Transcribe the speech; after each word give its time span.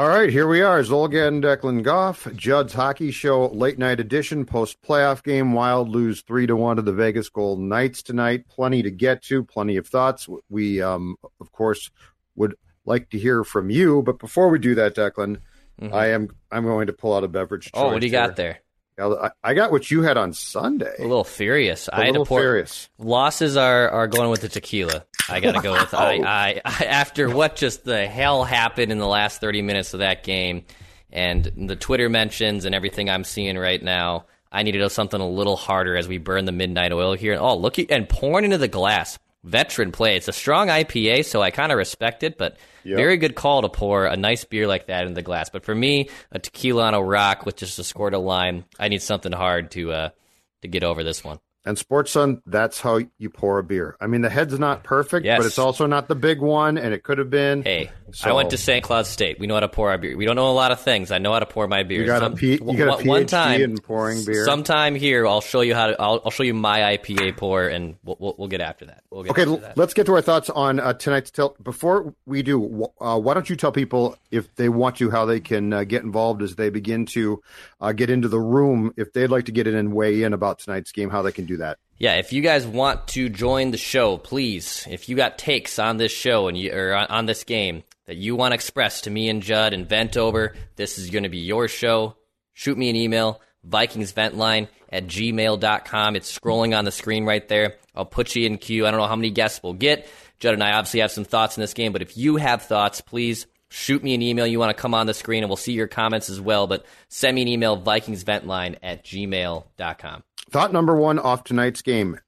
All 0.00 0.08
right, 0.08 0.30
here 0.30 0.48
we 0.48 0.62
are. 0.62 0.80
Zulgad 0.80 1.28
and 1.28 1.44
Declan 1.44 1.82
Goff, 1.82 2.26
Judd's 2.34 2.72
Hockey 2.72 3.10
Show, 3.10 3.48
late 3.48 3.78
night 3.78 4.00
edition, 4.00 4.46
post 4.46 4.80
playoff 4.80 5.22
game. 5.22 5.52
Wild 5.52 5.90
lose 5.90 6.22
three 6.22 6.46
to 6.46 6.56
one 6.56 6.76
to 6.76 6.82
the 6.82 6.94
Vegas 6.94 7.28
Golden 7.28 7.68
Knights 7.68 8.02
tonight. 8.02 8.48
Plenty 8.48 8.82
to 8.82 8.90
get 8.90 9.22
to, 9.24 9.44
plenty 9.44 9.76
of 9.76 9.86
thoughts. 9.86 10.26
We, 10.48 10.80
um, 10.80 11.16
of 11.38 11.52
course, 11.52 11.90
would 12.34 12.54
like 12.86 13.10
to 13.10 13.18
hear 13.18 13.44
from 13.44 13.68
you. 13.68 14.00
But 14.00 14.18
before 14.18 14.48
we 14.48 14.58
do 14.58 14.74
that, 14.76 14.94
Declan, 14.94 15.42
mm-hmm. 15.78 15.92
I 15.92 16.06
am 16.12 16.30
I'm 16.50 16.64
going 16.64 16.86
to 16.86 16.94
pull 16.94 17.14
out 17.14 17.22
a 17.22 17.28
beverage. 17.28 17.70
Oh, 17.74 17.92
what 17.92 18.00
do 18.00 18.06
you 18.06 18.10
here. 18.10 18.26
got 18.26 18.36
there? 18.36 18.60
I 19.42 19.54
got 19.54 19.72
what 19.72 19.90
you 19.90 20.02
had 20.02 20.16
on 20.16 20.32
Sunday. 20.32 20.94
A 20.98 21.02
little 21.02 21.24
furious. 21.24 21.88
A 21.88 21.96
I 21.96 22.06
little 22.06 22.26
pour, 22.26 22.40
furious. 22.40 22.88
Losses 22.98 23.56
are, 23.56 23.88
are 23.88 24.06
going 24.06 24.30
with 24.30 24.42
the 24.42 24.48
tequila. 24.48 25.04
I 25.28 25.40
got 25.40 25.52
to 25.52 25.60
go 25.60 25.72
with 25.72 25.94
I, 25.94 26.16
I, 26.16 26.60
I. 26.64 26.84
After 26.84 27.30
what 27.30 27.56
just 27.56 27.84
the 27.84 28.06
hell 28.06 28.44
happened 28.44 28.92
in 28.92 28.98
the 28.98 29.06
last 29.06 29.40
thirty 29.40 29.62
minutes 29.62 29.94
of 29.94 30.00
that 30.00 30.24
game, 30.24 30.64
and 31.12 31.44
the 31.56 31.76
Twitter 31.76 32.08
mentions 32.08 32.64
and 32.64 32.74
everything 32.74 33.08
I'm 33.08 33.24
seeing 33.24 33.56
right 33.56 33.82
now, 33.82 34.26
I 34.52 34.62
need 34.62 34.72
to 34.72 34.78
do 34.78 34.88
something 34.88 35.20
a 35.20 35.28
little 35.28 35.56
harder 35.56 35.96
as 35.96 36.08
we 36.08 36.18
burn 36.18 36.44
the 36.44 36.52
midnight 36.52 36.92
oil 36.92 37.14
here. 37.14 37.36
Oh, 37.38 37.56
look 37.56 37.78
and 37.78 38.08
pouring 38.08 38.44
into 38.44 38.58
the 38.58 38.68
glass. 38.68 39.18
Veteran 39.44 39.92
play. 39.92 40.16
It's 40.16 40.28
a 40.28 40.32
strong 40.32 40.68
IPA, 40.68 41.24
so 41.24 41.40
I 41.40 41.50
kind 41.50 41.72
of 41.72 41.78
respect 41.78 42.22
it, 42.22 42.36
but 42.36 42.56
Yep. 42.84 42.96
Very 42.96 43.16
good 43.16 43.34
call 43.34 43.62
to 43.62 43.68
pour 43.68 44.06
a 44.06 44.16
nice 44.16 44.44
beer 44.44 44.66
like 44.66 44.86
that 44.86 45.06
in 45.06 45.14
the 45.14 45.22
glass. 45.22 45.50
But 45.50 45.64
for 45.64 45.74
me, 45.74 46.08
a 46.32 46.38
tequila 46.38 46.84
on 46.84 46.94
a 46.94 47.02
rock 47.02 47.44
with 47.44 47.56
just 47.56 47.78
a 47.78 47.84
squirt 47.84 48.14
of 48.14 48.22
lime, 48.22 48.64
I 48.78 48.88
need 48.88 49.02
something 49.02 49.32
hard 49.32 49.70
to 49.72 49.92
uh, 49.92 50.08
to 50.62 50.68
get 50.68 50.82
over 50.82 51.04
this 51.04 51.22
one. 51.22 51.38
And 51.64 51.76
Sports 51.76 52.12
Sun, 52.12 52.40
that's 52.46 52.80
how 52.80 53.00
you 53.18 53.28
pour 53.28 53.58
a 53.58 53.62
beer. 53.62 53.94
I 54.00 54.06
mean, 54.06 54.22
the 54.22 54.30
head's 54.30 54.58
not 54.58 54.82
perfect, 54.82 55.26
yes. 55.26 55.38
but 55.38 55.46
it's 55.46 55.58
also 55.58 55.86
not 55.86 56.08
the 56.08 56.14
big 56.14 56.40
one, 56.40 56.78
and 56.78 56.94
it 56.94 57.02
could 57.02 57.18
have 57.18 57.28
been. 57.28 57.62
Hey, 57.62 57.90
so. 58.12 58.30
I 58.30 58.32
went 58.32 58.50
to 58.50 58.56
St. 58.56 58.82
Cloud 58.82 59.06
State. 59.06 59.38
We 59.38 59.46
know 59.46 59.54
how 59.54 59.60
to 59.60 59.68
pour 59.68 59.90
our 59.90 59.98
beer. 59.98 60.16
We 60.16 60.24
don't 60.24 60.36
know 60.36 60.50
a 60.50 60.52
lot 60.52 60.72
of 60.72 60.80
things. 60.80 61.10
I 61.10 61.18
know 61.18 61.34
how 61.34 61.38
to 61.38 61.44
pour 61.46 61.68
my 61.68 61.82
beer. 61.82 62.00
You 62.00 62.06
got 62.06 62.22
Some, 62.22 62.32
a, 62.32 62.36
P, 62.36 62.52
you 62.52 62.58
got 62.58 63.00
a 63.00 63.02
PhD 63.02 63.06
one 63.06 63.26
time, 63.26 63.60
in 63.60 63.76
pouring 63.76 64.24
beer. 64.24 64.46
Sometime 64.46 64.94
here, 64.94 65.26
I'll 65.26 65.42
show 65.42 65.60
you 65.60 65.74
how 65.74 65.88
to. 65.88 66.00
I'll, 66.00 66.22
I'll 66.24 66.30
show 66.30 66.44
you 66.44 66.54
my 66.54 66.96
IPA 66.96 67.36
pour, 67.36 67.68
and 67.68 67.96
we'll, 68.04 68.16
we'll, 68.18 68.34
we'll 68.38 68.48
get 68.48 68.62
after 68.62 68.86
that. 68.86 69.04
We'll 69.10 69.24
get 69.24 69.32
okay, 69.32 69.42
after 69.42 69.56
that. 69.58 69.76
let's 69.76 69.92
get 69.92 70.06
to 70.06 70.14
our 70.14 70.22
thoughts 70.22 70.48
on 70.48 70.80
uh, 70.80 70.94
tonight's 70.94 71.30
tilt. 71.30 71.62
Before 71.62 72.14
we 72.24 72.42
do, 72.42 72.88
uh, 72.98 73.18
why 73.18 73.34
don't 73.34 73.50
you 73.50 73.56
tell 73.56 73.70
people 73.70 74.16
if 74.30 74.54
they 74.54 74.70
want 74.70 74.96
to 74.96 75.10
how 75.10 75.26
they 75.26 75.40
can 75.40 75.74
uh, 75.74 75.84
get 75.84 76.04
involved 76.04 76.40
as 76.40 76.56
they 76.56 76.70
begin 76.70 77.04
to 77.06 77.42
uh, 77.80 77.92
get 77.92 78.10
into 78.10 78.28
the 78.28 78.40
room, 78.40 78.92
if 78.96 79.12
they'd 79.12 79.28
like 79.28 79.46
to 79.46 79.52
get 79.52 79.66
in 79.66 79.74
and 79.74 79.92
weigh 79.92 80.22
in 80.22 80.32
about 80.32 80.58
tonight's 80.58 80.92
game, 80.92 81.10
how 81.10 81.22
they 81.22 81.32
can 81.32 81.46
do 81.46 81.56
that 81.58 81.78
yeah, 82.00 82.14
if 82.14 82.32
you 82.32 82.40
guys 82.40 82.66
want 82.66 83.08
to 83.08 83.28
join 83.28 83.72
the 83.72 83.76
show, 83.76 84.16
please, 84.16 84.86
if 84.90 85.10
you 85.10 85.16
got 85.16 85.36
takes 85.36 85.78
on 85.78 85.98
this 85.98 86.10
show 86.10 86.48
and 86.48 86.56
you, 86.56 86.72
or 86.72 86.94
on 86.94 87.26
this 87.26 87.44
game 87.44 87.82
that 88.06 88.16
you 88.16 88.34
want 88.34 88.52
to 88.52 88.54
express 88.54 89.02
to 89.02 89.10
me 89.10 89.28
and 89.28 89.42
Judd 89.42 89.74
and 89.74 89.86
vent 89.86 90.16
over, 90.16 90.56
this 90.76 90.96
is 90.96 91.10
going 91.10 91.24
to 91.24 91.28
be 91.28 91.40
your 91.40 91.68
show. 91.68 92.16
Shoot 92.54 92.78
me 92.78 92.88
an 92.88 92.96
email, 92.96 93.42
VikingsVentLine 93.68 94.68
at 94.90 95.08
gmail.com. 95.08 96.16
It's 96.16 96.38
scrolling 96.38 96.76
on 96.76 96.86
the 96.86 96.90
screen 96.90 97.26
right 97.26 97.46
there. 97.46 97.76
I'll 97.94 98.06
put 98.06 98.34
you 98.34 98.46
in 98.46 98.56
queue. 98.56 98.86
I 98.86 98.90
don't 98.90 99.00
know 99.00 99.06
how 99.06 99.14
many 99.14 99.28
guests 99.28 99.60
we'll 99.62 99.74
get. 99.74 100.08
Judd 100.38 100.54
and 100.54 100.64
I 100.64 100.72
obviously 100.72 101.00
have 101.00 101.12
some 101.12 101.24
thoughts 101.26 101.58
in 101.58 101.60
this 101.60 101.74
game, 101.74 101.92
but 101.92 102.00
if 102.00 102.16
you 102.16 102.36
have 102.36 102.62
thoughts, 102.62 103.02
please 103.02 103.46
shoot 103.70 104.02
me 104.02 104.14
an 104.14 104.22
email. 104.22 104.46
You 104.46 104.58
want 104.58 104.76
to 104.76 104.80
come 104.80 104.94
on 104.94 105.06
the 105.06 105.14
screen 105.14 105.42
and 105.42 105.48
we'll 105.48 105.56
see 105.56 105.72
your 105.72 105.88
comments 105.88 106.28
as 106.28 106.40
well. 106.40 106.66
But 106.66 106.84
send 107.08 107.34
me 107.34 107.42
an 107.42 107.48
email, 107.48 107.80
VikingsVentLine 107.80 108.76
at 108.82 109.04
gmail.com. 109.04 110.22
Thought 110.50 110.72
number 110.72 110.96
one 110.96 111.18
off 111.18 111.44
tonight's 111.44 111.82
game. 111.82 112.20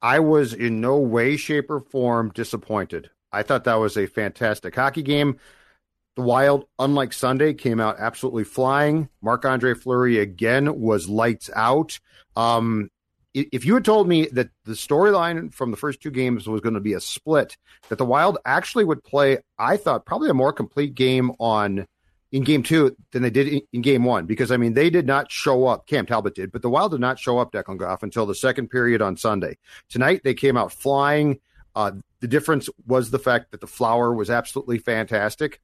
I 0.00 0.20
was 0.20 0.52
in 0.52 0.80
no 0.80 0.98
way, 0.98 1.36
shape, 1.36 1.70
or 1.70 1.80
form 1.80 2.30
disappointed. 2.34 3.10
I 3.32 3.42
thought 3.42 3.64
that 3.64 3.76
was 3.76 3.96
a 3.96 4.06
fantastic 4.06 4.74
hockey 4.74 5.02
game. 5.02 5.38
The 6.16 6.22
Wild, 6.22 6.66
unlike 6.78 7.12
Sunday, 7.12 7.54
came 7.54 7.80
out 7.80 7.96
absolutely 7.98 8.44
flying. 8.44 9.08
Marc 9.22 9.44
Andre 9.44 9.74
Fleury 9.74 10.18
again 10.18 10.80
was 10.80 11.08
lights 11.08 11.50
out. 11.54 11.98
Um, 12.36 12.90
if 13.34 13.64
you 13.64 13.74
had 13.74 13.84
told 13.84 14.08
me 14.08 14.26
that 14.32 14.48
the 14.64 14.72
storyline 14.72 15.52
from 15.52 15.70
the 15.70 15.76
first 15.76 16.00
two 16.00 16.10
games 16.10 16.48
was 16.48 16.60
going 16.60 16.74
to 16.74 16.80
be 16.80 16.94
a 16.94 17.00
split, 17.00 17.56
that 17.88 17.98
the 17.98 18.04
Wild 18.04 18.38
actually 18.44 18.84
would 18.84 19.04
play, 19.04 19.38
I 19.58 19.76
thought 19.76 20.06
probably 20.06 20.30
a 20.30 20.34
more 20.34 20.52
complete 20.52 20.94
game 20.94 21.32
on 21.38 21.86
in 22.30 22.44
game 22.44 22.62
two 22.62 22.94
than 23.12 23.22
they 23.22 23.30
did 23.30 23.62
in, 23.72 23.80
game 23.80 24.04
one 24.04 24.26
because 24.26 24.50
I 24.50 24.56
mean 24.56 24.74
they 24.74 24.90
did 24.90 25.06
not 25.06 25.30
show 25.30 25.66
up. 25.66 25.86
Cam 25.86 26.06
Talbot 26.06 26.34
did, 26.34 26.52
but 26.52 26.62
the 26.62 26.70
Wild 26.70 26.92
did 26.92 27.00
not 27.00 27.18
show 27.18 27.38
up 27.38 27.52
Declan 27.52 27.78
Goff 27.78 28.02
until 28.02 28.26
the 28.26 28.34
second 28.34 28.68
period 28.68 29.00
on 29.00 29.16
Sunday. 29.16 29.56
Tonight 29.88 30.22
they 30.24 30.34
came 30.34 30.56
out 30.56 30.72
flying. 30.72 31.40
Uh, 31.74 31.92
the 32.20 32.28
difference 32.28 32.68
was 32.86 33.10
the 33.10 33.18
fact 33.18 33.52
that 33.52 33.60
the 33.60 33.66
flower 33.66 34.12
was 34.12 34.30
absolutely 34.30 34.78
fantastic. 34.78 35.60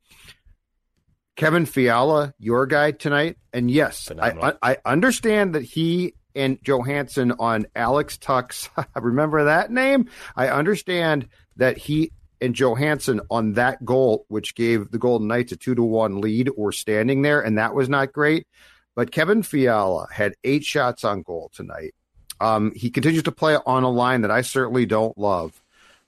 Kevin 1.36 1.66
Fiala, 1.66 2.32
your 2.38 2.64
guy 2.66 2.92
tonight, 2.92 3.36
and 3.52 3.68
yes, 3.70 4.10
I, 4.20 4.54
I 4.62 4.78
understand 4.84 5.56
that 5.56 5.64
he 5.64 6.14
and 6.34 6.58
Johansson 6.62 7.32
on 7.38 7.66
Alex 7.74 8.18
Tuch's. 8.18 8.68
remember 8.96 9.44
that 9.44 9.70
name? 9.70 10.08
I 10.36 10.48
understand 10.48 11.28
that 11.56 11.78
he 11.78 12.12
and 12.40 12.54
Johansson 12.54 13.20
on 13.30 13.54
that 13.54 13.84
goal, 13.84 14.26
which 14.28 14.54
gave 14.54 14.90
the 14.90 14.98
Golden 14.98 15.28
Knights 15.28 15.52
a 15.52 15.56
two 15.56 15.74
to 15.74 15.82
one 15.82 16.20
lead, 16.20 16.50
were 16.56 16.72
standing 16.72 17.22
there, 17.22 17.40
and 17.40 17.58
that 17.58 17.74
was 17.74 17.88
not 17.88 18.12
great. 18.12 18.46
But 18.94 19.10
Kevin 19.10 19.42
Fiala 19.42 20.08
had 20.12 20.34
eight 20.44 20.64
shots 20.64 21.04
on 21.04 21.22
goal 21.22 21.50
tonight. 21.54 21.94
Um, 22.40 22.72
he 22.74 22.90
continues 22.90 23.22
to 23.24 23.32
play 23.32 23.56
on 23.64 23.82
a 23.82 23.90
line 23.90 24.22
that 24.22 24.30
I 24.30 24.42
certainly 24.42 24.84
don't 24.84 25.16
love, 25.16 25.62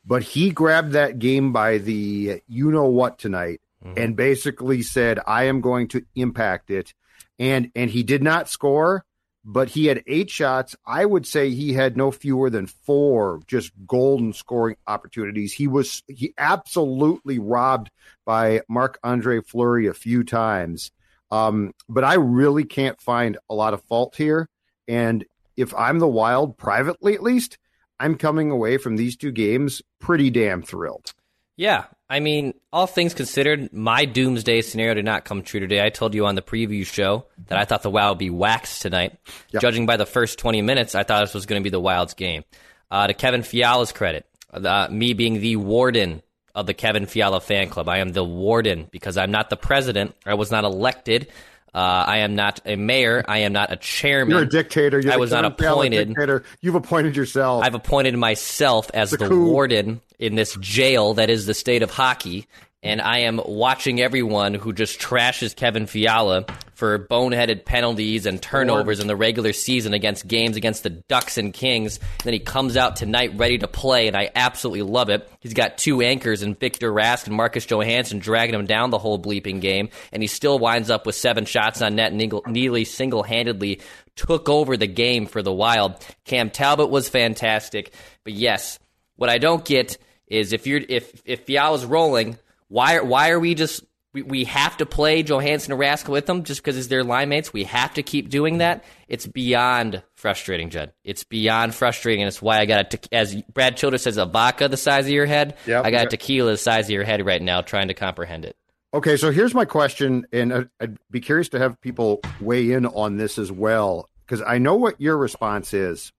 but 0.05 0.23
he 0.23 0.51
grabbed 0.51 0.93
that 0.93 1.19
game 1.19 1.53
by 1.53 1.79
the 1.79 2.43
you 2.47 2.71
know 2.71 2.87
what 2.87 3.19
tonight 3.19 3.61
mm-hmm. 3.83 3.99
and 3.99 4.17
basically 4.17 4.83
said, 4.83 5.19
"I 5.27 5.45
am 5.45 5.63
going 5.63 5.89
to 5.89 6.05
impact 6.15 6.71
it," 6.71 6.93
and 7.39 7.71
and 7.75 7.91
he 7.91 8.03
did 8.03 8.23
not 8.23 8.51
score 8.51 9.06
but 9.49 9.69
he 9.69 9.87
had 9.87 10.03
eight 10.09 10.29
shots. 10.29 10.75
I 10.85 11.05
would 11.05 11.25
say 11.25 11.51
he 11.51 11.73
had 11.73 11.97
no 11.97 12.11
fewer 12.11 12.51
than 12.51 12.67
four 12.67 13.41
just 13.47 13.71
golden 13.87 14.33
scoring 14.33 14.77
opportunities. 14.89 15.53
He 15.53 15.69
was 15.69 16.03
he 16.09 16.35
absolutely 16.37 17.39
robbed 17.39 17.91
by 18.25 18.63
Marc 18.69 18.99
Andre 19.05 19.41
Fleury 19.41 19.87
a 19.87 19.95
few 19.95 20.25
times. 20.25 20.91
Um, 21.31 21.73
but 21.89 22.03
I 22.03 22.15
really 22.15 22.65
can't 22.65 23.01
find 23.01 23.39
a 23.49 23.55
lot 23.55 23.73
of 23.73 23.83
fault 23.85 24.17
here. 24.17 24.49
And 24.89 25.25
if 25.57 25.73
I'm 25.75 26.01
the 26.01 26.09
Wild 26.09 26.59
privately, 26.59 27.15
at 27.15 27.23
least, 27.23 27.57
I'm 28.01 28.17
coming 28.17 28.51
away 28.51 28.79
from 28.79 28.97
these 28.97 29.17
two 29.17 29.33
games 29.33 29.81
pretty 30.01 30.31
damn 30.31 30.63
thrilled. 30.63 31.15
Yeah, 31.57 31.85
I 32.09 32.21
mean, 32.21 32.55
all 32.73 32.87
things 32.87 33.15
considered, 33.15 33.73
my 33.73 34.05
doomsday 34.05 34.63
scenario 34.63 34.95
did 34.95 35.05
not 35.05 35.25
come 35.25 35.43
true 35.43 35.59
today. 35.59 35.85
I 35.85 35.91
told 35.91 36.15
you 36.15 36.27
on 36.27 36.37
the 36.37 36.43
preview 36.43 36.87
show 36.87 37.27
that 37.49 37.59
I 37.59 37.65
thought 37.65 37.83
the 37.83 37.91
Wild 37.91 38.17
would 38.17 38.19
be 38.21 38.31
waxed 38.31 38.83
tonight. 38.83 39.19
Yep. 39.51 39.63
Judging 39.63 39.87
by 39.87 39.97
the 39.97 40.07
first 40.07 40.39
20 40.39 40.63
minutes, 40.63 40.95
I 40.95 41.03
thought 41.03 41.23
this 41.23 41.35
was 41.35 41.47
going 41.47 41.61
to 41.61 41.65
be 41.65 41.71
the 41.71 41.81
Wild's 41.81 42.15
game. 42.15 42.45
Uh, 42.91 43.09
to 43.09 43.15
Kevin 43.15 43.43
Fiala's 43.43 43.91
credit, 43.91 44.25
uh, 44.53 44.87
me 44.89 45.15
being 45.15 45.41
the 45.41 45.57
warden 45.57 46.23
of 46.55 46.67
the 46.67 46.75
Kevin 46.75 47.07
Fiala 47.07 47.41
fan 47.41 47.69
club, 47.69 47.89
I 47.89 47.99
am 47.99 48.13
the 48.13 48.25
warden 48.25 48.89
because 48.93 49.17
I'm 49.17 49.33
not 49.33 49.51
the 49.51 49.57
president. 49.57 50.15
I 50.25 50.35
was 50.35 50.53
not 50.53 50.63
elected. 50.63 51.27
Uh, 51.75 52.05
I 52.07 52.19
am 52.19 52.35
not 52.35 52.61
a 52.65 52.77
mayor. 52.77 53.25
I 53.29 53.39
am 53.39 53.53
not 53.53 53.71
a 53.71 53.77
chairman. 53.77 54.35
You're 54.35 54.45
a 54.45 54.49
dictator. 54.49 54.99
You're 54.99 55.13
I 55.13 55.17
was 55.17 55.31
not 55.31 55.45
appointed. 55.45 56.09
Dictator. 56.09 56.43
You've 56.61 56.75
appointed 56.75 57.17
yourself. 57.17 57.65
I've 57.65 57.75
appointed 57.75 58.17
myself 58.17 58.91
as 58.95 59.11
the 59.11 59.29
coup. 59.29 59.45
warden 59.45 60.01
in 60.19 60.37
this 60.37 60.57
jail 60.57 61.15
that 61.15 61.29
is 61.29 61.45
the 61.45 61.53
state 61.53 61.83
of 61.83 61.91
hockey, 61.91 62.47
and 62.83 63.03
I 63.03 63.19
am 63.21 63.41
watching 63.45 64.01
everyone 64.01 64.55
who 64.55 64.73
just 64.73 64.99
trashes 64.99 65.55
Kevin 65.55 65.87
Fiala 65.87 66.47
for 66.77 66.99
boneheaded 66.99 67.65
penalties 67.65 68.27
and 68.27 68.41
turnovers 68.41 69.01
in 69.01 69.07
the 69.07 69.17
regular 69.17 69.55
season 69.55 69.95
against 69.95 70.29
games 70.29 70.57
against 70.57 70.83
the 70.83 70.91
Ducks 70.91 71.39
and 71.39 71.53
Kings. 71.55 71.97
And 71.97 72.25
then 72.25 72.33
he 72.35 72.39
comes 72.39 72.77
out 72.77 72.97
tonight 72.97 73.33
ready 73.37 73.57
to 73.59 73.67
play, 73.67 74.09
and 74.09 74.17
I 74.17 74.31
absolutely 74.35 74.83
love 74.83 75.09
it. 75.09 75.27
He's 75.41 75.55
got 75.55 75.79
two 75.79 76.03
anchors 76.03 76.43
in 76.43 76.55
Victor 76.55 76.93
Rask 76.93 77.27
and 77.27 77.35
Marcus 77.35 77.65
Johansson 77.65 78.19
dragging 78.19 78.55
him 78.55 78.67
down 78.67 78.91
the 78.91 78.99
whole 78.99 79.19
bleeping 79.19 79.63
game, 79.63 79.89
and 80.13 80.23
he 80.23 80.27
still 80.27 80.59
winds 80.59 80.91
up 80.91 81.07
with 81.07 81.15
seven 81.15 81.47
shots 81.47 81.81
on 81.81 81.97
net. 81.97 82.13
And 82.13 82.43
Neely 82.47 82.85
single 82.85 83.23
handedly 83.23 83.81
took 84.15 84.51
over 84.51 84.77
the 84.77 84.87
game 84.87 85.25
for 85.25 85.41
the 85.43 85.53
Wild. 85.53 85.97
Cam 86.27 86.51
Talbot 86.51 86.91
was 86.91 87.09
fantastic, 87.09 87.95
but 88.23 88.35
yes, 88.35 88.79
what 89.17 89.31
I 89.31 89.39
don't 89.39 89.65
get 89.65 89.97
is 90.29 90.53
if 90.53 90.67
you're 90.67 90.83
if 90.87 91.23
if 91.25 91.45
Fiala's 91.45 91.85
rolling 91.85 92.39
why 92.69 93.01
why 93.01 93.31
are 93.31 93.41
we 93.41 93.55
just 93.55 93.83
we, 94.17 94.23
we 94.23 94.45
have 94.45 94.79
to 94.79 94.87
play 94.87 95.23
Johansson 95.23 95.73
and 95.73 95.81
Rask 95.81 96.09
with 96.09 96.25
them 96.25 96.45
just 96.45 96.63
because 96.63 96.79
it's 96.79 96.87
their 96.87 97.05
line 97.05 97.29
mates. 97.29 97.53
We 97.53 97.65
have 97.65 97.93
to 97.95 98.03
keep 98.03 98.31
doing 98.31 98.59
that. 98.59 98.83
It's 99.09 99.27
beyond 99.27 100.03
frustrating, 100.15 100.71
Judd. 100.71 100.95
It's 101.05 101.23
beyond 101.25 101.75
frustrating, 101.75 102.23
and 102.23 102.29
it's 102.29 102.41
why 102.41 102.61
I 102.61 102.65
got 102.65 102.95
a 102.95 102.97
te- 102.97 103.09
as 103.13 103.43
Brad 103.53 103.77
Childress 103.77 104.05
says, 104.05 104.17
a 104.17 104.25
vodka 104.25 104.69
the 104.69 104.79
size 104.79 105.05
of 105.05 105.11
your 105.11 105.27
head. 105.27 105.59
Yep, 105.67 105.85
I 105.85 105.91
got 105.91 105.99
yep. 105.99 106.07
a 106.07 106.11
tequila 106.13 106.53
the 106.53 106.57
size 106.57 106.87
of 106.87 106.93
your 106.93 107.05
head 107.05 107.27
right 107.27 107.43
now, 107.43 107.61
trying 107.61 107.89
to 107.89 107.95
comprehend 107.95 108.47
it. 108.47 108.57
Okay, 108.95 109.19
so 109.19 109.31
here's 109.31 109.53
my 109.53 109.67
question, 109.67 110.27
and 110.33 110.71
I'd 110.81 110.97
be 111.11 111.21
curious 111.21 111.51
to 111.51 111.59
have 111.59 111.79
people 111.83 112.23
weigh 112.41 112.73
in 112.73 112.87
on 112.87 113.19
this 113.19 113.37
as 113.37 113.53
well, 113.53 114.09
because 114.25 114.41
I 114.41 114.57
know 114.57 114.77
what 114.77 114.99
your 114.99 115.19
response 115.19 115.75
is. 115.75 116.11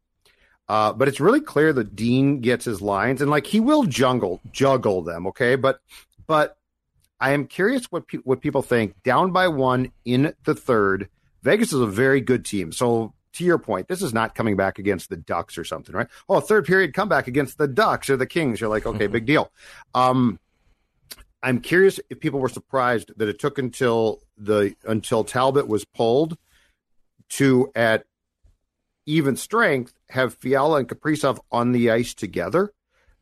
Uh, 0.69 0.93
but 0.93 1.07
it's 1.07 1.19
really 1.19 1.41
clear 1.41 1.73
that 1.73 1.95
Dean 1.95 2.41
gets 2.41 2.65
his 2.65 2.79
lines, 2.79 3.23
and 3.23 3.31
like 3.31 3.47
he 3.47 3.59
will 3.59 3.85
jungle 3.85 4.39
juggle 4.51 5.01
them. 5.01 5.25
Okay, 5.27 5.55
but 5.55 5.79
but 6.27 6.56
I 7.19 7.31
am 7.31 7.47
curious 7.47 7.85
what 7.85 8.07
pe- 8.07 8.19
what 8.19 8.41
people 8.41 8.61
think. 8.61 9.01
Down 9.03 9.31
by 9.31 9.47
one 9.47 9.91
in 10.05 10.33
the 10.43 10.55
third, 10.55 11.09
Vegas 11.41 11.73
is 11.73 11.79
a 11.79 11.87
very 11.87 12.21
good 12.21 12.45
team. 12.45 12.71
So 12.71 13.13
to 13.33 13.43
your 13.43 13.57
point, 13.57 13.87
this 13.87 14.01
is 14.01 14.13
not 14.13 14.35
coming 14.35 14.55
back 14.55 14.79
against 14.79 15.09
the 15.09 15.17
Ducks 15.17 15.57
or 15.57 15.63
something, 15.63 15.95
right? 15.95 16.07
Oh, 16.27 16.39
third 16.39 16.65
period 16.65 16.93
comeback 16.93 17.27
against 17.27 17.57
the 17.57 17.67
Ducks 17.67 18.09
or 18.09 18.17
the 18.17 18.25
Kings. 18.25 18.59
You're 18.59 18.69
like, 18.69 18.85
okay, 18.85 19.07
big 19.07 19.25
deal. 19.25 19.51
Um, 19.93 20.39
I'm 21.41 21.59
curious 21.61 21.99
if 22.09 22.19
people 22.19 22.39
were 22.39 22.49
surprised 22.49 23.11
that 23.17 23.27
it 23.29 23.39
took 23.39 23.57
until 23.57 24.21
the 24.37 24.75
until 24.85 25.23
Talbot 25.23 25.67
was 25.67 25.85
pulled 25.85 26.37
to 27.29 27.71
at 27.75 28.05
even 29.05 29.35
strength 29.35 29.93
have 30.09 30.33
Fiala 30.33 30.79
and 30.79 30.89
Kaprizov 30.89 31.39
on 31.51 31.71
the 31.71 31.91
ice 31.91 32.13
together 32.13 32.73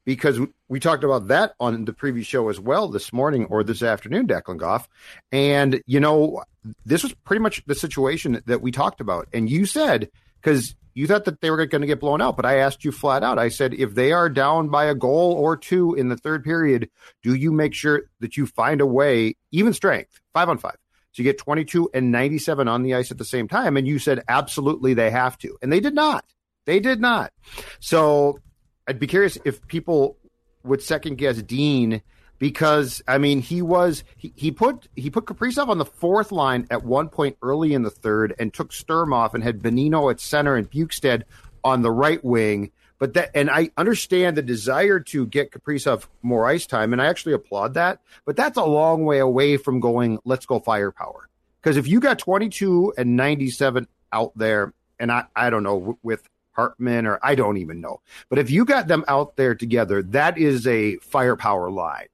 because 0.06 0.40
we 0.68 0.80
talked 0.80 1.04
about 1.04 1.28
that 1.28 1.54
on 1.60 1.86
the 1.86 1.94
previous 1.94 2.28
show 2.28 2.50
as 2.50 2.60
well 2.60 2.88
this 2.88 3.14
morning 3.14 3.46
or 3.46 3.64
this 3.64 3.84
afternoon, 3.84 4.28
Declan 4.28 4.58
Goff. 4.58 4.88
And, 5.32 5.82
you 5.86 6.00
know, 6.00 6.44
this 6.86 7.04
was 7.04 7.14
pretty 7.24 7.42
much 7.42 7.64
the 7.66 7.76
situation 7.76 8.42
that 8.46 8.62
we 8.62 8.72
talked 8.72 9.02
about. 9.02 9.28
And 9.34 9.50
you 9.50 9.66
said, 9.66 10.10
because 10.42 10.76
you 10.96 11.08
thought 11.08 11.26
that 11.26 11.42
they 11.42 11.52
were 11.52 11.66
going 11.66 11.82
to 11.82 11.88
get 11.88 12.00
blown 12.00 12.22
out, 12.22 12.36
but 12.36 12.46
I 12.46 12.60
asked 12.60 12.84
you 12.84 12.92
flat 12.92 13.24
out. 13.24 13.38
I 13.38 13.50
said, 13.50 13.74
if 13.74 13.94
they 13.94 14.12
are 14.12 14.30
down 14.30 14.70
by 14.70 14.86
a 14.86 14.96
goal 14.96 15.34
or 15.34 15.58
two 15.58 15.94
in 15.94 16.10
the 16.10 16.18
third 16.18 16.44
period, 16.44 16.90
do 17.22 17.36
you 17.36 17.52
make 17.52 17.74
sure 17.74 18.04
that 18.22 18.38
you 18.38 18.48
find 18.48 18.82
a 18.82 18.86
way, 18.86 19.36
even 19.52 19.74
strength, 19.74 20.20
five 20.34 20.50
on 20.50 20.58
five? 20.58 20.78
So 21.12 21.22
you 21.22 21.26
get 21.26 21.38
22 21.38 21.92
and 21.94 22.12
97 22.12 22.68
on 22.68 22.84
the 22.84 22.96
ice 22.96 23.12
at 23.12 23.18
the 23.18 23.26
same 23.26 23.48
time. 23.48 23.78
And 23.78 23.88
you 23.88 24.00
said, 24.00 24.24
absolutely, 24.28 24.94
they 24.94 25.12
have 25.12 25.38
to. 25.40 25.58
And 25.62 25.72
they 25.72 25.80
did 25.80 25.94
not. 25.94 26.26
They 26.66 26.80
did 26.80 27.00
not. 27.00 27.32
So 27.80 28.40
I'd 28.88 29.00
be 29.00 29.08
curious 29.08 29.38
if 29.46 29.66
people 29.68 30.18
would 30.66 30.82
second 30.82 31.18
guess 31.18 31.42
Dean 31.42 32.02
because 32.38 33.02
I 33.08 33.18
mean 33.18 33.42
he 33.42 33.62
was 33.62 34.04
he, 34.18 34.34
he 34.36 34.52
put 34.52 34.88
he 34.96 35.10
put 35.10 35.26
Kaprizov 35.26 35.70
on 35.70 35.78
the 35.78 35.86
fourth 35.86 36.32
line 36.32 36.68
at 36.70 36.84
one 36.84 37.10
point 37.10 37.38
early 37.42 37.74
in 37.74 37.84
the 37.84 37.90
third 37.90 38.36
and 38.40 38.54
took 38.54 38.74
Sturm 38.74 39.14
off 39.14 39.34
and 39.34 39.44
had 39.44 39.62
Bonino 39.62 40.12
at 40.12 40.20
center 40.20 40.56
and 40.56 40.70
Bjugstad 40.70 41.24
on 41.64 41.82
the 41.82 41.92
right 41.92 42.24
wing. 42.24 42.72
But 42.98 43.14
that 43.16 43.32
and 43.36 43.50
I 43.50 43.72
understand 43.78 44.38
the 44.38 44.42
desire 44.42 45.00
to 45.02 45.26
get 45.26 45.52
Kaprizov 45.52 46.06
more 46.22 46.46
ice 46.46 46.66
time, 46.66 46.94
and 46.94 47.02
I 47.02 47.08
actually 47.08 47.34
applaud 47.34 47.74
that. 47.74 48.00
But 48.26 48.38
that's 48.38 48.58
a 48.58 48.64
long 48.64 49.04
way 49.04 49.20
away 49.20 49.58
from 49.58 49.82
going, 49.82 50.20
let's 50.24 50.46
go 50.46 50.60
firepower. 50.60 51.28
Because 51.62 51.78
if 51.78 51.88
you 51.88 52.00
got 52.00 52.20
22 52.20 52.94
and 52.98 53.18
97 53.18 53.88
out 54.14 54.38
there, 54.38 54.74
and 54.98 55.12
I, 55.12 55.26
I 55.36 55.50
don't 55.50 55.64
know, 55.64 55.98
with 56.04 56.30
Hartman, 56.56 57.06
or 57.06 57.20
I 57.22 57.36
don't 57.36 57.58
even 57.58 57.82
know. 57.82 58.02
But 58.30 58.40
if 58.40 58.50
you 58.50 58.66
got 58.66 58.88
them 58.88 59.04
out 59.08 59.36
there 59.36 59.56
together, 59.56 60.02
that 60.04 60.38
is 60.38 60.66
a 60.68 60.98
firepower 60.98 61.70
line, 61.70 62.08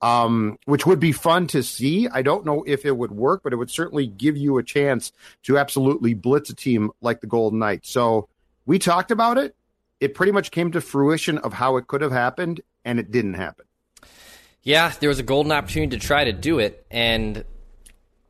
um, 0.00 0.58
which 0.64 0.86
would 0.86 1.00
be 1.00 1.12
fun 1.12 1.46
to 1.48 1.62
see. 1.62 2.08
I 2.08 2.22
don't 2.22 2.46
know 2.46 2.62
if 2.66 2.84
it 2.84 2.96
would 2.96 3.10
work, 3.10 3.42
but 3.42 3.52
it 3.52 3.56
would 3.56 3.70
certainly 3.70 4.06
give 4.06 4.36
you 4.36 4.58
a 4.58 4.62
chance 4.62 5.12
to 5.44 5.58
absolutely 5.58 6.14
blitz 6.14 6.50
a 6.50 6.54
team 6.54 6.90
like 7.00 7.20
the 7.20 7.26
Golden 7.26 7.58
Knights. 7.58 7.90
So 7.90 8.28
we 8.66 8.78
talked 8.78 9.10
about 9.10 9.38
it. 9.38 9.54
It 9.98 10.14
pretty 10.14 10.32
much 10.32 10.50
came 10.50 10.72
to 10.72 10.80
fruition 10.80 11.38
of 11.38 11.52
how 11.52 11.76
it 11.76 11.86
could 11.86 12.00
have 12.00 12.12
happened, 12.12 12.62
and 12.84 12.98
it 12.98 13.10
didn't 13.10 13.34
happen. 13.34 13.66
Yeah, 14.62 14.92
there 15.00 15.08
was 15.08 15.18
a 15.18 15.22
golden 15.22 15.52
opportunity 15.52 15.98
to 15.98 16.06
try 16.06 16.24
to 16.24 16.32
do 16.32 16.58
it, 16.58 16.86
and 16.90 17.44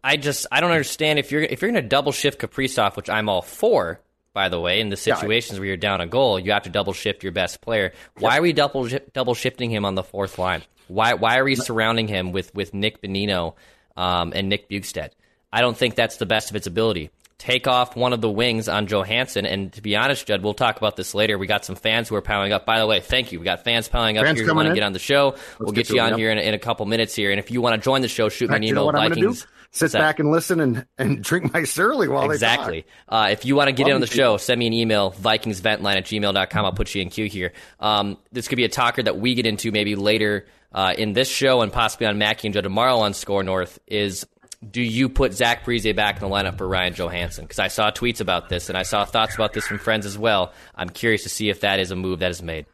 I 0.02 0.16
just 0.16 0.46
I 0.50 0.60
don't 0.60 0.70
understand 0.70 1.18
if 1.18 1.30
you're 1.30 1.42
if 1.42 1.60
you're 1.60 1.70
going 1.70 1.82
to 1.82 1.88
double 1.88 2.12
shift 2.12 2.40
Kaprizov, 2.40 2.96
which 2.96 3.10
I'm 3.10 3.28
all 3.28 3.42
for 3.42 4.00
by 4.32 4.48
the 4.48 4.60
way, 4.60 4.80
in 4.80 4.88
the 4.88 4.96
situations 4.96 5.58
where 5.58 5.66
you're 5.66 5.76
down 5.76 6.00
a 6.00 6.06
goal, 6.06 6.38
you 6.38 6.52
have 6.52 6.62
to 6.62 6.70
double 6.70 6.92
shift 6.92 7.22
your 7.22 7.32
best 7.32 7.60
player. 7.60 7.92
Why 8.18 8.38
are 8.38 8.42
we 8.42 8.52
double 8.52 8.88
double 9.12 9.34
shifting 9.34 9.70
him 9.70 9.84
on 9.84 9.94
the 9.94 10.02
fourth 10.02 10.38
line? 10.38 10.62
Why 10.88 11.14
why 11.14 11.38
are 11.38 11.44
we 11.44 11.54
surrounding 11.56 12.08
him 12.08 12.32
with 12.32 12.54
with 12.54 12.74
Nick 12.74 13.02
Bonino 13.02 13.54
um, 13.96 14.32
and 14.34 14.48
Nick 14.48 14.68
Bjugstad? 14.68 15.10
I 15.52 15.60
don't 15.60 15.76
think 15.76 15.96
that's 15.96 16.16
the 16.16 16.26
best 16.26 16.50
of 16.50 16.56
its 16.56 16.66
ability. 16.66 17.10
Take 17.38 17.66
off 17.66 17.96
one 17.96 18.12
of 18.12 18.20
the 18.20 18.30
wings 18.30 18.68
on 18.68 18.86
Johansson, 18.86 19.46
and 19.46 19.72
to 19.72 19.80
be 19.80 19.96
honest, 19.96 20.26
Judd, 20.26 20.42
we'll 20.42 20.52
talk 20.52 20.76
about 20.76 20.96
this 20.96 21.14
later. 21.14 21.38
We 21.38 21.46
got 21.46 21.64
some 21.64 21.74
fans 21.74 22.08
who 22.08 22.14
are 22.14 22.20
piling 22.20 22.52
up. 22.52 22.66
By 22.66 22.78
the 22.78 22.86
way, 22.86 23.00
thank 23.00 23.32
you. 23.32 23.38
We 23.38 23.46
got 23.46 23.64
fans 23.64 23.88
piling 23.88 24.18
up 24.18 24.26
fans 24.26 24.38
here 24.38 24.46
who 24.46 24.54
want 24.54 24.68
to 24.68 24.74
get 24.74 24.82
on 24.82 24.92
the 24.92 24.98
show. 24.98 25.30
Let's 25.30 25.58
we'll 25.58 25.72
get, 25.72 25.86
get 25.86 25.96
you 25.96 26.02
on 26.02 26.18
here 26.18 26.30
in, 26.30 26.38
in, 26.38 26.52
a 26.52 26.58
couple 26.58 26.84
minutes 26.84 27.14
here, 27.14 27.30
and 27.30 27.40
if 27.40 27.50
you 27.50 27.62
want 27.62 27.76
to 27.76 27.80
join 27.82 28.02
the 28.02 28.08
show, 28.08 28.28
shoot 28.28 28.50
me 28.50 28.56
an 28.56 28.64
email. 28.64 28.92
Vikings 28.92 29.46
sit 29.70 29.92
back 29.92 30.18
and 30.18 30.30
listen 30.30 30.60
and, 30.60 30.86
and 30.98 31.22
drink 31.24 31.52
my 31.52 31.64
surly 31.64 32.08
while 32.08 32.22
they 32.22 32.26
talk. 32.28 32.34
exactly. 32.34 32.86
Uh, 33.08 33.28
if 33.30 33.44
you 33.44 33.56
want 33.56 33.68
to 33.68 33.72
get 33.72 33.84
Love 33.84 33.90
in 33.90 33.94
on 33.96 34.00
the 34.00 34.06
show, 34.06 34.36
send 34.36 34.58
me 34.58 34.66
an 34.66 34.72
email, 34.72 35.12
vikingsventline 35.12 35.96
at 35.96 36.04
gmail.com. 36.04 36.64
I'll 36.64 36.72
put 36.72 36.94
you 36.94 37.02
in 37.02 37.10
queue 37.10 37.26
here. 37.26 37.52
Um, 37.78 38.18
this 38.32 38.48
could 38.48 38.56
be 38.56 38.64
a 38.64 38.68
talker 38.68 39.02
that 39.02 39.18
we 39.18 39.34
get 39.34 39.46
into 39.46 39.70
maybe 39.70 39.96
later 39.96 40.46
uh, 40.72 40.94
in 40.96 41.12
this 41.12 41.28
show 41.28 41.62
and 41.62 41.72
possibly 41.72 42.06
on 42.06 42.18
Mackey 42.18 42.48
and 42.48 42.54
Joe 42.54 42.60
tomorrow 42.60 42.98
on 42.98 43.14
Score 43.14 43.42
North 43.42 43.78
is 43.86 44.26
do 44.68 44.82
you 44.82 45.08
put 45.08 45.32
Zach 45.32 45.64
Parise 45.64 45.96
back 45.96 46.20
in 46.20 46.28
the 46.28 46.34
lineup 46.34 46.58
for 46.58 46.68
Ryan 46.68 46.92
Johansen? 46.92 47.42
Because 47.42 47.58
I 47.58 47.68
saw 47.68 47.90
tweets 47.90 48.20
about 48.20 48.48
this 48.48 48.68
and 48.68 48.76
I 48.76 48.82
saw 48.82 49.04
thoughts 49.04 49.34
about 49.34 49.52
this 49.54 49.66
from 49.66 49.78
friends 49.78 50.04
as 50.04 50.18
well. 50.18 50.52
I'm 50.74 50.90
curious 50.90 51.22
to 51.22 51.28
see 51.30 51.48
if 51.48 51.60
that 51.60 51.80
is 51.80 51.90
a 51.90 51.96
move 51.96 52.18
that 52.18 52.30
is 52.30 52.42
made. 52.42 52.66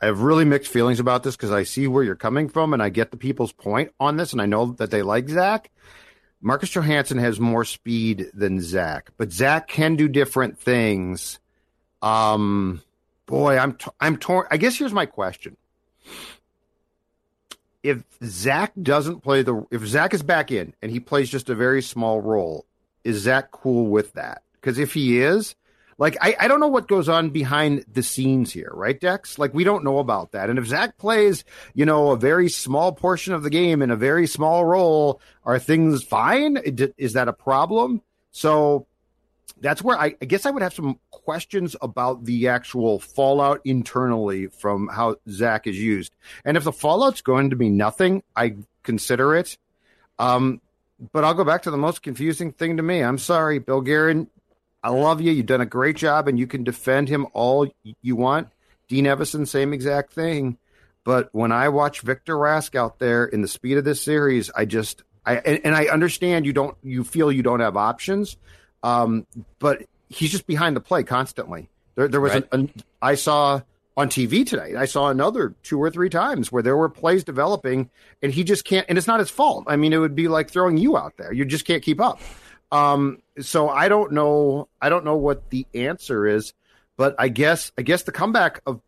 I 0.00 0.06
have 0.06 0.20
really 0.20 0.44
mixed 0.44 0.72
feelings 0.72 0.98
about 0.98 1.22
this 1.22 1.36
because 1.36 1.52
I 1.52 1.64
see 1.64 1.86
where 1.86 2.02
you're 2.02 2.14
coming 2.14 2.48
from 2.48 2.72
and 2.72 2.82
I 2.82 2.88
get 2.88 3.10
the 3.10 3.16
people's 3.16 3.52
point 3.52 3.92
on 4.00 4.16
this, 4.16 4.32
and 4.32 4.40
I 4.40 4.46
know 4.46 4.72
that 4.72 4.90
they 4.90 5.02
like 5.02 5.28
Zach. 5.28 5.70
Marcus 6.40 6.70
Johansson 6.70 7.18
has 7.18 7.38
more 7.38 7.66
speed 7.66 8.30
than 8.32 8.62
Zach, 8.62 9.10
but 9.18 9.30
Zach 9.30 9.68
can 9.68 9.96
do 9.96 10.08
different 10.08 10.58
things. 10.58 11.38
Um, 12.00 12.80
boy, 13.26 13.58
I'm 13.58 13.74
t- 13.74 13.90
I'm 14.00 14.16
torn. 14.16 14.46
I 14.50 14.56
guess 14.56 14.78
here's 14.78 14.92
my 14.92 15.04
question: 15.04 15.58
If 17.82 18.02
Zach 18.24 18.72
doesn't 18.80 19.20
play 19.20 19.42
the, 19.42 19.66
if 19.70 19.84
Zach 19.84 20.14
is 20.14 20.22
back 20.22 20.50
in 20.50 20.72
and 20.80 20.90
he 20.90 20.98
plays 20.98 21.28
just 21.28 21.50
a 21.50 21.54
very 21.54 21.82
small 21.82 22.22
role, 22.22 22.64
is 23.04 23.18
Zach 23.18 23.50
cool 23.50 23.88
with 23.88 24.14
that? 24.14 24.42
Because 24.54 24.78
if 24.78 24.94
he 24.94 25.20
is, 25.20 25.54
like, 26.00 26.16
I, 26.18 26.34
I 26.40 26.48
don't 26.48 26.60
know 26.60 26.68
what 26.68 26.88
goes 26.88 27.10
on 27.10 27.28
behind 27.28 27.84
the 27.92 28.02
scenes 28.02 28.50
here, 28.50 28.70
right, 28.72 28.98
Dex? 28.98 29.38
Like, 29.38 29.52
we 29.52 29.64
don't 29.64 29.84
know 29.84 29.98
about 29.98 30.32
that. 30.32 30.48
And 30.48 30.58
if 30.58 30.64
Zach 30.64 30.96
plays, 30.96 31.44
you 31.74 31.84
know, 31.84 32.12
a 32.12 32.16
very 32.16 32.48
small 32.48 32.90
portion 32.90 33.34
of 33.34 33.42
the 33.42 33.50
game 33.50 33.82
in 33.82 33.90
a 33.90 33.96
very 33.96 34.26
small 34.26 34.64
role, 34.64 35.20
are 35.44 35.58
things 35.58 36.02
fine? 36.02 36.56
Is 36.96 37.12
that 37.12 37.28
a 37.28 37.34
problem? 37.34 38.00
So 38.32 38.86
that's 39.60 39.82
where 39.82 39.98
I, 39.98 40.14
I 40.22 40.24
guess 40.24 40.46
I 40.46 40.50
would 40.50 40.62
have 40.62 40.72
some 40.72 40.98
questions 41.10 41.76
about 41.82 42.24
the 42.24 42.48
actual 42.48 42.98
fallout 42.98 43.60
internally 43.66 44.46
from 44.46 44.88
how 44.88 45.16
Zach 45.28 45.66
is 45.66 45.78
used. 45.78 46.14
And 46.46 46.56
if 46.56 46.64
the 46.64 46.72
fallout's 46.72 47.20
going 47.20 47.50
to 47.50 47.56
be 47.56 47.68
nothing, 47.68 48.22
I 48.34 48.56
consider 48.84 49.34
it. 49.36 49.58
Um, 50.18 50.62
but 51.12 51.24
I'll 51.24 51.34
go 51.34 51.44
back 51.44 51.64
to 51.64 51.70
the 51.70 51.76
most 51.76 52.02
confusing 52.02 52.52
thing 52.52 52.78
to 52.78 52.82
me. 52.82 53.02
I'm 53.02 53.18
sorry, 53.18 53.58
Bill 53.58 53.82
Guerin. 53.82 54.28
I 54.82 54.90
love 54.90 55.20
you. 55.20 55.32
You've 55.32 55.46
done 55.46 55.60
a 55.60 55.66
great 55.66 55.96
job, 55.96 56.28
and 56.28 56.38
you 56.38 56.46
can 56.46 56.64
defend 56.64 57.08
him 57.08 57.26
all 57.32 57.68
you 58.02 58.16
want. 58.16 58.48
Dean 58.88 59.04
Evason, 59.04 59.46
same 59.46 59.72
exact 59.72 60.12
thing. 60.12 60.58
But 61.04 61.28
when 61.32 61.52
I 61.52 61.68
watch 61.68 62.00
Victor 62.00 62.34
Rask 62.34 62.74
out 62.74 62.98
there 62.98 63.24
in 63.24 63.42
the 63.42 63.48
speed 63.48 63.78
of 63.78 63.84
this 63.84 64.02
series, 64.02 64.50
I 64.54 64.64
just 64.64 65.02
I 65.24 65.36
and, 65.36 65.60
and 65.64 65.74
I 65.74 65.86
understand 65.86 66.46
you 66.46 66.52
don't 66.52 66.76
you 66.82 67.04
feel 67.04 67.32
you 67.32 67.42
don't 67.42 67.60
have 67.60 67.76
options, 67.76 68.36
um, 68.82 69.26
but 69.58 69.84
he's 70.08 70.30
just 70.30 70.46
behind 70.46 70.76
the 70.76 70.80
play 70.80 71.02
constantly. 71.02 71.70
There, 71.94 72.08
there 72.08 72.20
was 72.20 72.32
right. 72.32 72.48
an, 72.52 72.60
an, 72.60 72.72
I 73.00 73.14
saw 73.14 73.62
on 73.96 74.08
TV 74.08 74.46
today. 74.46 74.76
I 74.76 74.84
saw 74.86 75.08
another 75.08 75.54
two 75.62 75.78
or 75.78 75.90
three 75.90 76.10
times 76.10 76.50
where 76.50 76.62
there 76.62 76.76
were 76.76 76.88
plays 76.88 77.24
developing, 77.24 77.90
and 78.22 78.32
he 78.32 78.44
just 78.44 78.64
can't. 78.64 78.86
And 78.88 78.98
it's 78.98 79.06
not 79.06 79.20
his 79.20 79.30
fault. 79.30 79.64
I 79.66 79.76
mean, 79.76 79.92
it 79.92 79.98
would 79.98 80.14
be 80.14 80.28
like 80.28 80.50
throwing 80.50 80.76
you 80.76 80.96
out 80.96 81.16
there. 81.16 81.32
You 81.32 81.44
just 81.44 81.64
can't 81.64 81.82
keep 81.82 82.00
up. 82.00 82.20
Um, 82.72 83.18
so 83.40 83.68
I 83.68 83.88
don't 83.88 84.12
know. 84.12 84.68
I 84.80 84.88
don't 84.88 85.04
know 85.04 85.16
what 85.16 85.50
the 85.50 85.66
answer 85.74 86.26
is, 86.26 86.52
but 86.96 87.14
I 87.18 87.28
guess 87.28 87.72
I 87.76 87.82
guess 87.82 88.04
the 88.04 88.12
comeback 88.12 88.60
of 88.66 88.80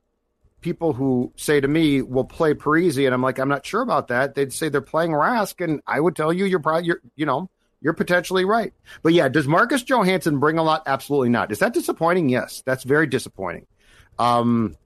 people 0.61 0.93
who 0.93 1.33
say 1.37 1.61
to 1.61 1.69
me, 1.69 2.03
"We'll 2.03 2.25
play 2.25 2.55
Parise," 2.55 3.05
and 3.05 3.15
I'm 3.15 3.23
like, 3.23 3.39
I'm 3.39 3.49
not 3.49 3.67
sure 3.67 3.83
about 3.83 4.09
that. 4.09 4.35
They'd 4.35 4.53
say 4.53 4.69
they're 4.69 4.81
playing 4.81 5.11
Rask, 5.11 5.63
and 5.63 5.81
I 5.87 6.01
would 6.01 6.15
tell 6.15 6.33
you, 6.33 6.45
you're 6.45 6.61
probably, 6.61 6.87
you're, 6.87 7.01
you 7.17 7.27
know, 7.27 7.51
you're 7.81 7.93
potentially 7.93 8.45
right. 8.45 8.73
But 9.03 9.13
yeah, 9.13 9.29
does 9.29 9.49
Marcus 9.49 9.83
Johansson 9.83 10.39
bring 10.39 10.59
a 10.59 10.63
lot? 10.63 10.85
Absolutely 10.87 11.31
not. 11.31 11.51
Is 11.51 11.59
that 11.59 11.75
disappointing? 11.75 12.29
Yes, 12.29 12.63
that's 12.65 12.85
very 12.85 13.07
disappointing. 13.07 13.67
Um, 14.19 14.77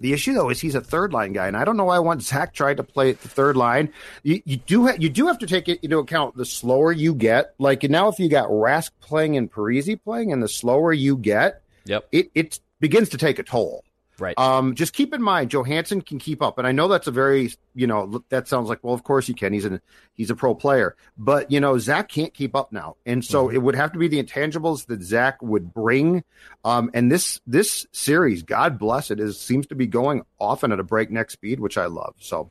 The 0.00 0.12
issue 0.12 0.34
though 0.34 0.50
is 0.50 0.60
he's 0.60 0.74
a 0.74 0.80
third 0.80 1.12
line 1.12 1.32
guy, 1.32 1.46
and 1.46 1.56
I 1.56 1.64
don't 1.64 1.76
know 1.76 1.84
why 1.84 1.96
I 1.96 2.00
want 2.00 2.22
Zach 2.22 2.52
tried 2.52 2.76
to 2.78 2.82
play 2.82 3.10
at 3.10 3.20
the 3.22 3.28
third 3.28 3.56
line. 3.56 3.92
You, 4.22 4.42
you 4.44 4.56
do 4.58 4.86
ha- 4.86 4.96
you 4.98 5.08
do 5.08 5.26
have 5.26 5.38
to 5.38 5.46
take 5.46 5.68
it 5.68 5.80
into 5.82 5.98
account 5.98 6.36
the 6.36 6.44
slower 6.44 6.92
you 6.92 7.14
get. 7.14 7.54
Like 7.58 7.82
now, 7.84 8.08
if 8.08 8.18
you 8.18 8.28
got 8.28 8.48
Rask 8.48 8.90
playing 9.00 9.36
and 9.36 9.50
Parise 9.50 9.98
playing, 10.02 10.32
and 10.32 10.42
the 10.42 10.48
slower 10.48 10.92
you 10.92 11.16
get, 11.16 11.62
yep, 11.84 12.08
it 12.12 12.30
it 12.34 12.60
begins 12.80 13.08
to 13.10 13.18
take 13.18 13.38
a 13.38 13.42
toll. 13.42 13.84
Right. 14.18 14.38
Um, 14.38 14.74
just 14.74 14.94
keep 14.94 15.12
in 15.12 15.22
mind, 15.22 15.50
Johansson 15.50 16.00
can 16.00 16.18
keep 16.18 16.42
up, 16.42 16.56
and 16.56 16.66
I 16.66 16.72
know 16.72 16.88
that's 16.88 17.06
a 17.06 17.10
very, 17.10 17.52
you 17.74 17.86
know, 17.86 18.22
that 18.30 18.48
sounds 18.48 18.68
like, 18.68 18.82
well, 18.82 18.94
of 18.94 19.02
course 19.02 19.26
he 19.26 19.34
can. 19.34 19.52
He's 19.52 19.66
an 19.66 19.80
he's 20.14 20.30
a 20.30 20.34
pro 20.34 20.54
player, 20.54 20.96
but 21.18 21.50
you 21.50 21.60
know, 21.60 21.76
Zach 21.78 22.08
can't 22.08 22.32
keep 22.32 22.56
up 22.56 22.72
now, 22.72 22.96
and 23.04 23.22
so 23.22 23.46
mm-hmm. 23.46 23.56
it 23.56 23.58
would 23.62 23.74
have 23.74 23.92
to 23.92 23.98
be 23.98 24.08
the 24.08 24.22
intangibles 24.22 24.86
that 24.86 25.02
Zach 25.02 25.42
would 25.42 25.74
bring. 25.74 26.24
Um, 26.64 26.90
and 26.94 27.12
this 27.12 27.40
this 27.46 27.86
series, 27.92 28.42
God 28.42 28.78
bless 28.78 29.10
it, 29.10 29.20
is 29.20 29.38
seems 29.38 29.66
to 29.66 29.74
be 29.74 29.86
going 29.86 30.22
often 30.40 30.72
at 30.72 30.80
a 30.80 30.84
breakneck 30.84 31.30
speed, 31.30 31.60
which 31.60 31.76
I 31.76 31.86
love. 31.86 32.14
So 32.18 32.50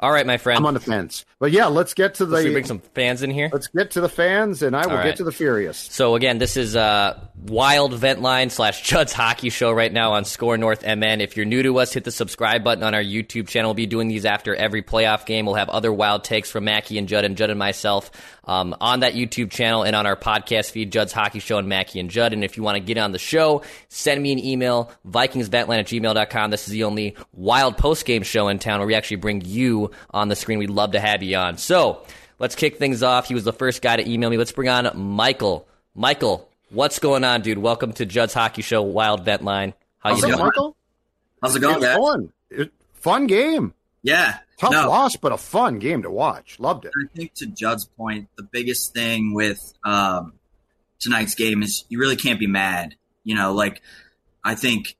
all 0.00 0.10
right, 0.10 0.26
my 0.26 0.36
friend. 0.36 0.58
I'm 0.58 0.66
on 0.66 0.74
the 0.74 0.80
fence. 0.80 1.24
But 1.38 1.52
yeah, 1.52 1.66
let's 1.66 1.94
get 1.94 2.14
to 2.14 2.26
the. 2.26 2.36
Let's 2.36 2.50
bring 2.50 2.64
some 2.64 2.80
fans 2.94 3.22
in 3.22 3.30
here. 3.30 3.50
Let's 3.52 3.68
get 3.68 3.92
to 3.92 4.00
the 4.00 4.08
fans, 4.08 4.62
and 4.62 4.76
I 4.76 4.86
will 4.86 4.96
right. 4.96 5.04
get 5.04 5.16
to 5.16 5.24
the 5.24 5.32
Furious. 5.32 5.76
So 5.76 6.14
again, 6.14 6.38
this 6.38 6.56
is 6.56 6.76
uh, 6.76 7.20
Wild 7.36 7.94
Vent 7.94 8.20
Line 8.20 8.50
slash 8.50 8.82
Judd's 8.82 9.12
Hockey 9.12 9.50
Show 9.50 9.72
right 9.72 9.92
now 9.92 10.12
on 10.12 10.24
Score 10.24 10.56
North 10.56 10.82
MN. 10.82 11.20
If 11.20 11.36
you're 11.36 11.46
new 11.46 11.62
to 11.62 11.78
us, 11.78 11.92
hit 11.92 12.04
the 12.04 12.10
subscribe 12.10 12.64
button 12.64 12.84
on 12.84 12.94
our 12.94 13.02
YouTube 13.02 13.48
channel. 13.48 13.70
We'll 13.70 13.74
be 13.74 13.86
doing 13.86 14.08
these 14.08 14.24
after 14.24 14.54
every 14.54 14.82
playoff 14.82 15.26
game. 15.26 15.46
We'll 15.46 15.56
have 15.56 15.68
other 15.68 15.92
wild 15.92 16.24
takes 16.24 16.50
from 16.50 16.64
Mackey 16.64 16.98
and 16.98 17.08
Judd 17.08 17.24
and 17.24 17.36
Judd 17.36 17.50
and 17.50 17.58
myself 17.58 18.10
um, 18.46 18.74
on 18.80 19.00
that 19.00 19.14
YouTube 19.14 19.50
channel 19.50 19.82
and 19.82 19.94
on 19.96 20.06
our 20.06 20.16
podcast 20.16 20.70
feed, 20.70 20.92
Judd's 20.92 21.12
Hockey 21.12 21.38
Show 21.40 21.58
and 21.58 21.68
Mackey 21.68 22.00
and 22.00 22.10
Judd. 22.10 22.32
And 22.32 22.44
if 22.44 22.56
you 22.56 22.62
want 22.62 22.76
to 22.76 22.80
get 22.80 22.98
on 22.98 23.12
the 23.12 23.18
show, 23.18 23.62
send 23.88 24.22
me 24.22 24.32
an 24.32 24.38
email, 24.38 24.90
VikingsVentLine 25.08 25.80
at 25.80 25.86
gmail.com. 25.86 26.50
This 26.50 26.66
is 26.66 26.72
the 26.72 26.84
only 26.84 27.16
wild 27.32 27.76
post 27.76 28.04
game 28.04 28.22
show 28.22 28.48
in 28.48 28.58
town 28.58 28.80
where 28.80 28.86
we 28.86 28.94
actually 28.94 29.16
bring 29.16 29.42
you 29.44 29.90
on 30.10 30.28
the 30.28 30.36
screen. 30.36 30.58
We'd 30.58 30.70
love 30.70 30.92
to 30.92 31.00
have 31.00 31.22
you 31.22 31.36
on. 31.36 31.56
So 31.58 32.04
let's 32.38 32.54
kick 32.54 32.78
things 32.78 33.02
off. 33.02 33.28
He 33.28 33.34
was 33.34 33.44
the 33.44 33.52
first 33.52 33.82
guy 33.82 33.96
to 33.96 34.10
email 34.10 34.30
me. 34.30 34.36
Let's 34.36 34.52
bring 34.52 34.68
on 34.68 34.90
Michael. 34.94 35.66
Michael, 35.94 36.48
what's 36.70 36.98
going 36.98 37.24
on, 37.24 37.42
dude? 37.42 37.58
Welcome 37.58 37.92
to 37.94 38.06
Judd's 38.06 38.34
Hockey 38.34 38.62
Show 38.62 38.82
Wild 38.82 39.24
Vent 39.24 39.42
Line. 39.42 39.74
How 39.98 40.10
How's 40.10 40.22
you 40.22 40.28
doing, 40.28 40.38
Michael? 40.40 40.76
How's 41.40 41.56
it 41.56 41.60
going, 41.60 41.82
it's 41.82 41.96
Fun. 41.96 42.32
It, 42.50 42.72
fun 42.94 43.26
game. 43.26 43.74
Yeah. 44.04 44.38
Tough 44.58 44.70
no. 44.70 44.88
loss, 44.88 45.16
but 45.16 45.32
a 45.32 45.36
fun 45.38 45.78
game 45.80 46.02
to 46.02 46.10
watch. 46.10 46.60
Loved 46.60 46.84
it. 46.84 46.92
I 46.96 47.08
think 47.16 47.34
to 47.36 47.46
Judd's 47.46 47.86
point, 47.86 48.28
the 48.36 48.44
biggest 48.44 48.92
thing 48.92 49.34
with 49.34 49.58
um, 49.82 50.34
tonight's 51.00 51.34
game 51.34 51.62
is 51.62 51.84
you 51.88 51.98
really 51.98 52.14
can't 52.14 52.38
be 52.38 52.46
mad. 52.46 52.94
You 53.24 53.34
know, 53.34 53.54
like 53.54 53.80
I 54.44 54.54
think 54.54 54.96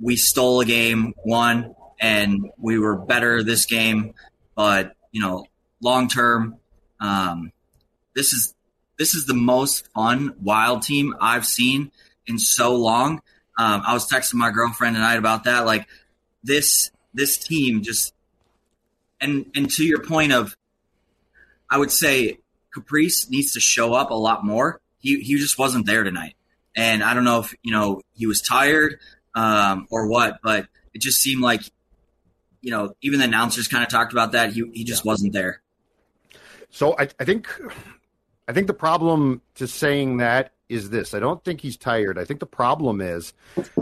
we 0.00 0.16
stole 0.16 0.60
a 0.60 0.64
game, 0.64 1.14
won, 1.24 1.74
and 2.00 2.50
we 2.58 2.78
were 2.78 2.96
better 2.96 3.42
this 3.44 3.64
game. 3.64 4.12
But 4.56 4.96
you 5.12 5.22
know, 5.22 5.46
long 5.80 6.08
term, 6.08 6.56
um, 7.00 7.52
this 8.16 8.32
is 8.32 8.54
this 8.98 9.14
is 9.14 9.26
the 9.26 9.34
most 9.34 9.88
fun 9.92 10.34
wild 10.42 10.82
team 10.82 11.14
I've 11.20 11.46
seen 11.46 11.92
in 12.26 12.38
so 12.38 12.74
long. 12.74 13.22
Um, 13.56 13.82
I 13.86 13.94
was 13.94 14.08
texting 14.10 14.34
my 14.34 14.50
girlfriend 14.50 14.96
tonight 14.96 15.16
about 15.16 15.44
that. 15.44 15.64
Like 15.64 15.86
this 16.42 16.90
this 17.14 17.38
team 17.38 17.82
just 17.82 18.12
and 19.20 19.46
and 19.54 19.70
to 19.70 19.84
your 19.84 20.02
point 20.02 20.32
of, 20.32 20.56
I 21.70 21.78
would 21.78 21.90
say 21.90 22.38
Caprice 22.70 23.28
needs 23.30 23.52
to 23.52 23.60
show 23.60 23.94
up 23.94 24.10
a 24.10 24.14
lot 24.14 24.44
more. 24.44 24.80
He 24.98 25.20
he 25.20 25.36
just 25.36 25.58
wasn't 25.58 25.86
there 25.86 26.04
tonight, 26.04 26.34
and 26.76 27.02
I 27.02 27.14
don't 27.14 27.24
know 27.24 27.40
if 27.40 27.54
you 27.62 27.72
know 27.72 28.00
he 28.14 28.26
was 28.26 28.40
tired 28.40 28.98
um, 29.34 29.86
or 29.90 30.08
what, 30.08 30.40
but 30.42 30.66
it 30.94 31.00
just 31.00 31.18
seemed 31.20 31.42
like 31.42 31.62
you 32.60 32.70
know 32.70 32.94
even 33.02 33.18
the 33.18 33.24
announcers 33.24 33.68
kind 33.68 33.84
of 33.84 33.90
talked 33.90 34.12
about 34.12 34.32
that. 34.32 34.52
He 34.52 34.64
he 34.72 34.84
just 34.84 35.04
wasn't 35.04 35.32
there. 35.32 35.62
So 36.70 36.94
I, 36.98 37.08
I 37.18 37.24
think 37.24 37.48
I 38.46 38.52
think 38.52 38.66
the 38.66 38.74
problem 38.74 39.42
to 39.54 39.66
saying 39.66 40.18
that 40.18 40.52
is 40.68 40.90
this. 40.90 41.14
I 41.14 41.20
don't 41.20 41.42
think 41.44 41.60
he's 41.60 41.76
tired. 41.76 42.18
I 42.18 42.24
think 42.24 42.40
the 42.40 42.46
problem 42.46 43.00
is 43.00 43.32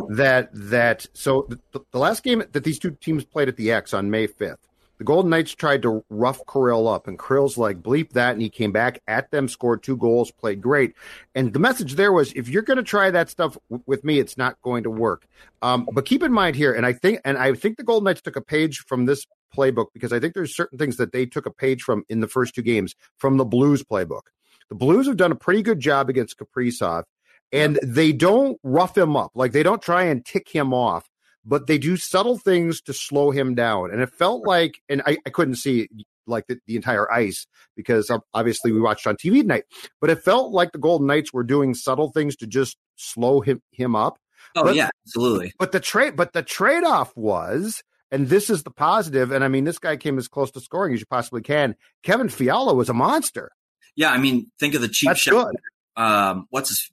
that 0.08 0.50
that 0.52 1.06
so 1.14 1.46
the, 1.48 1.80
the 1.90 1.98
last 1.98 2.22
game 2.22 2.42
that 2.52 2.64
these 2.64 2.78
two 2.78 2.92
teams 2.92 3.24
played 3.24 3.48
at 3.48 3.56
the 3.56 3.72
X 3.72 3.92
on 3.92 4.10
May 4.10 4.26
5th, 4.28 4.56
the 4.98 5.04
Golden 5.04 5.30
Knights 5.30 5.54
tried 5.54 5.82
to 5.82 6.04
rough 6.08 6.40
Kirill 6.50 6.88
up, 6.88 7.06
and 7.06 7.18
Kirill's 7.18 7.58
like, 7.58 7.82
bleep 7.82 8.10
that. 8.12 8.32
And 8.32 8.42
he 8.42 8.48
came 8.48 8.72
back 8.72 9.02
at 9.06 9.30
them, 9.30 9.48
scored 9.48 9.82
two 9.82 9.96
goals, 9.96 10.30
played 10.30 10.60
great. 10.60 10.94
And 11.34 11.52
the 11.52 11.58
message 11.58 11.94
there 11.94 12.12
was 12.12 12.32
if 12.32 12.48
you're 12.48 12.62
going 12.62 12.78
to 12.78 12.82
try 12.82 13.10
that 13.10 13.28
stuff 13.28 13.58
w- 13.68 13.82
with 13.86 14.04
me, 14.04 14.18
it's 14.18 14.38
not 14.38 14.60
going 14.62 14.84
to 14.84 14.90
work. 14.90 15.26
Um, 15.62 15.88
but 15.92 16.06
keep 16.06 16.22
in 16.22 16.32
mind 16.32 16.56
here, 16.56 16.72
and 16.72 16.86
I 16.86 16.92
think, 16.92 17.20
and 17.24 17.36
I 17.36 17.54
think 17.54 17.76
the 17.76 17.84
Golden 17.84 18.04
Knights 18.04 18.22
took 18.22 18.36
a 18.36 18.40
page 18.40 18.78
from 18.80 19.04
this 19.04 19.26
playbook 19.54 19.86
because 19.92 20.12
I 20.12 20.20
think 20.20 20.34
there's 20.34 20.56
certain 20.56 20.78
things 20.78 20.96
that 20.96 21.12
they 21.12 21.26
took 21.26 21.46
a 21.46 21.52
page 21.52 21.82
from 21.82 22.04
in 22.08 22.20
the 22.20 22.28
first 22.28 22.54
two 22.54 22.62
games 22.62 22.94
from 23.18 23.36
the 23.36 23.44
Blues 23.44 23.82
playbook. 23.82 24.22
The 24.68 24.74
Blues 24.74 25.06
have 25.06 25.16
done 25.16 25.32
a 25.32 25.36
pretty 25.36 25.62
good 25.62 25.80
job 25.80 26.08
against 26.08 26.38
Kaprizov, 26.38 27.04
and 27.52 27.78
they 27.82 28.12
don't 28.12 28.58
rough 28.62 28.96
him 28.96 29.16
up. 29.16 29.32
Like 29.34 29.52
they 29.52 29.62
don't 29.62 29.82
try 29.82 30.04
and 30.04 30.24
tick 30.24 30.48
him 30.48 30.72
off 30.72 31.08
but 31.46 31.66
they 31.68 31.78
do 31.78 31.96
subtle 31.96 32.36
things 32.36 32.80
to 32.82 32.92
slow 32.92 33.30
him 33.30 33.54
down. 33.54 33.92
And 33.92 34.02
it 34.02 34.12
felt 34.12 34.46
like, 34.46 34.82
and 34.88 35.00
I, 35.06 35.16
I 35.24 35.30
couldn't 35.30 35.54
see 35.54 35.88
like 36.26 36.46
the, 36.48 36.58
the, 36.66 36.74
entire 36.74 37.10
ice 37.10 37.46
because 37.76 38.10
obviously 38.34 38.72
we 38.72 38.80
watched 38.80 39.06
on 39.06 39.16
TV 39.16 39.42
tonight, 39.42 39.64
but 40.00 40.10
it 40.10 40.22
felt 40.22 40.52
like 40.52 40.72
the 40.72 40.78
Golden 40.78 41.06
Knights 41.06 41.32
were 41.32 41.44
doing 41.44 41.72
subtle 41.72 42.10
things 42.10 42.34
to 42.36 42.46
just 42.46 42.76
slow 42.96 43.40
him 43.40 43.62
him 43.70 43.94
up. 43.94 44.18
Oh 44.56 44.64
but, 44.64 44.74
yeah, 44.74 44.90
absolutely. 45.06 45.52
But 45.58 45.70
the 45.70 45.80
trade, 45.80 46.16
but 46.16 46.32
the 46.32 46.42
trade 46.42 46.82
off 46.82 47.16
was, 47.16 47.82
and 48.10 48.28
this 48.28 48.50
is 48.50 48.64
the 48.64 48.70
positive. 48.70 49.30
And 49.30 49.44
I 49.44 49.48
mean, 49.48 49.64
this 49.64 49.78
guy 49.78 49.96
came 49.96 50.18
as 50.18 50.26
close 50.26 50.50
to 50.52 50.60
scoring 50.60 50.94
as 50.94 51.00
you 51.00 51.06
possibly 51.06 51.42
can. 51.42 51.76
Kevin 52.02 52.28
Fiala 52.28 52.74
was 52.74 52.88
a 52.88 52.94
monster. 52.94 53.52
Yeah, 53.94 54.10
I 54.10 54.18
mean, 54.18 54.50
think 54.58 54.74
of 54.74 54.80
the 54.80 54.88
cheap 54.88 55.10
That's 55.10 55.20
shot. 55.20 55.46
Good. 55.46 56.02
Um, 56.02 56.46
what's 56.50 56.70
his 56.70 56.90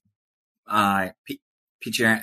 uh, 0.67 1.09
Pietro, 1.83 2.19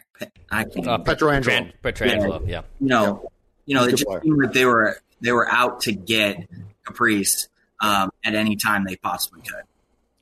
I 0.50 0.64
can't. 0.64 0.88
Uh, 0.88 0.98
Pietrangelo. 0.98 1.72
Pietrangelo. 1.82 2.48
Yeah. 2.48 2.62
You 2.80 2.88
know, 2.88 3.30
you 3.66 3.74
know, 3.74 3.84
it 3.84 3.90
just 3.90 4.06
seemed 4.22 4.42
like 4.42 4.54
they 4.54 4.64
were 4.64 4.98
they 5.20 5.32
were 5.32 5.46
out 5.50 5.82
to 5.82 5.92
get 5.92 6.48
Caprice 6.86 7.48
um, 7.80 8.10
at 8.24 8.34
any 8.34 8.56
time 8.56 8.84
they 8.84 8.96
possibly 8.96 9.42
could. 9.42 9.64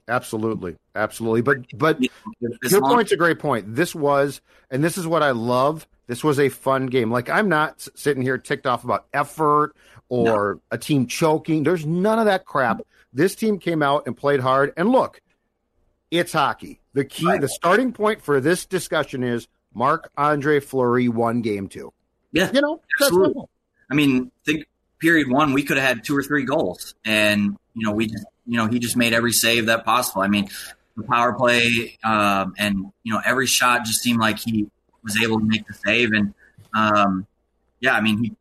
Absolutely, 0.09 0.77
absolutely. 0.97 1.43
But 1.43 1.67
but 1.79 2.01
your 2.41 2.81
point's 2.81 3.13
a 3.13 3.17
great 3.17 3.39
point. 3.39 3.77
This 3.77 3.95
was, 3.95 4.41
and 4.71 4.83
this 4.83 4.99
is 4.99 5.07
what 5.07 5.23
I 5.23 5.31
love. 5.31 5.87
This 6.09 6.25
was 6.25 6.41
a 6.41 6.49
fun 6.49 6.87
game. 6.87 7.13
Like 7.13 7.31
I'm 7.31 7.49
not 7.49 7.87
sitting 7.95 8.23
here 8.23 8.39
ticked 8.39 8.67
off 8.67 8.83
about 8.83 9.07
effort 9.13 9.77
or 10.09 10.55
no. 10.55 10.61
a 10.73 10.79
team 10.79 11.07
choking. 11.07 11.63
There's 11.63 11.87
none 11.87 12.19
of 12.19 12.25
that 12.25 12.45
crap. 12.45 12.81
This 13.13 13.37
team 13.37 13.59
came 13.59 13.83
out 13.83 14.07
and 14.07 14.17
played 14.17 14.41
hard. 14.41 14.73
And 14.77 14.89
look, 14.89 15.21
it's 16.11 16.33
hockey. 16.33 16.81
The 16.95 17.05
key, 17.05 17.27
right. 17.27 17.41
the 17.41 17.49
starting 17.49 17.93
point 17.93 18.23
for 18.23 18.41
this 18.41 18.67
discussion 18.67 19.23
is 19.23 19.49
Marc 19.75 20.11
Andre 20.17 20.61
Fleury 20.61 21.09
won 21.09 21.43
game 21.43 21.69
two. 21.69 21.93
Yeah, 22.33 22.51
you 22.53 22.61
know, 22.61 22.81
absolutely. 23.01 23.45
I 23.91 23.95
mean, 23.95 24.31
think 24.45 24.67
period 24.99 25.31
one, 25.31 25.53
we 25.53 25.63
could 25.63 25.77
have 25.77 25.87
had 25.87 26.05
two 26.05 26.17
or 26.17 26.23
three 26.23 26.45
goals, 26.45 26.95
and 27.05 27.57
you 27.75 27.87
know, 27.87 27.93
we 27.93 28.07
just, 28.07 28.25
you 28.47 28.57
know, 28.57 28.67
he 28.67 28.79
just 28.79 28.97
made 28.97 29.13
every 29.13 29.33
save 29.33 29.67
that 29.67 29.85
possible. 29.85 30.23
I 30.23 30.29
mean, 30.29 30.49
the 30.97 31.05
power 31.05 31.33
play, 31.33 31.99
um, 32.05 32.55
and 32.59 32.93
you 33.03 33.13
know, 33.13 33.21
every 33.25 33.47
shot 33.47 33.85
just 33.85 34.03
seemed 34.03 34.21
like 34.21 34.39
he 34.39 34.69
was 35.03 35.21
able 35.23 35.39
to 35.39 35.45
make 35.45 35.67
the 35.67 35.75
save, 35.75 36.13
and 36.13 36.35
um, 36.75 37.27
yeah, 37.81 37.95
I 37.95 38.01
mean, 38.01 38.23
he 38.23 38.37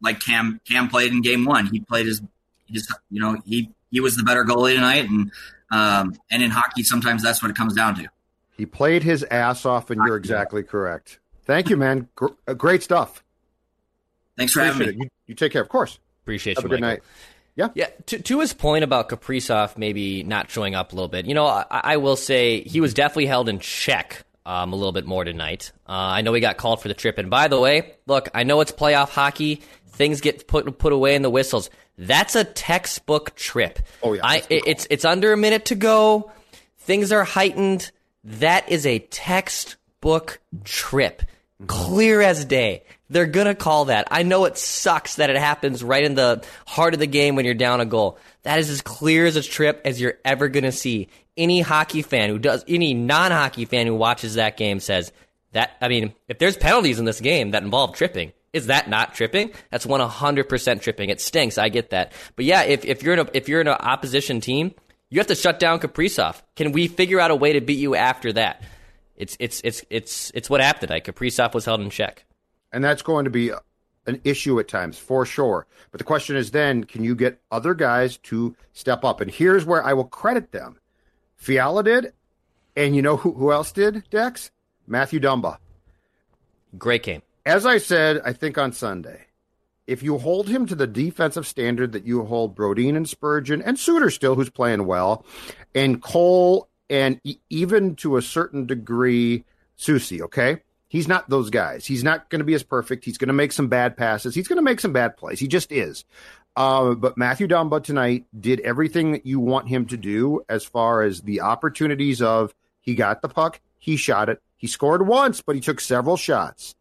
like 0.00 0.20
Cam 0.20 0.60
Cam 0.66 0.88
played 0.88 1.12
in 1.12 1.22
game 1.22 1.44
one. 1.44 1.66
He 1.66 1.80
played 1.80 2.06
his 2.06 2.22
his, 2.66 2.92
you 3.10 3.20
know, 3.20 3.40
he 3.44 3.70
he 3.90 4.00
was 4.00 4.16
the 4.16 4.22
better 4.22 4.44
goalie 4.44 4.74
tonight, 4.74 5.08
and 5.08 5.32
um, 5.70 6.14
and 6.30 6.42
in 6.42 6.50
hockey, 6.50 6.82
sometimes 6.82 7.22
that's 7.22 7.42
what 7.42 7.50
it 7.50 7.56
comes 7.56 7.74
down 7.74 7.94
to. 7.96 8.08
He 8.56 8.66
played 8.66 9.02
his 9.02 9.24
ass 9.24 9.64
off, 9.64 9.90
and 9.90 10.00
you're 10.04 10.16
exactly 10.16 10.62
correct. 10.62 11.20
Thank 11.44 11.70
you, 11.70 11.76
man. 11.76 12.08
Gr- 12.16 12.26
uh, 12.46 12.54
great 12.54 12.82
stuff. 12.82 13.22
Thanks 14.36 14.52
for 14.52 14.60
Appreciate 14.60 14.86
having 14.86 14.98
me. 14.98 15.04
You, 15.04 15.10
you, 15.28 15.34
take 15.34 15.52
care, 15.52 15.62
of 15.62 15.68
course. 15.68 15.98
Appreciate 16.24 16.56
Have 16.56 16.64
you. 16.64 16.68
a 16.68 16.70
good 16.70 16.80
night. 16.80 17.02
Yeah. 17.56 17.68
Yeah. 17.74 17.88
To, 18.06 18.18
to 18.20 18.40
his 18.40 18.52
point 18.52 18.84
about 18.84 19.08
Kaprizov 19.08 19.76
maybe 19.76 20.22
not 20.22 20.50
showing 20.50 20.74
up 20.74 20.92
a 20.92 20.94
little 20.94 21.08
bit, 21.08 21.26
you 21.26 21.34
know, 21.34 21.46
I, 21.46 21.64
I 21.70 21.96
will 21.96 22.16
say 22.16 22.60
he 22.60 22.80
was 22.80 22.94
definitely 22.94 23.26
held 23.26 23.48
in 23.48 23.58
check 23.58 24.24
um, 24.46 24.72
a 24.72 24.76
little 24.76 24.92
bit 24.92 25.06
more 25.06 25.24
tonight. 25.24 25.72
Uh, 25.88 25.92
I 25.92 26.22
know 26.22 26.32
he 26.34 26.40
got 26.40 26.56
called 26.56 26.80
for 26.80 26.88
the 26.88 26.94
trip. 26.94 27.18
And 27.18 27.30
by 27.30 27.48
the 27.48 27.58
way, 27.58 27.94
look, 28.06 28.28
I 28.32 28.44
know 28.44 28.60
it's 28.60 28.70
playoff 28.70 29.08
hockey. 29.08 29.62
Things 29.88 30.20
get 30.20 30.46
put 30.46 30.78
put 30.78 30.92
away 30.92 31.16
in 31.16 31.22
the 31.22 31.30
whistles. 31.30 31.68
That's 31.98 32.36
a 32.36 32.44
textbook 32.44 33.34
trip. 33.34 33.80
Oh 34.04 34.12
yeah, 34.12 34.20
I, 34.24 34.42
it's 34.48 34.86
it's 34.88 35.04
under 35.04 35.32
a 35.32 35.36
minute 35.36 35.66
to 35.66 35.74
go. 35.74 36.30
Things 36.78 37.10
are 37.10 37.24
heightened. 37.24 37.90
That 38.22 38.68
is 38.70 38.86
a 38.86 39.00
textbook 39.00 40.38
trip, 40.62 41.22
mm-hmm. 41.22 41.66
clear 41.66 42.22
as 42.22 42.44
day. 42.44 42.84
They're 43.10 43.26
gonna 43.26 43.56
call 43.56 43.86
that. 43.86 44.06
I 44.12 44.22
know 44.22 44.44
it 44.44 44.56
sucks 44.56 45.16
that 45.16 45.28
it 45.28 45.36
happens 45.36 45.82
right 45.82 46.04
in 46.04 46.14
the 46.14 46.44
heart 46.68 46.94
of 46.94 47.00
the 47.00 47.06
game 47.08 47.34
when 47.34 47.44
you're 47.44 47.54
down 47.54 47.80
a 47.80 47.86
goal. 47.86 48.18
That 48.44 48.60
is 48.60 48.70
as 48.70 48.80
clear 48.80 49.26
as 49.26 49.34
a 49.34 49.42
trip 49.42 49.82
as 49.84 50.00
you're 50.00 50.18
ever 50.24 50.48
gonna 50.48 50.72
see. 50.72 51.08
Any 51.36 51.62
hockey 51.62 52.02
fan 52.02 52.30
who 52.30 52.38
does, 52.38 52.64
any 52.68 52.94
non-hockey 52.94 53.64
fan 53.64 53.86
who 53.86 53.94
watches 53.94 54.34
that 54.34 54.56
game 54.56 54.78
says 54.78 55.12
that. 55.52 55.76
I 55.80 55.88
mean, 55.88 56.14
if 56.28 56.38
there's 56.38 56.56
penalties 56.56 57.00
in 57.00 57.06
this 57.06 57.20
game 57.20 57.52
that 57.52 57.62
involve 57.62 57.94
tripping, 57.94 58.32
Is 58.58 58.66
that 58.66 58.90
not 58.90 59.14
tripping? 59.14 59.52
That's 59.70 59.86
100% 59.86 60.80
tripping. 60.82 61.10
It 61.10 61.20
stinks. 61.20 61.58
I 61.58 61.68
get 61.68 61.90
that. 61.90 62.12
But 62.34 62.44
yeah, 62.44 62.62
if, 62.62 62.84
if 62.84 63.04
you're 63.04 63.14
in 63.14 63.20
a, 63.20 63.26
if 63.32 63.48
you're 63.48 63.60
in 63.60 63.68
an 63.68 63.76
opposition 63.78 64.40
team, 64.40 64.74
you 65.10 65.20
have 65.20 65.28
to 65.28 65.36
shut 65.36 65.60
down 65.60 65.78
Kaprizov. 65.78 66.42
Can 66.56 66.72
we 66.72 66.88
figure 66.88 67.20
out 67.20 67.30
a 67.30 67.36
way 67.36 67.52
to 67.52 67.60
beat 67.60 67.78
you 67.78 67.94
after 67.94 68.32
that? 68.32 68.62
It's 69.16 69.36
it's 69.38 69.60
it's 69.62 69.84
it's 69.90 70.32
it's 70.34 70.50
what 70.50 70.60
happened 70.60 70.88
tonight. 70.88 71.04
Kaprizov 71.04 71.54
was 71.54 71.64
held 71.64 71.80
in 71.80 71.90
check, 71.90 72.24
and 72.72 72.82
that's 72.82 73.02
going 73.02 73.24
to 73.24 73.30
be 73.30 73.52
an 74.06 74.20
issue 74.24 74.58
at 74.58 74.68
times 74.68 74.98
for 74.98 75.24
sure. 75.24 75.66
But 75.92 75.98
the 75.98 76.04
question 76.04 76.34
is 76.36 76.50
then, 76.50 76.84
can 76.84 77.04
you 77.04 77.14
get 77.14 77.40
other 77.50 77.74
guys 77.74 78.16
to 78.18 78.56
step 78.72 79.04
up? 79.04 79.20
And 79.20 79.30
here's 79.30 79.64
where 79.64 79.84
I 79.84 79.92
will 79.92 80.04
credit 80.04 80.50
them. 80.50 80.78
Fiala 81.36 81.84
did, 81.84 82.12
and 82.76 82.96
you 82.96 83.02
know 83.02 83.16
who, 83.16 83.32
who 83.32 83.52
else 83.52 83.70
did, 83.70 84.04
Dex? 84.10 84.50
Matthew 84.86 85.20
Dumba. 85.20 85.58
Great 86.76 87.02
game. 87.02 87.22
As 87.48 87.64
I 87.64 87.78
said, 87.78 88.20
I 88.26 88.34
think 88.34 88.58
on 88.58 88.74
Sunday, 88.74 89.24
if 89.86 90.02
you 90.02 90.18
hold 90.18 90.50
him 90.50 90.66
to 90.66 90.74
the 90.74 90.86
defensive 90.86 91.46
standard 91.46 91.92
that 91.92 92.04
you 92.04 92.22
hold 92.22 92.54
Brodin 92.54 92.94
and 92.94 93.08
Spurgeon 93.08 93.62
and 93.62 93.78
Suter 93.78 94.10
still, 94.10 94.34
who's 94.34 94.50
playing 94.50 94.84
well, 94.84 95.24
and 95.74 96.02
Cole 96.02 96.68
and 96.90 97.18
even 97.48 97.96
to 97.96 98.18
a 98.18 98.22
certain 98.22 98.66
degree, 98.66 99.46
Soucy, 99.78 100.20
okay? 100.20 100.58
He's 100.88 101.08
not 101.08 101.30
those 101.30 101.48
guys. 101.48 101.86
He's 101.86 102.04
not 102.04 102.28
going 102.28 102.40
to 102.40 102.44
be 102.44 102.52
as 102.52 102.62
perfect. 102.62 103.06
He's 103.06 103.16
going 103.16 103.28
to 103.28 103.32
make 103.32 103.52
some 103.52 103.68
bad 103.68 103.96
passes. 103.96 104.34
He's 104.34 104.46
going 104.46 104.58
to 104.58 104.62
make 104.62 104.80
some 104.80 104.92
bad 104.92 105.16
plays. 105.16 105.40
He 105.40 105.48
just 105.48 105.72
is. 105.72 106.04
Uh, 106.54 106.92
but 106.92 107.16
Matthew 107.16 107.48
Dumba 107.48 107.82
tonight 107.82 108.26
did 108.38 108.60
everything 108.60 109.12
that 109.12 109.24
you 109.24 109.40
want 109.40 109.68
him 109.68 109.86
to 109.86 109.96
do 109.96 110.44
as 110.50 110.64
far 110.64 111.00
as 111.00 111.22
the 111.22 111.40
opportunities 111.40 112.20
of 112.20 112.54
he 112.82 112.94
got 112.94 113.22
the 113.22 113.28
puck, 113.30 113.62
he 113.78 113.96
shot 113.96 114.28
it, 114.28 114.42
he 114.58 114.66
scored 114.66 115.06
once, 115.06 115.40
but 115.40 115.54
he 115.54 115.62
took 115.62 115.80
several 115.80 116.18
shots. 116.18 116.74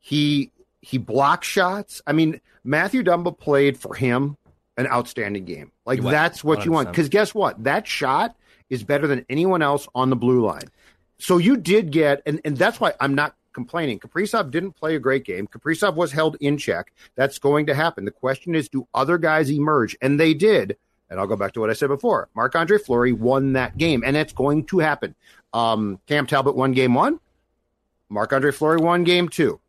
He 0.00 0.50
he 0.80 0.98
blocked 0.98 1.44
shots. 1.44 2.00
I 2.06 2.12
mean, 2.12 2.40
Matthew 2.64 3.02
Dumba 3.02 3.36
played 3.38 3.78
for 3.78 3.94
him 3.94 4.36
an 4.76 4.86
outstanding 4.86 5.44
game. 5.44 5.72
Like 5.84 6.02
that's 6.02 6.42
what 6.42 6.60
100%. 6.60 6.64
you 6.64 6.72
want. 6.72 6.88
Because 6.88 7.08
guess 7.08 7.34
what? 7.34 7.62
That 7.64 7.86
shot 7.86 8.34
is 8.70 8.82
better 8.82 9.06
than 9.06 9.26
anyone 9.28 9.62
else 9.62 9.86
on 9.94 10.10
the 10.10 10.16
blue 10.16 10.44
line. 10.44 10.70
So 11.18 11.36
you 11.36 11.56
did 11.56 11.90
get, 11.90 12.22
and, 12.24 12.40
and 12.44 12.56
that's 12.56 12.80
why 12.80 12.94
I'm 12.98 13.14
not 13.14 13.34
complaining. 13.52 13.98
Kaprizov 13.98 14.50
didn't 14.50 14.72
play 14.72 14.94
a 14.94 14.98
great 14.98 15.24
game. 15.24 15.46
Kaprizov 15.46 15.94
was 15.94 16.12
held 16.12 16.36
in 16.40 16.56
check. 16.56 16.92
That's 17.14 17.38
going 17.38 17.66
to 17.66 17.74
happen. 17.74 18.04
The 18.04 18.10
question 18.10 18.54
is, 18.54 18.68
do 18.68 18.86
other 18.94 19.18
guys 19.18 19.50
emerge? 19.50 19.96
And 20.00 20.18
they 20.18 20.32
did. 20.32 20.76
And 21.10 21.18
I'll 21.18 21.26
go 21.26 21.36
back 21.36 21.52
to 21.54 21.60
what 21.60 21.68
I 21.68 21.72
said 21.74 21.88
before. 21.88 22.28
Marc 22.34 22.54
Andre 22.54 22.78
Fleury 22.78 23.12
won 23.12 23.54
that 23.54 23.76
game, 23.76 24.02
and 24.06 24.16
it's 24.16 24.32
going 24.32 24.64
to 24.66 24.78
happen. 24.78 25.14
Um, 25.52 25.98
Cam 26.06 26.26
Talbot 26.26 26.54
won 26.54 26.72
game 26.72 26.94
one. 26.94 27.18
Marc 28.08 28.32
Andre 28.32 28.52
Fleury 28.52 28.78
won 28.78 29.02
game 29.04 29.28
two. 29.28 29.60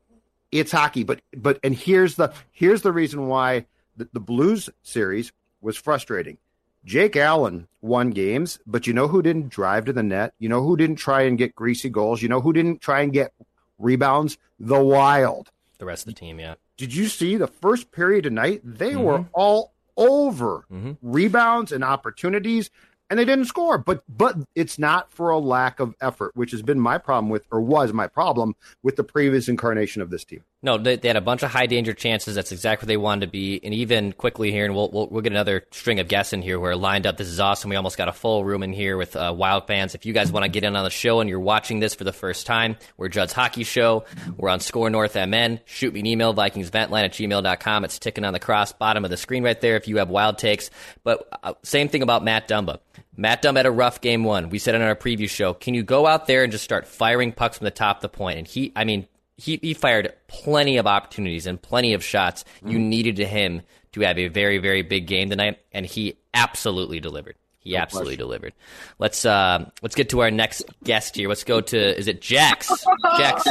It's 0.51 0.71
hockey, 0.71 1.03
but 1.03 1.21
but 1.35 1.59
and 1.63 1.73
here's 1.73 2.15
the 2.15 2.33
here's 2.51 2.81
the 2.81 2.91
reason 2.91 3.27
why 3.27 3.65
the, 3.95 4.09
the 4.11 4.19
Blues 4.19 4.69
series 4.81 5.31
was 5.61 5.77
frustrating. 5.77 6.37
Jake 6.83 7.15
Allen 7.15 7.67
won 7.81 8.09
games, 8.09 8.59
but 8.65 8.87
you 8.87 8.93
know 8.93 9.07
who 9.07 9.21
didn't 9.21 9.49
drive 9.49 9.85
to 9.85 9.93
the 9.93 10.03
net? 10.03 10.33
You 10.39 10.49
know 10.49 10.63
who 10.63 10.75
didn't 10.75 10.95
try 10.95 11.21
and 11.21 11.37
get 11.37 11.55
greasy 11.55 11.89
goals? 11.89 12.21
You 12.21 12.29
know 12.29 12.41
who 12.41 12.53
didn't 12.53 12.81
try 12.81 13.01
and 13.01 13.13
get 13.13 13.33
rebounds? 13.77 14.37
The 14.59 14.81
Wild. 14.83 15.51
The 15.77 15.85
rest 15.85 16.07
of 16.07 16.13
the 16.13 16.19
team, 16.19 16.39
yeah. 16.39 16.55
Did 16.77 16.95
you 16.95 17.07
see 17.07 17.37
the 17.37 17.47
first 17.47 17.91
period 17.91 18.23
tonight? 18.23 18.61
They 18.63 18.91
mm-hmm. 18.91 19.03
were 19.03 19.25
all 19.33 19.73
over 19.95 20.65
mm-hmm. 20.71 20.93
rebounds 21.01 21.71
and 21.71 21.83
opportunities 21.83 22.71
and 23.11 23.19
they 23.19 23.25
didn't 23.25 23.45
score. 23.45 23.77
But 23.77 24.03
but 24.07 24.37
it's 24.55 24.79
not 24.79 25.11
for 25.11 25.29
a 25.29 25.37
lack 25.37 25.79
of 25.79 25.93
effort, 26.01 26.35
which 26.35 26.51
has 26.51 26.63
been 26.63 26.79
my 26.79 26.97
problem 26.97 27.29
with, 27.29 27.45
or 27.51 27.61
was 27.61 27.93
my 27.93 28.07
problem 28.07 28.55
with 28.81 28.95
the 28.95 29.03
previous 29.03 29.47
incarnation 29.49 30.01
of 30.01 30.09
this 30.09 30.23
team. 30.23 30.43
No, 30.63 30.77
they, 30.77 30.95
they 30.95 31.07
had 31.07 31.17
a 31.17 31.21
bunch 31.21 31.41
of 31.41 31.49
high 31.49 31.65
danger 31.65 31.93
chances. 31.93 32.35
That's 32.35 32.51
exactly 32.51 32.85
what 32.85 32.87
they 32.89 32.97
wanted 32.97 33.25
to 33.25 33.31
be. 33.31 33.59
And 33.63 33.73
even 33.73 34.13
quickly 34.13 34.51
here, 34.51 34.63
and 34.63 34.75
we'll, 34.75 34.91
we'll, 34.91 35.07
we'll 35.07 35.21
get 35.21 35.31
another 35.31 35.65
string 35.71 35.99
of 35.99 36.07
guests 36.07 36.33
in 36.33 36.43
here. 36.43 36.59
We're 36.59 36.75
lined 36.75 37.07
up. 37.07 37.17
This 37.17 37.29
is 37.29 37.39
awesome. 37.39 37.71
We 37.71 37.75
almost 37.75 37.97
got 37.97 38.07
a 38.07 38.13
full 38.13 38.45
room 38.45 38.61
in 38.61 38.71
here 38.71 38.95
with 38.95 39.15
uh, 39.15 39.33
Wild 39.35 39.65
fans. 39.65 39.95
If 39.95 40.05
you 40.05 40.13
guys 40.13 40.31
want 40.31 40.43
to 40.43 40.49
get 40.49 40.63
in 40.63 40.75
on 40.75 40.83
the 40.83 40.91
show 40.91 41.19
and 41.19 41.27
you're 41.27 41.39
watching 41.39 41.79
this 41.79 41.95
for 41.95 42.03
the 42.03 42.13
first 42.13 42.45
time, 42.45 42.77
we're 42.95 43.09
Judd's 43.09 43.33
Hockey 43.33 43.63
Show. 43.63 44.05
We're 44.37 44.49
on 44.49 44.59
Score 44.59 44.91
North 44.91 45.15
MN. 45.15 45.61
Shoot 45.65 45.95
me 45.95 46.01
an 46.01 46.05
email, 46.05 46.31
VikingsVentline 46.35 47.05
at 47.05 47.13
gmail.com. 47.13 47.83
It's 47.83 47.97
ticking 47.97 48.23
on 48.23 48.33
the 48.33 48.39
cross 48.39 48.71
bottom 48.71 49.03
of 49.03 49.09
the 49.09 49.17
screen 49.17 49.43
right 49.43 49.59
there 49.59 49.77
if 49.77 49.87
you 49.87 49.97
have 49.97 50.09
wild 50.09 50.37
takes. 50.37 50.69
But 51.03 51.27
uh, 51.41 51.55
same 51.63 51.87
thing 51.87 52.03
about 52.03 52.23
Matt 52.23 52.47
Dumba. 52.47 52.79
Matt 53.17 53.41
Dumba 53.41 53.57
had 53.57 53.65
a 53.65 53.71
rough 53.71 53.99
game 53.99 54.23
one. 54.23 54.49
We 54.49 54.59
said 54.59 54.75
it 54.75 54.81
on 54.81 54.87
our 54.87 54.95
preview 54.95 55.29
show. 55.29 55.55
Can 55.55 55.73
you 55.73 55.81
go 55.81 56.05
out 56.05 56.27
there 56.27 56.43
and 56.43 56.51
just 56.51 56.63
start 56.63 56.87
firing 56.87 57.31
pucks 57.31 57.57
from 57.57 57.65
the 57.65 57.71
top 57.71 57.97
of 57.97 58.01
the 58.03 58.09
point? 58.09 58.37
And 58.37 58.47
he, 58.47 58.71
I 58.75 58.83
mean, 58.83 59.07
he, 59.41 59.59
he 59.61 59.73
fired 59.73 60.13
plenty 60.27 60.77
of 60.77 60.85
opportunities 60.85 61.47
and 61.47 61.59
plenty 61.59 61.93
of 61.93 62.03
shots. 62.03 62.45
Mm. 62.63 62.71
You 62.71 62.79
needed 62.79 63.15
to 63.17 63.25
him 63.25 63.63
to 63.93 64.01
have 64.01 64.19
a 64.19 64.27
very, 64.27 64.59
very 64.59 64.83
big 64.83 65.07
game 65.07 65.29
tonight, 65.29 65.59
and 65.71 65.85
he 65.85 66.17
absolutely 66.33 66.99
delivered. 66.99 67.35
He 67.59 67.73
no 67.73 67.79
absolutely 67.79 68.15
question. 68.15 68.27
delivered. 68.27 68.53
Let's 68.99 69.25
uh, 69.25 69.69
let's 69.81 69.95
get 69.95 70.09
to 70.09 70.21
our 70.21 70.31
next 70.31 70.63
guest 70.83 71.15
here. 71.15 71.27
Let's 71.27 71.43
go 71.43 71.61
to 71.61 71.97
is 71.97 72.07
it 72.07 72.21
Jax? 72.21 72.71
Jax, 73.17 73.45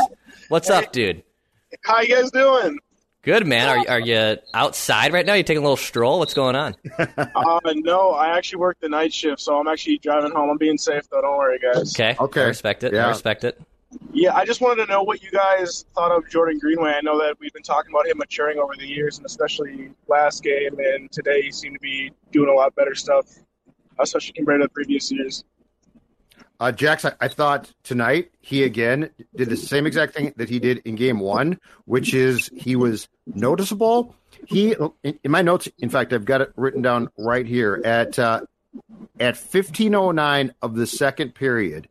what's 0.49 0.69
hey, 0.69 0.75
up, 0.75 0.93
dude? 0.93 1.23
How 1.85 2.01
you 2.01 2.17
guys 2.17 2.31
doing? 2.31 2.79
Good 3.23 3.47
man. 3.47 3.69
Are 3.69 3.89
are 3.89 4.01
you 4.01 4.37
outside 4.55 5.13
right 5.13 5.27
now? 5.27 5.35
You 5.35 5.43
taking 5.43 5.59
a 5.59 5.63
little 5.63 5.77
stroll? 5.77 6.19
What's 6.19 6.35
going 6.35 6.57
on? 6.57 6.75
uh, 6.99 7.61
no, 7.75 8.11
I 8.11 8.37
actually 8.37 8.59
work 8.59 8.79
the 8.81 8.89
night 8.89 9.13
shift, 9.13 9.41
so 9.41 9.59
I'm 9.59 9.69
actually 9.69 9.99
driving 9.99 10.33
home. 10.33 10.51
I'm 10.51 10.59
being 10.59 10.79
safe 10.79 11.09
though. 11.11 11.21
Don't 11.21 11.37
worry, 11.37 11.59
guys. 11.59 11.95
Okay. 11.95 12.17
Okay. 12.19 12.43
I 12.43 12.47
respect 12.47 12.83
it. 12.83 12.93
Yeah. 12.93 13.07
I 13.07 13.09
respect 13.11 13.45
it. 13.45 13.61
Yeah, 14.13 14.35
I 14.35 14.45
just 14.45 14.61
wanted 14.61 14.87
to 14.87 14.93
know 14.93 15.03
what 15.03 15.23
you 15.23 15.31
guys 15.31 15.85
thought 15.95 16.11
of 16.11 16.29
Jordan 16.29 16.59
Greenway. 16.59 16.91
I 16.91 17.01
know 17.01 17.19
that 17.19 17.37
we've 17.39 17.53
been 17.53 17.63
talking 17.63 17.93
about 17.93 18.09
him 18.09 18.19
maturing 18.19 18.59
over 18.59 18.75
the 18.77 18.87
years, 18.87 19.19
and 19.19 19.27
especially 19.27 19.93
last 20.09 20.43
game 20.43 20.79
and 20.79 21.11
today, 21.13 21.43
he 21.43 21.53
seemed 21.53 21.77
to 21.77 21.81
be 21.81 22.11
doing 22.33 22.49
a 22.49 22.53
lot 22.53 22.75
better 22.75 22.95
stuff, 22.95 23.27
especially 24.01 24.33
compared 24.33 24.63
to 24.63 24.65
the 24.65 24.71
previous 24.71 25.13
years. 25.13 25.45
Uh, 26.59 26.73
Jax, 26.73 27.05
I, 27.05 27.13
I, 27.21 27.29
thought 27.29 27.73
tonight 27.85 28.33
he 28.41 28.65
again 28.65 29.11
did 29.35 29.49
the 29.49 29.57
same 29.57 29.87
exact 29.87 30.13
thing 30.13 30.35
that 30.37 30.51
he 30.51 30.59
did 30.59 30.79
in 30.85 30.95
game 30.95 31.19
one, 31.21 31.59
which 31.87 32.13
is 32.13 32.51
he 32.55 32.77
was 32.77 33.09
noticeable. 33.27 34.15
He, 34.47 34.75
in, 35.03 35.19
in 35.25 35.31
my 35.31 35.41
notes, 35.41 35.69
in 35.79 35.89
fact, 35.89 36.13
I've 36.13 36.27
got 36.27 36.43
it 36.43 36.53
written 36.57 36.83
down 36.83 37.09
right 37.17 37.47
here 37.47 37.81
at 37.83 38.19
uh, 38.19 38.43
at 39.19 39.37
1509 39.37 40.53
of 40.61 40.75
the 40.75 40.87
second 40.87 41.35
period. 41.35 41.89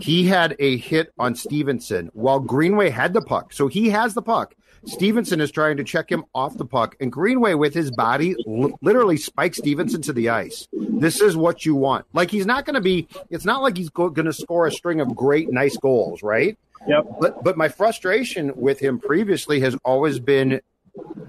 He 0.00 0.26
had 0.26 0.56
a 0.58 0.76
hit 0.76 1.12
on 1.18 1.34
Stephenson 1.34 2.10
while 2.12 2.40
Greenway 2.40 2.90
had 2.90 3.12
the 3.12 3.20
puck. 3.20 3.52
So 3.52 3.68
he 3.68 3.90
has 3.90 4.14
the 4.14 4.22
puck. 4.22 4.54
Stephenson 4.84 5.40
is 5.40 5.50
trying 5.50 5.76
to 5.76 5.84
check 5.84 6.10
him 6.10 6.24
off 6.34 6.56
the 6.56 6.64
puck, 6.64 6.94
and 7.00 7.10
Greenway, 7.10 7.54
with 7.54 7.74
his 7.74 7.90
body, 7.90 8.36
l- 8.46 8.70
literally 8.80 9.16
spikes 9.16 9.58
Stephenson 9.58 10.00
to 10.02 10.12
the 10.12 10.28
ice. 10.28 10.68
This 10.72 11.20
is 11.20 11.36
what 11.36 11.66
you 11.66 11.74
want. 11.74 12.06
Like, 12.12 12.30
he's 12.30 12.46
not 12.46 12.64
going 12.64 12.74
to 12.74 12.80
be, 12.80 13.08
it's 13.28 13.44
not 13.44 13.60
like 13.60 13.76
he's 13.76 13.90
go- 13.90 14.08
going 14.08 14.26
to 14.26 14.32
score 14.32 14.68
a 14.68 14.72
string 14.72 15.00
of 15.00 15.16
great, 15.16 15.50
nice 15.50 15.76
goals, 15.76 16.22
right? 16.22 16.56
Yep. 16.86 17.06
But, 17.20 17.42
but 17.42 17.56
my 17.56 17.68
frustration 17.68 18.52
with 18.54 18.78
him 18.78 19.00
previously 19.00 19.58
has 19.60 19.76
always 19.84 20.20
been 20.20 20.60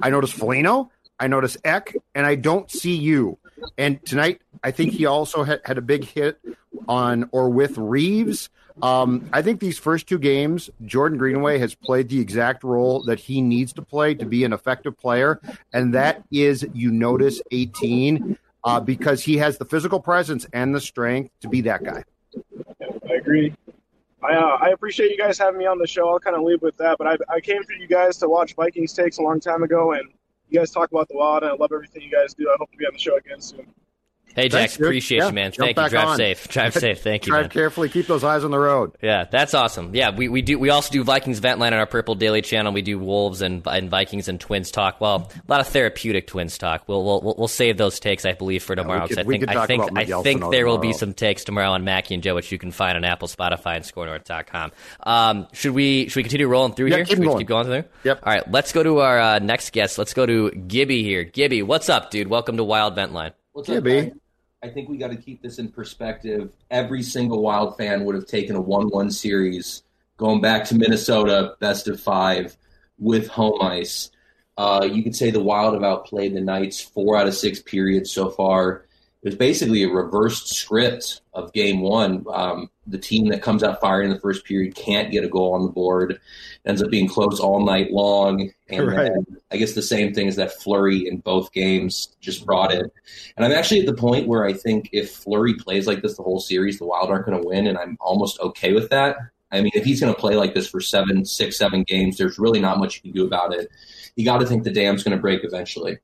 I 0.01 0.09
notice 0.09 0.31
Foligno, 0.31 0.91
I 1.19 1.27
notice 1.27 1.57
Ek, 1.63 1.95
and 2.15 2.25
I 2.25 2.35
don't 2.35 2.69
see 2.71 2.95
you. 2.95 3.37
And 3.77 4.03
tonight, 4.05 4.41
I 4.63 4.71
think 4.71 4.93
he 4.93 5.05
also 5.05 5.43
had, 5.43 5.61
had 5.65 5.77
a 5.77 5.81
big 5.81 6.03
hit 6.03 6.39
on 6.87 7.29
or 7.31 7.49
with 7.49 7.77
Reaves. 7.77 8.49
Um, 8.81 9.29
I 9.33 9.41
think 9.41 9.59
these 9.59 9.77
first 9.77 10.07
two 10.07 10.19
games, 10.19 10.69
Jordan 10.85 11.17
Greenway 11.17 11.59
has 11.59 11.75
played 11.75 12.09
the 12.09 12.19
exact 12.19 12.63
role 12.63 13.03
that 13.03 13.19
he 13.19 13.41
needs 13.41 13.73
to 13.73 13.81
play 13.81 14.15
to 14.15 14.25
be 14.25 14.43
an 14.43 14.53
effective 14.53 14.97
player, 14.97 15.41
and 15.73 15.93
that 15.93 16.23
is 16.31 16.65
you 16.73 16.91
notice 16.91 17.41
18 17.51 18.37
uh, 18.63 18.79
because 18.79 19.23
he 19.23 19.37
has 19.37 19.57
the 19.57 19.65
physical 19.65 19.99
presence 19.99 20.45
and 20.53 20.73
the 20.73 20.81
strength 20.81 21.31
to 21.41 21.49
be 21.49 21.61
that 21.61 21.83
guy. 21.83 22.03
I 23.09 23.13
agree. 23.15 23.53
I, 24.21 24.33
uh, 24.33 24.57
I 24.61 24.69
appreciate 24.69 25.11
you 25.11 25.17
guys 25.17 25.37
having 25.37 25.57
me 25.57 25.65
on 25.65 25.77
the 25.77 25.87
show. 25.87 26.09
I'll 26.09 26.19
kind 26.19 26.35
of 26.35 26.43
leave 26.43 26.61
with 26.61 26.75
that, 26.77 26.97
but 26.97 27.07
I, 27.07 27.33
I 27.33 27.39
came 27.39 27.63
for 27.63 27.73
you 27.73 27.87
guys 27.87 28.17
to 28.17 28.27
watch 28.29 28.55
Vikings 28.55 28.93
takes 28.93 29.17
a 29.17 29.21
long 29.21 29.39
time 29.39 29.63
ago, 29.63 29.93
and 29.93 30.09
you 30.49 30.59
guys 30.59 30.71
talk 30.71 30.91
about 30.91 31.07
the 31.07 31.15
and 31.43 31.51
I 31.51 31.55
love 31.55 31.71
everything 31.73 32.01
you 32.01 32.11
guys 32.11 32.33
do. 32.33 32.49
I 32.49 32.55
hope 32.59 32.71
to 32.71 32.77
be 32.77 32.85
on 32.85 32.93
the 32.93 32.99
show 32.99 33.17
again 33.17 33.41
soon. 33.41 33.67
Hey, 34.35 34.49
Jack, 34.49 34.75
appreciate 34.75 35.17
yeah, 35.19 35.27
you, 35.27 35.33
man. 35.33 35.51
Thank 35.51 35.77
you. 35.77 35.89
Drive 35.89 36.07
on. 36.09 36.17
safe. 36.17 36.47
Drive 36.49 36.73
safe. 36.73 37.01
Thank 37.01 37.25
you. 37.25 37.31
Drive 37.31 37.43
man. 37.43 37.49
carefully. 37.49 37.89
Keep 37.89 38.07
those 38.07 38.23
eyes 38.23 38.43
on 38.43 38.51
the 38.51 38.59
road. 38.59 38.95
Yeah, 39.01 39.25
that's 39.29 39.53
awesome. 39.53 39.95
Yeah, 39.95 40.15
we, 40.15 40.29
we 40.29 40.41
do. 40.41 40.59
We 40.59 40.69
also 40.69 40.91
do 40.91 41.03
Vikings 41.03 41.39
Vent 41.39 41.59
Line 41.59 41.73
on 41.73 41.79
our 41.79 41.85
Purple 41.85 42.15
Daily 42.15 42.41
channel. 42.41 42.71
We 42.71 42.81
do 42.81 42.99
Wolves 42.99 43.41
and, 43.41 43.65
and 43.65 43.89
Vikings 43.89 44.27
and 44.27 44.39
Twins 44.39 44.71
talk. 44.71 45.01
Well, 45.01 45.31
a 45.35 45.51
lot 45.51 45.61
of 45.61 45.67
therapeutic 45.67 46.27
Twins 46.27 46.57
talk. 46.57 46.87
We'll 46.87 47.03
we'll, 47.03 47.35
we'll 47.37 47.47
save 47.47 47.77
those 47.77 47.99
takes, 47.99 48.25
I 48.25 48.33
believe, 48.33 48.63
for 48.63 48.75
tomorrow. 48.75 49.07
Yeah, 49.09 49.23
we 49.23 49.39
could, 49.39 49.49
I 49.49 49.65
think 49.65 49.83
I 49.97 50.05
think 50.05 50.15
I 50.17 50.21
think 50.21 50.41
there 50.41 50.61
tomorrow. 50.61 50.71
will 50.71 50.77
be 50.77 50.93
some 50.93 51.13
takes 51.13 51.43
tomorrow 51.43 51.71
on 51.71 51.83
Mackey 51.83 52.13
and 52.13 52.23
Joe, 52.23 52.35
which 52.35 52.51
you 52.51 52.57
can 52.57 52.71
find 52.71 52.95
on 52.95 53.03
Apple, 53.03 53.27
Spotify, 53.27 53.75
and 53.75 53.85
ScoreNorth.com. 53.85 54.71
Um, 55.01 55.47
should 55.53 55.73
we 55.73 56.07
should 56.07 56.17
we 56.17 56.23
continue 56.23 56.47
rolling 56.47 56.73
through 56.73 56.87
yeah, 56.87 56.97
here? 56.97 57.05
Keep 57.05 57.17
should 57.17 57.23
going. 57.23 57.37
we 57.37 57.41
keep 57.41 57.47
going 57.47 57.65
through? 57.65 57.83
Yep. 58.03 58.19
All 58.23 58.33
right, 58.33 58.51
let's 58.51 58.71
go 58.71 58.83
to 58.83 58.99
our 58.99 59.19
uh, 59.19 59.39
next 59.39 59.71
guest. 59.71 59.97
Let's 59.97 60.13
go 60.13 60.25
to 60.25 60.51
Gibby 60.51 61.03
here. 61.03 61.23
Gibby, 61.23 61.63
what's 61.63 61.89
up, 61.89 62.11
dude? 62.11 62.27
Welcome 62.27 62.57
to 62.57 62.63
Wild 62.63 62.95
Vent 62.95 63.13
Line. 63.13 63.31
What's 63.59 63.67
up, 63.71 63.83
I 64.63 64.69
think 64.69 64.87
we 64.87 64.95
got 64.95 65.11
to 65.11 65.17
keep 65.17 65.41
this 65.41 65.59
in 65.59 65.67
perspective. 65.67 66.49
Every 66.71 67.03
single 67.03 67.41
Wild 67.41 67.75
fan 67.75 68.05
would 68.05 68.15
have 68.15 68.25
taken 68.25 68.55
a 68.55 68.61
1 68.61 68.87
1 68.87 69.11
series 69.11 69.83
going 70.15 70.39
back 70.39 70.63
to 70.67 70.75
Minnesota, 70.75 71.55
best 71.59 71.89
of 71.89 71.99
five 71.99 72.55
with 72.99 73.27
home 73.27 73.61
ice. 73.61 74.11
Uh, 74.57 74.87
you 74.89 75.03
could 75.03 75.13
say 75.13 75.29
the 75.29 75.43
Wild 75.43 75.73
have 75.73 75.83
outplayed 75.83 76.35
the 76.35 76.39
Knights 76.39 76.79
four 76.79 77.17
out 77.17 77.27
of 77.27 77.35
six 77.35 77.61
periods 77.61 78.09
so 78.09 78.29
far. 78.29 78.85
It 79.21 79.27
was 79.27 79.35
basically 79.35 79.83
a 79.83 79.89
reversed 79.89 80.47
script 80.47 81.21
of 81.33 81.51
game 81.51 81.81
one. 81.81 82.25
Um, 82.33 82.69
the 82.87 82.97
team 82.97 83.27
that 83.29 83.41
comes 83.41 83.63
out 83.63 83.81
firing 83.81 84.07
in 84.09 84.13
the 84.13 84.21
first 84.21 84.45
period 84.45 84.75
can't 84.75 85.11
get 85.11 85.25
a 85.25 85.27
goal 85.27 85.53
on 85.53 85.63
the 85.63 85.71
board. 85.71 86.21
Ends 86.65 86.81
up 86.81 86.89
being 86.89 87.09
close 87.09 87.37
all 87.37 87.65
night 87.65 87.91
long. 87.91 88.49
And 88.69 88.87
Right. 88.87 89.11
I 89.51 89.57
guess 89.57 89.73
the 89.73 89.81
same 89.81 90.13
thing 90.13 90.27
is 90.27 90.37
that 90.37 90.53
Fleury 90.53 91.05
in 91.05 91.17
both 91.17 91.51
games 91.51 92.15
just 92.21 92.45
brought 92.45 92.73
it. 92.73 92.91
And 93.35 93.45
I'm 93.45 93.51
actually 93.51 93.81
at 93.81 93.87
the 93.87 93.93
point 93.93 94.27
where 94.27 94.45
I 94.45 94.53
think 94.53 94.89
if 94.93 95.11
Fleury 95.11 95.53
plays 95.53 95.85
like 95.85 96.01
this 96.01 96.15
the 96.15 96.23
whole 96.23 96.39
series, 96.39 96.79
the 96.79 96.85
Wild 96.85 97.09
aren't 97.09 97.25
going 97.25 97.41
to 97.41 97.45
win, 97.45 97.67
and 97.67 97.77
I'm 97.77 97.97
almost 97.99 98.39
okay 98.39 98.71
with 98.71 98.89
that. 98.89 99.17
I 99.51 99.61
mean, 99.61 99.71
if 99.73 99.83
he's 99.83 99.99
going 99.99 100.13
to 100.13 100.19
play 100.19 100.35
like 100.35 100.53
this 100.53 100.69
for 100.69 100.79
seven, 100.79 101.25
six, 101.25 101.57
seven 101.57 101.83
games, 101.83 102.17
there's 102.17 102.39
really 102.39 102.61
not 102.61 102.79
much 102.79 102.95
you 102.95 103.01
can 103.01 103.11
do 103.11 103.25
about 103.25 103.53
it. 103.53 103.69
You 104.15 104.23
got 104.23 104.37
to 104.37 104.45
think 104.45 104.63
the 104.63 104.71
dam's 104.71 105.03
going 105.03 105.17
to 105.17 105.21
break 105.21 105.43
eventually. 105.43 105.97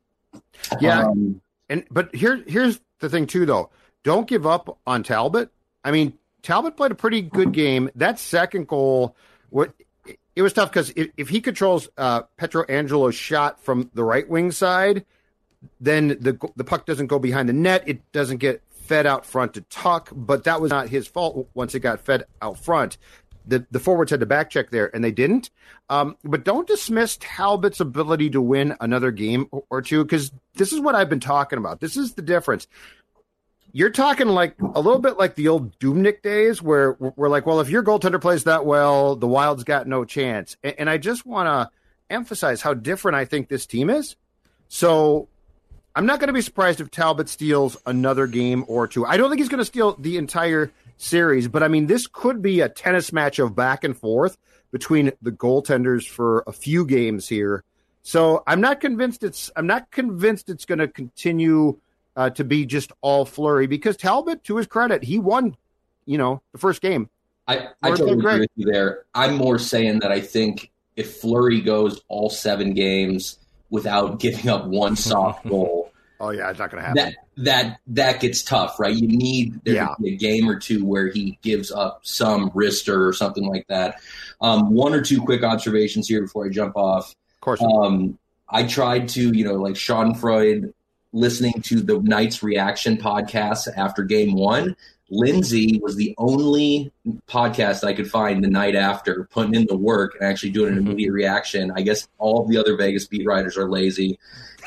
Yeah. 0.82 1.06
Um, 1.06 1.42
And 1.70 1.86
but 1.90 2.14
here 2.14 2.44
here's 2.48 2.80
the 3.00 3.10
thing 3.10 3.28
too 3.28 3.46
though. 3.46 3.70
Don't 4.04 4.28
give 4.28 4.46
up 4.46 4.78
on 4.86 5.04
Talbot. 5.04 5.50
I 5.84 5.92
mean, 5.92 6.18
Talbot 6.42 6.78
played 6.78 6.92
a 6.92 6.96
pretty 6.96 7.22
good 7.22 7.52
game. 7.52 7.90
That 7.96 8.20
second 8.20 8.68
goal, 8.68 9.16
what 9.50 9.74
it 10.36 10.42
was 10.42 10.54
tough 10.54 10.70
because 10.70 10.92
if, 10.96 11.10
if 11.18 11.30
he 11.30 11.42
controls 11.42 11.90
uh, 11.98 12.24
Pietrangelo's 12.38 13.16
shot 13.16 13.64
from 13.64 13.90
the 13.94 14.04
right 14.04 14.28
wing 14.30 14.52
side, 14.52 15.06
then 15.80 16.10
the 16.20 16.38
the 16.56 16.64
puck 16.64 16.86
doesn't 16.86 17.08
go 17.08 17.20
behind 17.20 17.50
the 17.50 17.54
net. 17.54 17.84
It 17.88 18.12
doesn't 18.12 18.38
get 18.38 18.62
fed 18.70 19.08
out 19.08 19.26
front 19.26 19.56
to 19.56 19.62
Tuch, 19.62 20.10
but 20.12 20.44
that 20.44 20.62
was 20.62 20.70
not 20.70 20.90
his 20.90 21.08
fault. 21.08 21.50
Once 21.54 21.74
it 21.74 21.80
got 21.80 22.02
fed 22.02 22.26
out 22.42 22.60
front, 22.60 22.98
the 23.48 23.66
the 23.72 23.80
forwards 23.80 24.12
had 24.12 24.20
to 24.20 24.26
back 24.26 24.50
check 24.50 24.70
there, 24.72 24.94
and 24.94 25.04
they 25.04 25.12
didn't. 25.12 25.50
Um, 25.90 26.18
but 26.24 26.44
don't 26.44 26.68
dismiss 26.68 27.18
Talbot's 27.20 27.80
ability 27.80 28.32
to 28.32 28.42
win 28.42 28.76
another 28.80 29.12
game 29.12 29.48
or- 29.52 29.82
two 29.82 30.04
because 30.04 30.32
this 30.56 30.74
is 30.74 30.80
what 30.80 30.96
I've 30.96 31.10
been 31.10 31.20
talking 31.20 31.60
about. 31.60 31.80
This 31.80 31.98
is 31.98 32.14
the 32.14 32.22
difference. 32.22 32.68
You're 33.72 33.90
talking 33.90 34.28
like 34.28 34.56
a 34.62 34.80
little 34.80 35.00
bit 35.00 35.18
like 35.18 35.36
the 35.36 35.50
old 35.50 35.78
Dubnyk 35.80 36.22
days 36.22 36.62
where 36.62 36.94
we're 36.94 37.28
like, 37.28 37.46
well, 37.46 37.60
if 37.60 37.70
your 37.70 37.84
goaltender 37.84 38.22
plays 38.22 38.46
that 38.46 38.66
well, 38.66 39.18
the 39.18 39.28
Wild's 39.28 39.66
got 39.66 39.86
no 39.86 40.06
chance. 40.06 40.56
And, 40.64 40.76
and 40.80 40.90
I 40.90 40.98
just 40.98 41.26
want 41.26 41.48
to 41.48 41.70
emphasize 42.10 42.62
how 42.62 42.74
different 42.74 43.16
I 43.16 43.26
think 43.26 43.50
this 43.50 43.66
team 43.66 43.90
is. 43.90 44.16
So 44.70 45.28
I'm 45.96 46.06
not 46.06 46.20
going 46.20 46.28
to 46.28 46.34
be 46.34 46.42
surprised 46.42 46.82
if 46.82 46.90
Talbot 46.90 47.30
steals 47.30 47.78
another 47.86 48.28
game 48.28 48.66
or 48.68 48.88
two. 48.88 49.06
I 49.06 49.18
don't 49.18 49.30
think 49.30 49.40
he's 49.40 49.50
going 49.50 49.60
to 49.60 49.66
steal 49.66 49.96
the 50.00 50.18
entire 50.18 50.72
series, 50.98 51.48
but 51.48 51.64
I 51.64 51.68
mean, 51.68 51.88
this 51.88 52.08
could 52.08 52.42
be 52.42 52.62
a 52.62 52.70
tennis 52.70 53.12
match 53.12 53.40
of 53.40 53.56
back 53.56 53.84
and 53.84 53.98
forth 53.98 54.38
between 54.72 55.12
the 55.22 55.32
goaltenders 55.32 56.08
for 56.08 56.44
a 56.48 56.52
few 56.52 56.86
games 56.86 57.28
here. 57.28 57.64
So 58.02 58.44
I'm 58.46 58.62
not 58.62 58.82
convinced 58.82 59.24
it's 59.24 59.50
I'm 59.56 59.68
not 59.68 59.90
convinced 59.92 60.50
it's 60.50 60.66
going 60.66 60.80
to 60.80 60.88
continue 60.88 61.80
uh, 62.16 62.30
to 62.32 62.44
be 62.44 62.66
just 62.66 62.92
all 63.02 63.26
Fleury 63.26 63.68
because 63.68 63.98
Talbot, 63.98 64.44
to 64.46 64.58
his 64.58 64.68
credit, 64.68 65.04
he 65.04 65.20
won, 65.20 65.56
you 66.06 66.18
know, 66.18 66.42
the 66.52 66.58
first 66.58 66.82
game. 66.82 67.10
I, 67.48 67.70
I 67.82 67.90
totally 67.90 68.14
agree 68.14 68.40
with 68.40 68.50
you 68.56 68.72
there. 68.72 69.06
I'm 69.14 69.36
more 69.36 69.60
saying 69.60 70.00
that 70.00 70.12
I 70.12 70.20
think 70.20 70.72
if 70.96 71.18
Fleury 71.18 71.62
goes 71.62 72.02
all 72.08 72.30
seven 72.30 72.74
games 72.74 73.38
without 73.70 74.20
giving 74.20 74.50
up 74.50 74.66
one 74.66 74.96
soft 74.96 75.46
goal, 75.50 75.85
Oh 76.20 76.30
yeah, 76.30 76.50
it's 76.50 76.60
not 76.60 76.72
going 76.72 76.82
to 76.82 76.88
happen. 76.88 77.14
that 77.36 77.44
that 77.44 77.80
that 77.88 78.20
gets 78.22 78.42
tough, 78.42 78.80
right? 78.80 78.96
You 78.96 79.08
need 79.08 79.60
there 79.66 79.76
Yeah. 79.76 79.88
to 79.88 80.02
be 80.02 80.14
a 80.14 80.18
game 80.18 80.50
or 80.50 80.58
two 80.60 80.86
where 80.86 81.10
he 81.10 81.38
gives 81.42 81.72
up 81.72 82.00
some 82.04 82.50
wrister 82.52 83.08
or 83.08 83.12
something 83.14 83.46
like 83.48 83.66
that. 83.68 84.00
Um, 84.42 84.72
one 84.74 84.94
or 84.94 85.02
two 85.02 85.22
quick 85.22 85.44
observations 85.44 86.08
here 86.08 86.22
before 86.22 86.46
I 86.46 86.50
jump 86.50 86.76
off. 86.78 87.10
of 87.34 87.42
course, 87.42 87.62
Um, 87.62 88.18
I 88.50 88.64
tried 88.64 89.10
to, 89.10 89.22
you 89.36 89.44
know, 89.44 89.56
like 89.56 89.76
Sean 89.76 90.14
Freud 90.16 90.74
listening 91.14 91.54
to 91.64 91.82
the 91.82 92.00
Knights 92.02 92.42
reaction 92.44 92.98
podcast 92.98 93.68
after 93.76 94.04
game 94.04 94.34
one. 94.36 94.76
Lindsay 95.10 95.80
was 95.84 95.96
the 95.96 96.16
only 96.18 96.92
podcast 97.28 97.84
I 97.84 97.94
could 97.94 98.10
find 98.10 98.44
the 98.44 98.48
night 98.48 98.76
after 98.76 99.26
putting 99.26 99.54
in 99.54 99.68
the 99.68 99.78
work 99.78 100.16
and 100.20 100.28
actually 100.28 100.50
doing 100.50 100.74
an 100.74 100.80
immediate 100.80 101.12
reaction. 101.12 101.72
I 101.76 101.82
guess 101.82 102.08
all 102.18 102.46
the 102.48 102.58
other 102.58 102.76
Vegas 102.76 103.08
beat 103.08 103.26
writers 103.26 103.56
are 103.58 103.70
lazy. 103.70 104.18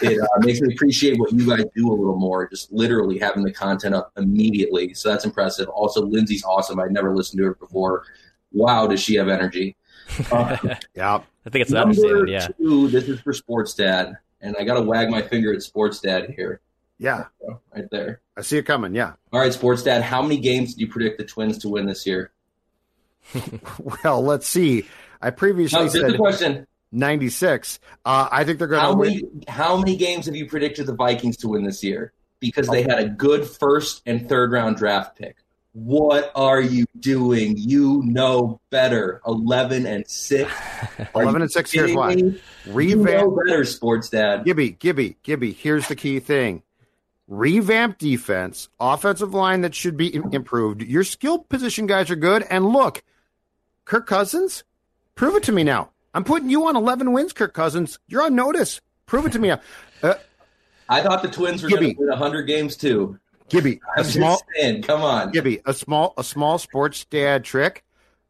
It 0.00 0.20
uh, 0.20 0.26
makes 0.40 0.60
me 0.60 0.72
appreciate 0.72 1.18
what 1.18 1.32
you 1.32 1.46
guys 1.46 1.64
do 1.74 1.90
a 1.90 1.94
little 1.94 2.16
more, 2.16 2.48
just 2.48 2.70
literally 2.72 3.18
having 3.18 3.42
the 3.42 3.52
content 3.52 3.94
up 3.94 4.12
immediately. 4.16 4.94
So 4.94 5.08
that's 5.10 5.24
impressive. 5.24 5.68
Also, 5.68 6.02
Lindsay's 6.02 6.44
awesome. 6.44 6.78
I'd 6.78 6.92
never 6.92 7.16
listened 7.16 7.38
to 7.38 7.44
her 7.46 7.54
before. 7.54 8.04
Wow, 8.52 8.86
does 8.86 9.00
she 9.00 9.16
have 9.16 9.28
energy? 9.28 9.76
Uh, 10.32 10.56
yeah. 10.94 11.20
I 11.44 11.50
think 11.50 11.62
it's 11.62 11.70
Number 11.70 11.90
understated. 11.90 12.28
Yeah. 12.30 12.48
two, 12.58 12.88
this 12.88 13.08
is 13.08 13.20
for 13.20 13.34
Sports 13.34 13.74
Dad, 13.74 14.16
and 14.40 14.56
I 14.58 14.64
got 14.64 14.74
to 14.74 14.82
wag 14.82 15.10
my 15.10 15.20
finger 15.20 15.52
at 15.52 15.62
Sports 15.62 16.00
Dad 16.00 16.30
here, 16.34 16.60
Yeah, 16.98 17.26
right 17.74 17.88
there. 17.90 18.20
I 18.36 18.40
see 18.42 18.58
it 18.58 18.64
coming. 18.64 18.94
Yeah. 18.94 19.12
All 19.32 19.40
right, 19.40 19.52
Sports 19.52 19.82
Dad, 19.84 20.02
how 20.02 20.20
many 20.22 20.38
games 20.38 20.74
do 20.74 20.80
you 20.80 20.88
predict 20.90 21.18
the 21.18 21.24
Twins 21.24 21.58
to 21.58 21.68
win 21.68 21.86
this 21.86 22.06
year? 22.06 22.32
Well, 24.04 24.22
let's 24.22 24.46
see. 24.48 24.84
I 25.20 25.30
previously 25.30 25.80
No, 25.80 25.88
said 25.88 26.12
the 26.12 26.16
question: 26.16 26.66
96. 26.92 27.80
Uh, 28.04 28.28
I 28.30 28.44
think 28.44 28.58
they're 28.58 28.68
going 28.68 28.90
to 28.90 28.94
win. 28.96 29.44
how 29.48 29.76
many 29.76 29.96
games 29.96 30.26
have 30.26 30.36
you 30.36 30.46
predicted 30.46 30.86
the 30.86 30.94
Vikings 30.94 31.36
to 31.38 31.48
win 31.48 31.64
this 31.64 31.82
year? 31.84 32.12
Because 32.40 32.68
they 32.68 32.82
had 32.82 32.98
a 33.00 33.08
good 33.08 33.46
first 33.46 34.02
and 34.06 34.28
third 34.28 34.52
round 34.52 34.76
draft 34.76 35.18
pick. 35.18 35.36
What 35.72 36.30
are 36.34 36.60
you 36.60 36.86
doing? 36.98 37.54
You 37.56 38.02
know 38.04 38.60
better. 38.70 39.20
Eleven 39.26 39.86
and 39.86 40.08
six. 40.08 40.50
11 41.14 41.42
and 41.42 41.50
6. 41.50 41.70
Here's 41.72 41.92
why. 41.94 42.14
me? 42.14 42.40
You 42.66 42.96
know 42.96 43.30
better, 43.44 43.64
Sports 43.64 44.08
Dad. 44.08 44.44
Gibby, 44.44 44.70
Gibby, 44.70 45.16
Gibby. 45.22 45.52
Here's 45.52 45.86
the 45.88 45.96
key 45.96 46.18
thing. 46.20 46.62
Revamp 47.28 47.98
defense, 47.98 48.70
offensive 48.80 49.34
line 49.34 49.60
that 49.60 49.74
should 49.74 49.98
be 49.98 50.14
improved. 50.14 50.82
Your 50.82 51.04
skill 51.04 51.38
position 51.38 51.86
guys 51.86 52.10
are 52.10 52.16
good. 52.16 52.42
And 52.48 52.66
look, 52.66 53.04
Kirk 53.84 54.06
Cousins, 54.06 54.64
prove 55.14 55.36
it 55.36 55.42
to 55.44 55.52
me 55.52 55.62
now. 55.62 55.90
I'm 56.14 56.24
putting 56.24 56.48
you 56.48 56.66
on 56.66 56.76
11 56.76 57.12
wins, 57.12 57.34
Kirk 57.34 57.52
Cousins. 57.52 57.98
You're 58.08 58.22
on 58.22 58.34
notice. 58.34 58.80
Prove 59.04 59.26
it 59.26 59.32
to 59.32 59.38
me 59.38 59.48
now. 59.48 59.60
Uh, 60.02 60.14
I 60.88 61.02
thought 61.02 61.22
the 61.22 61.28
Twins 61.28 61.62
were 61.62 61.68
going 61.68 61.94
to 61.94 62.00
win 62.00 62.16
hundred 62.16 62.44
games 62.44 62.76
too. 62.76 63.18
Gibby, 63.48 63.80
a 63.96 64.04
small, 64.04 64.40
saying, 64.56 64.82
come 64.82 65.02
on. 65.02 65.30
Gibby, 65.30 65.60
a 65.64 65.72
small 65.72 66.14
a 66.16 66.24
small 66.24 66.58
sports 66.58 67.04
dad 67.04 67.44
trick. 67.44 67.84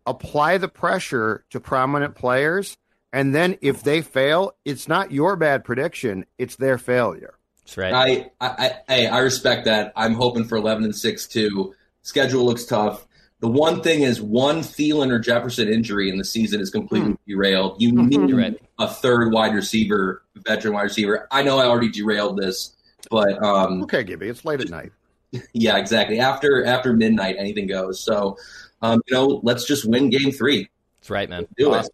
Apply 0.06 0.58
the 0.58 0.68
pressure 0.68 1.44
to 1.50 1.60
prominent 1.60 2.14
players, 2.14 2.78
and 3.12 3.34
then 3.34 3.58
if 3.60 3.82
they 3.82 4.00
fail, 4.00 4.52
it's 4.64 4.88
not 4.88 5.12
your 5.12 5.36
bad 5.36 5.64
prediction; 5.64 6.24
it's 6.38 6.56
their 6.56 6.78
failure. 6.78 7.37
That's 7.68 7.76
right. 7.76 8.30
I, 8.40 8.46
I, 8.46 8.48
I, 8.48 8.94
hey, 8.94 9.06
I 9.08 9.18
respect 9.18 9.66
that. 9.66 9.92
I'm 9.94 10.14
hoping 10.14 10.44
for 10.44 10.56
11 10.56 10.84
and 10.84 10.96
6 10.96 11.26
too. 11.26 11.74
Schedule 12.00 12.46
looks 12.46 12.64
tough. 12.64 13.06
The 13.40 13.48
one 13.48 13.82
thing 13.82 14.02
is 14.02 14.22
one 14.22 14.60
Thielen 14.60 15.10
or 15.12 15.18
Jefferson 15.18 15.68
injury 15.68 16.08
in 16.08 16.16
the 16.16 16.24
season 16.24 16.60
is 16.60 16.70
completely 16.70 17.16
derailed. 17.28 17.80
You 17.80 17.92
need 17.92 18.28
You're 18.30 18.38
right. 18.38 18.58
a 18.78 18.88
third 18.88 19.32
wide 19.32 19.54
receiver, 19.54 20.22
veteran 20.34 20.74
wide 20.74 20.84
receiver. 20.84 21.28
I 21.30 21.42
know 21.42 21.58
I 21.58 21.66
already 21.66 21.90
derailed 21.90 22.38
this, 22.38 22.74
but 23.10 23.40
um, 23.44 23.82
Okay, 23.82 24.02
Gibby, 24.02 24.28
it's 24.28 24.44
late 24.46 24.60
at 24.62 24.70
night. 24.70 24.92
yeah, 25.52 25.76
exactly. 25.76 26.18
After 26.18 26.64
after 26.64 26.94
midnight, 26.94 27.36
anything 27.38 27.66
goes. 27.66 28.02
So, 28.02 28.38
um, 28.80 29.02
you 29.06 29.14
know, 29.14 29.40
let's 29.44 29.66
just 29.66 29.84
win 29.84 30.08
game 30.08 30.32
three. 30.32 30.68
That's 31.00 31.10
right, 31.10 31.28
man. 31.28 31.46
Do 31.58 31.74
it. 31.74 31.86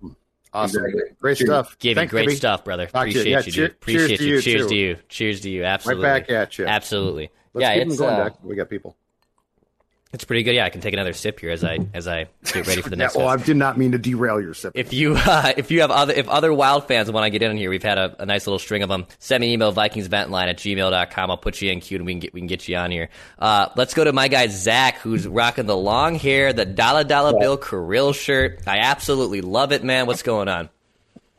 Awesome, 0.55 0.83
awesome, 0.83 0.85
Exactly. 0.87 1.17
great 1.21 1.37
Cheers. 1.39 1.49
stuff. 1.51 1.79
Gibby, 1.81 1.95
Thanks, 1.97 2.11
great 2.13 2.23
Gibby. 2.27 2.37
stuff, 2.37 2.65
brother. 2.65 2.87
Talk 2.87 3.07
to 3.07 3.11
you. 3.11 3.21
Appreciate 3.21 3.31
Yeah, 3.33 3.39
you, 3.39 3.53
cheer- 3.53 3.67
dude. 3.69 3.77
Appreciate 3.77 4.07
cheers 4.09 4.19
to 4.19 4.25
you. 4.25 4.35
you, 4.37 4.41
Cheers 4.41 4.63
too. 4.63 4.69
to 4.69 4.75
you. 4.77 4.97
Cheers 5.09 5.41
to 5.41 5.51
you. 5.51 5.65
Absolutely. 5.65 6.05
Right 6.05 6.27
back 6.29 6.31
at 6.31 6.59
you. 6.59 6.67
Absolutely. 6.67 7.31
Let's 7.53 7.63
yeah, 7.63 7.75
keep 7.75 7.81
them 7.83 7.89
it's 7.91 7.99
going 7.99 8.15
uh, 8.15 8.25
back. 8.25 8.45
We 8.45 8.55
got 8.57 8.71
people. 8.71 8.97
It's 10.15 10.25
pretty 10.25 10.45
good. 10.45 10.55
Yeah, 10.55 10.65
I 10.65 10.71
can 10.71 10.81
take 10.81 10.95
another 10.95 11.13
sip 11.13 11.41
here 11.41 11.51
as 11.51 11.65
I 11.65 11.79
as 11.93 12.07
I 12.07 12.29
get 12.45 12.67
ready 12.69 12.81
for 12.81 12.89
the 12.89 12.97
Yeah, 12.97 13.03
next 13.05 13.17
well, 13.17 13.27
one. 13.27 13.41
I 13.41 13.43
did 13.43 13.57
not 13.57 13.77
mean 13.77 13.93
to 13.93 13.99
derail 13.99 14.41
your 14.41 14.55
sip. 14.55 14.73
If 14.77 14.93
you 14.93 15.15
uh, 15.19 15.53
if 15.57 15.73
you 15.73 15.81
have 15.81 15.91
other 15.91 16.15
if 16.15 16.29
other 16.29 16.55
Wild 16.55 16.87
fans 16.87 17.11
want 17.11 17.25
to 17.25 17.31
get 17.31 17.43
in 17.43 17.57
here, 17.57 17.69
we've 17.69 17.83
had 17.83 17.99
a, 17.99 18.15
a 18.21 18.25
nice 18.25 18.47
little 18.47 18.61
string 18.61 18.85
of 18.85 18.89
them. 18.89 19.07
Send 19.19 19.41
me 19.41 19.49
an 19.49 19.55
email 19.55 19.73
vikingsventline 19.73 20.47
at 20.47 20.59
gmail.com. 20.59 21.31
I'll 21.31 21.37
put 21.37 21.61
you 21.61 21.71
in 21.73 21.81
queue 21.81 21.97
and 21.97 22.07
we 22.07 22.13
can 22.13 22.21
get 22.21 22.33
we 22.33 22.41
can 22.41 22.47
get 22.47 22.69
you 22.69 22.77
on 22.77 22.93
here. 22.93 23.09
Uh, 23.39 23.69
let's 23.77 23.93
go 23.93 24.05
to 24.05 24.13
my 24.13 24.29
guy 24.29 24.47
Zach, 24.47 24.99
who's 24.99 25.27
rocking 25.27 25.67
the 25.67 25.77
long 25.77 26.15
hair, 26.15 26.53
the 26.53 26.65
dollar 26.65 27.03
dollar 27.03 27.37
bill 27.39 27.57
Kirill 27.57 28.13
shirt. 28.13 28.61
I 28.67 28.79
absolutely 28.79 29.41
love 29.41 29.73
it, 29.73 29.83
man. 29.83 30.07
What's 30.07 30.23
going 30.23 30.49
on? 30.49 30.71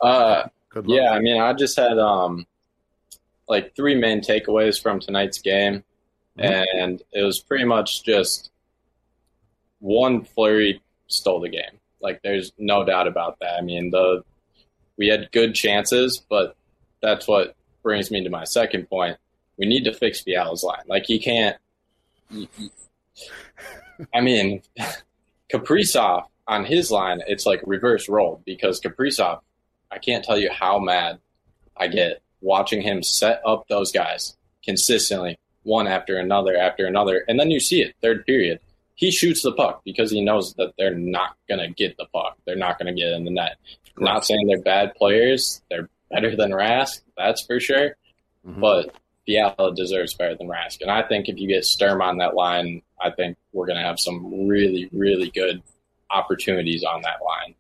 Uh, 0.01 0.43
Good 0.69 0.85
yeah, 0.89 1.11
I 1.11 1.19
mean, 1.19 1.39
I 1.39 1.53
just 1.53 1.77
had 1.77 1.97
um, 1.97 2.45
like 3.47 3.73
three 3.73 3.95
main 3.95 4.19
takeaways 4.19 4.81
from 4.81 4.99
tonight's 4.99 5.39
game, 5.39 5.85
and 6.38 7.01
it 7.13 7.21
was 7.21 7.39
pretty 7.39 7.63
much 7.63 8.03
just 8.03 8.51
one 9.79 10.23
Fleury 10.23 10.81
stole 11.07 11.39
the 11.39 11.49
game. 11.49 11.79
Like, 12.01 12.21
there's 12.23 12.51
no 12.57 12.85
doubt 12.85 13.07
about 13.07 13.39
that. 13.39 13.57
I 13.57 13.61
mean, 13.61 13.91
the 13.91 14.23
we 14.97 15.07
had 15.07 15.31
good 15.31 15.53
chances, 15.55 16.23
but 16.29 16.55
that's 17.01 17.27
what 17.27 17.55
brings 17.83 18.11
me 18.11 18.23
to 18.23 18.29
my 18.29 18.45
second 18.45 18.89
point. 18.89 19.17
We 19.57 19.65
need 19.65 19.83
to 19.85 19.93
fix 19.93 20.21
Fiala's 20.21 20.63
line. 20.63 20.83
Like, 20.88 21.05
he 21.05 21.19
can't. 21.19 21.57
I 24.13 24.21
mean, 24.21 24.61
Kaprizov 25.53 26.25
on 26.47 26.65
his 26.65 26.91
line, 26.91 27.21
it's 27.27 27.45
like 27.45 27.61
reverse 27.65 28.07
role 28.09 28.41
because 28.45 28.79
Kaprizov 28.79 29.41
I 29.91 29.97
can't 29.97 30.23
tell 30.23 30.38
you 30.38 30.49
how 30.51 30.79
mad 30.79 31.19
I 31.77 31.88
get 31.88 32.21
watching 32.41 32.81
him 32.81 33.01
set 33.03 33.41
up 33.45 33.67
those 33.67 33.91
guys 33.91 34.35
consistently, 34.63 35.38
one 35.63 35.88
after 35.88 36.17
another 36.17 36.55
after 36.57 36.85
another, 36.85 37.23
and 37.27 37.39
then 37.39 37.51
you 37.51 37.59
see 37.59 37.81
it 37.81 37.95
third 38.01 38.25
period. 38.25 38.59
He 38.95 39.12
shoots 39.12 39.41
the 39.43 39.51
puck 39.51 39.81
because 39.84 40.10
he 40.10 40.23
knows 40.23 40.53
that 40.55 40.73
they're 40.77 40.95
not 40.95 41.36
going 41.47 41.60
to 41.60 41.73
get 41.73 41.97
the 41.97 42.05
puck. 42.13 42.38
They're 42.45 42.55
not 42.55 42.79
going 42.79 42.93
to 42.93 42.99
get 42.99 43.12
in 43.13 43.25
the 43.25 43.31
net. 43.31 43.58
Not 43.97 44.25
saying 44.25 44.47
they're 44.47 44.62
bad 44.62 44.95
players. 44.95 45.62
They're 45.69 45.89
better 46.10 46.36
than 46.36 46.51
Rask, 46.51 47.01
that's 47.17 47.45
for 47.45 47.60
sure. 47.60 47.95
Mm-hmm. 48.47 48.62
But 48.62 48.95
Fiala 49.25 49.75
deserves 49.75 50.13
better 50.13 50.36
than 50.36 50.47
Rask. 50.47 50.81
And 50.81 50.91
I 50.91 51.01
think 51.03 51.27
if 51.27 51.38
you 51.38 51.47
get 51.47 51.65
Sturm 51.65 52.01
on 52.01 52.17
that 52.17 52.36
line, 52.36 52.81
I 53.01 53.12
think 53.12 53.38
we're 53.53 53.65
going 53.65 53.79
to 53.79 53.86
have 53.86 53.99
some 53.99 54.47
really, 54.47 54.89
really 54.91 55.29
good 55.31 55.62
opportunities 56.10 56.84
on 56.84 57.01
that 57.01 57.19
line. 57.25 57.55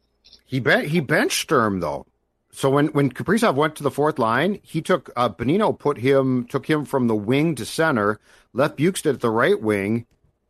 He 0.45 0.59
ben- 0.59 0.87
he 0.87 0.99
benched 0.99 1.41
Sturm 1.41 1.79
though. 1.79 2.05
So 2.51 2.69
when 2.69 2.87
when 2.87 3.11
Kaprizov 3.11 3.55
went 3.55 3.75
to 3.75 3.83
the 3.83 3.91
fourth 3.91 4.19
line, 4.19 4.59
he 4.63 4.81
took 4.81 5.11
uh, 5.15 5.27
Bonino 5.27 5.77
put 5.77 5.97
him 5.97 6.45
took 6.45 6.67
him 6.67 6.85
from 6.85 7.07
the 7.07 7.15
wing 7.15 7.55
to 7.55 7.65
center, 7.65 8.19
left 8.53 8.77
Bjugstad 8.77 9.15
at 9.15 9.21
the 9.21 9.29
right 9.29 9.59
wing, 9.59 10.05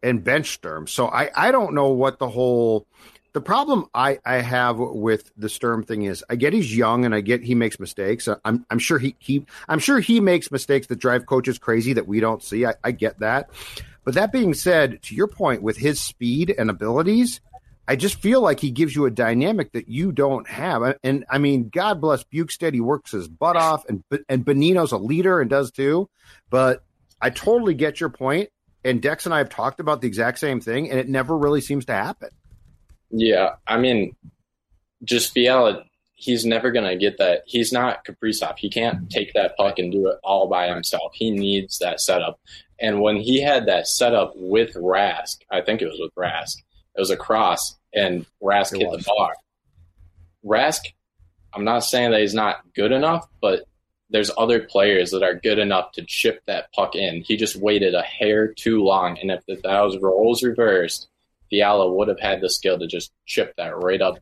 and 0.05 0.23
bench 0.23 0.53
Sturm. 0.53 0.87
So 0.87 1.07
I 1.07 1.29
I 1.35 1.51
don't 1.51 1.73
know 1.73 1.89
what 1.89 2.19
the 2.19 2.29
whole 2.29 2.87
the 3.33 3.41
problem 3.41 3.87
I, 3.93 4.19
I 4.25 4.35
have 4.35 4.77
with 4.77 5.29
the 5.35 5.49
Sturm 5.49 5.83
thing 5.83 6.03
is 6.03 6.23
I 6.29 6.37
get 6.37 6.53
he's 6.53 6.75
young 6.75 7.03
and 7.03 7.13
I 7.13 7.19
get 7.19 7.43
he 7.43 7.55
makes 7.55 7.79
mistakes. 7.79 8.29
I'm 8.45 8.65
I'm 8.69 8.79
sure 8.79 8.99
he, 8.99 9.15
he 9.19 9.45
I'm 9.67 9.79
sure 9.79 9.99
he 9.99 10.21
makes 10.21 10.51
mistakes 10.51 10.87
that 10.87 10.99
drive 10.99 11.25
coaches 11.25 11.57
crazy 11.57 11.93
that 11.93 12.07
we 12.07 12.21
don't 12.21 12.41
see. 12.41 12.65
I, 12.65 12.75
I 12.83 12.91
get 12.91 13.19
that. 13.19 13.49
But 14.05 14.13
that 14.13 14.31
being 14.31 14.53
said, 14.53 15.01
to 15.03 15.15
your 15.15 15.27
point, 15.27 15.63
with 15.63 15.77
his 15.77 15.99
speed 15.99 16.53
and 16.55 16.69
abilities, 16.69 17.41
I 17.87 17.95
just 17.95 18.21
feel 18.21 18.39
like 18.39 18.59
he 18.59 18.69
gives 18.69 18.95
you 18.95 19.05
a 19.05 19.11
dynamic 19.11 19.71
that 19.71 19.89
you 19.89 20.11
don't 20.11 20.47
have. 20.47 20.95
And 21.03 21.25
I 21.27 21.39
mean, 21.39 21.69
God 21.69 21.99
bless 21.99 22.23
Bjugstad. 22.23 22.75
He 22.75 22.81
works 22.81 23.11
his 23.11 23.27
butt 23.27 23.57
off, 23.57 23.83
and 23.89 24.03
and 24.29 24.45
Bonino's 24.45 24.91
a 24.91 24.97
leader 24.97 25.41
and 25.41 25.49
does 25.49 25.71
too. 25.71 26.09
But 26.51 26.83
I 27.19 27.31
totally 27.31 27.73
get 27.73 27.99
your 27.99 28.09
point. 28.09 28.49
And 28.85 29.01
Dex 29.01 29.25
and 29.25 29.33
I 29.33 29.39
have 29.39 29.49
talked 29.49 29.79
about 29.79 30.01
the 30.01 30.07
exact 30.07 30.39
same 30.39 30.61
thing, 30.61 30.89
and 30.89 30.99
it 30.99 31.09
never 31.09 31.35
really 31.35 31.59
seems 31.59 31.85
to 31.85 31.93
happen. 31.93 32.29
Yeah, 33.09 33.55
I 33.67 33.77
mean, 33.77 34.15
just 35.03 35.33
Fiala, 35.33 35.83
he's 36.13 36.45
never 36.45 36.71
going 36.71 36.87
to 36.87 36.95
get 36.95 37.17
that. 37.17 37.43
He's 37.47 37.73
not 37.73 38.05
Kaprizov. 38.05 38.57
He 38.57 38.69
can't 38.69 39.09
take 39.09 39.33
that 39.33 39.57
puck 39.57 39.79
and 39.79 39.91
do 39.91 40.07
it 40.07 40.17
all 40.23 40.47
by 40.47 40.67
himself. 40.67 41.13
He 41.15 41.31
needs 41.31 41.79
that 41.79 41.99
setup. 41.99 42.39
And 42.79 43.01
when 43.01 43.17
he 43.17 43.41
had 43.41 43.67
that 43.67 43.87
setup 43.87 44.33
with 44.35 44.73
Rask, 44.75 45.37
I 45.49 45.61
think 45.61 45.81
it 45.81 45.87
was 45.87 45.99
with 45.99 46.13
Rask, 46.15 46.57
it 46.95 46.99
was 46.99 47.09
a 47.09 47.17
cross, 47.17 47.77
and 47.93 48.25
Rask 48.41 48.73
it 48.73 48.79
hit 48.79 48.89
was. 48.89 49.03
the 49.03 49.11
bar. 49.17 49.33
Rask, 50.45 50.81
I'm 51.53 51.63
not 51.63 51.79
saying 51.79 52.11
that 52.11 52.21
he's 52.21 52.33
not 52.33 52.57
good 52.75 52.91
enough, 52.91 53.27
but 53.41 53.63
there's 54.09 54.31
other 54.37 54.59
players 54.59 55.11
that 55.11 55.23
are 55.23 55.35
good 55.35 55.59
enough 55.59 55.91
to 55.93 56.05
chip 56.05 56.41
that 56.45 56.71
puck 56.73 56.95
in. 56.95 57.21
He 57.21 57.37
just 57.37 57.55
waited 57.55 57.95
a 57.95 58.01
hair 58.01 58.53
too 58.53 58.83
long, 58.83 59.17
and 59.19 59.31
if 59.31 59.45
that 59.47 59.81
was 59.81 59.97
roles 59.97 60.43
reversed, 60.43 61.07
Fiala 61.49 61.91
would 61.91 62.07
have 62.07 62.19
had 62.19 62.41
the 62.41 62.49
skill 62.49 62.77
to 62.79 62.87
just 62.87 63.11
chip 63.25 63.53
that 63.57 63.77
right 63.77 64.01
up. 64.01 64.19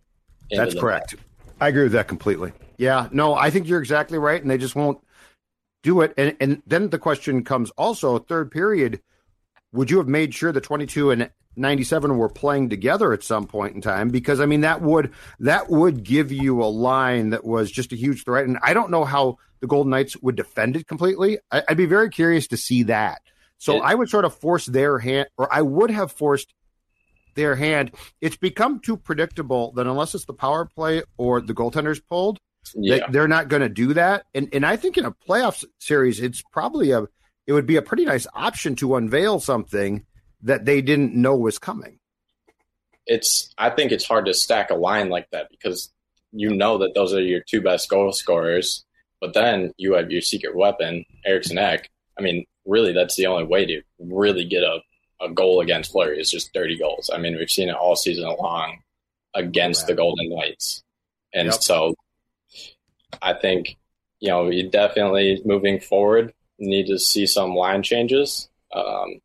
That's 0.52 0.76
correct. 0.76 1.16
Net. 1.16 1.26
I 1.60 1.68
agree 1.70 1.84
with 1.84 1.94
that 1.94 2.08
completely. 2.08 2.52
Yeah, 2.78 3.08
no, 3.12 3.34
I 3.34 3.50
think 3.50 3.68
you're 3.68 3.80
exactly 3.80 4.18
right, 4.18 4.42
and 4.42 4.50
they 4.50 4.58
just 4.58 4.76
won't 4.76 5.00
do 5.84 6.02
it. 6.02 6.14
And 6.18 6.36
and 6.40 6.62
then 6.66 6.90
the 6.90 7.00
question 7.00 7.44
comes 7.44 7.70
also 7.72 8.20
third 8.20 8.52
period. 8.52 9.02
Would 9.74 9.92
you 9.92 9.98
have 9.98 10.08
made 10.08 10.34
sure 10.34 10.52
the 10.52 10.62
22 10.62 11.12
and 11.12 11.30
97 11.56 12.18
were 12.18 12.30
playing 12.30 12.70
together 12.70 13.12
at 13.12 13.24
some 13.24 13.48
point 13.48 13.76
in 13.76 13.82
time? 13.82 14.10
Because 14.10 14.40
I 14.40 14.46
mean 14.46 14.62
that 14.62 14.82
would 14.82 15.12
that 15.40 15.70
would 15.70 16.04
give 16.04 16.32
you 16.32 16.64
a 16.64 16.66
line 16.66 17.32
that 17.32 17.44
was 17.44 17.72
just 17.72 17.92
a 17.92 17.96
huge 17.98 18.24
threat. 18.24 18.46
And 18.46 18.58
I 18.62 18.74
don't 18.74 18.92
know 18.92 19.04
how 19.04 19.38
the 19.60 19.68
Golden 19.68 19.92
Knights 19.92 20.16
would 20.22 20.36
defend 20.36 20.76
it 20.76 20.88
completely. 20.88 21.40
I, 21.52 21.64
would 21.70 21.78
be 21.78 21.86
very 21.86 22.10
curious 22.10 22.48
to 22.48 22.58
see 22.58 22.84
that. 22.84 23.22
So 23.58 23.78
it, 23.78 23.82
I 23.82 23.96
would 23.96 24.10
sort 24.10 24.26
of 24.26 24.36
force 24.36 24.66
their 24.66 25.00
hand, 25.00 25.28
or 25.38 25.52
I 25.52 25.62
would 25.62 25.90
have 25.90 26.12
forced 26.12 26.54
their 27.36 27.56
hand. 27.56 27.92
It's 28.22 28.36
become 28.36 28.80
too 28.80 28.98
predictable 28.98 29.72
that 29.74 29.88
unless 29.88 30.14
it's 30.16 30.26
the 30.26 30.34
power 30.34 30.66
play 30.66 31.04
or 31.18 31.42
the 31.42 31.54
goaltender's 31.54 32.00
pulled, 32.00 32.38
yeah. 32.76 33.08
they, 33.10 33.20
are 33.20 33.28
not 33.28 33.48
going 33.48 33.62
to 33.62 33.70
do 33.70 33.94
that. 33.94 34.26
And 34.34 34.50
and 34.54 34.66
I 34.66 34.76
think 34.76 34.98
in 34.98 35.06
a 35.06 35.12
playoff 35.12 35.64
series, 35.80 36.20
it's 36.20 36.42
probably 36.52 36.92
a 36.92 37.08
it 37.48 37.54
would 37.54 37.66
be 37.66 37.76
a 37.76 37.82
pretty 37.82 38.06
nice 38.06 38.28
option 38.34 38.76
to 38.78 38.96
unveil 38.96 39.40
something 39.40 40.06
that 40.42 40.66
they 40.66 40.82
didn't 40.82 41.16
know 41.16 41.36
was 41.36 41.60
coming. 41.60 42.00
It's 43.06 43.54
I 43.58 43.70
think 43.70 43.92
it's 43.92 44.08
hard 44.08 44.26
to 44.28 44.34
stack 44.34 44.70
a 44.70 44.76
line 44.76 45.10
like 45.10 45.30
that 45.32 45.50
because 45.50 45.92
you 46.32 46.50
know 46.50 46.78
that 46.80 46.94
those 46.94 47.14
are 47.14 47.22
your 47.22 47.42
two 47.42 47.62
best 47.62 47.90
goal 47.90 48.12
scorers, 48.14 48.86
but 49.20 49.34
then 49.34 49.74
you 49.78 49.94
have 49.94 50.12
your 50.12 50.22
secret 50.22 50.56
weapon, 50.56 51.06
Eriksson 51.26 51.58
Ek. 51.58 51.90
I 52.18 52.22
mean, 52.22 52.46
really, 52.66 52.94
that's 52.94 53.16
the 53.16 53.28
only 53.28 53.44
way 53.44 53.66
to 53.66 53.82
really 54.00 54.46
get 54.46 54.64
a 54.64 54.80
a 55.24 55.30
goal 55.30 55.62
against 55.62 55.92
Fleury 55.92 56.20
is 56.20 56.30
just 56.30 56.54
dirty 56.54 56.78
goals. 56.78 57.10
I 57.14 57.18
mean, 57.18 57.36
we've 57.38 57.50
seen 57.50 57.70
it 57.70 57.76
all 57.76 57.96
season 57.96 58.26
long 58.26 58.80
against 59.34 59.88
the 59.88 59.94
Golden 59.94 60.30
Knights. 60.30 60.84
And 61.34 61.48
yep. 61.48 61.62
so 61.62 61.96
I 63.22 63.34
think, 63.34 63.78
you 64.20 64.30
know, 64.30 64.46
we 64.46 64.64
definitely 64.64 65.42
moving 65.46 65.80
forward 65.80 66.34
need 66.68 66.88
to 66.88 67.00
see 67.00 67.26
some 67.26 67.56
line 67.56 67.84
changes. 67.84 68.50
Um, 68.74 69.20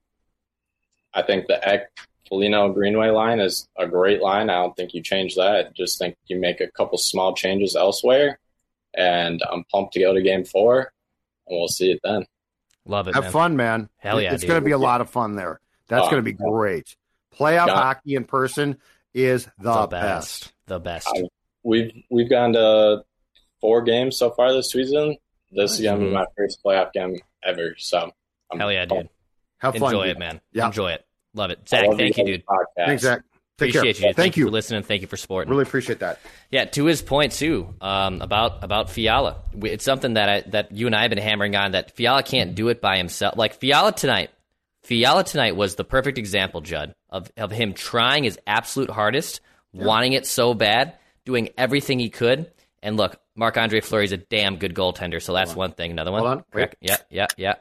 I 1.14 1.22
think 1.22 1.46
the 1.46 1.66
Ek 1.66 1.90
Foligno 2.28 2.72
Greenway 2.72 3.08
line 3.08 3.40
is 3.40 3.68
a 3.76 3.86
great 3.86 4.20
line. 4.20 4.50
I 4.50 4.56
don't 4.56 4.76
think 4.76 4.94
you 4.94 5.02
change 5.02 5.36
that. 5.36 5.66
I 5.66 5.70
just 5.74 5.98
think 5.98 6.16
you 6.26 6.38
make 6.38 6.60
a 6.60 6.70
couple 6.70 6.98
small 6.98 7.34
changes 7.34 7.74
elsewhere. 7.74 8.38
And 8.94 9.42
I'm 9.50 9.64
pumped 9.72 9.94
to 9.94 10.00
go 10.00 10.12
to 10.12 10.22
game 10.22 10.44
four, 10.44 10.92
and 11.46 11.58
we'll 11.58 11.68
see 11.68 11.90
it 11.92 12.00
then. 12.02 12.26
Love 12.84 13.08
it. 13.08 13.14
Have 13.14 13.24
man. 13.24 13.32
fun, 13.32 13.56
man. 13.56 13.88
Hell 13.98 14.20
yeah. 14.20 14.32
It's 14.32 14.44
going 14.44 14.60
to 14.60 14.64
be 14.64 14.72
a 14.72 14.78
lot 14.78 15.00
of 15.00 15.10
fun 15.10 15.36
there. 15.36 15.60
That's 15.88 16.06
oh, 16.06 16.10
going 16.10 16.24
to 16.24 16.30
be 16.30 16.32
great. 16.32 16.96
Playoff 17.34 17.66
got, 17.66 17.76
hockey 17.76 18.14
in 18.14 18.24
person 18.24 18.78
is 19.14 19.44
the, 19.58 19.82
the 19.82 19.86
best. 19.86 20.44
best. 20.44 20.52
The 20.66 20.80
best. 20.80 21.08
I, 21.08 21.22
we've 21.62 21.92
we've 22.10 22.30
gone 22.30 22.54
to 22.54 23.04
four 23.60 23.82
games 23.82 24.16
so 24.16 24.30
far 24.30 24.52
this 24.52 24.70
season. 24.70 25.16
This 25.52 25.72
is 25.74 25.82
going 25.82 26.00
to 26.00 26.06
be 26.06 26.12
my 26.12 26.26
first 26.36 26.62
playoff 26.64 26.92
game 26.92 27.18
ever. 27.44 27.74
So 27.78 28.10
I'm 28.52 28.58
Hell 28.58 28.72
yeah, 28.72 28.84
dude. 28.84 29.08
Have 29.58 29.74
fun. 29.76 29.94
Enjoy 29.94 30.06
dude. 30.06 30.16
it, 30.16 30.18
man. 30.18 30.40
Yeah. 30.52 30.66
Enjoy 30.66 30.92
it. 30.92 31.04
Love 31.34 31.50
it. 31.50 31.68
Zach, 31.68 31.86
thank 31.96 32.16
you, 32.16 32.24
dude. 32.24 32.46
Podcast. 32.46 32.86
Thanks, 32.86 33.02
Zach. 33.02 33.22
Take 33.58 33.70
appreciate 33.70 33.96
care. 33.96 34.08
you. 34.10 34.14
Thank, 34.14 34.16
Thank 34.16 34.36
you 34.36 34.44
for 34.44 34.50
listening. 34.52 34.82
Thank 34.84 35.02
you 35.02 35.08
for 35.08 35.16
supporting. 35.16 35.50
Really 35.50 35.64
appreciate 35.64 35.98
that. 35.98 36.20
Yeah, 36.50 36.66
to 36.66 36.84
his 36.84 37.02
point 37.02 37.32
too 37.32 37.74
um, 37.80 38.22
about 38.22 38.62
about 38.62 38.88
Fiala. 38.88 39.42
It's 39.62 39.84
something 39.84 40.14
that 40.14 40.28
I, 40.28 40.40
that 40.50 40.70
you 40.70 40.86
and 40.86 40.94
I 40.94 41.02
have 41.02 41.10
been 41.10 41.18
hammering 41.18 41.56
on 41.56 41.72
that 41.72 41.90
Fiala 41.90 42.22
can't 42.22 42.54
do 42.54 42.68
it 42.68 42.80
by 42.80 42.98
himself. 42.98 43.36
Like 43.36 43.54
Fiala 43.54 43.92
tonight, 43.92 44.30
Fiala 44.84 45.24
tonight 45.24 45.56
was 45.56 45.74
the 45.74 45.84
perfect 45.84 46.18
example, 46.18 46.60
Judd, 46.60 46.94
of, 47.10 47.30
of 47.36 47.50
him 47.50 47.74
trying 47.74 48.24
his 48.24 48.38
absolute 48.46 48.90
hardest, 48.90 49.40
yeah. 49.72 49.84
wanting 49.84 50.12
it 50.12 50.24
so 50.24 50.54
bad, 50.54 50.94
doing 51.24 51.50
everything 51.58 51.98
he 51.98 52.10
could. 52.10 52.50
And 52.82 52.96
look, 52.96 53.20
Marc 53.34 53.56
Andre 53.56 53.80
Fleury 53.80 54.04
is 54.04 54.12
a 54.12 54.16
damn 54.16 54.56
good 54.56 54.74
goaltender, 54.74 55.20
so 55.20 55.32
that's 55.32 55.52
on. 55.52 55.56
one 55.56 55.72
thing. 55.72 55.90
Another 55.90 56.12
one. 56.12 56.22
Hold 56.22 56.44
on. 56.54 56.68
Yeah, 56.80 56.96
yeah, 57.10 57.26
yeah. 57.36 57.54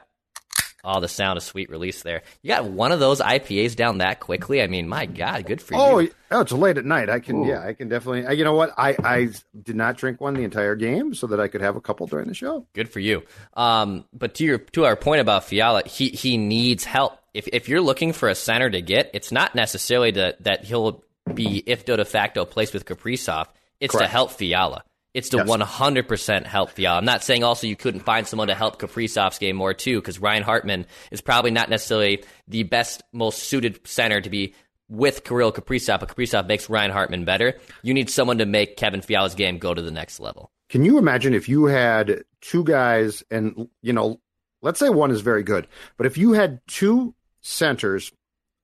Oh, 0.84 1.00
the 1.00 1.08
sound 1.08 1.36
of 1.36 1.42
sweet 1.42 1.70
release 1.70 2.02
there. 2.02 2.22
You 2.40 2.48
got 2.48 2.64
one 2.64 2.92
of 2.92 3.00
those 3.00 3.20
IPAs 3.20 3.74
down 3.74 3.98
that 3.98 4.20
quickly. 4.20 4.62
I 4.62 4.68
mean, 4.68 4.88
my 4.88 5.06
God, 5.06 5.44
good 5.44 5.60
for 5.60 5.74
oh, 5.74 5.98
you. 5.98 6.12
Oh, 6.30 6.40
it's 6.40 6.52
late 6.52 6.78
at 6.78 6.84
night. 6.84 7.10
I 7.10 7.18
can, 7.18 7.44
Ooh. 7.44 7.48
yeah, 7.48 7.66
I 7.66 7.72
can 7.72 7.88
definitely. 7.88 8.36
You 8.36 8.44
know 8.44 8.54
what? 8.54 8.72
I 8.78 8.96
I 9.02 9.28
did 9.60 9.74
not 9.74 9.96
drink 9.96 10.20
one 10.20 10.34
the 10.34 10.44
entire 10.44 10.76
game 10.76 11.14
so 11.14 11.26
that 11.26 11.40
I 11.40 11.48
could 11.48 11.62
have 11.62 11.74
a 11.74 11.80
couple 11.80 12.06
during 12.06 12.28
the 12.28 12.34
show. 12.34 12.64
Good 12.74 12.90
for 12.90 13.00
you. 13.00 13.24
Um, 13.54 14.04
but 14.12 14.34
to 14.36 14.44
your 14.44 14.58
to 14.58 14.84
our 14.84 14.94
point 14.94 15.20
about 15.20 15.44
Fiala, 15.44 15.82
he 15.84 16.10
he 16.10 16.36
needs 16.36 16.84
help. 16.84 17.18
If 17.34 17.48
if 17.52 17.68
you're 17.68 17.80
looking 17.80 18.12
for 18.12 18.28
a 18.28 18.34
center 18.36 18.70
to 18.70 18.80
get, 18.80 19.10
it's 19.14 19.32
not 19.32 19.56
necessarily 19.56 20.12
to, 20.12 20.36
that 20.40 20.64
he'll 20.64 21.02
be 21.34 21.62
if 21.66 21.84
de 21.84 22.04
facto 22.04 22.44
placed 22.44 22.72
with 22.72 22.84
Kaprizov. 22.84 23.46
It's 23.80 23.92
Correct. 23.92 24.08
to 24.08 24.12
help 24.12 24.30
Fiala. 24.32 24.84
It's 25.14 25.30
to 25.30 25.38
yes. 25.38 25.48
100% 25.48 26.46
help 26.46 26.70
Fiala. 26.70 26.98
I'm 26.98 27.04
not 27.04 27.24
saying 27.24 27.42
also 27.42 27.66
you 27.66 27.76
couldn't 27.76 28.00
find 28.00 28.26
someone 28.26 28.48
to 28.48 28.54
help 28.54 28.78
Kaprizov's 28.78 29.38
game 29.38 29.56
more 29.56 29.74
too, 29.74 30.00
because 30.00 30.18
Ryan 30.18 30.42
Hartman 30.42 30.86
is 31.10 31.20
probably 31.20 31.50
not 31.50 31.70
necessarily 31.70 32.24
the 32.46 32.62
best, 32.64 33.02
most 33.12 33.44
suited 33.44 33.86
center 33.86 34.20
to 34.20 34.30
be 34.30 34.54
with 34.88 35.24
Kirill 35.24 35.52
Kaprizov, 35.52 36.00
but 36.00 36.08
Kaprizov 36.08 36.46
makes 36.46 36.70
Ryan 36.70 36.90
Hartman 36.90 37.24
better. 37.24 37.58
You 37.82 37.94
need 37.94 38.10
someone 38.10 38.38
to 38.38 38.46
make 38.46 38.76
Kevin 38.76 39.02
Fiala's 39.02 39.34
game 39.34 39.58
go 39.58 39.74
to 39.74 39.82
the 39.82 39.90
next 39.90 40.20
level. 40.20 40.50
Can 40.68 40.84
you 40.84 40.98
imagine 40.98 41.34
if 41.34 41.48
you 41.48 41.66
had 41.66 42.24
two 42.40 42.64
guys, 42.64 43.22
and 43.30 43.68
you 43.82 43.92
know, 43.92 44.20
let's 44.62 44.78
say 44.78 44.90
one 44.90 45.10
is 45.10 45.20
very 45.20 45.42
good, 45.42 45.66
but 45.96 46.06
if 46.06 46.18
you 46.18 46.32
had 46.32 46.60
two 46.66 47.14
centers 47.40 48.12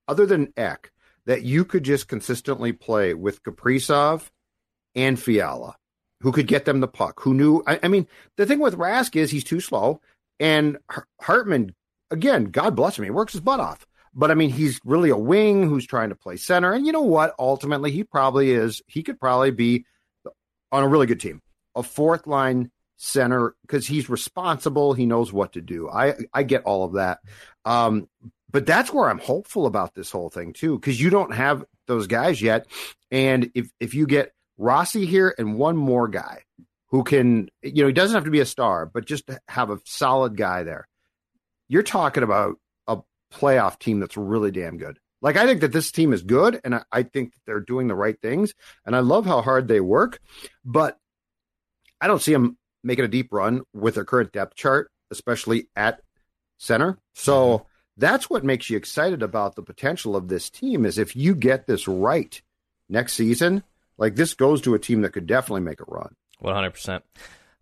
other 0.08 0.26
than 0.26 0.52
Ek 0.56 0.90
that 1.26 1.42
you 1.42 1.64
could 1.64 1.84
just 1.84 2.08
consistently 2.08 2.72
play 2.72 3.14
with 3.14 3.42
Kaprizov 3.42 4.30
and 4.94 5.18
Fiala 5.18 5.76
who 6.24 6.32
could 6.32 6.46
get 6.46 6.64
them 6.64 6.80
the 6.80 6.88
puck, 6.88 7.20
who 7.20 7.34
knew. 7.34 7.62
I, 7.66 7.78
I 7.82 7.88
mean, 7.88 8.08
the 8.38 8.46
thing 8.46 8.58
with 8.58 8.78
Rask 8.78 9.14
is 9.14 9.30
he's 9.30 9.44
too 9.44 9.60
slow, 9.60 10.00
and 10.40 10.78
Hartman, 11.20 11.74
again, 12.10 12.46
God 12.46 12.74
bless 12.74 12.98
him, 12.98 13.04
he 13.04 13.10
works 13.10 13.34
his 13.34 13.42
butt 13.42 13.60
off. 13.60 13.86
But 14.14 14.30
I 14.30 14.34
mean, 14.34 14.48
he's 14.48 14.80
really 14.86 15.10
a 15.10 15.18
wing 15.18 15.68
who's 15.68 15.86
trying 15.86 16.08
to 16.08 16.14
play 16.14 16.36
center, 16.36 16.72
and 16.72 16.86
you 16.86 16.92
know 16.92 17.02
what? 17.02 17.34
Ultimately, 17.38 17.90
he 17.90 18.04
probably 18.04 18.52
is. 18.52 18.80
He 18.86 19.02
could 19.02 19.20
probably 19.20 19.50
be 19.50 19.84
on 20.72 20.82
a 20.82 20.88
really 20.88 21.06
good 21.06 21.20
team, 21.20 21.42
a 21.74 21.82
fourth 21.82 22.26
line 22.26 22.70
center 22.96 23.54
because 23.62 23.86
he's 23.86 24.08
responsible. 24.08 24.94
He 24.94 25.04
knows 25.04 25.30
what 25.30 25.52
to 25.52 25.60
do. 25.60 25.90
I 25.90 26.14
I 26.32 26.42
get 26.42 26.62
all 26.62 26.84
of 26.84 26.94
that. 26.94 27.18
Um, 27.66 28.08
but 28.50 28.64
that's 28.64 28.92
where 28.92 29.10
I'm 29.10 29.18
hopeful 29.18 29.66
about 29.66 29.94
this 29.94 30.10
whole 30.10 30.30
thing 30.30 30.54
too, 30.54 30.78
because 30.78 30.98
you 30.98 31.10
don't 31.10 31.34
have 31.34 31.64
those 31.86 32.06
guys 32.06 32.40
yet. 32.40 32.66
And 33.10 33.50
if 33.54 33.68
if 33.78 33.92
you 33.92 34.06
get 34.06 34.32
Rossi 34.56 35.06
here 35.06 35.34
and 35.38 35.58
one 35.58 35.76
more 35.76 36.08
guy 36.08 36.42
who 36.88 37.02
can, 37.02 37.48
you 37.62 37.82
know, 37.82 37.88
he 37.88 37.92
doesn't 37.92 38.14
have 38.14 38.24
to 38.24 38.30
be 38.30 38.40
a 38.40 38.46
star, 38.46 38.86
but 38.86 39.04
just 39.04 39.28
have 39.48 39.70
a 39.70 39.80
solid 39.84 40.36
guy 40.36 40.62
there, 40.62 40.86
you're 41.68 41.82
talking 41.82 42.22
about 42.22 42.56
a 42.86 42.98
playoff 43.32 43.78
team 43.78 44.00
that's 44.00 44.16
really 44.16 44.50
damn 44.50 44.78
good. 44.78 44.98
Like 45.20 45.36
I 45.36 45.46
think 45.46 45.62
that 45.62 45.72
this 45.72 45.90
team 45.90 46.12
is 46.12 46.22
good, 46.22 46.60
and 46.64 46.74
I, 46.74 46.82
I 46.92 47.02
think 47.02 47.32
they're 47.46 47.60
doing 47.60 47.88
the 47.88 47.94
right 47.94 48.20
things, 48.20 48.52
and 48.84 48.94
I 48.94 49.00
love 49.00 49.24
how 49.24 49.40
hard 49.40 49.68
they 49.68 49.80
work. 49.80 50.20
But 50.64 50.98
I 52.00 52.06
don't 52.06 52.20
see 52.20 52.34
them 52.34 52.58
making 52.82 53.06
a 53.06 53.08
deep 53.08 53.32
run 53.32 53.62
with 53.72 53.94
their 53.94 54.04
current 54.04 54.32
depth 54.32 54.54
chart, 54.54 54.90
especially 55.10 55.68
at 55.74 56.02
center. 56.58 56.98
So 57.14 57.58
mm-hmm. 57.58 57.64
that's 57.96 58.28
what 58.28 58.44
makes 58.44 58.68
you 58.68 58.76
excited 58.76 59.22
about 59.22 59.56
the 59.56 59.62
potential 59.62 60.14
of 60.14 60.28
this 60.28 60.50
team. 60.50 60.84
Is 60.84 60.98
if 60.98 61.16
you 61.16 61.34
get 61.34 61.66
this 61.66 61.88
right 61.88 62.40
next 62.90 63.14
season, 63.14 63.64
like 63.98 64.14
this 64.16 64.34
goes 64.34 64.60
to 64.62 64.74
a 64.74 64.78
team 64.78 65.02
that 65.02 65.12
could 65.12 65.26
definitely 65.26 65.62
make 65.62 65.80
a 65.80 65.84
run. 65.86 66.14
One 66.38 66.54
hundred 66.54 66.70
percent. 66.70 67.04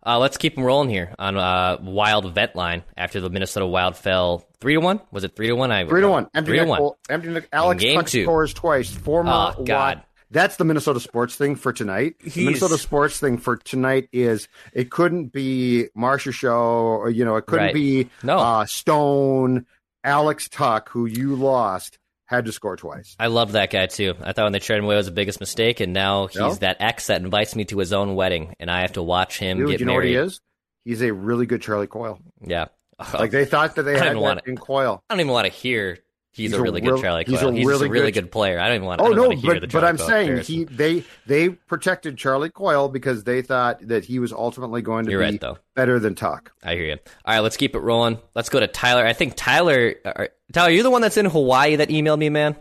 Uh, 0.05 0.19
let's 0.19 0.35
keep 0.35 0.55
them 0.55 0.65
rolling 0.65 0.89
here 0.89 1.15
on 1.17 1.37
uh, 1.37 1.77
Wild 1.81 2.33
Vent 2.33 2.55
Line 2.55 2.83
after 2.97 3.21
the 3.21 3.29
Minnesota 3.29 3.65
Wild 3.65 3.95
fell 3.95 4.45
three 4.59 4.73
to 4.73 4.81
one. 4.81 4.99
Was 5.11 5.23
it 5.23 5.35
three 5.35 5.47
to 5.47 5.55
one? 5.55 5.71
I 5.71 5.87
three 5.87 6.01
to 6.01 6.09
one. 6.09 6.27
Empty 6.33 6.51
three 6.51 6.59
to 6.59 6.65
one. 6.65 6.91
Empty 7.09 7.47
Alex 7.53 7.81
game 7.81 7.99
Tuch 7.99 8.11
two. 8.11 8.23
scores 8.23 8.53
twice. 8.53 8.91
Former 8.91 9.31
oh, 9.31 9.63
God. 9.63 9.97
Wild. 9.97 10.07
That's 10.29 10.57
the 10.57 10.65
Minnesota 10.65 10.99
sports 10.99 11.35
thing 11.35 11.55
for 11.55 11.71
tonight. 11.71 12.15
He's... 12.19 12.33
The 12.33 12.45
Minnesota 12.45 12.77
sports 12.79 13.19
thing 13.19 13.37
for 13.37 13.55
tonight 13.55 14.09
is 14.11 14.47
it 14.73 14.89
couldn't 14.89 15.31
be 15.31 15.89
Marcia 15.95 16.31
Show 16.31 16.57
or 16.57 17.09
you 17.09 17.23
know 17.23 17.35
it 17.35 17.45
couldn't 17.45 17.67
right. 17.67 17.73
be 17.73 18.09
no. 18.23 18.39
uh, 18.39 18.65
Stone, 18.65 19.67
Alex 20.03 20.49
Tuch, 20.49 20.89
who 20.89 21.05
you 21.05 21.35
lost 21.35 21.99
had 22.25 22.45
to 22.45 22.51
score 22.51 22.75
twice. 22.77 23.15
I 23.19 23.27
love 23.27 23.53
that 23.53 23.69
guy 23.69 23.87
too. 23.87 24.13
I 24.21 24.33
thought 24.33 24.43
when 24.43 24.53
they 24.53 24.59
traded 24.59 24.79
him 24.79 24.85
away 24.85 24.95
was 24.95 25.05
the 25.05 25.11
biggest 25.11 25.39
mistake, 25.39 25.79
and 25.79 25.93
now 25.93 26.27
he's 26.27 26.37
no. 26.37 26.53
that 26.55 26.77
ex 26.79 27.07
that 27.07 27.21
invites 27.21 27.55
me 27.55 27.65
to 27.65 27.77
his 27.77 27.93
own 27.93 28.15
wedding, 28.15 28.55
and 28.59 28.71
I 28.71 28.81
have 28.81 28.93
to 28.93 29.03
watch 29.03 29.39
him 29.39 29.57
Dude, 29.57 29.69
get 29.69 29.79
you 29.79 29.85
know 29.85 29.93
married. 29.93 30.15
what 30.15 30.21
he 30.23 30.27
is? 30.27 30.41
He's 30.85 31.01
a 31.01 31.13
really 31.13 31.45
good 31.45 31.61
Charlie 31.61 31.87
Coyle. 31.87 32.19
Yeah, 32.41 32.65
like 33.13 33.31
they 33.31 33.45
thought 33.45 33.75
that 33.75 33.83
they 33.83 33.93
had 33.97 34.17
that 34.17 34.47
in 34.47 34.57
Coyle. 34.57 35.03
I 35.09 35.13
don't 35.13 35.21
even 35.21 35.31
want 35.31 35.47
to 35.47 35.53
hear 35.53 35.99
He's, 36.35 36.49
he's, 36.49 36.59
a 36.59 36.61
really 36.61 36.81
a 36.81 36.83
good 36.83 36.99
Charlie 37.01 37.25
Coyle. 37.25 37.33
He's 37.37 37.43
a 37.43 37.53
he's 37.53 37.65
really, 37.65 37.87
a 37.87 37.89
really 37.91 38.11
good, 38.11 38.23
good, 38.25 38.31
player. 38.31 38.59
I 38.59 38.67
don't 38.67 38.77
even 38.77 38.87
want. 38.87 38.99
To 38.99 39.05
hear 39.05 39.13
the. 39.15 39.21
Oh 39.21 39.29
no, 39.33 39.41
but 39.59 39.71
but 39.71 39.83
I'm 39.83 39.97
Coyle 39.97 40.07
saying 40.07 40.27
comparison. 40.27 40.55
he 40.55 40.63
they 40.65 41.03
they 41.27 41.49
protected 41.49 42.17
Charlie 42.17 42.49
Coyle 42.49 42.89
because 42.89 43.23
they 43.23 43.43
thought 43.43 43.87
that 43.87 44.03
he 44.03 44.17
was 44.17 44.33
ultimately 44.33 44.81
going 44.81 45.05
to 45.05 45.11
You're 45.11 45.19
be 45.21 45.25
right, 45.25 45.39
though. 45.39 45.59
better 45.75 45.99
than 45.99 46.15
Tuch. 46.15 46.47
I 46.63 46.73
hear 46.73 46.85
you. 46.85 46.97
All 47.25 47.35
right, 47.35 47.39
let's 47.39 47.55
keep 47.57 47.75
it 47.75 47.79
rolling. 47.79 48.17
Let's 48.35 48.49
go 48.49 48.59
to 48.59 48.67
Tyler. 48.67 49.05
I 49.05 49.13
think 49.13 49.33
Tyler. 49.35 49.93
Uh, 50.03 50.25
Tyler, 50.51 50.71
you're 50.71 50.83
the 50.83 50.89
one 50.91 51.01
that's 51.03 51.17
in 51.17 51.25
Hawaii 51.27 51.75
that 51.75 51.89
emailed 51.89 52.17
me, 52.19 52.29
man. 52.29 52.55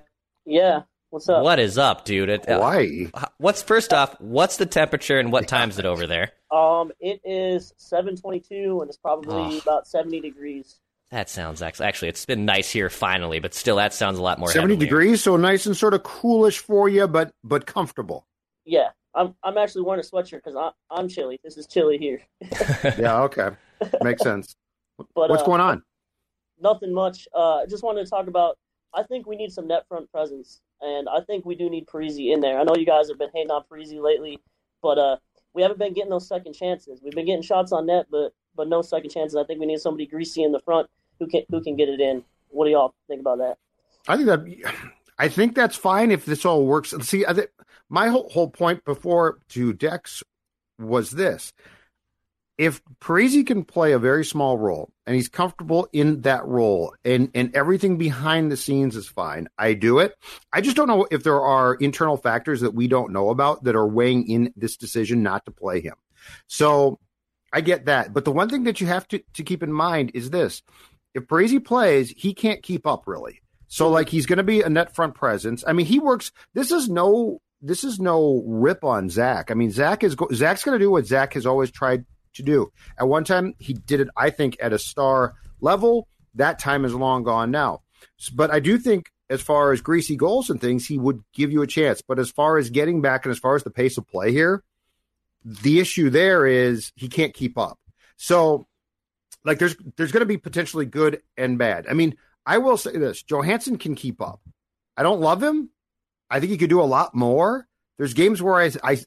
Yeah. 0.44 0.82
What's 1.10 1.28
up? 1.28 1.42
What 1.42 1.58
is 1.58 1.76
up, 1.76 2.04
dude? 2.06 2.30
It, 2.30 2.48
uh, 2.48 2.54
Hawaii. 2.54 3.10
What's 3.38 3.62
first 3.62 3.92
off? 3.92 4.18
What's 4.18 4.56
the 4.56 4.64
temperature 4.66 5.18
and 5.18 5.30
what 5.30 5.46
time 5.46 5.68
is 5.70 5.78
it 5.78 5.86
over 5.86 6.06
there? 6.06 6.32
Um, 6.52 6.92
it 7.00 7.18
is 7.24 7.72
7:22 7.78 8.82
and 8.82 8.90
it's 8.90 8.98
probably 8.98 9.34
Oh. 9.56 9.58
about 9.62 9.86
70 9.86 10.20
degrees. 10.20 10.80
That 11.12 11.28
sounds 11.28 11.60
actually, 11.60 11.88
actually, 11.88 12.08
it's 12.08 12.24
been 12.24 12.46
nice 12.46 12.70
here 12.70 12.88
finally, 12.88 13.38
but 13.38 13.52
still, 13.52 13.76
that 13.76 13.92
sounds 13.92 14.18
a 14.18 14.22
lot 14.22 14.38
more. 14.38 14.48
Seventy 14.48 14.76
heavenly. 14.76 14.86
degrees, 14.86 15.22
so 15.22 15.36
nice 15.36 15.66
and 15.66 15.76
sort 15.76 15.92
of 15.92 16.02
coolish 16.04 16.58
for 16.58 16.88
you, 16.88 17.06
but 17.06 17.34
but 17.44 17.66
comfortable. 17.66 18.26
Yeah, 18.64 18.88
I'm 19.14 19.34
I'm 19.42 19.58
actually 19.58 19.82
wearing 19.82 20.00
a 20.00 20.08
sweatshirt 20.08 20.42
because 20.42 20.56
I'm 20.56 20.72
I'm 20.90 21.08
chilly. 21.08 21.38
This 21.44 21.58
is 21.58 21.66
chilly 21.66 21.98
here. 21.98 22.22
yeah, 22.98 23.20
okay, 23.24 23.50
makes 24.00 24.22
sense. 24.22 24.56
But 24.96 25.28
what's 25.28 25.42
uh, 25.42 25.46
going 25.46 25.60
on? 25.60 25.82
Nothing 26.58 26.94
much. 26.94 27.28
Uh, 27.34 27.56
I 27.56 27.66
just 27.66 27.82
wanted 27.82 28.04
to 28.04 28.10
talk 28.10 28.26
about. 28.26 28.56
I 28.94 29.02
think 29.02 29.26
we 29.26 29.36
need 29.36 29.52
some 29.52 29.68
net 29.68 29.86
front 29.88 30.10
presence, 30.10 30.62
and 30.80 31.10
I 31.10 31.20
think 31.26 31.44
we 31.44 31.56
do 31.56 31.68
need 31.68 31.86
Parise 31.88 32.32
in 32.32 32.40
there. 32.40 32.58
I 32.58 32.64
know 32.64 32.74
you 32.74 32.86
guys 32.86 33.10
have 33.10 33.18
been 33.18 33.28
hating 33.34 33.50
on 33.50 33.64
Parise 33.70 34.00
lately, 34.00 34.38
but 34.80 34.96
uh, 34.96 35.16
we 35.52 35.60
haven't 35.60 35.78
been 35.78 35.92
getting 35.92 36.10
those 36.10 36.26
second 36.26 36.54
chances. 36.54 37.02
We've 37.02 37.12
been 37.12 37.26
getting 37.26 37.42
shots 37.42 37.70
on 37.70 37.84
net, 37.84 38.06
but 38.10 38.32
but 38.56 38.66
no 38.66 38.80
second 38.80 39.10
chances. 39.10 39.36
I 39.36 39.44
think 39.44 39.60
we 39.60 39.66
need 39.66 39.80
somebody 39.80 40.06
greasy 40.06 40.42
in 40.42 40.52
the 40.52 40.60
front 40.60 40.88
who 41.22 41.28
can 41.28 41.42
who 41.50 41.62
can 41.62 41.76
get 41.76 41.88
it 41.88 42.00
in. 42.00 42.24
What 42.48 42.66
do 42.66 42.72
y'all 42.72 42.94
think 43.08 43.20
about 43.20 43.38
that? 43.38 43.58
I 44.08 44.16
think 44.16 44.26
that 44.26 44.74
I 45.18 45.28
think 45.28 45.54
that's 45.54 45.76
fine 45.76 46.10
if 46.10 46.24
this 46.24 46.44
all 46.44 46.66
works. 46.66 46.94
See, 47.02 47.24
I 47.24 47.34
my 47.88 48.08
whole 48.08 48.28
whole 48.28 48.50
point 48.50 48.84
before 48.84 49.38
to 49.50 49.72
Dex 49.72 50.22
was 50.78 51.12
this: 51.12 51.52
if 52.58 52.82
Parise 53.00 53.46
can 53.46 53.64
play 53.64 53.92
a 53.92 53.98
very 53.98 54.24
small 54.24 54.58
role 54.58 54.90
and 55.06 55.14
he's 55.14 55.28
comfortable 55.28 55.88
in 55.92 56.22
that 56.22 56.44
role, 56.46 56.94
and 57.04 57.30
and 57.34 57.54
everything 57.54 57.98
behind 57.98 58.50
the 58.50 58.56
scenes 58.56 58.96
is 58.96 59.06
fine, 59.06 59.48
I 59.58 59.74
do 59.74 59.98
it. 60.00 60.16
I 60.52 60.60
just 60.60 60.76
don't 60.76 60.88
know 60.88 61.06
if 61.10 61.22
there 61.22 61.40
are 61.40 61.74
internal 61.74 62.16
factors 62.16 62.60
that 62.60 62.74
we 62.74 62.88
don't 62.88 63.12
know 63.12 63.30
about 63.30 63.64
that 63.64 63.76
are 63.76 63.86
weighing 63.86 64.28
in 64.28 64.52
this 64.56 64.76
decision 64.76 65.22
not 65.22 65.44
to 65.44 65.52
play 65.52 65.80
him. 65.80 65.94
So 66.48 66.98
I 67.52 67.60
get 67.60 67.84
that, 67.84 68.12
but 68.12 68.24
the 68.24 68.32
one 68.32 68.48
thing 68.48 68.64
that 68.64 68.80
you 68.80 68.86
have 68.88 69.06
to 69.08 69.22
to 69.34 69.42
keep 69.44 69.62
in 69.62 69.72
mind 69.72 70.10
is 70.14 70.30
this: 70.30 70.62
if 71.14 71.24
Parise 71.26 71.64
plays, 71.64 72.10
he 72.16 72.34
can't 72.34 72.62
keep 72.62 72.86
up 72.86 73.04
really. 73.06 73.40
So 73.68 73.88
like 73.88 74.08
he's 74.08 74.26
going 74.26 74.38
to 74.38 74.42
be 74.42 74.62
a 74.62 74.68
net 74.68 74.94
front 74.94 75.14
presence. 75.14 75.64
I 75.66 75.72
mean, 75.72 75.86
he 75.86 75.98
works. 75.98 76.30
This 76.54 76.70
is 76.70 76.88
no 76.88 77.40
this 77.62 77.84
is 77.84 78.00
no 78.00 78.42
rip 78.44 78.84
on 78.84 79.08
Zach. 79.08 79.50
I 79.50 79.54
mean, 79.54 79.70
Zach 79.70 80.02
is 80.02 80.16
Zach's 80.34 80.64
going 80.64 80.78
to 80.78 80.84
do 80.84 80.90
what 80.90 81.06
Zach 81.06 81.34
has 81.34 81.46
always 81.46 81.70
tried 81.70 82.04
to 82.34 82.42
do. 82.42 82.72
At 82.98 83.08
one 83.08 83.24
time, 83.24 83.54
he 83.58 83.72
did 83.72 84.00
it. 84.00 84.08
I 84.16 84.30
think 84.30 84.56
at 84.60 84.72
a 84.72 84.78
star 84.78 85.34
level. 85.60 86.08
That 86.34 86.58
time 86.58 86.84
is 86.84 86.94
long 86.94 87.24
gone 87.24 87.50
now. 87.50 87.82
But 88.34 88.50
I 88.50 88.58
do 88.58 88.78
think, 88.78 89.10
as 89.28 89.42
far 89.42 89.72
as 89.72 89.80
greasy 89.80 90.16
goals 90.16 90.50
and 90.50 90.60
things, 90.60 90.86
he 90.86 90.98
would 90.98 91.22
give 91.34 91.52
you 91.52 91.62
a 91.62 91.66
chance. 91.66 92.02
But 92.02 92.18
as 92.18 92.30
far 92.30 92.58
as 92.58 92.70
getting 92.70 93.00
back 93.00 93.24
and 93.24 93.32
as 93.32 93.38
far 93.38 93.54
as 93.54 93.62
the 93.62 93.70
pace 93.70 93.98
of 93.98 94.08
play 94.08 94.32
here, 94.32 94.62
the 95.44 95.78
issue 95.78 96.10
there 96.10 96.46
is 96.46 96.92
he 96.96 97.08
can't 97.08 97.34
keep 97.34 97.58
up. 97.58 97.78
So 98.16 98.66
like 99.44 99.58
there's 99.58 99.76
there's 99.96 100.12
going 100.12 100.20
to 100.20 100.26
be 100.26 100.38
potentially 100.38 100.86
good 100.86 101.22
and 101.36 101.58
bad. 101.58 101.86
I 101.88 101.94
mean, 101.94 102.16
I 102.46 102.58
will 102.58 102.76
say 102.76 102.92
this: 102.92 103.22
Johansson 103.22 103.78
can 103.78 103.94
keep 103.94 104.20
up. 104.20 104.40
I 104.96 105.02
don't 105.02 105.20
love 105.20 105.42
him. 105.42 105.70
I 106.30 106.40
think 106.40 106.50
he 106.50 106.58
could 106.58 106.70
do 106.70 106.80
a 106.80 106.84
lot 106.84 107.14
more. 107.14 107.66
There's 107.98 108.14
games 108.14 108.42
where 108.42 108.60
I 108.60 108.70
I 108.82 108.98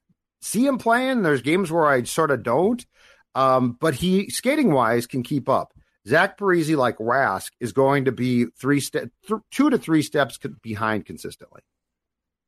see 0.42 0.66
him 0.66 0.78
playing. 0.78 1.24
There's 1.24 1.42
games 1.42 1.72
where 1.72 1.88
I 1.88 2.04
sort 2.04 2.32
of 2.32 2.44
don't. 2.44 2.86
Um, 3.34 3.78
but 3.80 3.96
he 3.96 4.30
skating 4.30 4.72
wise 4.72 5.08
can 5.08 5.24
keep 5.24 5.50
up. 5.50 5.74
Zach 6.08 6.38
Parise, 6.38 6.78
like 6.78 6.98
Rask, 6.98 7.50
is 7.60 7.74
going 7.74 8.06
to 8.06 8.12
be 8.12 8.46
three 8.46 8.80
step, 8.80 9.10
th- 9.28 9.42
two 9.52 9.70
to 9.70 9.78
three 9.78 10.04
steps 10.04 10.40
behind 10.62 11.06
consistently. 11.06 11.62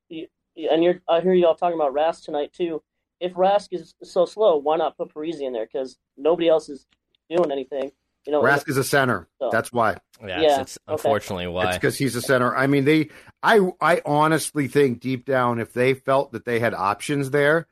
And 0.09 0.83
you're, 0.83 1.01
I 1.07 1.21
hear 1.21 1.33
y'all 1.33 1.55
talking 1.55 1.79
about 1.79 1.93
Rask 1.93 2.23
tonight 2.23 2.53
too. 2.53 2.81
If 3.19 3.33
Rask 3.33 3.69
is 3.71 3.95
so 4.03 4.25
slow, 4.25 4.57
why 4.57 4.77
not 4.77 4.97
put 4.97 5.13
Parise 5.13 5.41
in 5.41 5.53
there? 5.53 5.67
Because 5.71 5.97
nobody 6.17 6.47
else 6.47 6.69
is 6.69 6.85
doing 7.29 7.51
anything. 7.51 7.91
You 8.25 8.33
know, 8.33 8.41
Rask 8.41 8.67
is 8.67 8.75
a 8.75 8.83
center. 8.83 9.27
So. 9.39 9.49
That's 9.51 9.71
why. 9.71 9.97
Yeah, 10.21 10.41
yeah 10.41 10.61
it's, 10.61 10.77
unfortunately 10.85 11.45
okay. 11.45 11.53
why. 11.53 11.67
It's 11.69 11.77
because 11.77 11.97
he's 11.97 12.15
a 12.15 12.21
center. 12.21 12.55
I 12.55 12.67
mean, 12.67 12.83
they. 12.83 13.09
I 13.41 13.61
I 13.79 14.01
honestly 14.05 14.67
think 14.67 14.99
deep 14.99 15.25
down, 15.25 15.59
if 15.59 15.71
they 15.71 15.93
felt 15.93 16.33
that 16.33 16.43
they 16.43 16.59
had 16.59 16.73
options 16.73 17.31
there, 17.31 17.67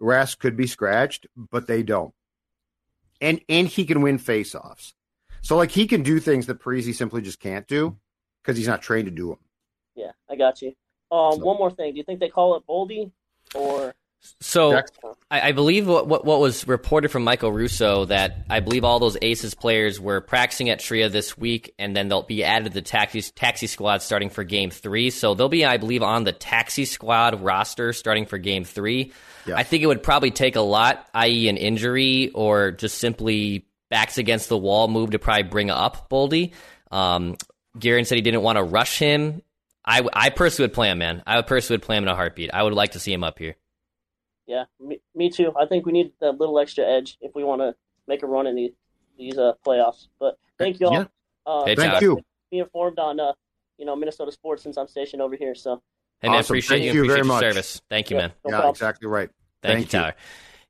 Rask 0.00 0.38
could 0.38 0.56
be 0.56 0.66
scratched, 0.66 1.26
but 1.36 1.66
they 1.66 1.82
don't. 1.82 2.12
And 3.20 3.40
and 3.48 3.66
he 3.66 3.86
can 3.86 4.02
win 4.02 4.18
faceoffs. 4.18 4.92
So 5.40 5.56
like 5.56 5.70
he 5.70 5.86
can 5.86 6.02
do 6.02 6.20
things 6.20 6.46
that 6.46 6.60
Parise 6.60 6.94
simply 6.94 7.22
just 7.22 7.40
can't 7.40 7.66
do 7.66 7.96
because 8.42 8.58
he's 8.58 8.68
not 8.68 8.82
trained 8.82 9.06
to 9.06 9.10
do 9.10 9.28
them. 9.28 9.38
Yeah, 9.94 10.12
I 10.28 10.36
got 10.36 10.60
you. 10.60 10.74
Um, 11.10 11.34
so. 11.34 11.44
one 11.44 11.56
more 11.56 11.70
thing. 11.70 11.92
Do 11.92 11.98
you 11.98 12.04
think 12.04 12.20
they 12.20 12.28
call 12.28 12.56
it 12.56 12.64
Boldy 12.66 13.10
or? 13.54 13.94
So 14.40 14.80
I, 15.30 15.48
I, 15.48 15.52
believe 15.52 15.86
what, 15.86 16.06
what, 16.06 16.24
what 16.24 16.40
was 16.40 16.66
reported 16.66 17.10
from 17.10 17.24
Michael 17.24 17.52
Russo 17.52 18.06
that 18.06 18.44
I 18.48 18.60
believe 18.60 18.84
all 18.84 18.98
those 18.98 19.16
Aces 19.20 19.54
players 19.54 20.00
were 20.00 20.20
practicing 20.20 20.70
at 20.70 20.80
Tria 20.80 21.08
this 21.08 21.36
week, 21.36 21.74
and 21.78 21.94
then 21.96 22.08
they'll 22.08 22.22
be 22.22 22.44
added 22.44 22.64
to 22.64 22.70
the 22.70 22.82
taxi 22.82 23.22
taxi 23.22 23.66
squad 23.66 24.02
starting 24.02 24.30
for 24.30 24.44
Game 24.44 24.70
Three. 24.70 25.10
So 25.10 25.34
they'll 25.34 25.48
be, 25.48 25.64
I 25.64 25.76
believe, 25.76 26.02
on 26.02 26.24
the 26.24 26.32
taxi 26.32 26.84
squad 26.84 27.42
roster 27.42 27.92
starting 27.92 28.26
for 28.26 28.38
Game 28.38 28.64
Three. 28.64 29.12
Yeah. 29.46 29.56
I 29.56 29.62
think 29.62 29.82
it 29.82 29.86
would 29.86 30.02
probably 30.02 30.30
take 30.30 30.56
a 30.56 30.62
lot, 30.62 31.06
i.e., 31.14 31.48
an 31.48 31.56
injury 31.56 32.30
or 32.34 32.70
just 32.70 32.98
simply 32.98 33.66
backs 33.90 34.18
against 34.18 34.48
the 34.48 34.58
wall 34.58 34.88
move 34.88 35.10
to 35.10 35.18
probably 35.18 35.44
bring 35.44 35.70
up 35.70 36.08
Boldy. 36.08 36.52
Um, 36.90 37.36
Guerin 37.78 38.04
said 38.04 38.16
he 38.16 38.22
didn't 38.22 38.42
want 38.42 38.56
to 38.56 38.64
rush 38.64 38.98
him. 38.98 39.42
I, 39.84 40.02
I 40.12 40.30
personally 40.30 40.68
would 40.68 40.74
play 40.74 40.90
him, 40.90 40.98
man. 40.98 41.22
I 41.26 41.36
would 41.36 41.46
personally 41.46 41.78
would 41.78 41.86
play 41.86 41.96
him 41.96 42.04
in 42.04 42.08
a 42.08 42.14
heartbeat. 42.14 42.50
I 42.54 42.62
would 42.62 42.72
like 42.72 42.92
to 42.92 43.00
see 43.00 43.12
him 43.12 43.24
up 43.24 43.38
here. 43.38 43.56
Yeah, 44.46 44.64
me, 44.80 45.00
me 45.14 45.30
too. 45.30 45.52
I 45.58 45.66
think 45.66 45.86
we 45.86 45.92
need 45.92 46.12
that 46.20 46.38
little 46.38 46.58
extra 46.58 46.84
edge 46.84 47.16
if 47.20 47.34
we 47.34 47.44
want 47.44 47.62
to 47.62 47.74
make 48.06 48.22
a 48.22 48.26
run 48.26 48.46
in 48.46 48.54
these 48.54 48.72
these 49.16 49.38
uh, 49.38 49.52
playoffs. 49.66 50.08
But 50.20 50.38
thank 50.58 50.80
y'all. 50.80 50.92
Yeah. 50.92 51.04
Uh, 51.46 51.64
hey, 51.64 51.74
thank 51.74 52.00
you. 52.00 52.20
Be 52.50 52.58
informed 52.58 52.98
on 52.98 53.20
uh, 53.20 53.32
you 53.78 53.86
know 53.86 53.96
Minnesota 53.96 54.32
sports 54.32 54.62
since 54.62 54.76
I'm 54.76 54.88
stationed 54.88 55.22
over 55.22 55.36
here. 55.36 55.54
So. 55.54 55.82
and 56.22 56.30
man, 56.30 56.40
awesome. 56.40 56.52
appreciate 56.52 56.78
thank 56.78 56.86
you, 56.86 56.92
you 56.92 57.00
appreciate 57.00 57.08
very 57.08 57.18
your 57.18 57.24
much. 57.26 57.40
service. 57.40 57.82
Thank 57.88 58.10
you, 58.10 58.16
yeah, 58.16 58.22
man. 58.22 58.32
No 58.44 58.50
yeah, 58.50 58.56
problem. 58.56 58.70
exactly 58.72 59.08
right. 59.08 59.30
Thank, 59.62 59.74
Thank 59.74 59.92
you, 59.92 59.98
Tyler. 59.98 60.14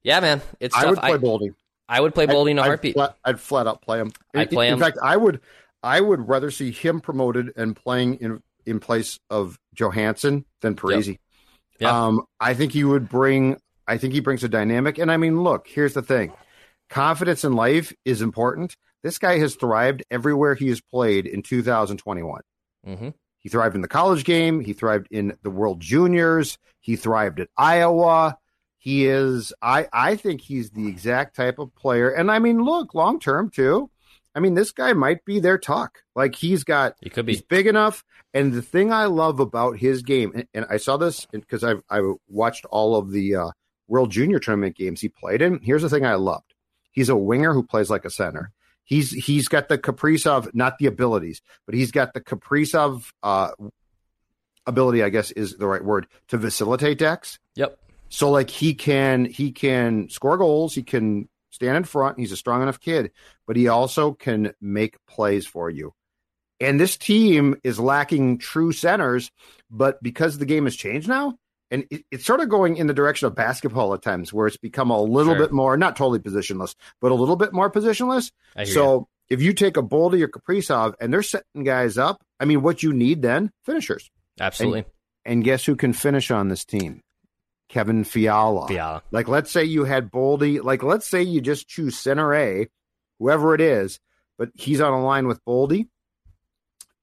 Yeah, 0.02 0.20
man. 0.20 0.42
It's 0.60 0.76
I 0.76 0.82
tough. 0.82 0.90
would 0.90 1.00
play 1.00 1.12
Boldy. 1.18 1.54
I 1.88 2.00
would 2.00 2.14
play 2.14 2.26
Boldy 2.26 2.52
in 2.52 2.58
a 2.58 2.62
I'd 2.62 2.66
heartbeat. 2.66 2.94
flat, 2.94 3.16
I'd 3.24 3.40
flat 3.40 3.66
out 3.66 3.82
play 3.82 3.98
him. 3.98 4.12
I'd 4.34 4.42
In- 4.42 4.48
play 4.54 4.68
in, 4.68 4.78
fact, 4.78 4.98
I 5.02 5.16
would 5.16 5.40
I 5.82 6.00
would 6.00 6.28
rather 6.28 6.50
see 6.50 6.70
him 6.70 7.00
promoted 7.00 7.52
and 7.56 7.74
playing 7.74 8.16
in 8.16 8.42
in 8.66 8.80
place 8.80 9.18
of 9.30 9.58
Johansson 9.74 10.44
than 10.60 10.76
Parise. 10.76 11.18
Yep. 11.80 11.90
Um, 11.90 12.22
I 12.40 12.54
think 12.54 12.72
he 12.72 12.84
would 12.84 13.08
bring. 13.08 13.60
I 13.86 13.98
think 13.98 14.14
he 14.14 14.20
brings 14.20 14.44
a 14.44 14.48
dynamic. 14.48 14.98
And 14.98 15.10
I 15.10 15.16
mean, 15.16 15.42
look, 15.42 15.66
here's 15.68 15.94
the 15.94 16.02
thing: 16.02 16.32
confidence 16.88 17.44
in 17.44 17.54
life 17.54 17.92
is 18.04 18.22
important. 18.22 18.76
This 19.02 19.18
guy 19.18 19.38
has 19.38 19.54
thrived 19.56 20.02
everywhere 20.10 20.54
he 20.54 20.68
has 20.68 20.80
played 20.80 21.26
in 21.26 21.42
2021. 21.42 22.40
hmm 22.84 23.08
He 23.38 23.48
thrived 23.48 23.74
in 23.74 23.82
the 23.82 23.88
college 23.88 24.24
game. 24.24 24.60
He 24.60 24.72
thrived 24.72 25.08
in 25.10 25.36
the 25.42 25.50
World 25.50 25.80
Juniors. 25.80 26.58
He 26.80 26.96
thrived 26.96 27.40
at 27.40 27.48
Iowa. 27.56 28.38
He 28.78 29.06
is. 29.06 29.52
I. 29.62 29.88
I 29.92 30.16
think 30.16 30.40
he's 30.40 30.70
the 30.70 30.88
exact 30.88 31.36
type 31.36 31.58
of 31.58 31.74
player. 31.74 32.10
And 32.10 32.30
I 32.30 32.38
mean, 32.38 32.62
look, 32.62 32.94
long 32.94 33.18
term 33.18 33.50
too. 33.50 33.90
I 34.34 34.40
mean, 34.40 34.54
this 34.54 34.72
guy 34.72 34.92
might 34.94 35.24
be 35.24 35.38
their 35.40 35.58
talk. 35.58 36.00
Like 36.14 36.34
he's 36.34 36.64
got. 36.64 36.94
He 37.00 37.08
could 37.10 37.24
be. 37.26 37.32
He's 37.32 37.42
big 37.42 37.66
enough. 37.66 38.04
And 38.34 38.52
the 38.52 38.62
thing 38.62 38.92
I 38.92 39.04
love 39.04 39.38
about 39.38 39.78
his 39.78 40.02
game, 40.02 40.32
and, 40.34 40.48
and 40.52 40.66
I 40.68 40.78
saw 40.78 40.96
this 40.96 41.26
because 41.30 41.62
I've 41.62 41.82
I 41.88 42.00
watched 42.28 42.64
all 42.66 42.96
of 42.96 43.10
the 43.12 43.36
uh, 43.36 43.50
World 43.88 44.10
Junior 44.10 44.38
Tournament 44.38 44.76
games 44.76 45.00
he 45.00 45.08
played 45.08 45.42
in. 45.42 45.60
Here's 45.60 45.82
the 45.82 45.88
thing 45.88 46.06
I 46.06 46.14
loved. 46.14 46.54
He's 46.90 47.08
a 47.08 47.16
winger 47.16 47.52
who 47.52 47.62
plays 47.62 47.90
like 47.90 48.04
a 48.04 48.10
center. 48.10 48.52
He's 48.84 49.10
he's 49.10 49.48
got 49.48 49.68
the 49.68 49.78
Kaprizov 49.78 50.54
not 50.54 50.78
the 50.78 50.86
abilities, 50.86 51.40
but 51.66 51.74
he's 51.74 51.90
got 51.90 52.12
the 52.12 52.20
Kaprizov 52.20 53.10
uh, 53.22 53.50
ability. 54.66 55.02
I 55.02 55.08
guess 55.08 55.30
is 55.30 55.56
the 55.56 55.66
right 55.66 55.84
word 55.84 56.06
to 56.28 56.38
facilitate 56.38 56.98
decks. 56.98 57.38
Yep. 57.56 57.78
So 58.10 58.30
like 58.30 58.50
he 58.50 58.74
can 58.74 59.24
he 59.24 59.52
can 59.52 60.08
score 60.10 60.36
goals, 60.36 60.74
he 60.74 60.82
can 60.82 61.28
stand 61.50 61.76
in 61.76 61.84
front, 61.84 62.18
he's 62.18 62.32
a 62.32 62.36
strong 62.36 62.62
enough 62.62 62.80
kid, 62.80 63.10
but 63.46 63.56
he 63.56 63.68
also 63.68 64.12
can 64.12 64.52
make 64.60 65.04
plays 65.06 65.46
for 65.46 65.70
you. 65.70 65.94
And 66.60 66.78
this 66.78 66.96
team 66.96 67.56
is 67.64 67.80
lacking 67.80 68.38
true 68.38 68.72
centers, 68.72 69.30
but 69.70 70.02
because 70.02 70.38
the 70.38 70.46
game 70.46 70.64
has 70.64 70.76
changed 70.76 71.08
now, 71.08 71.38
and 71.70 71.84
it, 71.90 72.04
it's 72.10 72.24
sort 72.24 72.40
of 72.40 72.48
going 72.48 72.76
in 72.76 72.86
the 72.86 72.94
direction 72.94 73.26
of 73.26 73.34
basketball 73.34 73.94
at 73.94 74.02
times, 74.02 74.32
where 74.32 74.46
it's 74.46 74.56
become 74.56 74.90
a 74.90 75.00
little 75.00 75.34
Sure. 75.34 75.42
bit 75.42 75.52
more, 75.52 75.76
not 75.76 75.96
totally 75.96 76.18
positionless, 76.18 76.74
but 77.00 77.10
a 77.12 77.14
little 77.14 77.36
bit 77.36 77.52
more 77.52 77.70
positionless. 77.70 78.30
Hear 78.56 78.64
you. 78.66 78.72
So 78.72 79.08
if 79.28 79.40
you 79.42 79.52
take 79.52 79.76
a 79.76 79.82
Boldy 79.82 80.20
or 80.22 80.28
Kaprizov 80.28 80.94
and 81.00 81.12
they're 81.12 81.22
setting 81.22 81.64
guys 81.64 81.96
up, 81.98 82.22
I 82.38 82.44
mean, 82.44 82.62
what 82.62 82.82
you 82.82 82.92
need 82.92 83.22
then 83.22 83.50
finishers. 83.64 84.10
Absolutely. 84.38 84.84
And 85.24 85.42
guess 85.42 85.64
who 85.64 85.74
can 85.76 85.92
finish 85.94 86.30
on 86.30 86.48
this 86.48 86.64
team? 86.64 87.00
Kevin 87.70 88.04
Fiala. 88.04 88.68
Fiala. 88.68 89.02
Like, 89.10 89.26
let's 89.26 89.50
say 89.50 89.64
you 89.64 89.84
had 89.84 90.10
Boldy. 90.10 90.62
Like, 90.62 90.82
let's 90.82 91.08
say 91.08 91.22
you 91.22 91.40
just 91.40 91.66
choose 91.66 91.96
center 91.98 92.34
A, 92.34 92.68
whoever 93.18 93.54
it 93.54 93.60
is, 93.62 94.00
but 94.36 94.50
he's 94.54 94.82
on 94.82 94.92
a 94.92 95.02
line 95.02 95.26
with 95.26 95.42
Boldy 95.46 95.88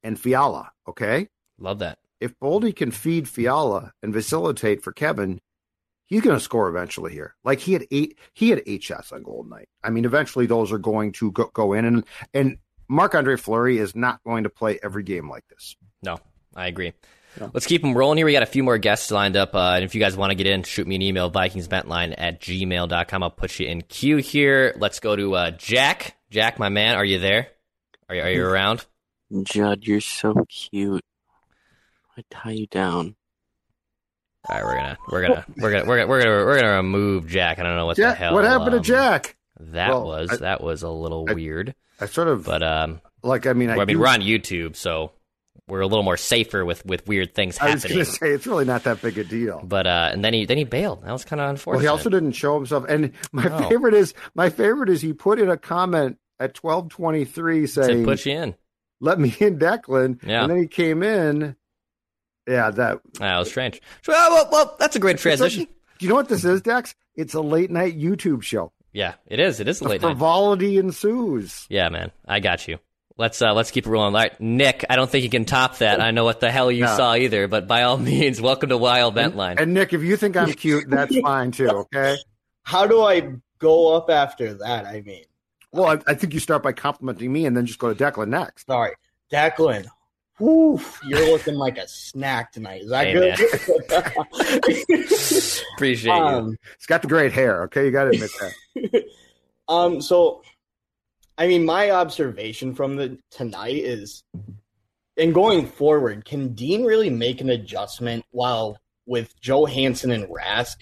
and 0.03 0.19
Fiala. 0.19 0.71
Okay. 0.87 1.27
Love 1.57 1.79
that. 1.79 1.97
If 2.21 2.39
Boldy 2.39 2.73
can 2.75 2.91
feed 2.91 3.27
Fiala 3.27 3.93
and 4.01 4.13
facilitate 4.13 4.83
for 4.83 4.91
Kevin, 4.91 5.41
he's 6.05 6.21
going 6.21 6.37
to 6.37 6.43
score 6.43 6.69
eventually 6.69 7.11
here. 7.11 7.35
Like 7.43 7.59
he 7.59 7.73
had 7.73 7.85
eight, 7.91 8.17
he 8.33 8.51
had 8.51 8.61
eight 8.67 8.83
shots 8.83 9.11
on 9.11 9.23
Golden 9.23 9.49
night. 9.49 9.67
I 9.83 9.89
mean, 9.89 10.05
eventually 10.05 10.45
those 10.45 10.71
are 10.71 10.77
going 10.77 11.13
to 11.13 11.31
go, 11.31 11.49
go 11.53 11.73
in, 11.73 11.85
and 11.85 12.05
and 12.33 12.57
Marc 12.87 13.15
Andre 13.15 13.37
Fleury 13.37 13.79
is 13.79 13.95
not 13.95 14.23
going 14.23 14.43
to 14.43 14.49
play 14.49 14.79
every 14.83 15.03
game 15.03 15.29
like 15.29 15.47
this. 15.47 15.75
No, 16.03 16.19
I 16.55 16.67
agree. 16.67 16.93
Yeah. 17.39 17.49
Let's 17.53 17.65
keep 17.65 17.81
them 17.81 17.97
rolling 17.97 18.17
here. 18.17 18.25
We 18.25 18.33
got 18.33 18.43
a 18.43 18.47
few 18.47 18.63
more 18.63 18.77
guests 18.77 19.09
lined 19.09 19.37
up. 19.37 19.55
Uh, 19.55 19.75
and 19.75 19.85
if 19.85 19.95
you 19.95 20.01
guys 20.01 20.17
want 20.17 20.31
to 20.31 20.35
get 20.35 20.47
in, 20.47 20.63
shoot 20.63 20.85
me 20.85 20.95
an 20.95 21.01
email, 21.01 21.31
vikingsventline 21.31 22.13
at 22.17 22.41
gmail.com. 22.41 23.23
I'll 23.23 23.31
put 23.31 23.57
you 23.59 23.67
in 23.67 23.81
queue 23.81 24.17
here. 24.17 24.75
Let's 24.77 24.99
go 24.99 25.15
to 25.15 25.35
uh, 25.35 25.51
Jack. 25.51 26.17
Jack, 26.29 26.59
my 26.59 26.67
man, 26.69 26.95
are 26.95 27.05
you 27.05 27.19
there? 27.19 27.47
Are 28.09 28.15
you, 28.15 28.21
are 28.21 28.29
you 28.29 28.45
around? 28.45 28.85
Judd, 29.43 29.85
you're 29.85 30.01
so 30.01 30.45
cute. 30.49 31.01
I 32.17 32.23
tie 32.29 32.51
you 32.51 32.67
down. 32.67 33.15
All 34.49 34.55
right, 34.63 34.63
we're 34.65 34.75
gonna 34.75 34.97
we're 35.11 35.21
gonna 35.21 35.45
we're 35.57 35.71
gonna 35.71 35.85
we're 35.85 35.97
gonna 35.97 36.07
we're 36.07 36.21
gonna 36.23 36.45
we're 36.45 36.59
gonna 36.61 36.75
remove 36.77 37.27
Jack. 37.27 37.59
I 37.59 37.63
don't 37.63 37.75
know 37.75 37.85
what 37.85 37.97
the 37.97 38.13
hell. 38.13 38.33
what 38.33 38.43
happened 38.43 38.71
to 38.71 38.77
um, 38.77 38.83
Jack? 38.83 39.37
That 39.59 39.89
Well, 39.89 40.05
was 40.07 40.31
I- 40.31 40.37
that 40.37 40.61
was 40.61 40.81
a 40.83 40.89
little 40.89 41.25
I- 41.29 41.33
weird. 41.33 41.75
I 41.99 42.07
sort 42.07 42.27
of 42.27 42.43
But 42.45 42.63
um, 42.63 42.99
like. 43.21 43.45
I 43.45 43.53
mean, 43.53 43.69
I, 43.69 43.73
well, 43.73 43.83
I 43.83 43.85
mean, 43.85 43.97
do- 43.97 44.01
we're 44.01 44.07
on 44.07 44.21
YouTube, 44.21 44.75
so 44.75 45.11
we're 45.67 45.81
a 45.81 45.85
little 45.87 46.01
more 46.03 46.17
safer 46.17 46.65
with 46.65 46.83
with 46.83 47.07
weird 47.07 47.35
things 47.35 47.59
I 47.59 47.73
was 47.73 47.83
happening. 47.83 47.97
going 47.97 48.05
to 48.07 48.11
say 48.11 48.29
it's 48.31 48.47
really 48.47 48.65
not 48.65 48.85
that 48.85 48.99
big 49.03 49.19
a 49.19 49.23
deal. 49.23 49.61
But 49.63 49.85
uh, 49.85 50.09
and 50.11 50.25
then 50.25 50.33
he 50.33 50.45
then 50.45 50.57
he 50.57 50.63
bailed. 50.63 51.03
That 51.05 51.11
was 51.11 51.23
kind 51.23 51.39
of 51.39 51.47
unfortunate. 51.51 51.77
Well, 51.77 51.81
he 51.81 51.87
also 51.99 52.09
didn't 52.09 52.31
show 52.31 52.55
himself. 52.55 52.85
And 52.89 53.11
my 53.31 53.43
No. 53.43 53.69
favorite 53.69 53.93
is 53.93 54.15
my 54.33 54.49
favorite 54.49 54.89
is 54.89 55.01
he 55.03 55.13
put 55.13 55.39
in 55.39 55.51
a 55.51 55.57
comment 55.57 56.17
at 56.39 56.55
twelve 56.55 56.89
twenty 56.89 57.25
three 57.25 57.61
to 57.61 57.67
saying, 57.67 58.03
push 58.05 58.25
you 58.25 58.33
in. 58.33 58.55
"Let 58.99 59.19
me 59.19 59.35
in, 59.39 59.59
Declan." 59.59 60.23
Yeah. 60.25 60.41
And 60.41 60.49
then 60.51 60.57
he 60.57 60.65
came 60.67 61.03
in. 61.03 61.55
Yeah, 62.51 62.69
that. 62.71 62.99
That 63.19 63.39
was 63.39 63.49
strange. 63.49 63.81
So, 64.01 64.11
well, 64.11 64.31
well, 64.31 64.49
well, 64.51 64.75
that's 64.79 64.95
a 64.95 64.99
great 64.99 65.17
transition. 65.17 65.63
Do 65.65 66.05
you 66.05 66.09
know 66.09 66.15
what 66.15 66.29
this 66.29 66.43
is, 66.43 66.61
Dex? 66.61 66.93
It's 67.15 67.33
a 67.33 67.41
late 67.41 67.71
night 67.71 67.97
YouTube 67.99 68.41
show. 68.43 68.71
Yeah, 68.93 69.13
it 69.27 69.39
is. 69.39 69.59
It 69.59 69.67
is 69.67 69.79
a 69.79 69.83
The 69.85 69.89
late 69.91 70.01
night. 70.01 70.07
frivolity 70.09 70.77
ensues. 70.77 71.65
Yeah, 71.69 71.89
man, 71.89 72.11
I 72.27 72.39
got 72.41 72.67
you. 72.67 72.77
Let's 73.17 73.41
uh, 73.41 73.53
let's 73.53 73.71
keep 73.71 73.85
it 73.85 73.89
rolling. 73.89 74.15
All 74.15 74.21
right, 74.21 74.39
Nick, 74.41 74.83
I 74.89 74.95
don't 74.95 75.09
think 75.09 75.23
you 75.23 75.29
can 75.29 75.45
top 75.45 75.77
that. 75.77 76.01
I 76.01 76.11
know 76.11 76.23
what 76.23 76.39
the 76.39 76.49
hell 76.51 76.71
you 76.71 76.85
No. 76.85 76.97
saw 76.97 77.13
either, 77.15 77.47
but 77.47 77.67
by 77.67 77.83
all 77.83 77.97
means, 78.11 78.41
welcome 78.41 78.69
to 78.69 78.77
Wild 78.77 79.13
Vent 79.15 79.35
Line. 79.35 79.57
And 79.59 79.73
Nick, 79.73 79.93
if 79.93 80.01
you 80.01 80.17
think 80.17 80.35
I'm 80.35 80.51
cute, 80.53 80.89
that's 80.89 81.15
fine 81.21 81.51
too. 81.51 81.69
Okay. 81.69 82.17
How 82.63 82.87
do 82.87 83.01
I 83.01 83.33
go 83.59 83.95
up 83.95 84.09
after 84.09 84.53
that? 84.55 84.85
I 84.85 85.01
mean, 85.01 85.23
Well, 85.71 85.85
I, 85.85 85.99
I 86.11 86.13
think 86.15 86.33
you 86.33 86.39
start 86.39 86.63
by 86.63 86.71
complimenting 86.73 87.31
me 87.31 87.45
and 87.45 87.55
then 87.55 87.65
just 87.65 87.79
go 87.79 87.93
to 87.93 88.03
Declan 88.03 88.29
next. 88.29 88.65
sorry, 88.65 88.93
Declan. 89.31 89.85
Whew, 90.41 90.81
you're 91.05 91.31
looking 91.31 91.53
like 91.53 91.77
a 91.77 91.87
snack 91.87 92.51
tonight. 92.51 92.81
Is 92.81 92.89
that 92.89 93.05
Hey, 93.05 93.13
good? 93.13 93.33
Appreciate 95.75 96.15
you. 96.15 96.19
um, 96.19 96.57
He's 96.77 96.87
got 96.87 97.03
the 97.03 97.07
great 97.07 97.31
hair. 97.31 97.61
Okay, 97.63 97.85
you 97.85 97.91
got 97.91 98.05
to 98.05 98.09
admit 98.09 98.31
that. 98.39 99.03
um, 99.67 100.01
so, 100.01 100.41
I 101.37 101.47
mean, 101.47 101.63
my 101.63 101.91
observation 101.91 102.73
from 102.73 102.95
the 102.95 103.19
tonight 103.29 103.75
is, 103.75 104.23
and 105.15 105.31
going 105.31 105.67
forward, 105.67 106.25
can 106.25 106.55
Dean 106.55 106.85
really 106.85 107.11
make 107.11 107.39
an 107.41 107.51
adjustment 107.51 108.25
while 108.31 108.79
with 109.05 109.39
Johansson 109.39 110.09
and 110.09 110.25
Rask? 110.25 110.77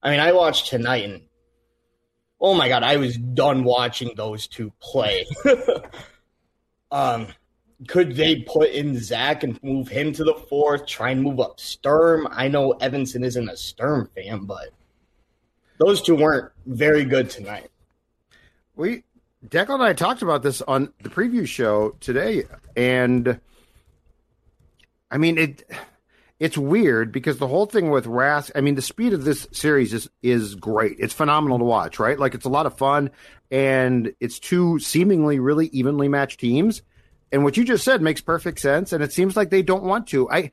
I 0.00 0.10
mean, 0.10 0.20
I 0.20 0.30
watched 0.30 0.68
tonight 0.68 1.04
and 1.04 1.22
oh 2.40 2.54
my 2.54 2.68
god, 2.68 2.82
I 2.82 2.96
was 2.98 3.16
done 3.16 3.64
watching 3.64 4.12
those 4.16 4.46
two 4.46 4.72
play. 4.80 5.26
um, 6.90 7.28
could 7.88 8.16
they 8.16 8.36
put 8.36 8.70
in 8.70 8.98
Zach 8.98 9.42
and 9.42 9.62
move 9.62 9.88
him 9.88 10.12
to 10.12 10.24
the 10.24 10.34
fourth? 10.34 10.86
Try 10.86 11.10
and 11.10 11.22
move 11.22 11.40
up 11.40 11.60
Sturm. 11.60 12.28
I 12.30 12.48
know 12.48 12.74
Evason 12.80 13.24
isn't 13.24 13.48
a 13.48 13.56
Sturm 13.56 14.08
fan, 14.14 14.44
but 14.44 14.68
those 15.78 16.02
two 16.02 16.14
weren't 16.14 16.50
very 16.66 17.04
good 17.04 17.30
tonight. 17.30 17.70
We 18.76 19.04
Declan 19.46 19.74
and 19.74 19.82
I 19.82 19.92
talked 19.92 20.22
about 20.22 20.42
this 20.42 20.62
on 20.62 20.92
the 21.02 21.08
preview 21.08 21.46
show 21.46 21.96
today, 22.00 22.44
and 22.76 23.40
I 25.10 25.18
mean 25.18 25.38
it. 25.38 25.68
It's 26.38 26.58
weird 26.58 27.12
because 27.12 27.38
the 27.38 27.46
whole 27.46 27.66
thing 27.66 27.90
with 27.90 28.06
Rask. 28.06 28.50
I 28.56 28.60
mean, 28.62 28.74
the 28.74 28.82
speed 28.82 29.12
of 29.12 29.24
this 29.24 29.46
series 29.52 29.92
is 29.92 30.10
is 30.22 30.54
great. 30.54 30.96
It's 30.98 31.14
phenomenal 31.14 31.58
to 31.58 31.64
watch, 31.64 31.98
right? 31.98 32.18
Like 32.18 32.34
it's 32.34 32.44
a 32.44 32.50
lot 32.50 32.66
of 32.66 32.76
fun, 32.76 33.10
and 33.50 34.12
it's 34.20 34.38
two 34.38 34.78
seemingly 34.78 35.38
really 35.38 35.66
evenly 35.68 36.08
matched 36.08 36.40
teams. 36.40 36.82
And 37.32 37.44
what 37.44 37.56
you 37.56 37.64
just 37.64 37.84
said 37.84 38.02
makes 38.02 38.20
perfect 38.20 38.60
sense, 38.60 38.92
and 38.92 39.02
it 39.02 39.12
seems 39.12 39.36
like 39.36 39.50
they 39.50 39.62
don't 39.62 39.84
want 39.84 40.08
to. 40.08 40.30
I 40.30 40.52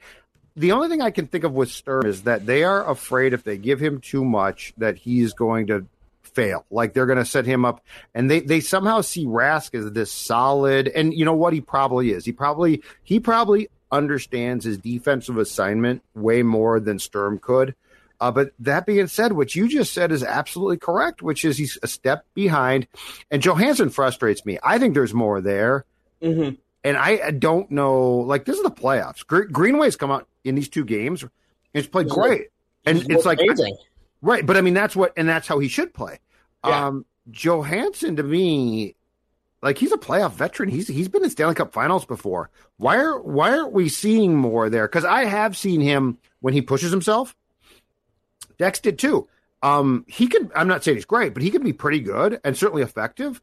the 0.56 0.72
only 0.72 0.90
thing 0.90 1.02
I 1.02 1.12
can 1.12 1.28
think 1.28 1.44
of 1.44 1.54
with 1.54 1.70
Sturm 1.70 2.06
is 2.06 2.24
that 2.24 2.46
they 2.46 2.64
are 2.64 2.90
afraid 2.90 3.34
if 3.34 3.44
they 3.44 3.58
give 3.58 3.80
him 3.80 4.02
too 4.02 4.26
much 4.26 4.74
that 4.78 4.98
he's 4.98 5.34
going 5.34 5.68
to 5.68 5.86
fail. 6.22 6.66
Like 6.72 6.94
they're 6.94 7.06
going 7.06 7.18
to 7.18 7.26
set 7.26 7.46
him 7.46 7.66
up, 7.66 7.84
and 8.14 8.30
they 8.30 8.40
they 8.40 8.60
somehow 8.60 9.02
see 9.02 9.26
Rask 9.26 9.76
as 9.78 9.92
this 9.92 10.12
solid. 10.12 10.88
And 10.88 11.14
you 11.14 11.26
know 11.26 11.34
what? 11.34 11.54
He 11.54 11.62
probably 11.62 12.12
is. 12.12 12.26
He 12.26 12.32
probably 12.32 12.82
he 13.04 13.20
probably 13.20 13.70
understands 13.92 14.66
his 14.66 14.78
defensive 14.78 15.38
assignment 15.38 16.04
way 16.16 16.44
more 16.44 16.80
than 16.80 17.00
Sturm 17.00 17.40
could. 17.40 17.76
Uh, 18.22 18.32
but 18.32 18.52
that 18.60 18.86
being 18.86 19.08
said, 19.08 19.32
what 19.32 19.56
you 19.56 19.68
just 19.68 19.94
said 19.94 20.12
is 20.12 20.24
absolutely 20.24 20.78
correct, 20.78 21.22
which 21.22 21.46
is 21.46 21.58
he's 21.58 21.78
a 21.82 21.88
step 21.88 22.26
behind. 22.34 22.86
And 23.32 23.42
Johansson 23.42 23.90
frustrates 23.90 24.46
me. 24.46 24.60
I 24.62 24.78
think 24.78 24.94
there's 24.94 25.14
more 25.14 25.40
there. 25.40 25.86
Mm-hmm. 26.22 26.56
And 26.84 26.98
I 26.98 27.20
I 27.26 27.32
don't 27.32 27.70
know, 27.72 28.20
like, 28.20 28.46
this 28.46 28.58
is 28.58 28.64
the 28.64 28.72
playoffs. 28.72 29.26
Gre- 29.26 29.44
Greenway's 29.44 29.96
come 29.96 30.12
out 30.12 30.28
in 30.44 30.56
these 30.56 30.70
two 30.70 30.86
games 30.86 31.24
and 31.24 31.32
he's 31.74 31.88
played 31.88 32.06
He's 32.08 32.14
great. 32.14 32.48
And 32.86 33.06
it's 33.12 33.26
like, 33.26 33.40
amazing. 33.42 33.78
right. 34.22 34.46
But 34.46 34.56
I 34.58 34.62
mean, 34.62 34.74
that's 34.74 34.96
what, 34.96 35.14
and 35.18 35.28
that's 35.28 35.48
how 35.48 35.60
he 35.60 35.68
should 35.68 35.94
play. 35.94 36.20
Yeah. 36.66 36.88
Um, 36.88 37.06
Johansson 37.30 38.16
to 38.16 38.24
me, 38.24 38.96
like 39.62 39.78
he's 39.78 39.92
a 39.92 39.98
playoff 39.98 40.32
veteran. 40.32 40.70
He's 40.70 40.88
he's 40.88 41.10
been 41.10 41.24
in 41.24 41.30
Stanley 41.30 41.56
Cup 41.56 41.74
Finals 41.74 42.06
before. 42.06 42.50
Why 42.78 42.98
are 42.98 43.20
why 43.22 43.58
aren't 43.58 43.74
we 43.74 43.90
seeing 43.90 44.36
more 44.36 44.70
there? 44.70 44.88
Because 44.88 45.06
I 45.06 45.26
have 45.26 45.58
seen 45.58 45.82
him 45.82 46.18
when 46.40 46.54
he 46.54 46.62
pushes 46.62 46.92
himself. 46.92 47.36
Dex 48.58 48.80
did 48.80 48.98
too. 48.98 49.28
Um, 49.62 50.06
he 50.08 50.28
could. 50.28 50.50
I'm 50.56 50.68
not 50.70 50.84
saying 50.84 50.98
he's 50.98 51.06
great, 51.06 51.34
but 51.34 51.44
he 51.44 51.52
could 51.52 51.64
be 51.64 51.74
pretty 51.74 52.00
good 52.00 52.40
and 52.44 52.58
certainly 52.58 52.82
effective. 52.82 53.42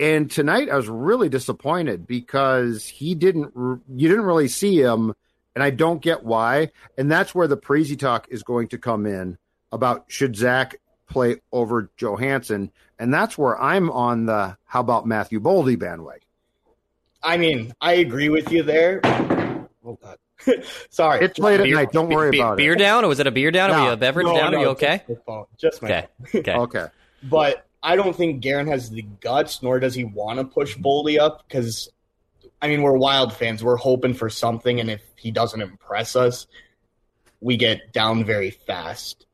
And 0.00 0.30
tonight, 0.30 0.68
I 0.70 0.76
was 0.76 0.88
really 0.88 1.28
disappointed 1.28 2.06
because 2.06 2.86
he 2.86 3.14
didn't. 3.14 3.52
You 3.56 4.08
didn't 4.08 4.24
really 4.24 4.48
see 4.48 4.80
him, 4.80 5.14
and 5.54 5.62
I 5.64 5.70
don't 5.70 6.00
get 6.00 6.24
why. 6.24 6.70
And 6.96 7.10
that's 7.10 7.34
where 7.34 7.48
the 7.48 7.56
Parise 7.56 7.98
talk 7.98 8.28
is 8.30 8.42
going 8.44 8.68
to 8.68 8.78
come 8.78 9.06
in 9.06 9.38
about 9.72 10.04
should 10.08 10.36
Zach 10.36 10.76
play 11.08 11.40
over 11.52 11.90
Johansson, 11.96 12.70
and 12.98 13.12
that's 13.12 13.36
where 13.36 13.60
I'm 13.60 13.90
on 13.90 14.26
the 14.26 14.56
how 14.66 14.80
about 14.80 15.06
Matthew 15.06 15.40
Boldy 15.40 15.76
bandwagon. 15.78 16.22
I 17.22 17.36
mean, 17.36 17.72
I 17.80 17.94
agree 17.94 18.28
with 18.28 18.52
you 18.52 18.62
there. 18.62 19.00
Oh 19.84 19.98
God. 20.00 20.18
Sorry. 20.90 21.24
It's 21.24 21.38
late 21.40 21.58
at 21.60 21.68
night. 21.68 21.90
Don't 21.90 22.08
worry 22.10 22.30
beer, 22.30 22.42
about 22.42 22.56
beer 22.58 22.72
it. 22.72 22.76
Beer 22.76 22.84
down, 22.84 23.04
or 23.04 23.08
was 23.08 23.18
it 23.18 23.26
a 23.26 23.32
beer 23.32 23.50
down? 23.50 23.70
No. 23.70 23.76
Are 23.76 23.86
you 23.86 23.92
a 23.92 23.96
beverage 23.96 24.26
No, 24.26 24.36
down? 24.36 24.52
no, 24.52 24.58
Are 24.58 24.60
you 24.60 24.68
okay? 24.68 25.02
Just 25.08 25.20
my. 25.26 25.42
Just 25.56 25.82
my 25.82 25.88
Okay. 25.88 26.38
Okay. 26.38 26.52
Okay. 26.54 26.86
But 27.24 27.66
I 27.82 27.96
don't 27.96 28.14
think 28.14 28.40
Guerin 28.40 28.66
has 28.66 28.90
the 28.90 29.02
guts, 29.20 29.62
nor 29.62 29.78
does 29.78 29.94
he 29.94 30.04
want 30.04 30.38
to 30.38 30.44
push 30.44 30.76
Boldy 30.76 31.18
up 31.18 31.44
because, 31.46 31.88
I 32.60 32.68
mean, 32.68 32.82
we're 32.82 32.96
Wild 32.96 33.32
fans. 33.32 33.62
We're 33.62 33.76
hoping 33.76 34.14
for 34.14 34.28
something, 34.28 34.80
and 34.80 34.90
if 34.90 35.02
he 35.16 35.30
doesn't 35.30 35.60
impress 35.60 36.16
us, 36.16 36.46
we 37.40 37.56
get 37.56 37.92
down 37.92 38.24
very 38.24 38.50
fast. 38.50 39.26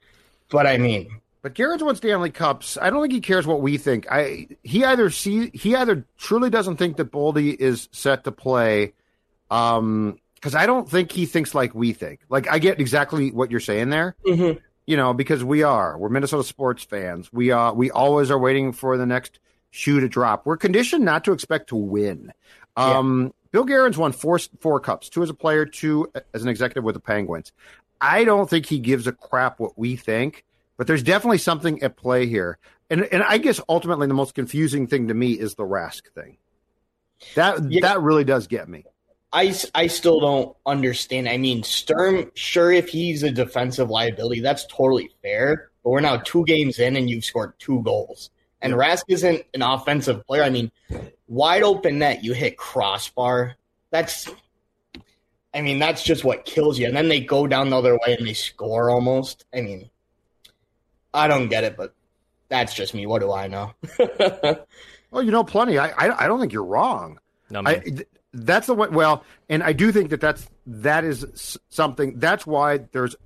But 0.51 0.67
I 0.67 0.77
mean, 0.77 1.21
But 1.41 1.55
Guerin's 1.55 1.83
won 1.83 1.97
Stanley 1.97 2.31
Cups. 2.31 2.77
I 2.81 2.91
don't 2.91 3.01
think 3.01 3.15
he 3.15 3.21
cares 3.21 3.47
what 3.47 3.63
we 3.63 3.79
think. 3.79 4.07
I 4.11 4.47
he 4.63 4.85
either 4.85 5.09
see 5.11 5.51
he 5.55 5.75
either 5.75 6.07
truly 6.19 6.51
doesn't 6.51 6.77
think 6.77 6.97
that 6.99 7.11
Boldy 7.11 7.55
is 7.55 7.89
set 7.93 8.25
to 8.25 8.33
play, 8.33 8.93
um, 9.51 10.19
because 10.35 10.55
I 10.55 10.67
don't 10.67 10.89
think 10.89 11.13
he 11.13 11.25
thinks 11.25 11.55
like 11.55 11.75
we 11.75 11.95
think. 11.95 12.21
Like 12.29 12.47
I 12.51 12.59
get 12.59 12.79
exactly 12.79 13.31
what 13.31 13.51
you're 13.51 13.61
saying 13.61 13.89
there. 13.89 14.17
Mhm. 14.27 14.61
You 14.87 14.97
know, 14.97 15.15
because 15.15 15.43
we 15.43 15.63
are 15.63 15.97
we're 15.97 16.11
Minnesota 16.11 16.45
sports 16.45 16.85
fans. 16.85 17.33
We 17.33 17.51
are 17.51 17.73
we 17.73 17.91
always 17.91 18.31
are 18.31 18.39
waiting 18.39 18.73
for 18.73 18.97
the 18.99 19.07
next 19.07 19.39
shoe 19.71 20.01
to 20.01 20.09
drop. 20.09 20.45
We're 20.45 20.57
conditioned 20.59 21.05
not 21.05 21.25
to 21.25 21.33
expect 21.33 21.69
to 21.71 21.77
win. 21.77 22.33
Um, 22.77 23.33
Bill 23.51 23.65
Guerin's 23.65 23.97
won 23.97 24.13
four 24.13 24.39
four 24.61 24.81
cups, 24.81 25.09
two 25.09 25.23
as 25.23 25.31
a 25.31 25.35
player, 25.35 25.65
two 25.65 26.13
as 26.35 26.43
an 26.43 26.49
executive 26.49 26.85
with 26.85 26.97
the 26.97 27.01
Penguins. 27.01 27.53
I 28.01 28.25
don't 28.25 28.51
think 28.51 28.67
he 28.67 28.79
gives 28.79 29.07
a 29.07 29.13
crap 29.13 29.59
what 29.59 29.79
we 29.79 29.97
think, 29.97 30.45
but 30.77 30.87
there's 30.87 31.03
definitely 31.03 31.39
something 31.39 31.83
at 31.83 31.97
play 31.97 32.27
here. 32.27 32.59
And 32.91 33.05
and 33.05 33.23
I 33.23 33.39
guess 33.39 33.61
ultimately 33.69 34.07
the 34.07 34.15
most 34.15 34.35
confusing 34.35 34.87
thing 34.87 35.09
to 35.09 35.15
me 35.15 35.33
is 35.33 35.55
the 35.55 35.65
Rask 35.65 36.03
thing. 36.15 36.37
That 37.37 37.71
Yeah. 37.71 37.81
that 37.83 38.03
really 38.03 38.25
does 38.25 38.49
get 38.49 38.69
me. 38.69 38.85
I, 39.35 39.47
s- 39.49 39.71
I 39.75 39.89
still 39.89 40.21
don't 40.21 40.57
understand. 40.65 41.29
I 41.29 41.37
mean, 41.37 41.63
Sturm, 41.65 42.31
sure, 42.35 42.71
if 42.73 42.89
he's 42.89 43.23
a 43.23 43.31
defensive 43.31 43.91
liability, 43.91 44.41
that's 44.41 44.65
totally 44.67 45.11
fair. 45.23 45.71
But 45.83 45.91
we're 45.91 46.01
now 46.01 46.19
two 46.19 46.45
games 46.47 46.79
in 46.79 46.97
and 46.97 47.11
you've 47.11 47.25
scored 47.25 47.53
two 47.59 47.83
goals. 47.83 48.31
And 48.63 48.73
Rask 48.73 49.03
isn't 49.09 49.43
an 49.53 49.61
offensive 49.63 50.25
player. 50.27 50.43
I 50.45 50.51
mean, 50.51 50.71
wide 51.29 51.63
open 51.63 51.99
net, 51.99 52.25
you 52.25 52.33
hit 52.33 52.57
crossbar. 52.57 53.57
That's, 53.91 54.31
I 55.53 55.61
mean, 55.61 55.79
that's 55.79 56.03
just 56.03 56.25
what 56.25 56.47
kills 56.47 56.79
you. 56.79 56.87
And 56.87 56.97
then 56.97 57.09
they 57.09 57.21
go 57.21 57.47
down 57.47 57.69
the 57.71 57.77
other 57.77 57.95
way 58.07 58.17
and 58.19 58.27
they 58.27 58.33
score 58.33 58.89
almost. 58.89 59.45
I 59.55 59.61
mean, 59.61 59.91
I 61.13 61.29
don't 61.29 61.49
get 61.49 61.65
it, 61.65 61.77
but 61.77 61.93
that's 62.49 62.73
just 62.73 62.95
me. 62.95 63.05
What 63.07 63.21
do 63.21 63.33
I 63.33 63.49
know? 63.49 63.75
Well, 65.11 65.23
you 65.23 65.31
know 65.31 65.45
plenty. 65.45 65.79
I 65.79 65.91
I, 65.91 66.25
I 66.25 66.27
don't 66.27 66.41
think 66.41 66.53
you're 66.53 66.65
wrong. 66.65 67.21
No, 67.49 67.63
I, 67.65 67.77
th- 67.77 68.09
that's 68.35 68.67
the 68.67 68.75
way. 68.75 68.89
Well, 68.89 69.25
and 69.49 69.63
I 69.63 69.73
do 69.73 69.93
think 69.93 70.11
that 70.11 70.21
that's 70.21 70.47
that 70.67 71.05
is 71.05 71.57
something. 71.71 72.19
That's 72.19 72.47
why 72.47 72.79
there's, 72.93 73.17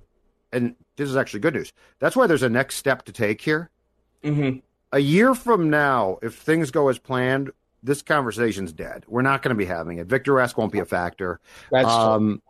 and 0.53 0.75
this 0.95 1.09
is 1.09 1.17
actually 1.17 1.41
good 1.41 1.55
news. 1.55 1.73
That's 1.99 2.15
why 2.15 2.27
there's 2.27 2.43
a 2.43 2.49
next 2.49 2.75
step 2.75 3.03
to 3.05 3.11
take 3.11 3.41
here. 3.41 3.69
Mhm. 4.23 4.61
A 4.91 4.99
year 4.99 5.35
from 5.35 5.69
now, 5.69 6.17
if 6.21 6.35
things 6.35 6.71
go 6.71 6.89
as 6.89 6.97
planned, 6.97 7.51
this 7.83 8.01
conversation's 8.01 8.73
dead. 8.73 9.05
We're 9.07 9.21
not 9.21 9.41
going 9.41 9.55
to 9.55 9.57
be 9.57 9.65
having 9.65 9.97
it. 9.99 10.07
Victor 10.07 10.33
Rask 10.33 10.57
won't 10.57 10.71
be 10.71 10.79
a 10.79 10.85
factor. 10.85 11.39
That's 11.71 11.85
true. 11.87 11.93
um, 11.93 12.41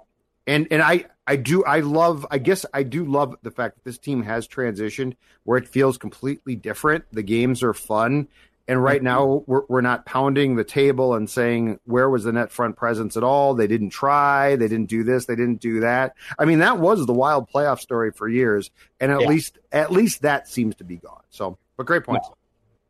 and 0.48 0.68
and 0.72 0.82
I 0.82 1.06
I 1.28 1.36
do 1.36 1.64
I 1.64 1.82
love 1.82 2.26
I 2.32 2.40
guess 2.40 2.66
I 2.74 2.84
do 2.84 3.06
love 3.06 3.36
the 3.44 3.52
fact 3.52 3.76
that 3.76 3.84
this 3.84 4.00
team 4.00 4.24
has 4.24 4.48
transitioned 4.48 5.16
where 5.44 5.58
it 5.58 5.68
feels 5.68 5.98
completely 5.98 6.56
different. 6.56 7.06
The 7.12 7.22
games 7.24 7.62
are 7.62 7.74
fun. 7.74 8.28
And 8.70 8.82
right 8.84 9.02
now, 9.04 9.44
we're, 9.48 9.64
we're 9.68 9.82
not 9.82 10.06
pounding 10.06 10.56
the 10.56 10.64
table 10.64 11.16
and 11.16 11.30
saying, 11.30 11.80
where 11.86 12.10
was 12.10 12.24
the 12.24 12.32
net 12.32 12.52
front 12.52 12.78
presence 12.78 13.18
at 13.18 13.24
all? 13.24 13.56
They 13.56 13.66
didn't 13.68 13.90
try. 13.90 14.56
They 14.56 14.68
didn't 14.68 14.88
do 14.90 15.04
this. 15.04 15.26
They 15.26 15.36
didn't 15.36 15.60
do 15.60 15.80
that. 15.82 16.14
I 16.38 16.46
mean, 16.46 16.60
that 16.60 16.78
was 16.78 17.06
the 17.08 17.14
wild 17.14 17.50
playoff 17.50 17.80
story 17.80 18.12
for 18.12 18.30
years. 18.30 18.70
And 19.00 19.12
at 19.12 19.22
Yeah. 19.22 19.28
least, 19.28 19.58
at 19.72 19.92
least 19.92 20.22
that 20.22 20.48
seems 20.48 20.76
to 20.76 20.84
be 20.84 20.98
gone. 20.98 21.24
So, 21.32 21.58
but 21.78 21.86
great 21.88 22.04
points. 22.04 22.30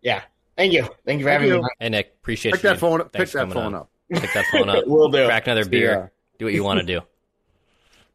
yeah. 0.01 0.21
Thank 0.57 0.73
you. 0.73 0.81
Thank 1.05 1.19
you 1.19 1.25
for 1.25 1.29
Thank 1.29 1.41
having 1.41 1.47
you. 1.47 1.61
me. 1.61 1.69
Hey 1.79 1.87
Nick, 1.89 2.13
appreciate 2.21 2.49
it. 2.51 2.55
Pick 2.57 2.63
you. 2.63 2.69
that 2.71 2.79
phone 2.79 2.99
up. 2.99 3.13
Pick 3.13 3.29
that 3.31 3.49
phone 3.53 3.67
on. 3.67 3.75
up. 3.75 3.89
Pick 4.11 4.33
that 4.33 4.45
phone 4.51 4.67
up. 4.69 4.83
we'll 4.85 5.07
do. 5.07 5.25
Crack 5.25 5.47
another 5.47 5.63
beer. 5.63 5.91
ya. 5.93 6.07
Do 6.37 6.43
what 6.45 6.53
you 6.53 6.65
want 6.65 6.81
to 6.81 6.85
do. 6.85 6.99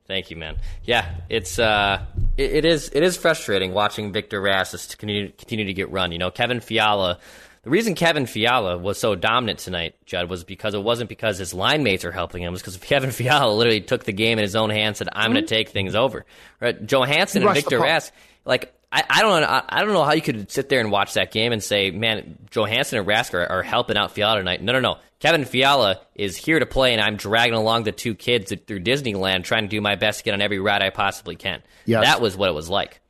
Thank 0.06 0.30
you, 0.30 0.36
man. 0.36 0.56
Yeah, 0.84 1.10
it's 1.30 1.58
uh, 1.58 2.04
it, 2.36 2.52
it 2.56 2.64
is 2.66 2.90
it 2.92 3.02
is 3.02 3.16
frustrating 3.16 3.72
watching 3.72 4.12
Victor 4.12 4.42
Rassus 4.42 4.90
to 4.90 4.96
continue, 4.98 5.32
continue 5.32 5.64
to 5.64 5.72
get 5.72 5.90
run. 5.90 6.12
You 6.12 6.18
know, 6.18 6.30
Kevin 6.30 6.60
Fiala. 6.60 7.18
The 7.64 7.70
reason 7.70 7.94
Kevin 7.94 8.26
Fiala 8.26 8.76
was 8.76 8.98
so 8.98 9.14
dominant 9.14 9.58
tonight, 9.58 9.94
Judd, 10.04 10.28
was 10.28 10.44
because 10.44 10.74
it 10.74 10.82
wasn't 10.82 11.08
because 11.08 11.38
his 11.38 11.54
line 11.54 11.82
mates 11.82 12.04
are 12.04 12.12
helping 12.12 12.42
him. 12.42 12.48
It 12.48 12.52
was 12.52 12.60
because 12.60 12.76
Kevin 12.76 13.10
Fiala 13.10 13.52
literally 13.52 13.80
took 13.80 14.04
the 14.04 14.12
game 14.12 14.38
in 14.38 14.42
his 14.42 14.54
own 14.54 14.70
hands 14.70 15.00
and 15.00 15.08
said, 15.08 15.08
"I'm 15.12 15.32
going 15.32 15.44
to 15.44 15.48
take 15.48 15.70
things 15.70 15.94
over." 15.94 16.26
Right? 16.60 16.86
Johansson 16.86 17.42
and 17.42 17.54
Victor. 17.54 17.80
Rask, 17.80 18.12
like 18.44 18.74
I, 18.92 19.02
I 19.08 19.22
don't 19.22 19.40
know, 19.40 19.46
I, 19.48 19.62
I 19.68 19.80
don't 19.82 19.92
know 19.94 20.04
how 20.04 20.12
you 20.12 20.22
could 20.22 20.50
sit 20.52 20.68
there 20.68 20.80
and 20.80 20.90
watch 20.90 21.14
that 21.14 21.32
game 21.32 21.52
and 21.52 21.62
say, 21.62 21.90
"Man, 21.90 22.38
Johansson 22.50 22.98
and 22.98 23.08
Rask 23.08 23.32
are, 23.34 23.46
are 23.46 23.62
helping 23.62 23.96
out 23.96 24.12
Fiala 24.12 24.38
tonight." 24.38 24.62
No, 24.62 24.72
no, 24.72 24.80
no. 24.80 24.98
Kevin 25.18 25.46
Fiala 25.46 26.00
is 26.14 26.36
here 26.36 26.58
to 26.58 26.66
play, 26.66 26.92
and 26.92 27.00
I'm 27.00 27.16
dragging 27.16 27.54
along 27.54 27.84
the 27.84 27.92
two 27.92 28.14
kids 28.14 28.52
through 28.66 28.80
Disneyland, 28.80 29.44
trying 29.44 29.62
to 29.62 29.68
do 29.68 29.80
my 29.80 29.94
best 29.94 30.18
to 30.18 30.24
get 30.24 30.34
on 30.34 30.42
every 30.42 30.58
ride 30.58 30.82
I 30.82 30.90
possibly 30.90 31.34
can. 31.34 31.62
Yes. 31.86 32.04
That 32.04 32.20
was 32.20 32.36
what 32.36 32.50
it 32.50 32.52
was 32.52 32.68
like. 32.68 33.00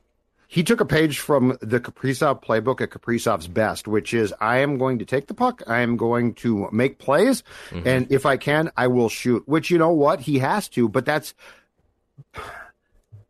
He 0.55 0.63
took 0.63 0.81
a 0.81 0.85
page 0.85 1.19
from 1.19 1.59
the 1.61 1.81
Kaprizov 1.81 2.41
playbook 2.41 2.81
at 2.81 2.91
Kaprizov's 2.91 3.49
best, 3.49 3.89
which 3.89 4.15
is 4.15 4.33
I 4.41 4.59
am 4.59 4.79
going 4.79 5.01
to 5.01 5.05
take 5.05 5.27
the 5.27 5.35
puck, 5.35 5.65
I 5.67 5.81
am 5.81 5.97
going 5.97 6.35
to 6.35 6.69
make 6.71 7.01
plays, 7.01 7.43
and 7.85 8.07
if 8.13 8.25
I 8.25 8.37
can, 8.37 8.71
I 8.77 8.87
will 8.87 9.09
shoot. 9.09 9.43
Which 9.49 9.69
you 9.73 9.79
know 9.79 9.91
what 9.91 10.21
he 10.21 10.39
has 10.39 10.69
to, 10.69 10.89
but 10.89 11.05
that's 11.05 11.35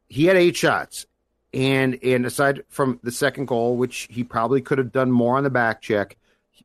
he 0.07 0.27
had 0.27 0.37
eight 0.37 0.55
shots, 0.55 1.07
and 1.55 1.99
and 2.03 2.27
aside 2.27 2.63
from 2.69 3.01
the 3.03 3.11
second 3.11 3.47
goal, 3.47 3.79
which 3.79 4.07
he 4.11 4.23
probably 4.23 4.61
could 4.61 4.77
have 4.77 4.93
done 4.93 5.11
more 5.11 5.39
on 5.39 5.45
the 5.45 5.51
back 5.51 5.81
check, 5.81 6.19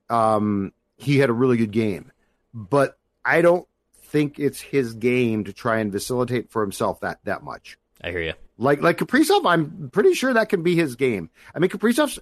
um, 0.09 0.73
he 0.97 1.19
had 1.19 1.29
a 1.29 1.33
really 1.33 1.55
good 1.55 1.71
game. 1.71 2.11
But 2.53 2.97
I 3.23 3.41
don't 3.41 3.65
think 3.95 4.37
it's 4.37 4.59
his 4.59 4.93
game 4.93 5.45
to 5.45 5.53
try 5.53 5.77
and 5.77 5.89
facilitate 5.89 6.51
for 6.51 6.61
himself 6.61 6.99
that 6.99 7.19
that 7.23 7.43
much. 7.43 7.77
I 8.03 8.11
hear 8.11 8.23
you. 8.23 8.33
Like 8.59 8.81
like 8.81 8.97
Kaprizov, 8.97 9.45
I'm 9.45 9.89
pretty 9.91 10.13
sure 10.13 10.33
that 10.33 10.49
can 10.49 10.63
be 10.63 10.75
his 10.75 10.95
game. 10.95 11.29
I 11.55 11.59
mean, 11.59 11.69
Kaprizov's 11.69 12.19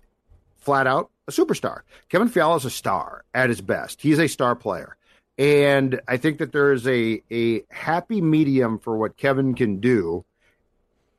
flat 0.58 0.86
out 0.86 1.10
a 1.28 1.32
superstar. 1.32 1.82
Kevin 2.10 2.30
Fiala 2.30 2.58
is 2.58 2.66
a 2.66 2.70
star 2.70 3.26
at 3.34 3.50
his 3.50 3.60
best. 3.60 4.02
He's 4.02 4.20
a 4.20 4.28
star 4.28 4.56
player. 4.56 4.96
And 5.40 6.00
I 6.08 6.18
think 6.18 6.38
that 6.38 6.52
there 6.52 6.74
is 6.74 6.88
a 6.88 7.24
a 7.32 7.64
happy 7.72 8.22
medium 8.22 8.78
for 8.78 8.98
what 8.98 9.18
Kevin 9.18 9.56
can 9.56 9.80
do 9.80 10.26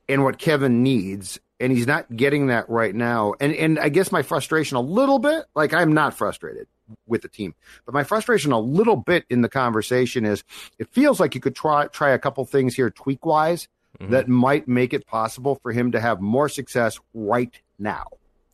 and 0.09 0.23
what 0.23 0.39
Kevin 0.39 0.85
needs. 0.85 1.41
And 1.61 1.73
he's 1.73 1.89
not 1.89 2.17
getting 2.17 2.47
that 2.47 2.71
right 2.71 2.95
now. 2.95 3.35
And 3.41 3.53
and 3.55 3.81
I 3.81 3.89
guess 3.89 4.13
my 4.13 4.23
frustration 4.23 4.77
a 4.77 4.81
little 4.81 5.19
bit, 5.19 5.47
like 5.57 5.75
I'm 5.75 5.93
not 5.93 6.15
frustrated 6.15 6.69
with 7.09 7.23
the 7.23 7.29
team, 7.29 7.57
but 7.85 7.93
my 7.93 8.05
frustration 8.05 8.53
a 8.53 8.61
little 8.61 8.97
bit 8.97 9.25
in 9.29 9.43
the 9.43 9.49
conversation 9.49 10.25
is 10.25 10.45
it 10.79 10.89
feels 10.93 11.19
like 11.19 11.35
you 11.35 11.41
could 11.41 11.57
try 11.57 11.89
try 11.89 12.11
a 12.11 12.19
couple 12.21 12.45
things 12.45 12.77
here 12.77 12.91
tweak 12.91 13.27
wise 13.27 13.67
Mhm. 14.01 14.11
that 14.11 14.29
might 14.29 14.69
make 14.69 14.93
it 14.95 15.07
possible 15.07 15.59
for 15.63 15.73
him 15.73 15.93
to 15.93 16.01
have 16.01 16.21
more 16.21 16.49
success 16.49 16.99
right 17.15 17.53
now. 17.79 18.05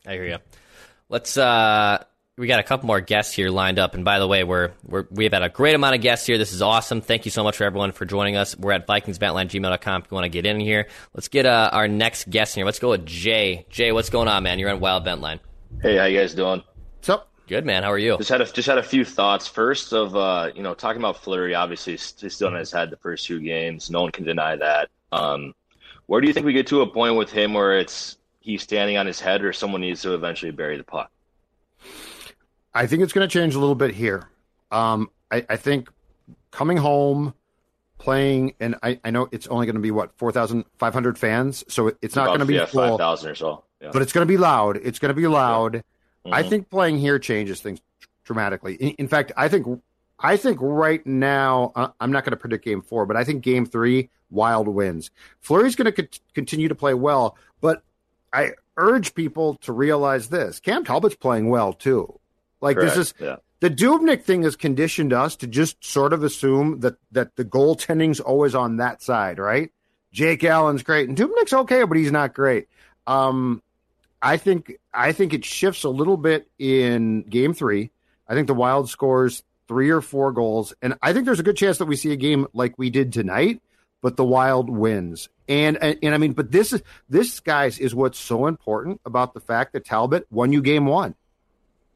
I 0.07 0.13
hear 0.13 0.25
you. 0.25 0.37
Let's. 1.09 1.37
uh 1.37 2.03
We 2.37 2.47
got 2.47 2.59
a 2.59 2.63
couple 2.63 2.87
more 2.87 2.99
guests 2.99 3.33
here 3.33 3.49
lined 3.49 3.79
up, 3.79 3.93
and 3.95 4.03
by 4.03 4.19
the 4.19 4.27
way, 4.27 4.43
we're 4.43 4.71
we're 4.85 5.05
we've 5.09 5.31
had 5.31 5.41
a 5.43 5.47
great 5.49 5.73
amount 5.73 5.95
of 5.95 6.01
guests 6.01 6.25
here. 6.27 6.37
This 6.37 6.51
is 6.51 6.61
awesome. 6.61 6.99
Thank 6.99 7.23
you 7.23 7.31
so 7.31 7.43
much 7.43 7.55
for 7.57 7.63
everyone 7.63 7.93
for 7.93 8.03
joining 8.05 8.35
us. 8.35 8.57
We're 8.57 8.73
at 8.73 8.85
VikingsBatline.gmail.com 8.87 10.01
if 10.01 10.11
you 10.11 10.15
want 10.15 10.25
to 10.25 10.29
get 10.29 10.45
in 10.45 10.59
here. 10.59 10.87
Let's 11.13 11.29
get 11.29 11.45
uh, 11.45 11.69
our 11.71 11.87
next 11.87 12.29
guest 12.29 12.55
here. 12.55 12.65
Let's 12.65 12.79
go 12.79 12.89
with 12.89 13.05
Jay. 13.05 13.65
Jay, 13.69 13.91
what's 13.93 14.09
going 14.09 14.27
on, 14.27 14.43
man? 14.43 14.59
You're 14.59 14.69
on 14.69 14.79
Wild 14.81 15.05
Vent 15.05 15.21
Line. 15.21 15.39
Hey, 15.81 15.95
how 15.97 16.05
you 16.05 16.19
guys 16.19 16.33
doing? 16.33 16.61
What's 16.97 17.07
up? 17.09 17.29
Good, 17.47 17.65
man. 17.65 17.83
How 17.83 17.91
are 17.91 17.97
you? 17.97 18.17
Just 18.17 18.29
had 18.29 18.41
a 18.41 18.45
just 18.45 18.67
had 18.67 18.79
a 18.79 18.83
few 18.83 19.05
thoughts. 19.05 19.47
First, 19.47 19.93
of 19.93 20.15
uh, 20.15 20.49
you 20.55 20.61
know, 20.63 20.73
talking 20.73 21.01
about 21.01 21.17
Fleury, 21.23 21.55
obviously 21.55 21.93
he's 21.93 22.33
still 22.33 22.49
in 22.49 22.55
his 22.55 22.71
head 22.71 22.89
the 22.89 22.97
first 22.97 23.25
two 23.27 23.39
games. 23.39 23.89
No 23.89 24.01
one 24.01 24.11
can 24.11 24.25
deny 24.25 24.55
that. 24.57 24.89
Um, 25.11 25.53
where 26.07 26.21
do 26.21 26.27
you 26.27 26.33
think 26.33 26.45
we 26.45 26.53
get 26.53 26.67
to 26.67 26.81
a 26.81 26.87
point 26.87 27.15
with 27.15 27.31
him 27.31 27.53
where 27.53 27.77
it's 27.79 28.17
he's 28.39 28.61
standing 28.61 28.97
on 28.97 29.05
his 29.07 29.19
head, 29.19 29.43
or 29.43 29.53
someone 29.53 29.81
needs 29.81 30.01
to 30.03 30.13
eventually 30.13 30.51
bury 30.51 30.77
the 30.77 30.83
puck? 30.83 31.09
I 32.73 32.87
think 32.87 33.01
it's 33.03 33.13
going 33.13 33.27
to 33.27 33.31
change 33.33 33.55
a 33.55 33.59
little 33.59 33.75
bit 33.75 33.93
here. 33.95 34.29
Um, 34.71 35.09
I, 35.31 35.45
I 35.49 35.55
think 35.55 35.89
coming 36.51 36.77
home, 36.77 37.33
playing, 37.97 38.53
and 38.59 38.75
I, 38.83 38.99
I 39.03 39.11
know 39.11 39.27
it's 39.31 39.47
only 39.47 39.65
going 39.65 39.75
to 39.75 39.81
be 39.81 39.91
what 39.91 40.11
four 40.17 40.31
thousand 40.31 40.65
five 40.77 40.93
hundred 40.93 41.17
fans, 41.17 41.63
so 41.67 41.87
it, 41.87 41.97
it's 42.01 42.15
not 42.15 42.23
About, 42.23 42.31
going 42.31 42.39
to 42.41 42.45
be 42.45 42.55
yeah, 42.55 42.65
full. 42.65 42.89
five 42.89 42.97
thousand 42.97 43.31
or 43.31 43.35
so. 43.35 43.63
Yeah. 43.81 43.89
but 43.93 44.01
it's 44.01 44.13
going 44.13 44.25
to 44.27 44.31
be 44.31 44.37
loud. 44.37 44.77
It's 44.83 44.99
going 44.99 45.09
to 45.09 45.19
be 45.19 45.27
loud. 45.27 45.83
I 46.31 46.41
Mhm. 46.43 46.49
think 46.49 46.69
playing 46.69 46.97
here 46.97 47.19
changes 47.19 47.61
things 47.61 47.79
dramatically. 48.23 48.75
In, 48.75 48.89
in 48.91 49.07
fact, 49.07 49.31
I 49.37 49.47
think 49.47 49.81
I 50.19 50.37
think 50.37 50.59
right 50.61 51.05
now 51.05 51.71
uh, 51.75 51.89
I'm 51.99 52.11
not 52.11 52.23
going 52.23 52.31
to 52.31 52.37
predict 52.37 52.65
game 52.65 52.81
four, 52.81 53.05
but 53.05 53.17
I 53.17 53.23
think 53.23 53.43
game 53.43 53.65
three 53.65 54.09
Wild 54.29 54.67
wins. 54.67 55.11
Fleury's 55.41 55.75
going 55.75 55.93
to 55.93 56.03
co- 56.03 56.19
continue 56.33 56.67
to 56.67 56.75
play 56.75 56.93
well, 56.93 57.37
but 57.61 57.83
I 58.33 58.51
urge 58.77 59.13
people 59.13 59.55
to 59.57 59.71
realize 59.71 60.29
this: 60.29 60.59
Cam 60.59 60.83
Talbot's 60.83 61.15
playing 61.15 61.49
well 61.49 61.73
too. 61.73 62.19
Like 62.61 62.77
Correct. 62.77 62.95
this 62.95 63.07
is 63.07 63.13
yeah. 63.19 63.35
the 63.59 63.69
Dubnyk 63.69 64.23
thing 64.23 64.43
has 64.43 64.55
conditioned 64.55 65.13
us 65.13 65.35
to 65.37 65.47
just 65.47 65.83
sort 65.83 66.13
of 66.13 66.23
assume 66.23 66.79
that 66.79 66.95
that 67.11 67.35
the 67.35 67.45
goaltending's 67.45 68.19
always 68.19 68.55
on 68.55 68.77
that 68.77 69.01
side, 69.01 69.37
right? 69.37 69.71
Jake 70.11 70.43
Allen's 70.43 70.81
great, 70.81 71.09
and 71.09 71.17
Dubnyk's 71.17 71.53
okay, 71.53 71.83
but 71.83 71.97
he's 71.97 72.11
not 72.11 72.33
great. 72.33 72.67
Um, 73.05 73.61
I 74.21 74.37
think 74.37 74.77
I 74.93 75.11
think 75.11 75.33
it 75.33 75.45
shifts 75.45 75.83
a 75.83 75.89
little 75.89 76.17
bit 76.17 76.49
in 76.57 77.23
Game 77.23 77.53
Three. 77.53 77.91
I 78.27 78.33
think 78.33 78.47
the 78.47 78.53
Wild 78.53 78.89
scores 78.89 79.43
three 79.67 79.89
or 79.89 80.01
four 80.01 80.31
goals, 80.31 80.73
and 80.81 80.95
I 81.01 81.13
think 81.13 81.25
there's 81.25 81.39
a 81.39 81.43
good 81.43 81.57
chance 81.57 81.77
that 81.79 81.85
we 81.85 81.95
see 81.95 82.11
a 82.11 82.17
game 82.17 82.47
like 82.53 82.77
we 82.77 82.89
did 82.89 83.11
tonight, 83.11 83.61
but 84.01 84.17
the 84.17 84.25
Wild 84.25 84.69
wins. 84.69 85.29
And 85.47 85.77
and, 85.81 85.97
and 86.01 86.13
I 86.13 86.17
mean, 86.17 86.33
but 86.33 86.51
this 86.51 86.73
is 86.73 86.83
this 87.09 87.39
guys 87.39 87.79
is 87.79 87.93
what's 87.93 88.19
so 88.19 88.47
important 88.47 89.01
about 89.05 89.33
the 89.33 89.39
fact 89.39 89.73
that 89.73 89.85
Talbot 89.85 90.27
won 90.31 90.51
you 90.51 90.61
game 90.61 90.85
one. 90.85 91.15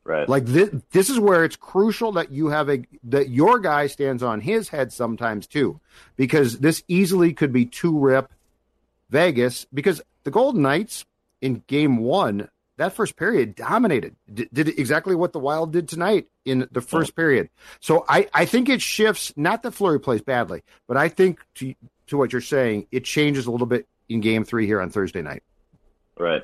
Right. 0.04 0.28
Like 0.28 0.46
this, 0.46 0.70
this 0.92 1.10
is 1.12 1.20
where 1.20 1.44
it's 1.44 1.56
crucial 1.56 2.14
that 2.14 2.32
you 2.32 2.48
have 2.48 2.70
a 2.70 2.84
that 3.04 3.30
your 3.30 3.60
guy 3.60 3.88
stands 3.88 4.24
on 4.24 4.42
his 4.42 4.70
head 4.70 4.92
sometimes 4.92 5.46
too, 5.46 5.80
because 6.16 6.60
this 6.60 6.84
easily 6.88 7.34
could 7.34 7.54
be 7.54 7.66
two 7.66 7.98
rip 7.98 8.32
Vegas 9.10 9.68
because 9.72 10.02
the 10.24 10.32
Golden 10.32 10.64
Knights 10.64 11.06
in 11.42 11.64
Game 11.68 11.98
One 11.98 12.50
that 12.80 12.94
first 12.94 13.18
period 13.18 13.56
dominated, 13.56 14.16
D- 14.34 14.48
did 14.54 14.70
exactly 14.70 15.14
what 15.14 15.34
the 15.34 15.40
Wild 15.40 15.74
did 15.74 15.90
tonight 15.90 16.28
in 16.46 16.68
the 16.72 16.80
first 16.80 17.16
period. 17.16 17.50
So 17.82 18.06
I 18.08 18.28
I 18.34 18.46
think 18.46 18.70
it 18.70 18.82
shifts. 18.82 19.34
Not 19.36 19.64
that 19.64 19.72
Fleury 19.72 20.00
plays 20.00 20.22
badly, 20.22 20.64
but 20.88 20.98
I 20.98 21.10
think 21.10 21.42
to 21.56 21.76
to 22.08 22.18
what 22.18 22.32
you're 22.32 22.42
saying, 22.42 22.88
it 22.92 23.04
changes 23.04 23.46
a 23.46 23.52
little 23.52 23.68
bit 23.68 23.88
in 24.08 24.22
Game 24.22 24.46
Three 24.46 24.66
here 24.66 24.82
on 24.82 24.90
Thursday 24.90 25.22
night. 25.22 25.44
Right. 26.18 26.42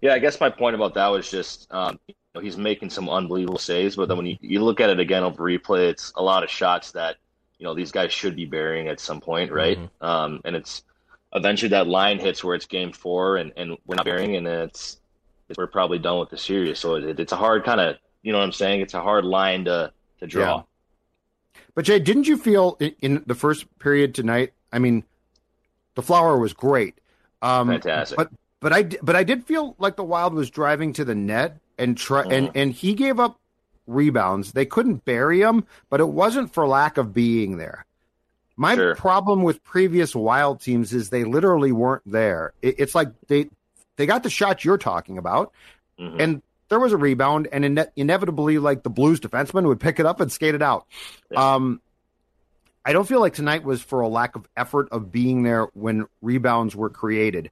Yeah, 0.00 0.14
I 0.14 0.18
guess 0.18 0.40
my 0.40 0.50
point 0.50 0.74
about 0.74 0.94
that 0.94 1.08
was 1.08 1.30
just 1.30 1.72
um, 1.72 1.98
you 2.08 2.14
know, 2.34 2.40
he's 2.40 2.56
making 2.56 2.88
some 2.88 3.08
unbelievable 3.10 3.58
saves, 3.58 3.94
but 3.94 4.08
then 4.08 4.16
when 4.16 4.26
you, 4.26 4.36
you 4.40 4.64
look 4.64 4.80
at 4.80 4.88
it 4.90 4.98
again 4.98 5.22
over 5.22 5.42
replay, 5.42 5.88
it's 5.88 6.12
a 6.16 6.22
lot 6.22 6.42
of 6.42 6.50
shots 6.50 6.92
that 6.92 7.16
you 7.58 7.64
know 7.64 7.74
these 7.74 7.92
guys 7.92 8.10
should 8.10 8.34
be 8.34 8.46
burying 8.46 8.88
at 8.88 9.00
some 9.00 9.20
point, 9.20 9.52
right? 9.52 9.78
Um, 10.00 10.40
and 10.46 10.56
it's 10.56 10.82
eventually 11.34 11.68
that 11.70 11.86
line 11.88 12.18
hits 12.18 12.42
where 12.42 12.54
it's 12.54 12.66
game 12.66 12.92
four 12.92 13.36
and, 13.36 13.52
and 13.56 13.76
we're 13.86 13.96
not 13.96 14.06
burying, 14.06 14.36
and 14.36 14.46
it's 14.46 14.98
we're 15.56 15.66
probably 15.66 15.98
done 15.98 16.18
with 16.18 16.30
the 16.30 16.38
series. 16.38 16.78
So 16.78 16.96
it, 16.96 17.18
it's 17.20 17.32
a 17.32 17.36
hard 17.36 17.64
kind 17.64 17.80
of 17.80 17.96
you 18.22 18.32
know 18.32 18.38
what 18.38 18.44
I'm 18.44 18.52
saying? 18.52 18.80
It's 18.80 18.94
a 18.94 19.02
hard 19.02 19.24
line 19.24 19.66
to 19.66 19.92
to 20.20 20.26
draw. 20.26 20.64
But 21.74 21.84
Jay, 21.84 21.98
didn't 21.98 22.26
you 22.28 22.36
feel 22.36 22.76
in, 22.80 22.94
in 23.00 23.22
the 23.26 23.34
first 23.34 23.66
period 23.78 24.14
tonight? 24.14 24.52
I 24.72 24.78
mean, 24.78 25.04
the 25.94 26.02
flower 26.02 26.38
was 26.38 26.52
great, 26.52 26.98
um, 27.42 27.68
Fantastic. 27.68 28.16
But 28.16 28.30
but 28.60 28.72
I 28.72 28.82
but 29.02 29.14
I 29.16 29.24
did 29.24 29.44
feel 29.44 29.76
like 29.78 29.96
the 29.96 30.04
Wild 30.04 30.34
was 30.34 30.50
driving 30.50 30.92
to 30.94 31.04
the 31.04 31.14
net 31.14 31.58
and 31.78 31.96
try 31.96 32.22
and 32.22 32.50
and 32.54 32.72
he 32.72 32.94
gave 32.94 33.20
up 33.20 33.38
rebounds. 33.86 34.52
They 34.52 34.64
couldn't 34.64 35.04
bury 35.04 35.40
him, 35.42 35.64
but 35.90 36.00
it 36.00 36.08
wasn't 36.08 36.54
for 36.54 36.66
lack 36.66 36.96
of 36.96 37.12
being 37.12 37.58
there. 37.58 37.84
My 38.56 38.74
Sure. 38.76 38.94
problem 38.94 39.42
with 39.42 39.62
previous 39.64 40.14
Wild 40.14 40.60
teams 40.60 40.92
is 40.94 41.10
they 41.10 41.24
literally 41.24 41.72
weren't 41.72 42.04
there. 42.06 42.54
It, 42.62 42.76
it's 42.78 42.94
like 42.94 43.08
they 43.26 43.50
they 43.96 44.06
got 44.06 44.22
the 44.22 44.30
shot 44.30 44.64
you're 44.64 44.78
talking 44.78 45.18
about, 45.18 45.52
Mhm. 45.98 46.20
and 46.20 46.42
there 46.68 46.80
was 46.80 46.92
a 46.92 46.96
rebound, 46.96 47.48
and 47.52 47.64
ine- 47.64 47.90
inevitably, 47.96 48.58
like 48.58 48.82
the 48.82 48.90
Blues 48.90 49.20
defenseman 49.20 49.66
would 49.66 49.80
pick 49.80 50.00
it 50.00 50.06
up 50.06 50.20
and 50.20 50.32
skate 50.32 50.54
it 50.54 50.62
out. 50.62 50.86
Um, 51.36 51.80
I 52.84 52.92
don't 52.92 53.06
feel 53.08 53.20
like 53.20 53.34
tonight 53.34 53.64
was 53.64 53.82
for 53.82 54.00
a 54.00 54.08
lack 54.08 54.34
of 54.36 54.46
effort 54.56 54.88
of 54.90 55.10
being 55.12 55.42
there 55.42 55.68
when 55.74 56.06
rebounds 56.20 56.74
were 56.76 56.90
created. 56.90 57.50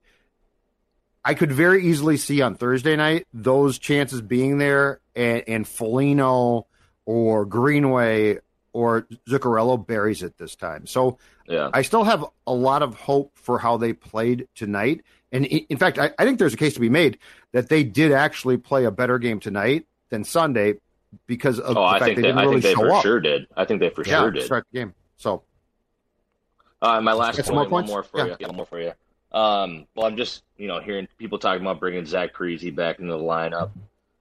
I 1.25 1.35
could 1.35 1.53
very 1.53 1.87
easily 1.87 2.17
see 2.17 2.43
on 2.43 2.57
Thursday 2.57 2.97
night 2.97 3.27
those 3.33 3.79
chances 3.79 4.21
being 4.21 4.59
there, 4.59 5.01
and, 5.15 5.45
and 5.47 5.69
Foligno 5.69 6.67
or 7.07 7.45
Greenway 7.47 8.39
or 8.73 9.03
Zuccarello 9.29 9.87
buries 9.87 10.23
it 10.23 10.37
this 10.39 10.57
time. 10.57 10.87
So 10.87 11.19
yeah. 11.47 11.71
I 11.73 11.83
still 11.83 12.05
have 12.05 12.25
a 12.47 12.53
lot 12.55 12.83
of 12.83 12.95
hope 12.95 13.33
for 13.39 13.59
how 13.59 13.77
they 13.77 13.93
played 13.93 14.49
tonight. 14.55 15.03
And 15.33 15.47
in 15.47 15.79
fact, 15.79 15.99
I, 15.99 16.11
I 16.19 16.25
think 16.25 16.39
there's 16.39 16.55
a 16.55 16.59
case 16.59 16.75
to 16.75 16.81
be 16.81 16.91
made 16.91 17.19
that 17.53 17.69
they 17.71 17.83
did 17.85 18.13
actually 18.13 18.59
play 18.59 18.85
a 18.85 18.91
better 18.91 19.19
game 19.19 19.41
tonight 19.41 19.87
than 20.11 20.25
Sunday 20.25 20.75
because 21.27 21.59
of 21.59 21.77
Oh, 21.77 21.81
the 21.81 21.87
I 21.87 21.93
fact 21.99 22.05
think 22.05 22.17
they 22.17 22.23
they, 22.23 22.29
didn't 22.29 22.39
I 22.39 22.43
really 22.43 22.61
think 22.61 22.65
they 22.65 22.83
show 22.83 22.89
for 22.89 22.97
up. 22.97 23.03
sure 23.03 23.21
did. 23.21 23.47
I 23.57 23.65
think 23.65 23.81
they 23.81 23.89
for 23.91 24.05
yeah, 24.07 24.21
sure 24.21 24.31
did. 24.31 24.45
start 24.45 24.67
the 24.71 24.79
game. 24.79 24.95
So 25.17 25.43
Uh, 26.81 27.01
my 27.01 27.13
last 27.13 27.37
point, 27.43 27.55
more 27.55 27.69
one 27.69 27.87
more 27.87 28.03
for 28.03 28.19
Yeah. 28.19 28.25
you. 28.27 28.37
Yeah, 28.41 28.47
one 28.49 28.57
more 28.57 28.67
for 28.67 28.81
you. 28.81 28.93
Um, 29.33 29.87
well, 29.95 30.07
I'm 30.07 30.17
just 30.17 30.43
you 30.59 30.69
know 30.69 30.81
hearing 30.81 31.09
people 31.19 31.39
talking 31.39 31.63
about 31.63 31.81
bringing 31.81 32.05
Zach 32.05 32.35
Parise 32.35 32.75
back 32.75 32.99
into 32.99 33.13
the 33.13 33.19
lineup. 33.19 33.71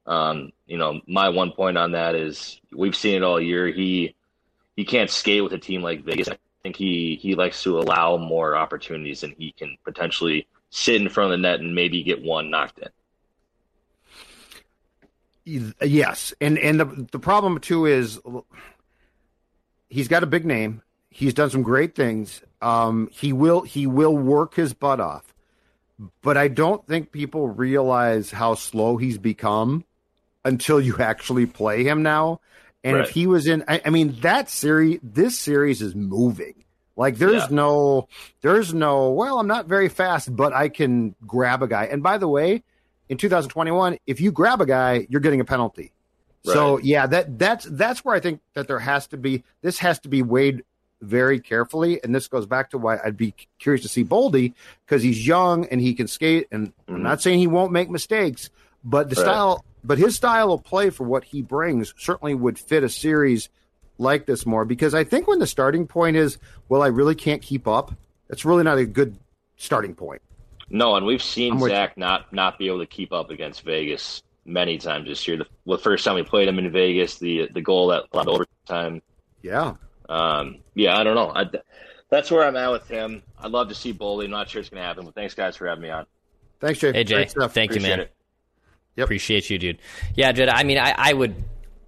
Um, 0.05 0.51
you 0.65 0.77
know, 0.77 1.01
my 1.07 1.29
one 1.29 1.51
point 1.51 1.77
on 1.77 1.91
that 1.91 2.15
is 2.15 2.59
we've 2.71 2.95
seen 2.95 3.15
it 3.15 3.23
all 3.23 3.39
year. 3.39 3.67
He 3.67 4.15
he 4.77 4.85
can't 4.85 5.09
skate 5.09 5.43
with 5.43 5.51
a 5.53 5.57
team 5.57 5.81
like 5.81 6.03
Vegas. 6.03 6.29
I 6.29 6.37
think 6.63 6.75
he 6.77 7.15
he 7.21 7.35
likes 7.35 7.61
to 7.63 7.79
allow 7.79 8.15
more 8.17 8.55
opportunities, 8.55 9.23
and 9.23 9.33
he 9.37 9.51
can 9.51 9.77
potentially 9.83 10.47
sit 10.71 10.99
in 10.99 11.09
front 11.09 11.31
of 11.31 11.37
the 11.39 11.41
net 11.41 11.59
and 11.59 11.75
maybe 11.75 12.01
get 12.01 12.23
one 12.23 12.49
knocked 12.49 12.79
in. 12.79 12.89
Yes, 15.81 16.33
and 16.39 16.57
and 16.59 16.79
the 16.79 17.07
the 17.11 17.19
problem 17.19 17.59
too 17.59 17.85
is 17.85 18.19
he's 19.89 20.07
got 20.07 20.23
a 20.23 20.27
big 20.27 20.45
name. 20.45 20.81
He's 21.09 21.33
done 21.33 21.49
some 21.49 21.63
great 21.63 21.95
things. 21.95 22.41
Um, 22.61 23.09
he 23.11 23.33
will 23.33 23.61
he 23.61 23.87
will 23.87 24.15
work 24.15 24.53
his 24.53 24.73
butt 24.73 24.99
off, 24.99 25.33
but 26.21 26.37
I 26.37 26.47
don't 26.47 26.85
think 26.87 27.11
people 27.11 27.49
realize 27.49 28.31
how 28.31 28.53
slow 28.53 28.97
he's 28.97 29.17
become 29.17 29.83
until 30.45 30.79
you 30.79 30.97
actually 30.99 31.47
play 31.47 31.83
him 31.83 32.03
now. 32.03 32.39
And 32.83 32.97
Right. 32.97 33.07
if 33.07 33.13
he 33.13 33.27
was 33.27 33.45
in, 33.47 33.63
I, 33.67 33.81
I 33.85 33.89
mean, 33.91 34.17
that 34.21 34.49
series, 34.49 34.99
this 35.03 35.37
series 35.37 35.81
is 35.81 35.93
moving. 35.93 36.63
Like 36.95 37.17
there's 37.17 37.43
Yeah. 37.43 37.47
no, 37.51 38.07
there's 38.41 38.73
no. 38.73 39.11
Well, 39.11 39.39
I'm 39.39 39.47
not 39.47 39.67
very 39.67 39.89
fast, 39.89 40.35
but 40.35 40.53
I 40.53 40.69
can 40.69 41.15
grab 41.25 41.63
a 41.63 41.67
guy. 41.67 41.85
And 41.85 42.03
by 42.03 42.17
the 42.17 42.27
way, 42.27 42.63
in 43.09 43.17
2021, 43.17 43.97
if 44.07 44.19
you 44.21 44.31
grab 44.31 44.61
a 44.61 44.65
guy, 44.65 45.07
you're 45.09 45.21
getting 45.21 45.39
a 45.41 45.45
penalty. 45.45 45.91
So 46.43 46.79
yeah, 46.79 47.05
that 47.07 47.37
that's 47.37 47.65
that's 47.65 48.03
where 48.03 48.15
I 48.15 48.19
think 48.19 48.41
that 48.55 48.67
there 48.67 48.79
has 48.79 49.05
to 49.07 49.17
be 49.17 49.43
this 49.61 49.77
has 49.79 49.99
to 49.99 50.09
be 50.09 50.23
weighed 50.23 50.63
very 51.01 51.39
carefully, 51.39 52.03
and 52.03 52.13
this 52.15 52.27
goes 52.27 52.45
back 52.45 52.71
to 52.71 52.77
why 52.77 52.97
I'd 53.03 53.15
be 53.17 53.33
curious 53.59 53.81
to 53.83 53.89
see 53.89 54.03
Boldy 54.03 54.53
because 54.85 55.01
he's 55.03 55.25
young 55.25 55.65
and 55.67 55.79
he 55.81 55.93
can 55.93 56.07
skate, 56.07 56.47
and 56.51 56.73
I'm 56.87 56.95
Mhm. 56.97 57.01
not 57.01 57.21
saying 57.21 57.39
he 57.39 57.47
won't 57.47 57.71
make 57.71 57.89
mistakes, 57.91 58.49
but 58.83 59.09
the 59.09 59.15
Right. 59.15 59.23
style, 59.23 59.65
but 59.83 59.97
his 59.99 60.15
style 60.15 60.51
of 60.51 60.63
play 60.63 60.89
for 60.89 61.03
what 61.03 61.23
he 61.25 61.41
brings 61.43 61.93
certainly 61.97 62.33
would 62.35 62.57
fit 62.59 62.83
a 62.83 62.89
series 62.89 63.49
like 64.01 64.25
this 64.25 64.45
more 64.45 64.65
because 64.65 64.93
I 64.93 65.03
think 65.03 65.27
when 65.27 65.39
the 65.39 65.47
starting 65.47 65.87
point 65.87 66.17
is, 66.17 66.37
well, 66.69 66.81
I 66.81 66.87
really 66.87 67.15
can't 67.15 67.41
keep 67.41 67.67
up, 67.67 67.93
that's 68.27 68.43
really 68.45 68.63
not 68.63 68.77
a 68.77 68.85
good 68.85 69.15
starting 69.57 69.95
point. 69.95 70.21
No, 70.69 70.95
and 70.95 71.05
we've 71.05 71.21
seen 71.23 71.53
I'm 71.53 71.59
with 71.59 71.71
Zach 71.71 71.97
not 71.97 72.31
not 72.33 72.57
be 72.57 72.67
able 72.67 72.79
to 72.79 72.85
keep 72.85 73.11
up 73.13 73.29
against 73.29 73.61
Vegas 73.63 74.23
many 74.45 74.77
times 74.77 75.07
this 75.07 75.27
year. 75.27 75.37
The, 75.37 75.45
the 75.65 75.77
first 75.77 76.03
time 76.05 76.15
we 76.15 76.23
played 76.23 76.47
him 76.47 76.59
in 76.59 76.71
Vegas, 76.71 77.17
the 77.17 77.49
the 77.53 77.61
goal 77.61 77.87
that 77.87 78.05
allowed 78.13 78.27
overtime. 78.27 79.01
Yeah, 79.41 79.73
Um, 80.07 80.59
yeah, 80.75 80.97
I 80.97 81.03
don't 81.03 81.15
know. 81.15 81.31
I, 81.33 81.45
that's 82.09 82.29
where 82.29 82.43
I'm 82.45 82.55
at 82.55 82.71
with 82.71 82.87
him. 82.87 83.23
I'd 83.39 83.51
love 83.51 83.69
to 83.69 83.75
see 83.75 83.91
Boldy. 83.93 84.25
I'm 84.25 84.31
not 84.31 84.49
sure 84.49 84.59
it's 84.61 84.69
going 84.69 84.81
to 84.81 84.85
happen, 84.87 85.03
but 85.05 85.15
thanks 85.15 85.33
guys 85.33 85.55
for 85.57 85.67
having 85.67 85.81
me 85.81 85.89
on. 85.89 86.05
thanks, 86.59 86.79
Jay. 86.79 86.91
Hey 86.93 87.03
Jay, 87.03 87.15
Great 87.15 87.31
stuff. 87.31 87.53
thank 87.53 87.73
you, 87.73 87.81
man. 87.81 88.01
it. 88.01 88.13
Yep. 88.97 89.05
Appreciate 89.05 89.49
you, 89.49 89.57
dude. 89.57 89.79
Yeah, 90.15 90.31
Jed. 90.31 90.47
I 90.49 90.63
mean, 90.63 90.77
I, 90.77 90.93
I 90.97 91.13
would, 91.13 91.33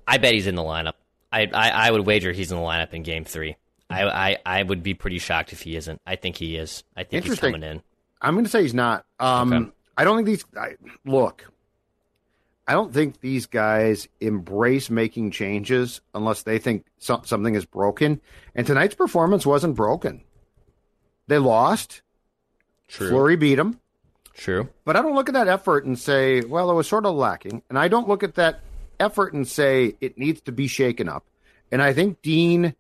I 0.08 0.18
bet 0.18 0.34
he's 0.34 0.48
in 0.48 0.56
the 0.56 0.62
lineup. 0.64 0.94
I, 1.34 1.50
I, 1.54 1.70
I 1.88 1.92
would 1.92 2.06
wager 2.06 2.32
he's 2.32 2.52
in 2.52 2.58
the 2.58 2.64
lineup 2.64 2.94
in 2.94 3.04
Game 3.04 3.26
Three. 3.26 3.58
I, 3.90 4.04
I, 4.04 4.38
I 4.46 4.64
would 4.64 4.84
be 4.84 4.94
pretty 4.94 5.20
shocked 5.20 5.52
if 5.52 5.62
he 5.62 5.76
isn't. 5.76 6.00
I 6.06 6.16
think 6.16 6.38
he 6.38 6.56
is. 6.56 6.84
I 6.96 7.04
think 7.04 7.26
he's 7.26 7.40
coming 7.40 7.64
in. 7.64 7.82
I'm 8.22 8.36
going 8.36 8.46
to 8.46 8.50
say 8.50 8.62
he's 8.62 8.74
not. 8.74 9.06
Um, 9.20 9.52
Okay. 9.54 9.72
I 9.98 10.04
don't 10.06 10.16
think 10.16 10.28
these. 10.28 10.46
I, 10.58 10.76
look, 11.06 11.52
I 12.68 12.72
don't 12.74 12.94
think 12.94 13.20
these 13.20 13.46
guys 13.46 14.08
embrace 14.22 14.90
making 14.90 15.32
changes 15.32 16.02
unless 16.16 16.44
they 16.44 16.58
think 16.60 16.86
so, 16.98 17.22
something 17.26 17.54
is 17.56 17.66
broken. 17.66 18.22
And 18.56 18.66
tonight's 18.66 18.96
performance 18.96 19.46
wasn't 19.46 19.76
broken. 19.76 20.24
They 21.28 21.38
lost. 21.38 22.02
True. 22.88 23.10
Fleury 23.10 23.36
beat 23.36 23.56
them. 23.56 23.80
True. 24.34 24.70
But 24.86 24.96
I 24.96 25.02
don't 25.02 25.14
look 25.16 25.30
at 25.30 25.34
that 25.34 25.48
effort 25.48 25.86
and 25.86 25.98
say, 26.00 26.42
well, 26.42 26.72
it 26.72 26.74
was 26.74 26.88
sort 26.88 27.06
of 27.06 27.16
lacking. 27.16 27.62
And 27.70 27.78
I 27.78 27.88
don't 27.88 28.08
look 28.08 28.24
at 28.24 28.36
that 28.36 28.62
effort 29.00 29.34
and 29.34 29.48
say 29.48 29.96
it 30.02 30.18
needs 30.18 30.42
to 30.42 30.52
be 30.52 30.68
shaken 30.68 31.10
up. 31.10 31.26
And 31.72 31.82
I 31.82 31.94
think 31.94 32.22
Dean, 32.22 32.76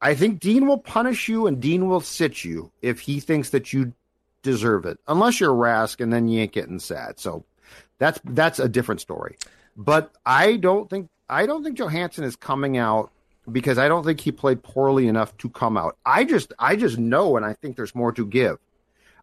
I 0.00 0.14
think 0.14 0.40
Dean 0.40 0.66
will 0.66 0.78
punish 0.78 1.28
you 1.28 1.46
and 1.46 1.60
Dean 1.60 1.88
will 1.88 2.00
sit 2.00 2.44
you 2.44 2.70
if 2.82 3.00
he 3.00 3.20
thinks 3.20 3.50
that 3.50 3.72
you 3.72 3.92
deserve 4.42 4.84
it 4.84 4.98
unless 5.08 5.40
you're 5.40 5.52
a 5.52 5.56
Rask, 5.56 6.00
and 6.00 6.12
then 6.12 6.28
you 6.28 6.40
ain't 6.40 6.52
getting 6.52 6.78
sad. 6.78 7.18
So 7.18 7.44
that's 7.98 8.20
that's 8.24 8.60
a 8.60 8.68
different 8.68 9.00
story. 9.00 9.36
But 9.76 10.12
I 10.24 10.56
don't 10.56 10.88
think 10.88 11.08
I 11.28 11.46
don't 11.46 11.64
think 11.64 11.78
Johansson 11.78 12.22
is 12.24 12.36
coming 12.36 12.76
out 12.76 13.10
because 13.50 13.78
I 13.78 13.88
don't 13.88 14.04
think 14.04 14.20
he 14.20 14.30
played 14.30 14.62
poorly 14.62 15.08
enough 15.08 15.36
to 15.38 15.48
come 15.48 15.76
out. 15.76 15.96
I 16.06 16.24
just 16.24 16.52
I 16.58 16.76
just 16.76 16.98
know, 16.98 17.36
and 17.36 17.44
I 17.44 17.54
think 17.54 17.76
there's 17.76 17.94
more 17.94 18.12
to 18.12 18.24
give. 18.24 18.58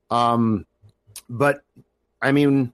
Um, 0.09 0.65
but 1.29 1.63
I 2.21 2.31
mean, 2.31 2.73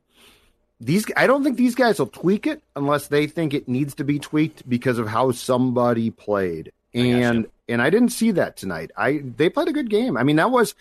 these 0.79 1.05
I 1.15 1.27
don't 1.27 1.43
think 1.43 1.57
these 1.57 1.75
guys 1.75 1.99
will 1.99 2.07
tweak 2.07 2.45
it 2.47 2.61
unless 2.75 3.07
they 3.07 3.27
think 3.27 3.53
it 3.53 3.67
needs 3.67 3.95
to 3.95 4.03
be 4.03 4.19
tweaked 4.19 4.67
because 4.69 4.99
of 4.99 5.07
how 5.07 5.31
somebody 5.31 6.11
played. 6.11 6.71
And 6.93 7.47
and 7.67 7.81
I 7.81 7.89
didn't 7.89 8.09
see 8.09 8.31
that 8.31 8.57
tonight. 8.57 8.91
I 8.95 9.21
they 9.23 9.49
played 9.49 9.67
a 9.67 9.73
good 9.73 9.89
game. 9.89 10.17
I 10.17 10.23
mean, 10.23 10.37
that 10.37 10.51
was 10.51 10.75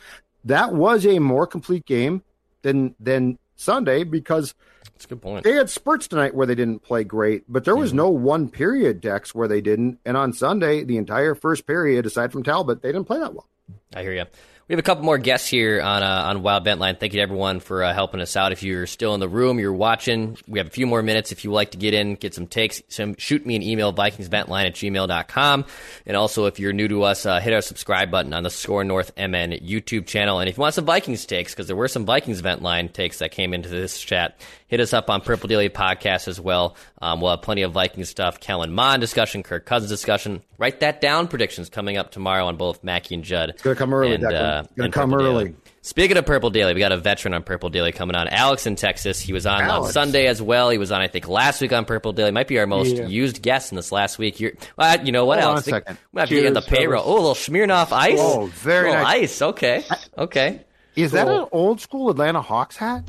that 0.45 0.75
was 0.75 1.07
a 1.07 1.19
more 1.19 1.47
complete 1.47 1.85
game 1.87 2.23
than 2.63 2.95
than 3.01 3.39
Sunday 3.57 4.05
because 4.05 4.55
that's 4.93 5.05
a 5.05 5.09
good 5.09 5.23
point. 5.23 5.45
They 5.45 5.53
had 5.53 5.69
spurts 5.69 6.09
tonight 6.09 6.35
where 6.35 6.47
they 6.47 6.55
didn't 6.55 6.81
play 6.81 7.05
great, 7.05 7.45
but 7.49 7.65
there 7.65 7.77
was 7.77 7.91
mm-hmm. 7.91 7.99
no 7.99 8.11
one 8.11 8.49
period 8.49 9.01
Dex 9.01 9.35
where 9.35 9.49
they 9.49 9.61
didn't. 9.61 9.99
And 10.05 10.17
on 10.17 10.33
Sunday, 10.33 10.85
the 10.85 10.97
entire 10.97 11.35
first 11.35 11.67
period, 11.67 12.07
aside 12.07 12.33
from 12.33 12.43
Talbot, 12.43 12.83
they 12.83 12.93
didn't 12.93 13.07
play 13.07 13.19
that 13.19 13.35
well. 13.35 13.47
I 13.95 14.03
hear 14.03 14.15
you. 14.15 14.25
We 14.69 14.73
have 14.73 14.81
a 14.81 14.83
couple 14.83 15.05
more 15.05 15.17
guests 15.17 15.47
here 15.47 15.81
on 15.81 16.03
uh, 16.03 16.25
on 16.27 16.43
Wild 16.43 16.65
Vent 16.65 16.81
Line. 16.81 16.97
Thank 16.97 17.13
you 17.13 17.19
to 17.19 17.23
everyone 17.23 17.61
for 17.61 17.85
uh, 17.85 17.95
helping 17.95 18.21
us 18.21 18.35
out. 18.35 18.51
If 18.51 18.65
you're 18.65 18.89
still 18.89 19.15
in 19.15 19.21
the 19.21 19.29
room, 19.29 19.61
you're 19.61 19.73
watching, 19.73 20.37
we 20.49 20.59
have 20.59 20.67
a 20.67 20.71
few 20.71 20.89
more 20.89 21.05
minutes. 21.05 21.31
If 21.31 21.45
you 21.45 21.51
would 21.51 21.55
like 21.55 21.71
to 21.71 21.79
get 21.79 21.95
in, 21.95 22.17
get 22.17 22.35
some 22.35 22.49
takes, 22.49 22.83
some, 22.89 23.15
shoot 23.17 23.47
me 23.47 23.55
an 23.55 23.63
email, 23.63 23.93
vikingsventline 23.93 24.67
at 24.67 24.75
gmail.com. 24.75 25.67
And 26.05 26.17
also, 26.17 26.47
if 26.47 26.59
you're 26.59 26.73
new 26.73 26.89
to 26.89 27.05
us, 27.05 27.25
uh, 27.27 27.39
hit 27.39 27.55
our 27.55 27.61
subscribe 27.61 28.11
button 28.11 28.33
on 28.33 28.43
the 28.43 28.51
Score 28.51 28.83
North 28.83 29.13
MN 29.17 29.53
YouTube 29.53 30.07
channel. 30.07 30.41
And 30.41 30.49
if 30.49 30.57
you 30.57 30.63
want 30.63 30.75
some 30.75 30.85
Vikings 30.85 31.27
takes, 31.27 31.55
because 31.55 31.69
there 31.69 31.77
were 31.77 31.87
some 31.87 32.05
Vikings 32.05 32.41
Vent 32.41 32.61
Line 32.61 32.89
takes 32.89 33.21
that 33.21 33.31
came 33.31 33.55
into 33.55 33.69
this 33.69 34.01
chat, 34.01 34.37
hit 34.67 34.81
us 34.81 34.93
up 34.93 35.11
on 35.11 35.21
Purple 35.21 35.47
Daily 35.47 35.69
Podcast 35.69 36.27
as 36.27 36.41
well. 36.41 36.75
Um, 37.01 37.21
we'll 37.21 37.31
have 37.31 37.43
plenty 37.43 37.63
of 37.63 37.71
Vikings 37.71 38.09
stuff, 38.09 38.41
Kellen 38.41 38.73
Mond 38.73 39.01
discussion, 39.01 39.45
Kirk 39.45 39.65
Cousins 39.65 39.91
discussion. 39.91 40.43
Write 40.59 40.81
that 40.81 41.01
down. 41.01 41.29
Predictions 41.29 41.69
coming 41.69 41.97
up 41.97 42.11
tomorrow 42.11 42.47
on 42.47 42.57
both 42.57 42.83
Mackey 42.83 43.15
and 43.15 43.23
Judd. 43.23 43.51
It's 43.51 43.63
going 43.63 43.77
to 43.77 43.79
come 43.79 43.95
early, 43.95 44.15
and, 44.15 44.25
uh, 44.57 44.63
it's 44.63 44.73
going 44.75 44.91
to 44.91 44.95
come 44.95 45.15
early. 45.15 45.45
Daily. 45.45 45.57
Speaking 45.83 46.17
of 46.17 46.27
Purple 46.27 46.51
Daily, 46.51 46.75
we 46.75 46.81
got 46.81 46.91
a 46.91 46.97
veteran 46.97 47.33
on 47.33 47.45
Purple 47.45 47.69
Daily 47.71 47.93
coming 47.93 48.17
on. 48.17 48.27
Alex 48.27 48.67
in 48.67 48.75
Texas. 48.75 49.21
He 49.21 49.33
was 49.33 49.47
on 49.47 49.63
on 49.63 49.93
Sunday 49.93 50.27
as 50.27 50.43
well. 50.43 50.69
He 50.71 50.79
was 50.79 50.91
on, 50.91 51.01
I 51.01 51.07
think, 51.07 51.29
last 51.29 51.61
week 51.61 51.73
on 51.73 51.85
Purple 51.85 52.13
Daily. 52.13 52.33
Might 52.33 52.49
be 52.49 52.59
our 52.59 52.67
most 52.67 52.97
yeah. 52.97 53.07
used 53.07 53.41
guest 53.41 53.71
in 53.71 53.77
this 53.77 53.93
last 53.93 54.19
week. 54.19 54.41
You're, 54.41 54.53
well, 54.77 55.05
you 55.05 55.13
know 55.13 55.25
what, 55.27 55.39
Hold 55.39 55.53
Alex? 55.53 55.69
On 55.69 55.75
a 55.75 55.77
second. 55.77 55.99
We 56.13 56.21
have 56.21 56.29
to 56.29 56.35
get 56.35 56.45
in 56.47 56.55
the 56.55 56.63
payroll. 56.63 57.05
Oh, 57.07 57.13
a 57.13 57.15
little 57.15 57.35
Smirnoff 57.35 57.93
ice. 57.93 58.19
Oh, 58.19 58.47
very 58.47 58.91
nice. 58.91 59.23
ice. 59.23 59.43
Okay. 59.43 59.85
Okay. 60.19 60.65
Is 60.97 61.13
that 61.13 61.29
an 61.29 61.47
old 61.53 61.81
school 61.81 62.11
Atlanta 62.11 62.41
Hawks 62.41 62.77
hat? 62.77 63.05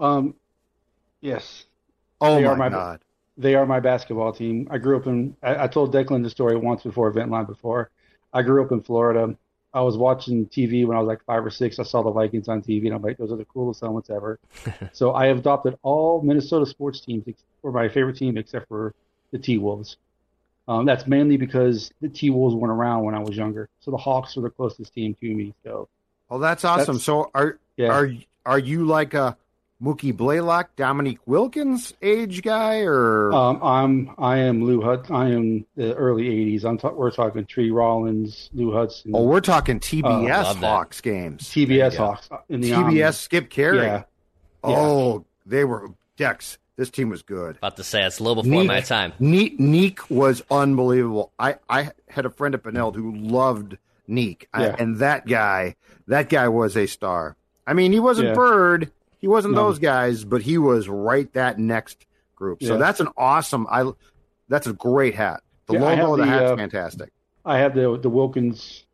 Um, 0.00 0.34
yes. 1.20 1.66
Oh 2.20 2.36
they 2.36 2.42
my, 2.42 2.48
are 2.48 2.56
my 2.56 2.68
god. 2.68 3.00
They 3.36 3.54
are 3.54 3.64
my 3.64 3.80
basketball 3.80 4.32
team. 4.32 4.66
I 4.70 4.78
grew 4.78 4.96
up 4.96 5.06
in. 5.06 5.36
I, 5.42 5.64
I 5.64 5.66
told 5.68 5.94
Declan 5.94 6.22
the 6.22 6.30
story 6.30 6.56
once 6.56 6.82
before, 6.82 7.08
event 7.08 7.30
line 7.30 7.44
before. 7.44 7.90
I 8.32 8.42
grew 8.42 8.64
up 8.64 8.72
in 8.72 8.80
Florida. 8.80 9.36
I 9.74 9.80
was 9.80 9.96
watching 9.96 10.46
TV 10.46 10.86
when 10.86 10.96
I 10.96 11.00
was 11.00 11.08
like 11.08 11.24
five 11.24 11.44
or 11.44 11.50
six. 11.50 11.78
I 11.78 11.82
saw 11.82 12.02
the 12.02 12.10
Vikings 12.10 12.48
on 12.48 12.62
TV, 12.62 12.86
and 12.86 12.94
I'm 12.94 13.02
like, 13.02 13.16
those 13.16 13.32
are 13.32 13.36
the 13.36 13.44
coolest 13.44 13.80
helmets 13.80 14.10
ever. 14.10 14.38
so 14.92 15.14
I 15.14 15.26
have 15.26 15.38
adopted 15.38 15.78
all 15.82 16.20
Minnesota 16.22 16.66
sports 16.66 17.00
teams 17.00 17.24
for 17.62 17.72
my 17.72 17.88
favorite 17.88 18.16
team, 18.16 18.36
except 18.36 18.68
for 18.68 18.94
the 19.30 19.38
T 19.38 19.58
Wolves. 19.58 19.96
Um, 20.68 20.84
that's 20.84 21.06
mainly 21.06 21.36
because 21.36 21.92
the 22.00 22.08
T 22.08 22.30
Wolves 22.30 22.54
weren't 22.54 22.72
around 22.72 23.04
when 23.04 23.14
I 23.14 23.20
was 23.20 23.36
younger, 23.36 23.68
so 23.80 23.90
the 23.90 23.96
Hawks 23.96 24.36
are 24.36 24.42
the 24.42 24.50
closest 24.50 24.94
team 24.94 25.16
to 25.20 25.34
me. 25.34 25.54
So, 25.64 25.88
oh, 26.30 26.38
that's 26.38 26.64
awesome. 26.64 26.96
That's, 26.96 27.04
so 27.04 27.30
are 27.34 27.58
yeah. 27.76 27.88
are 27.88 28.12
are 28.44 28.58
you 28.58 28.84
like 28.84 29.14
a 29.14 29.36
Mookie 29.82 30.16
Blaylock, 30.16 30.76
Dominique 30.76 31.18
Wilkins 31.26 31.92
age 32.00 32.42
guy, 32.42 32.80
or 32.80 33.32
um, 33.32 33.60
I'm 33.62 34.14
I 34.16 34.38
am 34.38 34.64
Lou 34.64 34.80
Hud. 34.80 35.10
I 35.10 35.30
am 35.30 35.66
the 35.74 35.94
early 35.94 36.24
'80s. 36.24 36.64
I'm 36.64 36.78
ta- 36.78 36.92
we're 36.92 37.10
talking 37.10 37.44
Tree 37.46 37.70
Rollins, 37.70 38.48
Lou 38.54 38.72
Hudson. 38.72 39.10
Oh, 39.12 39.24
we're 39.24 39.40
talking 39.40 39.80
TBS 39.80 40.30
uh, 40.30 40.54
Hawks 40.54 41.00
games. 41.00 41.48
TBS 41.50 41.96
Hawks 41.96 42.28
uh, 42.30 42.38
in 42.48 42.60
the 42.60 42.70
TBS 42.70 43.06
um, 43.06 43.12
Skip 43.12 43.50
Caray. 43.50 43.86
Yeah. 43.86 44.02
Oh, 44.62 45.14
yeah. 45.14 45.20
they 45.46 45.64
were 45.64 45.90
Dex. 46.16 46.58
This 46.76 46.88
team 46.88 47.10
was 47.10 47.22
good. 47.22 47.56
About 47.56 47.76
to 47.76 47.84
say 47.84 48.04
it's 48.04 48.20
a 48.20 48.22
little 48.22 48.42
before 48.42 48.62
'Nique, 48.62 48.66
my 48.66 48.80
time. 48.80 49.12
'Nique, 49.20 49.58
'Nique 49.58 50.08
was 50.08 50.42
unbelievable. 50.50 51.32
I 51.38 51.56
I 51.68 51.90
had 52.08 52.24
a 52.24 52.30
friend 52.30 52.54
at 52.54 52.62
Benilde 52.62 52.94
who 52.94 53.14
loved 53.16 53.78
'Nique, 54.08 54.46
yeah. 54.56 54.60
I, 54.60 54.82
and 54.82 54.98
that 54.98 55.26
guy, 55.26 55.74
that 56.06 56.28
guy 56.28 56.48
was 56.48 56.76
a 56.76 56.86
star. 56.86 57.36
I 57.66 57.74
mean, 57.74 57.92
he 57.92 58.00
wasn't 58.00 58.28
yeah. 58.28 58.34
Bird 58.34 58.92
he 59.22 59.28
wasn't 59.28 59.54
no. 59.54 59.64
those 59.64 59.78
guys, 59.78 60.24
but 60.24 60.42
he 60.42 60.58
was 60.58 60.88
right 60.88 61.32
that 61.32 61.58
next 61.58 62.04
group. 62.34 62.62
So 62.62 62.76
that's 62.76 63.00
an 63.00 63.08
awesome. 63.16 63.66
I 63.70 63.90
that's 64.48 64.66
a 64.66 64.74
great 64.74 65.14
hat. 65.14 65.42
The 65.66 65.74
yeah, 65.74 65.80
logo 65.80 66.12
of 66.12 66.18
the, 66.18 66.24
the 66.24 66.30
hat's 66.30 66.50
uh, 66.50 66.56
fantastic. 66.56 67.12
I 67.44 67.58
have 67.58 67.74
the 67.74 67.96
the 67.96 68.10
Wilkins 68.10 68.84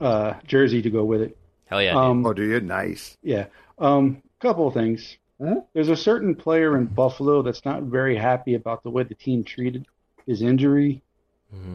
uh, 0.00 0.34
jersey 0.46 0.82
to 0.82 0.90
go 0.90 1.04
with 1.04 1.20
it. 1.20 1.36
Hell 1.66 1.82
yeah! 1.82 1.94
Um, 1.94 2.26
oh, 2.26 2.32
do 2.32 2.42
you? 2.42 2.60
Nice. 2.60 3.16
Yeah. 3.22 3.46
Um, 3.78 4.22
couple 4.40 4.66
of 4.66 4.74
things. 4.74 5.18
Hmm? 5.38 5.58
There's 5.74 5.90
a 5.90 5.96
certain 5.96 6.34
player 6.34 6.76
in 6.76 6.86
Buffalo 6.86 7.42
that's 7.42 7.64
not 7.64 7.82
very 7.82 8.16
happy 8.16 8.54
about 8.54 8.82
the 8.82 8.90
way 8.90 9.02
the 9.02 9.14
team 9.14 9.44
treated 9.44 9.86
his 10.26 10.40
injury. 10.40 11.02
Mm-hmm. 11.54 11.74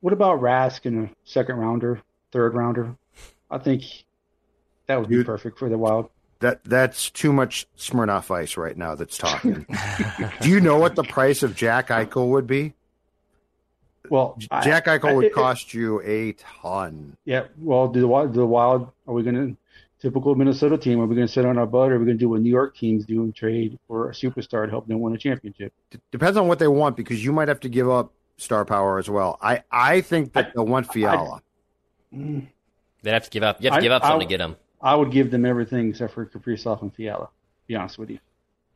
What 0.00 0.12
about 0.12 0.40
Rask 0.40 0.84
in 0.84 1.04
a 1.04 1.10
second 1.24 1.56
rounder, 1.56 2.02
third 2.30 2.54
rounder? 2.54 2.94
I 3.50 3.58
think 3.58 3.84
that 4.86 5.00
would 5.00 5.08
be 5.08 5.16
you, 5.16 5.24
perfect 5.24 5.58
for 5.58 5.68
the 5.68 5.78
Wild 5.78 6.10
that 6.40 6.64
that's 6.64 7.10
too 7.10 7.32
much 7.32 7.66
Smirnoff 7.76 8.30
Ice 8.30 8.56
right 8.56 8.76
now. 8.76 8.94
That's 8.94 9.16
talking. 9.16 9.66
Do 10.40 10.48
you 10.48 10.60
know 10.60 10.78
what 10.78 10.94
the 10.94 11.04
price 11.04 11.42
of 11.42 11.54
Jack 11.54 11.88
Eichel 11.88 12.28
would 12.30 12.46
be? 12.46 12.74
Well, 14.10 14.36
Jack 14.38 14.86
I, 14.86 14.98
Eichel 14.98 15.10
I, 15.10 15.12
would 15.14 15.32
cost 15.32 15.72
you 15.72 16.02
a 16.02 16.32
ton. 16.32 17.16
Yeah. 17.24 17.44
Well, 17.58 17.88
do 17.88 18.00
the 18.00 18.08
wild, 18.08 18.34
the 18.34 18.44
wild 18.44 18.90
are 19.06 19.14
we 19.14 19.22
going 19.22 19.34
to 19.34 19.56
typical 20.00 20.34
Minnesota 20.34 20.76
team? 20.76 21.00
Are 21.00 21.06
we 21.06 21.14
going 21.14 21.26
to 21.26 21.32
sit 21.32 21.46
on 21.46 21.56
our 21.56 21.66
butt? 21.66 21.90
Or 21.90 21.94
are 21.94 21.98
we 21.98 22.04
going 22.04 22.18
to 22.18 22.22
do 22.22 22.28
what 22.28 22.42
New 22.42 22.50
York 22.50 22.76
teams 22.76 23.06
do 23.06 23.22
and 23.22 23.34
trade 23.34 23.78
for 23.88 24.10
a 24.10 24.12
superstar 24.12 24.66
to 24.66 24.70
help 24.70 24.86
them 24.86 25.00
win 25.00 25.14
a 25.14 25.18
championship? 25.18 25.72
D- 25.90 25.98
depends 26.10 26.36
on 26.36 26.48
what 26.48 26.58
they 26.58 26.68
want 26.68 26.96
because 26.96 27.24
you 27.24 27.32
might 27.32 27.48
have 27.48 27.60
to 27.60 27.70
give 27.70 27.88
up 27.88 28.12
star 28.36 28.66
power 28.66 28.98
as 28.98 29.08
well. 29.08 29.38
I 29.40 29.62
I 29.70 30.02
think 30.02 30.34
that 30.34 30.48
I, 30.48 30.50
they'll 30.54 30.66
want 30.66 30.92
Fiala. 30.92 31.40
Mm. 32.14 32.48
They'd 33.02 33.12
have 33.12 33.24
to 33.24 33.30
give 33.30 33.42
up. 33.42 33.62
You 33.62 33.70
have 33.70 33.78
to 33.78 33.82
give 33.82 33.92
up 33.92 34.02
something 34.02 34.28
to 34.28 34.30
get 34.30 34.40
him. 34.40 34.56
I 34.84 34.94
would 34.94 35.10
give 35.10 35.30
them 35.30 35.46
everything 35.46 35.88
except 35.88 36.12
for 36.12 36.26
Kaprizov 36.26 36.82
and 36.82 36.94
Fiala. 36.94 37.30
Be 37.66 37.74
honest 37.74 37.98
with 37.98 38.10
you. 38.10 38.18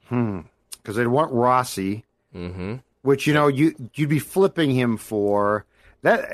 Hmm. 0.07 0.41
Because 0.79 0.97
they'd 0.97 1.07
want 1.07 1.33
Rossi, 1.33 2.05
mm-hmm. 2.35 2.77
which 3.03 3.27
you 3.27 3.35
know 3.35 3.47
you 3.47 3.75
you'd 3.95 4.09
be 4.09 4.19
flipping 4.19 4.71
him 4.71 4.97
for 4.97 5.67
that. 6.03 6.27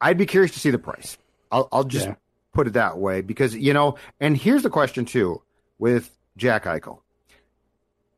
I'd 0.00 0.16
be 0.16 0.26
curious 0.26 0.52
to 0.52 0.60
see 0.60 0.70
the 0.70 0.78
price. 0.78 1.18
I'll 1.50 1.68
I'll 1.72 1.84
just 1.84 2.06
yeah. 2.06 2.14
put 2.54 2.68
it 2.68 2.74
that 2.74 2.98
way 2.98 3.20
because 3.20 3.54
you 3.54 3.72
know. 3.72 3.96
And 4.20 4.36
here's 4.36 4.62
the 4.62 4.70
question 4.70 5.06
too 5.06 5.42
with 5.78 6.16
Jack 6.36 6.64
Eichel. 6.64 7.00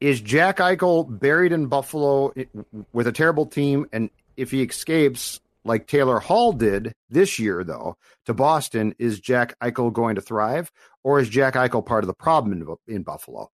Is 0.00 0.20
Jack 0.20 0.58
Eichel 0.58 1.06
buried 1.18 1.52
in 1.52 1.66
Buffalo 1.66 2.34
with 2.92 3.06
a 3.06 3.12
terrible 3.12 3.46
team? 3.46 3.88
And 3.92 4.10
if 4.36 4.50
he 4.50 4.62
escapes, 4.62 5.40
like 5.68 5.86
Taylor 5.86 6.18
Hall 6.18 6.52
did 6.52 6.92
this 7.08 7.38
year, 7.38 7.62
though, 7.62 7.96
to 8.26 8.34
Boston, 8.34 8.94
is 8.98 9.20
Jack 9.20 9.54
Eichel 9.60 9.92
going 9.92 10.16
to 10.16 10.20
thrive, 10.20 10.72
or 11.04 11.20
is 11.20 11.28
Jack 11.28 11.54
Eichel 11.54 11.84
part 11.84 12.02
of 12.02 12.08
the 12.08 12.14
problem 12.14 12.52
in, 12.52 12.94
in 12.94 13.02
Buffalo? 13.02 13.50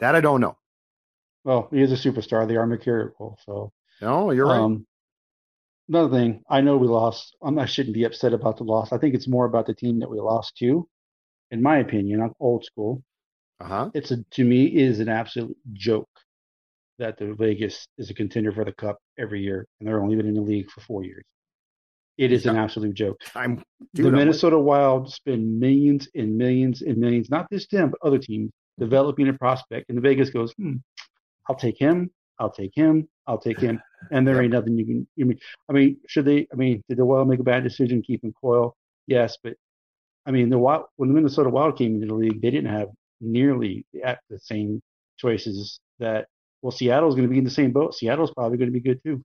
That 0.00 0.14
I 0.14 0.20
don't 0.20 0.40
know. 0.40 0.56
Well, 1.44 1.68
he 1.70 1.82
is 1.82 1.92
a 1.92 1.96
superstar. 1.96 2.46
They 2.46 2.56
are 2.56 2.66
mercurial, 2.66 3.38
so. 3.44 3.72
No, 4.00 4.30
you're 4.30 4.46
right. 4.46 4.60
Um, 4.60 4.86
another 5.88 6.16
thing, 6.16 6.42
I 6.48 6.60
know 6.60 6.76
we 6.76 6.86
lost. 6.86 7.36
I'm, 7.42 7.58
I 7.58 7.66
shouldn't 7.66 7.94
be 7.94 8.04
upset 8.04 8.32
about 8.32 8.56
the 8.56 8.64
loss. 8.64 8.92
I 8.92 8.98
think 8.98 9.14
it's 9.14 9.28
more 9.28 9.44
about 9.44 9.66
the 9.66 9.74
team 9.74 9.98
that 10.00 10.10
we 10.10 10.20
lost 10.20 10.56
to. 10.58 10.88
In 11.50 11.62
my 11.62 11.78
opinion, 11.78 12.20
I'm 12.20 12.34
old 12.40 12.64
school. 12.64 13.02
Uh-huh. 13.60 13.90
It's 13.94 14.12
a 14.12 14.18
to 14.32 14.44
me 14.44 14.66
is 14.66 15.00
an 15.00 15.08
absolute 15.08 15.56
joke 15.72 16.08
that 16.98 17.16
the 17.16 17.34
Vegas 17.34 17.86
is 17.96 18.10
a 18.10 18.14
contender 18.14 18.52
for 18.52 18.64
the 18.64 18.72
cup 18.72 18.98
every 19.18 19.40
year, 19.42 19.66
and 19.78 19.88
they're 19.88 20.00
only 20.00 20.16
been 20.16 20.26
in 20.28 20.34
the 20.34 20.40
league 20.40 20.70
for 20.70 20.80
four 20.82 21.04
years. 21.04 21.24
It 22.18 22.32
is 22.32 22.46
an 22.46 22.56
absolute 22.56 22.94
joke. 22.94 23.20
I'm 23.36 23.62
dude, 23.94 24.06
the 24.06 24.10
Minnesota 24.10 24.56
I'm 24.56 24.64
Wild 24.64 25.12
spend 25.12 25.60
millions 25.60 26.08
and 26.16 26.36
millions 26.36 26.82
and 26.82 26.98
millions, 26.98 27.30
not 27.30 27.46
this 27.48 27.68
team, 27.68 27.90
but 27.90 28.06
other 28.06 28.18
teams, 28.18 28.50
developing 28.78 29.28
a 29.28 29.32
prospect. 29.32 29.88
And 29.88 29.96
the 29.96 30.02
Vegas 30.02 30.30
goes, 30.30 30.52
hmm, 30.54 30.74
I'll 31.48 31.56
take 31.56 31.78
him. 31.78 32.10
I'll 32.40 32.50
take 32.50 32.72
him. 32.74 33.08
I'll 33.26 33.38
take 33.38 33.60
him. 33.60 33.80
And 34.12 34.26
there 34.26 34.40
ain't 34.40 34.52
nothing 34.52 34.78
you 34.78 34.86
can. 34.86 35.08
You 35.16 35.26
mean, 35.26 35.38
I 35.68 35.72
mean, 35.72 35.96
should 36.06 36.24
they? 36.24 36.46
I 36.52 36.54
mean, 36.54 36.84
did 36.88 36.98
the 36.98 37.04
Wild 37.04 37.26
make 37.26 37.40
a 37.40 37.42
bad 37.42 37.64
decision 37.64 38.00
keeping 38.00 38.32
Coyle? 38.32 38.76
Yes, 39.08 39.36
but 39.42 39.54
I 40.24 40.30
mean, 40.30 40.50
the 40.50 40.58
Wild 40.58 40.84
when 40.94 41.08
the 41.08 41.16
Minnesota 41.16 41.50
Wild 41.50 41.76
came 41.76 41.96
into 41.96 42.06
the 42.06 42.14
league, 42.14 42.40
they 42.40 42.52
didn't 42.52 42.70
have 42.70 42.90
nearly 43.20 43.84
at 44.04 44.20
the 44.30 44.38
same 44.38 44.80
choices 45.16 45.80
that. 45.98 46.28
Well, 46.62 46.70
Seattle's 46.70 47.16
going 47.16 47.26
to 47.26 47.32
be 47.32 47.38
in 47.38 47.44
the 47.44 47.50
same 47.50 47.72
boat. 47.72 47.92
Seattle's 47.96 48.30
probably 48.30 48.56
going 48.56 48.68
to 48.68 48.72
be 48.72 48.88
good 48.88 49.02
too. 49.02 49.20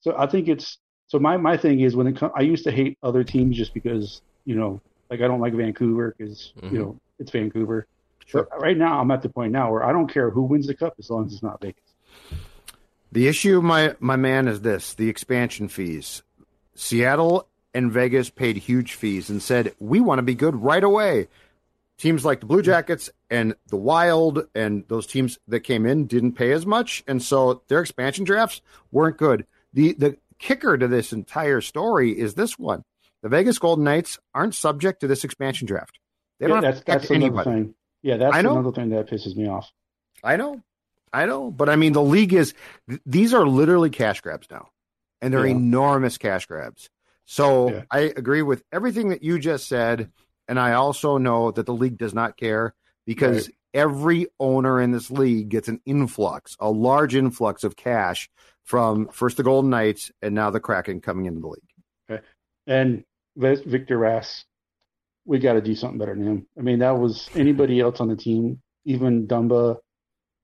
So 0.00 0.14
I 0.14 0.26
think 0.26 0.48
it's 0.48 0.76
so 1.12 1.18
my, 1.18 1.36
my 1.36 1.58
thing 1.58 1.80
is 1.80 1.94
when 1.94 2.06
it 2.06 2.16
comes, 2.16 2.32
I 2.34 2.40
used 2.40 2.64
to 2.64 2.70
hate 2.70 2.96
other 3.02 3.22
teams 3.22 3.54
just 3.54 3.74
because 3.74 4.22
you 4.46 4.54
know 4.54 4.80
Like 5.10 5.20
I 5.20 5.26
don't 5.28 5.40
like 5.40 5.52
Vancouver 5.52 6.14
because 6.16 6.54
Mm-hmm. 6.56 6.74
you 6.74 6.80
know 6.80 7.00
it's 7.18 7.30
Vancouver. 7.30 7.86
But 8.32 8.48
right 8.58 8.78
now, 8.78 8.98
I'm 8.98 9.10
at 9.10 9.20
the 9.20 9.28
point 9.28 9.52
now 9.52 9.70
where 9.70 9.84
I 9.84 9.92
don't 9.92 10.10
care 10.10 10.30
who 10.30 10.44
wins 10.44 10.66
the 10.66 10.74
cup 10.74 10.94
as 10.98 11.10
long 11.10 11.26
as 11.26 11.34
it's 11.34 11.42
not 11.42 11.60
Vegas. 11.60 11.82
The 13.12 13.28
issue, 13.28 13.60
my 13.60 13.94
my 14.00 14.16
man, 14.16 14.48
is 14.48 14.62
this: 14.62 14.94
the 14.94 15.10
expansion 15.10 15.68
fees. 15.68 16.22
Seattle 16.74 17.46
and 17.74 17.92
Vegas 17.92 18.30
paid 18.30 18.56
huge 18.56 18.94
fees 18.94 19.28
and 19.28 19.42
said 19.42 19.74
we 19.78 20.00
want 20.00 20.18
to 20.18 20.22
be 20.22 20.34
good 20.34 20.56
right 20.56 20.82
away. 20.82 21.28
Teams 21.98 22.24
like 22.24 22.40
the 22.40 22.46
Blue 22.46 22.62
Jackets 22.62 23.10
and 23.28 23.54
the 23.68 23.76
Wild 23.76 24.46
and 24.54 24.84
those 24.88 25.06
teams 25.06 25.38
that 25.46 25.60
came 25.60 25.84
in 25.84 26.06
didn't 26.06 26.32
pay 26.32 26.52
as 26.52 26.64
much, 26.64 27.04
and 27.06 27.22
so 27.22 27.60
their 27.68 27.80
expansion 27.82 28.24
drafts 28.24 28.62
weren't 28.90 29.18
good. 29.18 29.44
the 29.74 29.92
The 29.92 30.16
kicker 30.42 30.76
to 30.76 30.88
this 30.88 31.12
entire 31.12 31.60
story 31.62 32.10
is 32.18 32.34
this 32.34 32.58
one: 32.58 32.82
the 33.22 33.28
Vegas 33.30 33.58
Golden 33.58 33.84
Knights 33.84 34.18
aren't 34.34 34.54
subject 34.54 35.00
to 35.00 35.06
this 35.06 35.24
expansion 35.24 35.66
draft. 35.66 35.98
They 36.40 36.46
Yeah, 36.46 36.54
don't 36.54 36.62
that's 36.62 36.80
that's 36.82 37.10
another 37.10 37.24
anybody. 37.26 37.50
thing. 37.50 37.74
Yeah, 38.02 38.16
that's 38.18 38.36
another 38.36 38.72
thing 38.72 38.90
that 38.90 39.08
pisses 39.08 39.36
me 39.36 39.48
off. 39.48 39.70
I 40.24 40.36
know, 40.36 40.60
I 41.12 41.26
know, 41.26 41.50
but 41.50 41.68
I 41.68 41.76
mean, 41.76 41.92
the 41.92 42.02
league 42.02 42.32
is 42.34 42.52
th- 42.88 43.00
these 43.06 43.32
are 43.32 43.46
literally 43.46 43.90
cash 43.90 44.20
grabs 44.20 44.48
now, 44.50 44.68
and 45.20 45.32
they're 45.32 45.46
Yeah. 45.46 45.52
enormous 45.52 46.18
cash 46.18 46.46
grabs. 46.46 46.90
So 47.24 47.70
Yeah. 47.70 47.82
I 47.90 48.00
agree 48.00 48.42
with 48.42 48.64
everything 48.72 49.08
that 49.10 49.22
you 49.22 49.38
just 49.38 49.68
said, 49.68 50.10
and 50.48 50.58
I 50.58 50.72
also 50.72 51.16
know 51.18 51.52
that 51.52 51.66
the 51.66 51.72
league 51.74 51.96
does 51.96 52.12
not 52.12 52.36
care 52.36 52.74
because 53.06 53.48
every 53.72 54.26
owner 54.40 54.80
in 54.80 54.90
this 54.90 55.10
league 55.10 55.48
gets 55.48 55.68
an 55.68 55.80
influx, 55.86 56.56
a 56.60 56.70
large 56.70 57.14
influx 57.14 57.62
of 57.64 57.76
cash 57.76 58.28
from 58.64 59.08
first 59.08 59.36
the 59.36 59.42
Golden 59.42 59.70
Knights 59.70 60.10
and 60.22 60.34
now 60.34 60.50
the 60.50 60.60
Kraken 60.60 61.00
coming 61.00 61.26
into 61.26 61.40
the 61.40 61.48
league. 61.48 61.62
Okay. 62.10 62.22
And 62.66 63.04
Victor 63.36 63.98
Rask, 63.98 64.44
we 65.24 65.38
got 65.38 65.54
to 65.54 65.60
do 65.60 65.74
something 65.74 65.98
better 65.98 66.14
than 66.14 66.26
him. 66.26 66.46
I 66.58 66.62
mean, 66.62 66.78
that 66.80 66.96
was 66.96 67.28
anybody 67.34 67.80
else 67.80 68.00
on 68.00 68.08
the 68.08 68.16
team, 68.16 68.60
even 68.84 69.26
Dumba, 69.26 69.78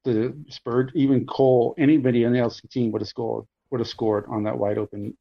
the 0.05 0.37
Spurge, 0.49 0.91
even 0.95 1.27
Cole, 1.27 1.75
anybody 1.79 2.25
on 2.25 2.33
the 2.33 2.39
else 2.39 2.61
team 2.71 2.93
would 2.93 3.03
have 3.03 3.09
scored, 3.09 3.45
would 3.71 3.81
have 3.81 3.89
scored 3.89 4.25
on 4.29 4.45
that 4.45 4.59
wide 4.59 4.79
open 4.79 5.17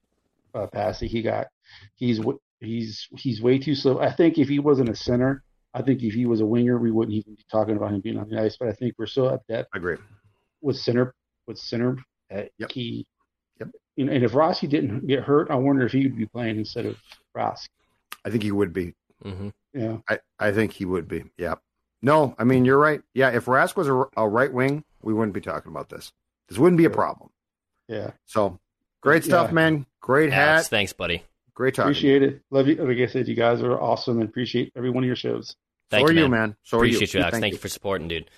uh, 0.54 0.68
pass 0.68 1.00
that 1.00 1.08
he 1.08 1.22
got. 1.22 1.48
He's 1.96 2.22
he's 2.60 3.08
he's 3.18 3.42
way 3.42 3.60
too 3.60 3.76
slow. 3.76 4.00
I 4.00 4.12
think 4.12 4.38
if 4.38 4.48
he 4.48 4.60
wasn't 4.60 4.90
a 4.90 4.96
center, 4.96 5.44
I 5.74 5.82
think 5.82 6.02
if 6.04 6.14
he 6.14 6.26
was 6.26 6.42
a 6.42 6.46
winger, 6.46 6.78
we 6.78 6.92
wouldn't 6.92 7.16
even 7.16 7.36
be 7.36 7.46
talking 7.52 7.76
about 7.76 7.92
him 7.92 8.02
being 8.02 8.18
on 8.18 8.30
the 8.30 8.42
ice. 8.42 8.58
But 8.58 8.70
I 8.70 8.74
think 8.74 8.96
we're 8.98 9.08
so 9.08 9.30
at 9.30 9.46
depth 9.48 9.70
I 9.74 9.78
agree. 9.78 9.98
with 10.62 10.78
center 10.78 11.14
with 11.48 11.58
center 11.58 11.98
that 12.30 12.52
Yep. 12.58 12.72
he. 12.72 13.06
Yep. 13.60 13.70
You 13.96 14.06
know, 14.06 14.12
and 14.14 14.24
if 14.24 14.34
Rossi 14.36 14.68
didn't 14.68 15.08
get 15.08 15.24
hurt, 15.24 15.50
I 15.50 15.56
wonder 15.56 15.86
if 15.86 15.92
he 15.92 16.04
would 16.04 16.18
be 16.18 16.26
playing 16.28 16.58
instead 16.58 16.86
of 16.86 16.98
Ross. 17.34 17.68
I 18.26 18.30
think 18.30 18.44
he 18.44 18.52
would 18.52 18.74
be. 18.74 18.94
hmm 19.24 19.50
Yeah. 19.74 19.98
I, 20.10 20.20
I 20.40 20.52
think 20.52 20.74
he 20.74 20.86
would 20.86 21.08
be. 21.08 21.24
Yeah. 21.38 21.56
No, 22.02 22.36
I 22.38 22.44
mean 22.44 22.64
you're 22.66 22.78
right. 22.78 23.02
Yeah, 23.14 23.30
if 23.32 23.46
Rask 23.46 23.76
was 23.76 23.88
a, 23.88 24.06
a 24.16 24.28
right 24.28 24.52
wing, 24.54 24.84
we 25.02 25.14
wouldn't 25.14 25.34
be 25.34 25.42
talking 25.42 25.72
about 25.72 25.90
this. 25.90 26.12
This 26.48 26.58
wouldn't 26.60 26.78
be 26.78 26.86
a 26.86 26.90
problem. 26.92 27.30
Yeah. 27.88 28.12
So 28.26 28.60
great 29.02 29.24
stuff, 29.24 29.48
Yeah. 29.50 29.54
man. 29.56 29.86
Great 30.02 30.32
Alex, 30.32 30.66
hat. 30.66 30.70
thanks, 30.70 30.94
buddy. 30.94 31.24
Great 31.56 31.74
talking. 31.74 31.90
Appreciate 31.92 32.22
it. 32.22 32.42
Love 32.52 32.68
you. 32.68 32.76
Like 32.76 32.98
I 33.00 33.08
said, 33.08 33.28
you 33.28 33.34
guys 33.36 33.62
are 33.64 33.80
awesome 33.82 34.20
and 34.20 34.30
appreciate 34.30 34.72
every 34.76 34.92
one 34.92 35.04
of 35.04 35.08
your 35.08 35.16
shows. 35.16 35.56
Thank 35.90 36.08
so 36.08 36.12
you, 36.14 36.20
are 36.20 36.24
you, 36.26 36.30
man. 36.30 36.40
man. 36.50 36.56
So 36.64 36.78
are 36.78 36.86
you. 36.86 36.98
Appreciate 36.98 37.14
you, 37.16 37.20
Alex. 37.22 37.32
Thank 37.34 37.42
Thank, 37.42 37.52
you. 37.54 37.58
you 37.58 37.62
for 37.62 37.68
supporting, 37.70 38.08
dude. 38.08 38.30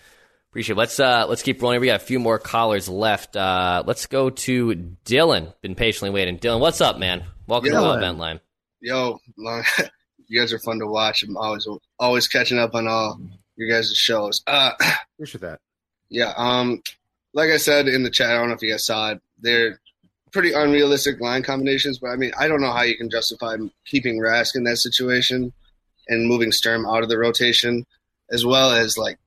Appreciate 0.52 0.74
it. 0.74 0.80
Let's 0.80 1.00
uh 1.00 1.26
let's 1.30 1.44
keep 1.44 1.62
rolling. 1.62 1.80
We 1.80 1.88
got 1.88 2.02
a 2.02 2.04
few 2.04 2.20
more 2.20 2.40
callers 2.40 2.90
left. 2.90 3.36
Uh 3.36 3.84
let's 3.86 4.08
go 4.08 4.32
to 4.32 4.96
Dylan. 5.06 5.54
Been 5.62 5.76
patiently 5.76 6.10
waiting. 6.10 6.40
Dylan, 6.40 6.60
what's 6.60 6.82
up, 6.82 6.98
man? 6.98 7.24
Welcome 7.48 7.72
to 7.72 7.78
the 7.78 7.94
event 7.94 8.18
line. 8.18 8.40
Yo, 8.82 9.20
long, 9.38 9.64
you 10.28 10.40
guys 10.40 10.52
are 10.52 10.60
fun 10.60 10.80
to 10.80 10.88
watch. 10.88 11.22
I'm 11.24 11.38
always 11.38 11.68
always 12.00 12.28
catching 12.28 12.58
up 12.58 12.74
on 12.74 12.88
all 12.88 13.20
your 13.58 13.70
guys' 13.70 13.94
shows. 13.96 14.42
Uh, 14.48 14.72
Appreciate 15.16 15.42
that. 15.42 15.60
yeah, 16.10 16.34
um, 16.36 16.82
like 17.34 17.50
I 17.50 17.58
said 17.58 17.88
in 17.88 18.04
the 18.04 18.10
chat, 18.10 18.32
I 18.32 18.38
don't 18.38 18.48
know 18.48 18.56
if 18.56 18.62
you 18.64 18.72
guys 18.72 18.86
saw 18.86 19.12
it. 19.12 19.22
They're 19.40 19.80
pretty 20.32 20.54
unrealistic 20.54 21.20
line 21.20 21.44
combinations, 21.44 22.00
but 22.00 22.08
I 22.08 22.16
mean, 22.16 22.32
I 22.40 22.48
don't 22.48 22.62
know 22.62 22.72
how 22.72 22.84
you 22.84 22.98
can 22.98 23.10
justify 23.10 23.58
keeping 23.86 24.20
Rask 24.20 24.56
in 24.56 24.64
that 24.64 24.78
situation 24.78 25.54
and 26.08 26.28
moving 26.28 26.52
Sturm 26.52 26.86
out 26.86 27.04
of 27.04 27.10
the 27.10 27.18
rotation, 27.18 27.86
as 28.32 28.46
well 28.46 28.72
as 28.72 28.98
like, 28.98 29.20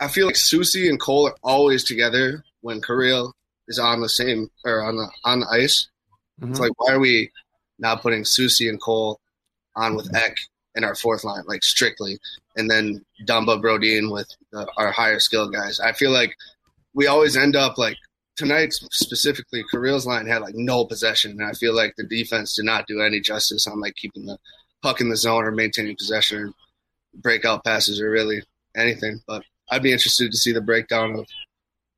I 0.00 0.08
feel 0.08 0.26
like 0.26 0.36
Soucy 0.36 0.88
and 0.88 0.98
Cole 0.98 1.28
are 1.28 1.36
always 1.42 1.84
together 1.84 2.42
when 2.62 2.80
Kirill 2.80 3.34
is 3.68 3.78
on 3.78 4.00
the 4.00 4.08
same 4.08 4.50
or 4.64 4.82
on 4.82 4.96
the 4.96 5.08
on 5.24 5.40
the 5.40 5.48
ice. 5.48 5.88
Mhm. 6.40 6.50
It's 6.50 6.60
like, 6.60 6.72
why 6.78 6.94
are 6.94 7.00
we 7.00 7.30
not 7.78 8.02
putting 8.02 8.22
Soucy 8.24 8.68
and 8.68 8.80
Cole 8.80 9.20
on 9.76 9.94
with 9.94 10.14
Ek 10.14 10.36
in 10.74 10.84
our 10.84 10.94
fourth 10.94 11.24
line, 11.24 11.44
like 11.46 11.62
strictly, 11.62 12.18
and 12.56 12.70
then 12.70 13.04
Dumba 13.26 13.60
Brodin 13.60 14.10
with 14.10 14.28
the, 14.52 14.66
our 14.76 14.90
higher 14.90 15.20
skill 15.20 15.48
guys? 15.48 15.80
I 15.80 15.92
feel 15.92 16.10
like 16.10 16.34
we 16.94 17.06
always 17.06 17.36
end 17.36 17.54
up 17.56 17.78
like 17.78 17.96
tonight 18.36 18.72
specifically. 18.72 19.62
Kirill's 19.70 20.06
line 20.06 20.26
had 20.26 20.42
like 20.42 20.54
no 20.54 20.84
possession, 20.86 21.32
and 21.32 21.44
I 21.44 21.52
feel 21.52 21.74
like 21.74 21.94
the 21.96 22.04
defense 22.04 22.56
did 22.56 22.64
not 22.64 22.86
do 22.86 23.02
any 23.02 23.20
justice 23.20 23.66
on 23.66 23.80
like 23.80 23.96
keeping 23.96 24.26
the 24.26 24.38
puck 24.82 25.00
in 25.00 25.10
the 25.10 25.16
zone 25.16 25.44
or 25.44 25.50
maintaining 25.50 25.96
possession 25.96 26.38
or 26.38 26.54
breakout 27.14 27.64
passes 27.64 28.00
or 28.00 28.10
really 28.10 28.42
anything. 28.74 29.20
But 29.26 29.44
I'd 29.70 29.82
be 29.82 29.92
interested 29.92 30.30
to 30.30 30.36
see 30.36 30.52
the 30.52 30.60
breakdown 30.60 31.14
of 31.18 31.26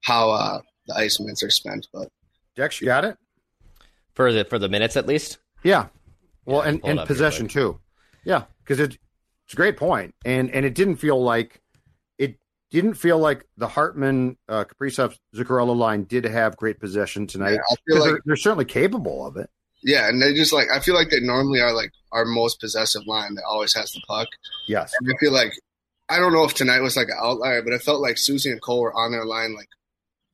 how 0.03 0.31
uh, 0.31 0.61
the 0.87 0.95
ice 0.97 1.19
minutes 1.21 1.43
are 1.43 1.51
spent. 1.51 1.87
But 1.93 2.09
Dex, 2.57 2.81
you 2.81 2.87
got 2.87 3.05
it? 3.05 3.17
For 4.15 4.33
the 4.33 4.45
for 4.45 4.59
the 4.59 4.69
minutes 4.69 4.97
at 4.97 5.07
least. 5.07 5.39
Yeah. 5.63 5.87
Well, 6.45 6.63
Yeah, 6.63 6.69
and, 6.71 6.81
and 6.85 7.07
possession 7.07 7.49
too. 7.49 7.81
Yeah, 8.25 8.45
because 8.63 8.79
it, 8.81 8.99
it's 9.47 9.53
a 9.53 9.57
great 9.57 9.77
point, 9.77 10.15
and 10.25 10.51
and 10.51 10.67
it 10.67 10.75
didn't 10.75 10.97
feel 10.97 11.23
like 11.23 11.61
it 12.19 12.39
didn't 12.71 12.95
feel 12.95 13.19
like 13.19 13.47
the 13.57 13.69
Hartman 13.69 14.37
uh, 14.49 14.65
Kaprizov 14.65 15.17
Zuccarello 15.35 15.75
line 15.77 16.05
did 16.05 16.25
have 16.25 16.57
great 16.57 16.79
possession 16.81 17.27
tonight. 17.27 17.53
Yeah, 17.53 17.61
I 17.71 17.75
feel 17.87 17.97
'Cause 17.97 18.01
like- 18.01 18.11
they're, 18.13 18.21
they're 18.27 18.37
certainly 18.37 18.65
capable 18.65 19.27
of 19.27 19.37
it. 19.37 19.49
Yeah, 19.85 20.09
and 20.09 20.21
they 20.23 20.33
just 20.35 20.53
like 20.53 20.69
I 20.73 20.79
feel 20.81 20.95
like 20.95 21.11
they 21.11 21.19
normally 21.21 21.61
are 21.61 21.73
like 21.73 21.91
our 22.13 22.25
most 22.25 22.61
possessive 22.61 23.03
line 23.07 23.35
that 23.35 23.45
always 23.49 23.75
has 23.75 23.91
the 23.93 24.01
puck. 24.07 24.29
Yes. 24.69 24.93
And 25.01 25.11
I 25.13 25.17
feel 25.19 25.33
like 25.33 25.53
I 26.13 26.19
don't 26.19 26.33
know 26.33 26.45
if 26.45 26.53
tonight 26.53 26.81
was 26.81 26.97
like 26.97 27.09
an 27.09 27.19
outlier, 27.19 27.63
but 27.63 27.73
it 27.73 27.83
felt 27.83 28.03
like 28.03 28.17
Soucy 28.17 28.53
and 28.53 28.61
Cole 28.61 28.83
were 28.83 28.95
on 28.95 29.13
their 29.13 29.25
line 29.25 29.55
like 29.55 29.69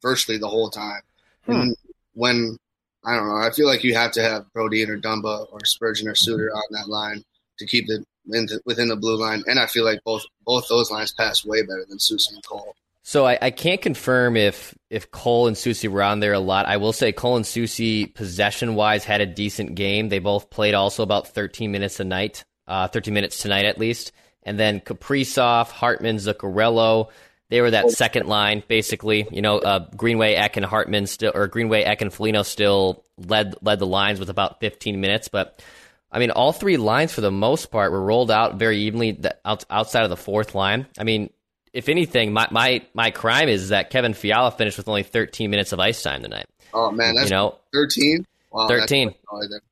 virtually 0.03 0.39
the 0.39 0.49
whole 0.49 0.71
time. 0.71 1.03
And 1.47 1.77
when 2.15 2.59
I 3.05 3.15
don't 3.15 3.29
know, 3.29 3.37
I 3.37 3.51
feel 3.51 3.67
like 3.67 3.85
you 3.85 3.95
have 3.95 4.13
to 4.13 4.23
have 4.23 4.47
Brodin 4.55 4.89
or 4.89 4.99
Dumba 4.99 5.47
or 5.53 5.65
Spurgeon 5.65 6.09
or 6.09 6.15
Suter 6.15 6.51
on 6.53 6.63
that 6.73 6.89
line 6.89 7.23
to 7.59 7.67
keep 7.67 7.87
it 7.89 8.05
in 8.31 8.47
the, 8.47 8.61
within 8.67 8.89
the 8.89 8.97
blue 8.97 9.17
line. 9.17 9.45
And 9.47 9.59
I 9.59 9.67
feel 9.67 9.85
like 9.85 10.03
both 10.05 10.25
both 10.45 10.69
those 10.69 10.91
lines 10.91 11.13
pass 11.13 11.45
way 11.45 11.63
better 11.63 11.87
than 11.89 11.99
Soucy 11.99 12.33
and 12.35 12.45
Cole. 12.45 12.75
So 13.03 13.25
I, 13.25 13.39
I 13.41 13.51
can't 13.51 13.81
confirm 13.81 14.37
if 14.37 14.77
if 14.91 15.11
Cole 15.11 15.47
and 15.47 15.57
Soucy 15.57 15.89
were 15.89 16.03
on 16.03 16.21
there 16.21 16.35
a 16.35 16.41
lot. 16.41 16.67
I 16.67 16.77
will 16.77 16.93
say 16.93 17.13
Cole 17.13 17.37
and 17.37 17.45
Soucy 17.45 18.13
possession 18.13 18.75
wise 18.75 19.05
had 19.05 19.21
a 19.21 19.27
decent 19.27 19.77
game. 19.77 20.09
They 20.09 20.19
both 20.19 20.51
played 20.51 20.75
also 20.75 21.03
about 21.03 21.29
13 21.29 21.71
minutes 21.71 22.01
a 22.01 22.05
night, 22.05 22.45
uh, 22.67 22.89
13 22.89 23.15
minutes 23.15 23.41
tonight 23.41 23.65
at 23.65 23.79
least. 23.79 24.13
And 24.49 24.59
then 24.59 24.81
Kaprizov, 24.81 25.71
Hartman, 25.71 26.17
Zuccarello, 26.17 27.11
they 27.51 27.61
were 27.61 27.71
that 27.71 27.91
second 27.91 28.27
line 28.27 28.63
basically. 28.67 29.27
You 29.31 29.43
know, 29.43 29.59
uh, 29.59 29.87
Greenway, 29.97 30.35
Ek, 30.35 30.57
and 30.57 30.67
Hartman 30.67 31.07
still, 31.07 31.33
or 31.35 31.47
Greenway, 31.47 31.83
Ek, 31.83 32.03
and 32.03 32.13
Foligno 32.13 32.43
still 32.43 33.05
led 33.17 33.55
led 33.63 33.79
the 33.79 33.87
lines 33.87 34.19
with 34.19 34.31
about 34.31 34.61
15 34.61 35.01
minutes. 35.01 35.29
But 35.29 35.63
I 36.11 36.19
mean, 36.19 36.31
all 36.31 36.53
three 36.53 36.77
lines 36.77 37.13
for 37.13 37.21
the 37.21 37.31
most 37.31 37.71
part 37.71 37.93
were 37.93 38.03
rolled 38.03 38.31
out 38.31 38.57
very 38.57 38.79
evenly 38.79 39.19
outside 39.45 40.05
of 40.05 40.11
the 40.11 40.17
fourth 40.17 40.55
line. 40.55 40.87
I 40.99 41.05
mean, 41.05 41.31
if 41.73 41.89
anything, 41.89 42.33
my, 42.33 42.49
my, 42.51 42.83
my 42.95 43.11
crime 43.11 43.49
is 43.49 43.69
that 43.69 43.91
Kevin 43.91 44.15
Fiala 44.15 44.51
finished 44.51 44.79
with 44.79 44.89
only 44.89 45.03
13 45.03 45.51
minutes 45.51 45.73
of 45.73 45.81
ice 45.81 46.03
time 46.03 46.23
tonight. 46.23 46.47
Oh 46.73 46.91
man, 46.91 47.15
that's 47.15 47.31
you 47.31 47.37
know, 47.37 47.57
thirteen. 47.73 48.27
Wow, 48.51 48.67
13. 48.69 49.15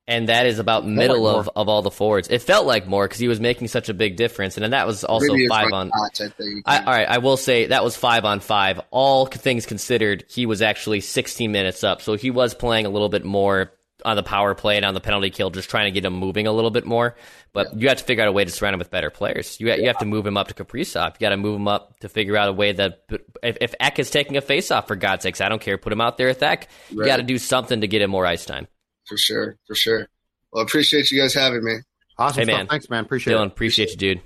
and 0.07 0.29
that 0.29 0.47
is 0.47 0.59
about 0.59 0.87
middle 0.87 1.22
like 1.22 1.37
of, 1.37 1.51
of 1.57 1.68
all 1.68 1.81
the 1.81 1.91
forwards. 1.91 2.29
It 2.29 2.43
felt 2.43 2.66
like 2.66 2.87
more 2.87 3.07
because 3.09 3.18
he 3.18 3.29
was 3.29 3.41
making 3.41 3.68
such 3.68 3.89
a 3.89 3.95
big 3.95 4.16
difference, 4.16 4.57
and 4.57 4.64
then 4.64 4.72
that 4.72 4.87
was 4.87 5.03
also 5.03 5.33
maybe 5.33 5.49
five 5.49 5.66
like 5.66 5.72
on. 5.72 5.89
dots, 5.89 6.20
I 6.20 6.29
think. 6.29 6.62
I, 6.66 6.79
all 6.81 6.85
right, 6.85 7.09
I 7.09 7.18
will 7.18 7.39
say 7.39 7.66
that 7.66 7.83
was 7.83 7.97
five 7.97 8.27
on 8.27 8.41
five. 8.41 8.81
All 8.91 9.24
things 9.24 9.64
considered, 9.64 10.24
he 10.29 10.45
was 10.45 10.61
actually 10.61 11.01
16 11.01 11.51
minutes 11.51 11.85
up, 11.85 12.03
so 12.03 12.14
he 12.14 12.31
was 12.31 12.55
playing 12.55 12.85
a 12.85 12.91
little 12.91 13.09
bit 13.09 13.24
more 13.24 13.72
on 14.07 14.16
the 14.16 14.22
power 14.22 14.54
play 14.54 14.76
and 14.76 14.86
on 14.86 14.94
the 14.94 15.00
penalty 15.00 15.28
kill, 15.28 15.50
just 15.50 15.68
trying 15.68 15.84
to 15.86 15.90
get 15.90 16.04
him 16.07 16.14
moving 16.14 16.46
a 16.46 16.52
little 16.52 16.70
bit 16.70 16.86
more. 16.86 17.16
But 17.52 17.78
you 17.78 17.88
have 17.88 17.98
to 17.98 18.04
figure 18.04 18.22
out 18.22 18.28
a 18.28 18.32
way 18.32 18.44
to 18.44 18.50
surround 18.50 18.72
him 18.74 18.78
with 18.78 18.90
better 18.90 19.11
players. 19.11 19.59
You 19.61 19.70
you 19.74 19.86
have 19.88 19.98
to 19.98 20.04
move 20.07 20.26
him 20.26 20.36
up 20.38 20.48
to 20.48 20.54
Kaprizov. 20.54 21.14
You 21.14 21.18
got 21.20 21.30
to 21.30 21.36
move 21.36 21.57
him 21.57 21.68
up 21.68 21.98
to 22.00 22.09
figure 22.09 22.36
out 22.36 22.48
a 22.48 22.52
way 22.52 22.72
that 22.72 23.02
if, 23.42 23.59
if 23.61 23.74
Ek 23.80 23.98
is 23.98 24.11
taking 24.11 24.36
a 24.38 24.42
faceoff, 24.42 24.86
for 24.86 24.96
God's 24.96 25.24
sakes, 25.24 25.40
I 25.42 25.48
don't 25.50 25.61
care. 25.61 25.76
Put 25.76 25.92
him 25.92 26.00
out 26.00 26.16
there 26.16 26.28
with 26.28 26.42
Ek. 26.42 26.68
You 26.90 27.04
got 27.04 27.18
to 27.18 27.22
do 27.22 27.36
something 27.36 27.82
to 27.82 27.86
get 27.88 28.00
him 28.00 28.11
more 28.11 28.24
ice 28.24 28.46
time. 28.46 28.68
for 29.07 29.16
sure, 29.18 29.57
for 29.66 29.74
sure. 29.74 30.09
Well, 30.52 30.62
appreciate 30.64 31.11
you 31.11 31.20
guys 31.20 31.34
having 31.34 31.62
me. 31.64 31.74
Awesome 32.18 32.40
Hey, 32.40 32.44
stuff. 32.44 32.57
man. 32.59 32.66
Thanks, 32.68 32.88
man. 32.88 33.04
Appreciate 33.04 33.34
Dylan, 33.34 33.46
it. 33.46 33.52
appreciate 33.52 33.90
you, 33.90 33.96
dude. 33.96 34.20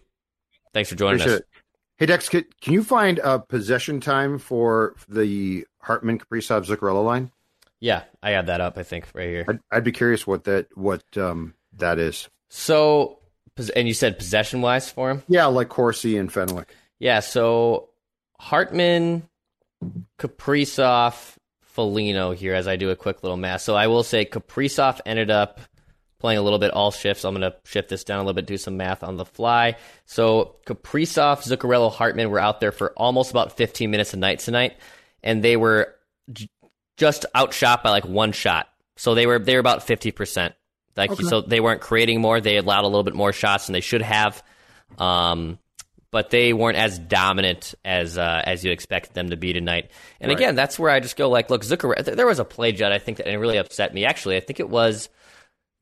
Thanks 0.73 0.91
for 0.91 0.95
joining 0.97 1.21
Appreciate 1.21 1.35
us. 1.37 1.41
it. 1.41 1.47
Hey, 1.97 2.07
Dex, 2.07 2.29
can, 2.29 2.45
can 2.61 2.73
you 2.75 2.85
find 2.85 3.19
a 3.19 3.39
possession 3.41 4.01
time 4.01 4.39
for 4.39 4.95
the 5.09 5.67
Hartman 5.81 6.19
Kaprizov 6.19 6.67
Zuccarello 6.67 7.05
line? 7.05 7.31
Yeah, 7.81 8.05
I 8.23 8.31
had 8.31 8.47
that 8.47 8.61
up. 8.61 8.77
I 8.77 8.83
think 8.83 9.07
right 9.15 9.29
here. 9.29 9.45
I'd, 9.49 9.61
I'd 9.71 9.85
be 9.85 9.93
curious 9.93 10.27
what 10.27 10.45
that 10.45 10.67
what 10.77 11.03
um 11.17 11.55
that 11.79 11.99
is. 11.99 12.29
So 12.49 13.19
And 13.75 13.89
you 13.89 13.95
said 13.95 14.19
possession 14.19 14.61
wise 14.61 14.91
for 14.91 15.11
him? 15.11 15.23
Yeah, 15.29 15.47
like 15.47 15.69
Corsi 15.69 16.17
and 16.17 16.33
Fenwick. 16.33 16.75
Yeah, 16.99 17.21
so 17.21 17.89
Hartman, 18.39 19.29
Kaprizov, 20.19 21.37
Foligno 21.63 22.33
here 22.33 22.55
as 22.55 22.69
I 22.69 22.77
do 22.77 22.91
a 22.91 22.97
quick 22.97 23.23
little 23.23 23.37
math. 23.37 23.63
So 23.63 23.75
I 23.75 23.87
will 23.87 24.03
say 24.03 24.25
Kaprizov 24.25 25.01
ended 25.07 25.31
up 25.31 25.61
playing 26.19 26.39
a 26.39 26.43
little 26.43 26.59
bit 26.59 26.71
all 26.73 26.91
shifts. 26.91 27.25
I'm 27.25 27.35
going 27.35 27.51
to 27.51 27.57
shift 27.65 27.89
this 27.89 28.05
down 28.05 28.19
a 28.19 28.23
little 28.23 28.35
bit, 28.35 28.47
do 28.47 28.59
some 28.59 28.77
math 28.77 29.03
on 29.03 29.17
the 29.17 29.25
fly. 29.25 29.77
So 30.05 30.57
Kaprizov, 30.67 31.43
Zuccarello, 31.43 31.91
Hartman 31.91 32.31
were 32.31 32.39
out 32.39 32.61
there 32.61 32.73
for 32.73 32.93
almost 32.97 33.31
about 33.31 33.57
15 33.57 33.91
minutes 33.91 34.13
a 34.13 34.19
night 34.19 34.41
tonight, 34.41 34.77
and 35.23 35.43
they 35.43 35.57
were 35.57 35.95
just 37.01 37.27
outshot 37.35 37.83
by 37.83 37.91
like 37.91 38.05
one 38.05 38.33
shot. 38.33 38.69
So 38.97 39.15
they 39.15 39.27
were 39.27 39.39
they 39.39 39.55
were 39.55 39.61
about 39.61 39.83
50 39.83 40.13
percent. 40.13 40.55
Like 40.97 41.11
Okay. 41.13 41.25
so, 41.25 41.41
they 41.41 41.61
weren't 41.61 41.81
creating 41.81 42.21
more. 42.21 42.41
They 42.41 42.57
allowed 42.59 42.83
a 42.85 42.89
little 42.89 43.05
bit 43.05 43.15
more 43.15 43.33
shots 43.33 43.67
than 43.67 43.73
they 43.73 43.81
should 43.81 44.03
have. 44.03 44.43
Um, 44.99 45.59
but 46.11 46.31
they 46.31 46.53
weren't 46.53 46.77
as 46.77 46.99
dominant 46.99 47.75
as 47.85 48.19
uh, 48.19 48.43
as 48.45 48.65
you 48.65 48.73
expect 48.73 49.15
them 49.15 49.31
to 49.31 49.37
be 49.37 49.53
tonight. 49.53 49.91
And 50.21 50.29
Right. 50.31 50.37
again, 50.39 50.55
that's 50.57 50.79
where 50.79 50.91
I 50.91 51.01
just 51.01 51.17
go 51.17 51.29
like, 51.31 51.49
look, 51.49 51.63
Zucker. 51.63 51.95
th- 52.05 52.17
There 52.17 52.27
was 52.27 52.41
a 52.41 52.45
play, 52.45 52.73
Judd. 52.73 52.93
I 52.93 52.99
think 52.99 53.19
that 53.19 53.29
it 53.29 53.37
really 53.39 53.57
upset 53.59 53.95
me. 53.95 54.05
Actually, 54.05 54.37
I 54.37 54.41
think 54.41 54.59
it 54.61 54.69
was 54.69 55.09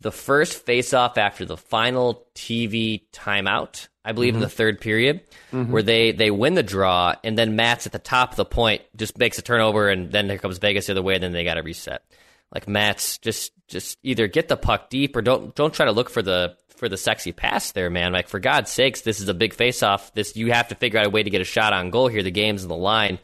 the 0.00 0.12
first 0.12 0.64
face-off 0.64 1.18
after 1.18 1.44
the 1.44 1.56
final 1.56 2.26
TV 2.34 3.02
timeout. 3.12 3.88
I 4.04 4.12
believe 4.12 4.34
in 4.34 4.40
Mhm. 4.40 4.44
the 4.44 4.48
third 4.50 4.80
period, 4.80 5.20
Mhm. 5.52 5.68
where 5.68 5.82
they 5.82 6.12
they 6.12 6.30
win 6.30 6.54
the 6.54 6.62
draw, 6.62 7.14
and 7.24 7.36
then 7.36 7.56
Matt's 7.56 7.84
at 7.86 7.92
the 7.92 7.98
top 7.98 8.30
of 8.30 8.36
the 8.36 8.44
point, 8.44 8.82
just 8.96 9.18
makes 9.18 9.38
a 9.38 9.42
turnover, 9.42 9.90
and 9.90 10.10
then 10.10 10.28
here 10.28 10.38
comes 10.38 10.58
Vegas 10.58 10.86
the 10.86 10.92
other 10.92 11.02
way, 11.02 11.14
and 11.14 11.22
then 11.22 11.32
they 11.32 11.44
got 11.44 11.54
to 11.54 11.62
reset. 11.62 12.02
Like 12.54 12.66
Matt's 12.68 13.18
just 13.18 13.52
just 13.68 13.98
either 14.02 14.26
get 14.28 14.48
the 14.48 14.56
puck 14.56 14.88
deep 14.88 15.14
or 15.14 15.20
don't 15.20 15.54
don't 15.54 15.74
try 15.74 15.84
to 15.84 15.92
look 15.92 16.08
for 16.08 16.22
the 16.22 16.56
for 16.74 16.88
the 16.88 16.96
sexy 16.96 17.32
pass 17.32 17.72
there, 17.72 17.90
man. 17.90 18.12
Like 18.12 18.28
for 18.28 18.38
God's 18.38 18.70
sakes, 18.70 19.00
this 19.02 19.20
is 19.20 19.28
a 19.28 19.34
big 19.34 19.52
face 19.52 19.82
off. 19.82 20.14
This 20.14 20.36
you 20.36 20.52
have 20.52 20.68
to 20.68 20.74
figure 20.76 21.00
out 21.00 21.06
a 21.06 21.10
way 21.10 21.22
to 21.22 21.28
get 21.28 21.40
a 21.42 21.44
shot 21.44 21.72
on 21.74 21.90
goal 21.90 22.08
here. 22.08 22.22
The 22.22 22.30
game's 22.30 22.62
in 22.62 22.68
the 22.68 22.76
line. 22.76 23.18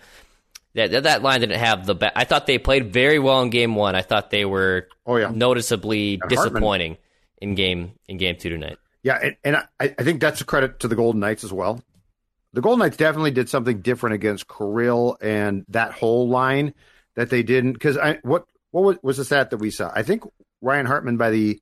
That 0.75 1.05
that- 1.05 1.23
line 1.23 1.41
didn't 1.41 1.59
have 1.59 1.87
the. 1.87 1.95
Be- 1.95 2.11
I 2.15 2.25
thought 2.25 2.47
they 2.47 2.59
played 2.59 2.93
very 2.93 3.19
well 3.19 3.41
in 3.43 3.51
game 3.51 3.75
one. 3.77 3.95
I 3.95 4.03
thought 4.03 4.31
they 4.31 4.45
were 4.45 4.89
oh 5.07 5.17
yeah 5.17 5.31
noticeably 5.33 6.17
Hartman- 6.17 6.29
disappointing 6.37 6.97
in 7.41 7.55
game 7.55 7.93
in 8.09 8.17
game 8.19 8.37
two 8.37 8.49
tonight. 8.49 8.79
Yeah, 9.03 9.19
and, 9.23 9.37
and 9.45 9.57
I, 9.57 9.95
I 9.99 10.03
think 10.03 10.21
that's 10.21 10.41
a 10.41 10.45
credit 10.45 10.81
to 10.81 10.89
the 10.89 10.97
Golden 10.97 11.21
Knights 11.21 11.45
as 11.45 11.53
well. 11.53 11.83
The 12.55 12.61
Golden 12.61 12.79
Knights 12.79 12.97
definitely 12.97 13.33
did 13.33 13.49
something 13.49 13.81
different 13.83 14.15
against 14.15 14.49
Kirill 14.49 15.19
and 15.21 15.65
that 15.69 15.93
whole 15.93 16.29
line 16.29 16.73
that 17.15 17.29
they 17.29 17.43
didn't. 17.43 17.75
Because 17.75 17.99
I 17.99 18.19
what 18.23 18.47
what 18.71 18.83
was, 18.85 18.97
was 19.03 19.17
the 19.19 19.25
stat 19.25 19.51
that 19.51 19.59
we 19.59 19.71
saw? 19.71 19.93
I 19.95 20.03
think 20.03 20.25
Ryan 20.61 20.87
Hartman 20.87 21.17
by 21.17 21.31
the 21.31 21.61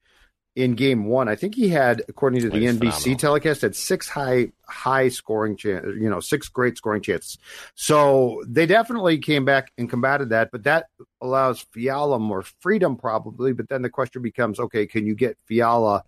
in 0.54 0.74
game 0.74 1.06
one, 1.06 1.28
I 1.28 1.36
think 1.36 1.54
he 1.54 1.68
had, 1.68 2.02
according 2.08 2.42
to 2.42 2.50
the 2.50 2.58
He 2.58 2.66
NBC 2.66 2.78
phenomenal. 2.78 3.16
telecast, 3.18 3.62
had 3.62 3.74
six 3.74 4.08
high 4.08 4.52
high 4.66 5.08
scoring 5.08 5.56
chance, 5.56 5.86
you 5.98 6.10
know, 6.10 6.20
six 6.20 6.48
great 6.48 6.76
scoring 6.76 7.02
chances. 7.02 7.38
So 7.74 8.42
they 8.46 8.66
definitely 8.66 9.18
came 9.18 9.44
back 9.44 9.72
and 9.78 9.88
combated 9.88 10.30
that, 10.30 10.50
but 10.52 10.64
that 10.64 10.86
allows 11.20 11.60
Fiala 11.72 12.18
more 12.18 12.42
freedom 12.60 12.96
probably. 12.96 13.52
But 13.52 13.68
then 13.68 13.82
the 13.82 13.90
question 13.90 14.20
becomes, 14.20 14.60
okay, 14.60 14.86
can 14.86 15.06
you 15.06 15.14
get 15.14 15.38
Fiala 15.46 16.04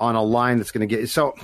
on 0.00 0.14
a 0.14 0.22
line 0.22 0.56
that's 0.56 0.72
going 0.72 0.88
to 0.88 0.96
get 0.96 1.08
so? 1.10 1.34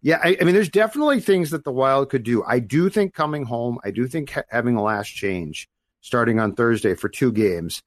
Yeah, 0.00 0.20
I, 0.22 0.36
I 0.40 0.44
mean, 0.44 0.54
there's 0.54 0.68
definitely 0.68 1.20
things 1.20 1.50
that 1.50 1.62
the 1.62 1.70
Wild 1.72 2.10
could 2.10 2.24
do. 2.24 2.42
I 2.44 2.58
do 2.58 2.90
think 2.90 3.14
coming 3.14 3.44
home, 3.44 3.78
I 3.84 3.92
do 3.92 4.08
think 4.08 4.30
ha- 4.30 4.42
having 4.48 4.74
a 4.74 4.82
last 4.82 5.08
change 5.08 5.68
starting 6.00 6.40
on 6.40 6.56
Thursday 6.56 6.94
for 6.94 7.08
two 7.08 7.30
games 7.30 7.84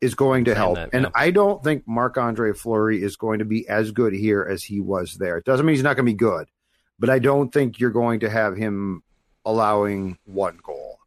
is 0.00 0.14
going 0.14 0.44
to 0.44 0.54
help. 0.54 0.76
that, 0.76 0.90
and 0.92 1.04
yeah. 1.04 1.10
I 1.14 1.30
don't 1.30 1.62
think 1.62 1.84
Marc 1.86 2.18
Andre 2.18 2.52
Fleury 2.52 3.02
is 3.02 3.16
going 3.16 3.38
to 3.38 3.44
be 3.44 3.68
as 3.68 3.92
good 3.92 4.12
here 4.12 4.46
as 4.48 4.62
he 4.62 4.80
was 4.80 5.14
there. 5.14 5.38
It 5.38 5.44
doesn't 5.44 5.64
mean 5.64 5.74
he's 5.74 5.82
not 5.82 5.96
going 5.96 6.06
to 6.06 6.12
be 6.12 6.16
good, 6.16 6.48
but 6.98 7.10
I 7.10 7.18
don't 7.18 7.52
think 7.52 7.80
you're 7.80 7.90
going 7.90 8.20
to 8.20 8.30
have 8.30 8.56
him 8.56 9.02
allowing 9.44 10.18
one 10.24 10.58
goal. 10.62 10.98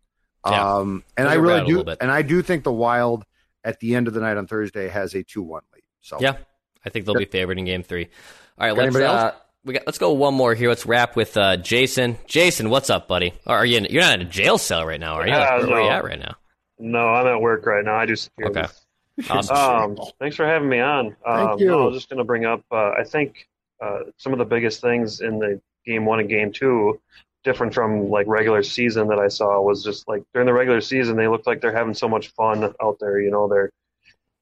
Yeah. 0.46 0.78
Um, 0.78 1.04
and 1.18 1.26
Move 1.26 1.32
I 1.32 1.36
really 1.36 1.66
do, 1.66 1.96
and 2.02 2.10
I 2.12 2.22
do 2.22 2.42
think 2.42 2.64
the 2.64 2.72
Wild 2.72 3.26
at 3.64 3.80
the 3.80 3.96
end 3.96 4.08
of 4.08 4.14
the 4.14 4.22
night 4.22 4.38
on 4.38 4.48
Thursday 4.48 4.88
has 4.88 5.14
a 5.14 5.24
two-one 5.24 5.64
lead. 5.74 5.84
So 6.02 6.18
Yeah, 6.20 6.38
I 6.86 6.90
think 6.90 7.06
they'll 7.06 7.16
be 7.16 7.26
favored 7.26 7.60
in 7.60 7.66
game 7.66 7.84
three. 7.84 8.10
All 8.58 8.68
right, 8.68 8.76
Got 8.76 8.94
let's 8.94 8.96
uh, 8.96 9.32
we 9.66 9.74
got 9.74 9.84
let's 9.86 9.98
go 9.98 10.14
one 10.14 10.34
more 10.34 10.54
here. 10.56 10.70
Let's 10.70 10.86
wrap 10.86 11.16
with 11.16 11.36
uh, 11.38 11.58
Jason. 11.58 12.18
Jason, 12.26 12.70
what's 12.70 12.90
up, 12.90 13.08
buddy? 13.08 13.34
Are 13.46 13.66
you 13.66 13.78
in, 13.78 13.88
you're 13.90 14.02
not 14.02 14.20
in 14.20 14.28
a 14.28 14.30
jail 14.30 14.58
cell 14.58 14.86
right 14.86 15.00
now, 15.00 15.16
are 15.16 15.28
you? 15.28 15.34
Yeah, 15.34 15.58
Like, 15.58 15.68
where 15.68 15.78
are 15.78 15.84
you 15.84 15.90
at 15.90 16.04
right 16.04 16.20
now? 16.20 16.36
No, 16.80 17.10
I'm 17.10 17.28
at 17.28 17.42
work 17.42 17.66
right 17.66 17.84
now. 17.84 17.96
I 17.96 18.06
do 18.06 18.16
security. 18.16 18.60
Okay. 18.60 18.70
Awesome. 19.30 19.58
Um, 19.58 19.98
thanks 20.18 20.38
for 20.38 20.46
having 20.46 20.70
me 20.70 20.80
on. 20.80 21.08
Um, 21.26 21.48
Thank 21.48 21.60
you. 21.60 21.74
I 21.74 21.86
was 21.86 21.94
just 21.94 22.10
going 22.10 22.20
to 22.20 22.24
bring 22.24 22.46
up. 22.46 22.64
Uh, 22.72 22.92
I 22.92 23.04
think 23.04 23.50
uh, 23.84 24.04
some 24.16 24.32
of 24.32 24.40
the 24.40 24.46
biggest 24.46 24.80
things 24.80 25.20
in 25.20 25.40
the 25.40 25.60
game 25.86 26.06
one 26.06 26.22
and 26.22 26.30
game 26.30 26.54
two, 26.54 27.02
different 27.44 27.74
from 27.74 28.10
like 28.10 28.28
regular 28.28 28.64
season 28.64 29.10
that 29.10 29.20
I 29.20 29.28
saw, 29.28 29.60
was 29.62 29.84
just 29.84 30.08
like 30.08 30.24
during 30.34 30.46
the 30.46 30.54
regular 30.54 30.80
season 30.80 31.18
they 31.18 31.28
looked 31.28 31.48
like 31.48 31.60
they're 31.60 31.76
having 31.76 31.94
so 31.94 32.08
much 32.08 32.30
fun 32.30 32.74
out 32.82 32.98
there. 33.02 33.20
You 33.20 33.32
know, 33.32 33.50
they're 33.50 33.70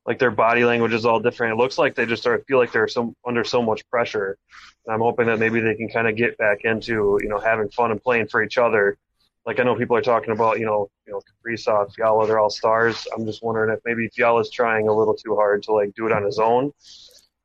like 0.05 0.19
their 0.19 0.31
body 0.31 0.63
language 0.63 0.93
is 0.93 1.05
all 1.05 1.19
different. 1.19 1.53
It 1.53 1.57
looks 1.61 1.77
like 1.77 1.95
they 1.95 2.05
just 2.05 2.25
are, 2.27 2.39
feel 2.47 2.57
like 2.57 2.71
they're 2.71 2.88
some 2.88 3.15
under 3.25 3.43
so 3.43 3.61
much 3.61 3.88
pressure. 3.89 4.38
And 4.85 4.93
I'm 4.93 5.01
hoping 5.01 5.27
that 5.27 5.39
maybe 5.39 5.59
they 5.59 5.75
can 5.75 5.89
kind 5.89 6.07
of 6.07 6.15
get 6.15 6.38
back 6.38 6.59
into 6.63 7.19
you 7.21 7.29
know 7.29 7.39
having 7.39 7.69
fun 7.69 7.91
and 7.91 8.01
playing 8.01 8.27
for 8.27 8.41
each 8.43 8.57
other. 8.57 8.97
Like 9.47 9.61
I 9.61 9.63
know 9.63 9.75
people 9.75 9.95
are 9.95 10.01
talking 10.01 10.31
about, 10.31 10.59
you 10.59 10.65
know, 10.65 10.89
you 11.07 11.13
know, 11.13 11.21
Kaprizov, 11.21 11.93
Fiala, 11.95 12.27
they're 12.27 12.37
all 12.37 12.49
stars. 12.49 13.07
I'm 13.15 13.25
just 13.25 13.41
wondering 13.41 13.71
if 13.71 13.79
maybe 13.85 14.09
Fiala's 14.09 14.51
trying 14.51 14.89
a 14.89 14.93
little 14.93 15.15
too 15.15 15.35
hard 15.35 15.63
to 15.63 15.71
like 15.71 15.93
do 15.95 16.05
it 16.05 16.11
on 16.11 16.23
his 16.23 16.37
own. 16.37 16.73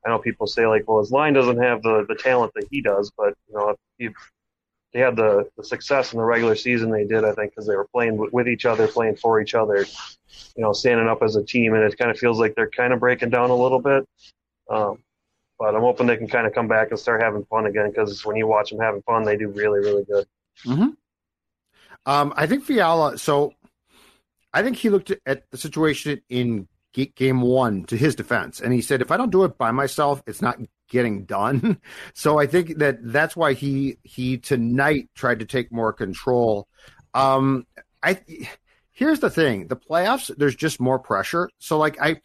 I 0.04 0.10
know 0.10 0.18
people 0.18 0.48
say 0.48 0.66
like, 0.66 0.88
well, 0.88 0.98
his 0.98 1.12
line 1.12 1.32
doesn't 1.32 1.62
have 1.62 1.80
the 1.82 2.04
the 2.08 2.16
talent 2.16 2.52
that 2.56 2.66
he 2.72 2.82
does, 2.82 3.12
but 3.16 3.34
you 3.48 3.54
know, 3.54 3.68
if 3.68 3.76
he, 3.98 4.08
they 4.92 4.98
had 4.98 5.14
the 5.14 5.48
the 5.56 5.62
success 5.62 6.12
in 6.12 6.18
the 6.18 6.24
regular 6.24 6.56
season 6.56 6.90
they 6.90 7.04
did, 7.04 7.24
I 7.24 7.34
think, 7.34 7.52
because 7.52 7.68
they 7.68 7.76
were 7.76 7.86
playing 7.94 8.16
with, 8.16 8.32
with 8.32 8.48
each 8.48 8.66
other, 8.66 8.88
playing 8.88 9.14
for 9.14 9.40
each 9.40 9.54
other, 9.54 9.86
you 10.56 10.62
know, 10.62 10.72
standing 10.72 11.06
up 11.06 11.22
as 11.22 11.36
a 11.36 11.44
team, 11.44 11.74
and 11.74 11.84
it 11.84 11.96
kind 11.96 12.10
of 12.10 12.18
feels 12.18 12.40
like 12.40 12.56
they're 12.56 12.68
kind 12.68 12.92
of 12.92 12.98
breaking 12.98 13.30
down 13.30 13.50
a 13.50 13.56
little 13.56 13.80
bit. 13.80 14.04
Um, 14.68 14.98
but 15.56 15.76
I'm 15.76 15.82
hoping 15.82 16.08
they 16.08 16.16
can 16.16 16.26
kind 16.26 16.48
of 16.48 16.52
come 16.52 16.66
back 16.66 16.90
and 16.90 16.98
start 16.98 17.22
having 17.22 17.44
fun 17.44 17.66
again 17.66 17.90
because 17.90 18.26
when 18.26 18.34
you 18.34 18.48
watch 18.48 18.70
them 18.70 18.80
having 18.80 19.02
fun, 19.02 19.22
they 19.22 19.36
do 19.36 19.50
really, 19.50 19.78
really 19.78 20.02
good. 20.02 20.26
hmm 20.64 20.88
Um, 22.06 22.32
I 22.36 22.46
think 22.46 22.64
Fiala. 22.64 23.18
So, 23.18 23.52
I 24.52 24.62
think 24.62 24.76
he 24.76 24.90
looked 24.90 25.12
at 25.26 25.50
the 25.50 25.56
situation 25.56 26.20
in 26.28 26.68
ga- 26.92 27.12
game 27.16 27.40
one 27.40 27.84
to 27.84 27.96
his 27.96 28.14
defense, 28.14 28.60
and 28.60 28.72
he 28.72 28.82
said, 28.82 29.00
"If 29.00 29.10
I 29.10 29.16
don't 29.16 29.30
do 29.30 29.44
it 29.44 29.58
by 29.58 29.70
myself, 29.70 30.22
it's 30.26 30.42
not 30.42 30.58
getting 30.88 31.24
done." 31.24 31.80
so, 32.14 32.38
I 32.38 32.46
think 32.46 32.78
that 32.78 32.98
that's 33.02 33.36
why 33.36 33.52
he 33.54 33.98
he 34.02 34.38
tonight 34.38 35.10
tried 35.14 35.40
to 35.40 35.46
take 35.46 35.72
more 35.72 35.92
control. 35.92 36.68
Um, 37.14 37.66
I 38.02 38.20
here's 38.90 39.20
the 39.20 39.30
thing: 39.30 39.68
the 39.68 39.76
playoffs, 39.76 40.34
there's 40.36 40.56
just 40.56 40.80
more 40.80 40.98
pressure. 40.98 41.48
So, 41.58 41.78
like 41.78 42.00
I. 42.00 42.20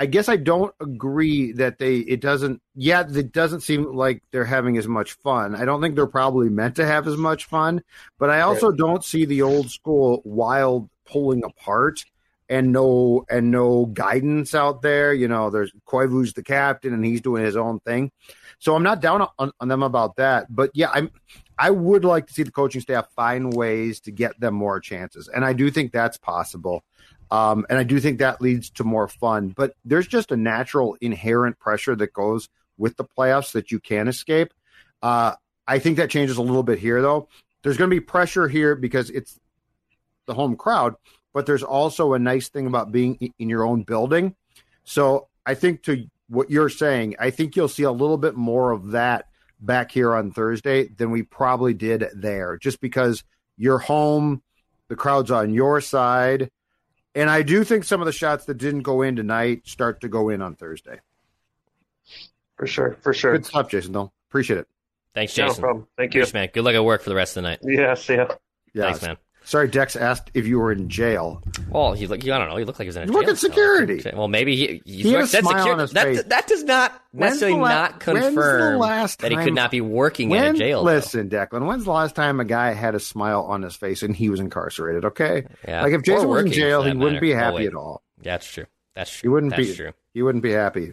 I 0.00 0.06
guess 0.06 0.30
I 0.30 0.36
don't 0.36 0.74
agree 0.80 1.52
that 1.52 1.78
they 1.78 1.96
it 1.98 2.22
doesn't 2.22 2.62
yeah 2.74 3.04
it 3.06 3.32
doesn't 3.32 3.60
seem 3.60 3.84
like 3.94 4.22
they're 4.30 4.46
having 4.46 4.78
as 4.78 4.88
much 4.88 5.12
fun. 5.12 5.54
I 5.54 5.66
don't 5.66 5.82
think 5.82 5.94
they're 5.94 6.06
probably 6.06 6.48
meant 6.48 6.76
to 6.76 6.86
have 6.86 7.06
as 7.06 7.18
much 7.18 7.44
fun, 7.44 7.82
but 8.18 8.30
I 8.30 8.40
also 8.40 8.72
don't 8.72 9.04
see 9.04 9.26
the 9.26 9.42
old 9.42 9.70
school 9.70 10.22
wild 10.24 10.88
pulling 11.04 11.44
apart 11.44 12.02
and 12.48 12.72
no 12.72 13.26
and 13.28 13.50
no 13.50 13.86
guidance 13.86 14.54
out 14.54 14.80
there. 14.80 15.12
You 15.12 15.28
know, 15.28 15.50
there's 15.50 15.70
Koivu's 15.86 16.32
the 16.32 16.42
captain 16.42 16.94
and 16.94 17.04
he's 17.04 17.20
doing 17.20 17.44
his 17.44 17.56
own 17.56 17.80
thing. 17.80 18.10
So 18.58 18.74
I'm 18.74 18.82
not 18.82 19.02
down 19.02 19.28
on, 19.38 19.52
on 19.60 19.68
them 19.68 19.82
about 19.82 20.16
that. 20.16 20.46
But 20.48 20.70
yeah, 20.72 20.90
I'm 20.94 21.10
I 21.58 21.70
would 21.70 22.06
like 22.06 22.26
to 22.28 22.32
see 22.32 22.42
the 22.42 22.50
coaching 22.50 22.80
staff 22.80 23.06
find 23.14 23.52
ways 23.52 24.00
to 24.00 24.10
get 24.10 24.40
them 24.40 24.54
more 24.54 24.80
chances. 24.80 25.28
And 25.28 25.44
I 25.44 25.52
do 25.52 25.70
think 25.70 25.92
that's 25.92 26.16
possible. 26.16 26.84
Um, 27.30 27.64
and 27.70 27.78
I 27.78 27.84
do 27.84 28.00
think 28.00 28.18
that 28.18 28.40
leads 28.40 28.70
to 28.70 28.84
more 28.84 29.08
fun. 29.08 29.50
But 29.50 29.74
there's 29.84 30.06
just 30.06 30.32
a 30.32 30.36
natural 30.36 30.96
inherent 31.00 31.58
pressure 31.58 31.94
that 31.96 32.12
goes 32.12 32.48
with 32.76 32.96
the 32.96 33.04
playoffs 33.04 33.52
that 33.52 33.70
you 33.70 33.78
can 33.78 34.08
escape. 34.08 34.52
Uh, 35.02 35.34
I 35.66 35.78
think 35.78 35.98
that 35.98 36.10
changes 36.10 36.36
a 36.36 36.42
little 36.42 36.62
bit 36.62 36.78
here, 36.78 37.00
though. 37.00 37.28
There's 37.62 37.76
going 37.76 37.90
to 37.90 37.94
be 37.94 38.00
pressure 38.00 38.48
here 38.48 38.74
because 38.74 39.10
it's 39.10 39.38
the 40.26 40.34
home 40.34 40.56
crowd, 40.56 40.94
but 41.32 41.46
there's 41.46 41.62
also 41.62 42.14
a 42.14 42.18
nice 42.18 42.48
thing 42.48 42.66
about 42.66 42.90
being 42.90 43.32
in 43.38 43.48
your 43.48 43.64
own 43.64 43.82
building. 43.82 44.34
So 44.84 45.28
I 45.44 45.54
think 45.54 45.82
to 45.84 46.06
what 46.28 46.50
you're 46.50 46.68
saying, 46.68 47.16
I 47.18 47.30
think 47.30 47.54
you'll 47.54 47.68
see 47.68 47.82
a 47.82 47.92
little 47.92 48.16
bit 48.16 48.34
more 48.34 48.70
of 48.72 48.92
that 48.92 49.26
back 49.60 49.92
here 49.92 50.14
on 50.14 50.32
Thursday 50.32 50.88
than 50.88 51.10
we 51.10 51.22
probably 51.22 51.74
did 51.74 52.06
there, 52.14 52.56
just 52.56 52.80
because 52.80 53.24
you're 53.56 53.78
home, 53.78 54.42
the 54.88 54.96
crowd's 54.96 55.30
on 55.30 55.52
your 55.52 55.80
side. 55.80 56.50
And 57.14 57.28
I 57.28 57.42
do 57.42 57.64
think 57.64 57.84
some 57.84 58.00
of 58.00 58.06
the 58.06 58.12
shots 58.12 58.44
that 58.44 58.58
didn't 58.58 58.82
go 58.82 59.02
in 59.02 59.16
tonight 59.16 59.66
start 59.66 60.00
to 60.02 60.08
go 60.08 60.28
in 60.28 60.42
on 60.42 60.54
Thursday. 60.54 61.00
For 62.56 62.66
sure, 62.66 62.96
for 63.02 63.12
sure. 63.12 63.32
Good 63.32 63.46
stuff, 63.46 63.70
Jason. 63.70 63.92
Though 63.92 64.12
appreciate 64.30 64.58
it. 64.58 64.68
Thanks, 65.14 65.32
Jason. 65.32 65.44
No 65.44 65.48
Jason. 65.48 65.62
problem. 65.62 65.86
Thank 65.96 66.14
you. 66.14 66.20
Thanks, 66.22 66.34
man. 66.34 66.48
Good 66.52 66.64
luck 66.64 66.74
at 66.74 66.84
work 66.84 67.02
for 67.02 67.10
the 67.10 67.16
rest 67.16 67.36
of 67.36 67.42
the 67.42 67.48
night. 67.48 67.58
Yeah, 67.62 67.94
see 67.94 68.14
ya. 68.14 68.28
Yeah, 68.72 68.84
Thanks, 68.84 69.02
man. 69.02 69.16
Sorry, 69.50 69.66
Dex 69.66 69.96
asked 69.96 70.30
if 70.32 70.46
you 70.46 70.60
were 70.60 70.70
in 70.70 70.88
jail. 70.88 71.42
Well, 71.70 71.92
he 71.92 72.06
look. 72.06 72.22
I 72.22 72.38
don't 72.38 72.48
know. 72.48 72.56
He 72.56 72.64
looked 72.64 72.78
like 72.78 72.84
he 72.84 72.88
was 72.90 72.94
in 72.94 73.02
a 73.02 73.06
You 73.06 73.12
jail 73.12 73.20
look 73.22 73.30
at 73.30 73.36
security. 73.36 74.00
Well, 74.14 74.28
maybe 74.28 74.54
he. 74.54 74.80
He's 74.84 75.04
He 75.06 75.12
had 75.12 75.24
a 75.24 75.26
smile 75.26 75.42
security. 75.42 75.70
on 75.72 75.78
his 75.80 75.90
that, 75.90 76.04
face. 76.04 76.22
that 76.22 76.46
does 76.46 76.62
not 76.62 77.02
necessarily 77.12 77.58
la- 77.58 77.68
not 77.68 77.98
confirm 77.98 78.78
last 78.78 79.18
that 79.22 79.32
he 79.32 79.36
could 79.36 79.52
not 79.54 79.72
be 79.72 79.80
working 79.80 80.28
When, 80.28 80.44
at 80.44 80.54
a 80.54 80.58
jail. 80.58 80.84
though. 80.84 80.92
listen, 80.92 81.28
Declan, 81.28 81.66
when's 81.66 81.82
the 81.84 81.90
last 81.90 82.14
time 82.14 82.38
a 82.38 82.44
guy 82.44 82.74
had 82.74 82.94
a 82.94 83.00
smile 83.00 83.42
on 83.42 83.62
his 83.62 83.74
face 83.74 84.04
and 84.04 84.14
he 84.14 84.30
was 84.30 84.38
incarcerated? 84.38 85.04
Okay, 85.06 85.42
Yeah. 85.66 85.82
like 85.82 85.94
if 85.94 86.02
Jason 86.04 86.28
was 86.28 86.44
in 86.44 86.52
jail, 86.52 86.84
he 86.84 86.92
wouldn't 86.94 87.20
be. 87.20 87.34
Oh, 87.34 87.38
happy 87.38 87.56
wait. 87.56 87.66
at 87.66 87.74
all. 87.74 88.02
That's 88.22 88.46
true. 88.46 88.66
That's 88.94 89.10
true. 89.10 89.28
He 89.28 89.32
wouldn't 89.34 89.50
That's 89.56 89.68
be. 89.68 89.74
true. 89.74 89.92
He 90.14 90.22
wouldn't 90.22 90.44
be 90.44 90.52
happy. 90.52 90.92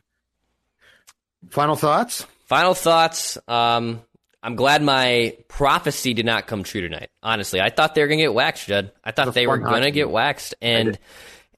Final 1.51 1.75
thoughts? 1.75 2.25
Final 2.47 2.73
thoughts. 2.73 3.37
Um, 3.47 4.01
I'm 4.43 4.55
glad 4.55 4.81
my 4.83 5.37
prophecy 5.47 6.13
did 6.13 6.25
not 6.25 6.47
come 6.47 6.63
true 6.63 6.81
tonight. 6.81 7.09
Honestly, 7.23 7.59
I 7.59 7.69
thought 7.69 7.95
they 7.95 8.01
were 8.01 8.07
gonna 8.07 8.21
get 8.21 8.33
waxed, 8.33 8.67
Judd. 8.67 8.91
I 9.03 9.11
thought 9.11 9.33
they 9.33 9.47
were 9.47 9.57
gonna 9.57 9.91
get 9.91 10.09
waxed, 10.09 10.55
and 10.61 10.97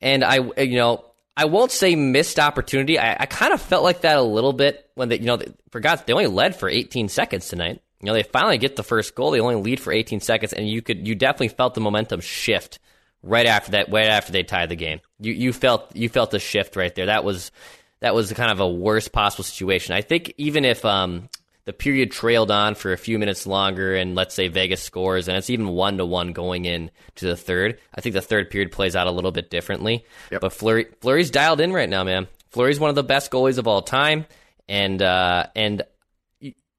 and 0.01 0.23
I, 0.23 0.37
you 0.61 0.77
know, 0.77 1.05
I 1.35 1.45
won't 1.45 1.71
say 1.71 1.95
missed 1.95 2.39
opportunity. 2.39 2.99
I, 2.99 3.15
I 3.21 3.25
kind 3.25 3.53
of 3.53 3.61
felt 3.61 3.83
like 3.83 4.01
that 4.01 4.17
a 4.17 4.21
little 4.21 4.53
bit 4.53 4.89
when 4.95 5.09
they, 5.09 5.19
you 5.19 5.25
know, 5.25 5.37
they, 5.37 5.47
forgot 5.71 6.05
they 6.05 6.13
only 6.13 6.27
led 6.27 6.55
for 6.55 6.67
18 6.67 7.09
seconds 7.09 7.47
tonight. 7.47 7.81
You 8.01 8.07
know, 8.07 8.13
they 8.13 8.23
finally 8.23 8.57
get 8.57 8.75
the 8.75 8.83
first 8.83 9.13
goal. 9.15 9.31
They 9.31 9.39
only 9.39 9.55
lead 9.55 9.79
for 9.79 9.91
18 9.91 10.21
seconds, 10.21 10.53
and 10.53 10.69
you 10.69 10.81
could, 10.81 11.07
you 11.07 11.15
definitely 11.15 11.49
felt 11.49 11.75
the 11.75 11.81
momentum 11.81 12.21
shift 12.21 12.79
right 13.23 13.45
after 13.45 13.71
that. 13.71 13.91
Right 13.91 14.07
after 14.07 14.31
they 14.31 14.43
tied 14.43 14.69
the 14.69 14.75
game, 14.75 15.01
you 15.19 15.33
you 15.33 15.53
felt 15.53 15.95
you 15.95 16.09
felt 16.09 16.31
the 16.31 16.39
shift 16.39 16.75
right 16.75 16.93
there. 16.93 17.07
That 17.07 17.23
was 17.23 17.51
that 17.99 18.15
was 18.15 18.31
kind 18.33 18.51
of 18.51 18.59
a 18.59 18.67
worst 18.67 19.11
possible 19.11 19.43
situation. 19.43 19.95
I 19.95 20.01
think 20.01 20.33
even 20.37 20.65
if 20.65 20.85
um, 20.85 21.29
the 21.65 21.73
period 21.73 22.11
trailed 22.11 22.49
on 22.51 22.73
for 22.75 22.93
a 22.93 22.97
few 22.97 23.19
minutes 23.19 23.45
longer, 23.45 23.95
and 23.95 24.15
let's 24.15 24.33
say 24.33 24.47
Vegas 24.47 24.81
scores, 24.81 25.27
and 25.27 25.37
it's 25.37 25.49
even 25.49 25.67
one 25.67 25.97
to 25.97 26.05
one 26.05 26.33
going 26.33 26.65
in 26.65 26.89
to 27.15 27.25
the 27.27 27.35
third, 27.35 27.79
I 27.93 28.01
think 28.01 28.13
the 28.13 28.21
third 28.21 28.49
period 28.49 28.71
plays 28.71 28.95
out 28.95 29.07
a 29.07 29.11
little 29.11 29.31
bit 29.31 29.49
differently. 29.49 30.05
But 30.41 30.53
Fleury, 30.53 30.87
Fleury's 31.01 31.29
dialed 31.31 31.61
in 31.61 31.71
right 31.73 31.89
now, 31.89 32.03
man. 32.03 32.27
Fleury's 32.49 32.79
one 32.79 32.89
of 32.89 32.95
the 32.95 33.03
best 33.03 33.29
goalies 33.31 33.57
of 33.59 33.67
all 33.67 33.81
time, 33.83 34.25
and 34.67 35.01
uh, 35.01 35.45
and 35.55 35.83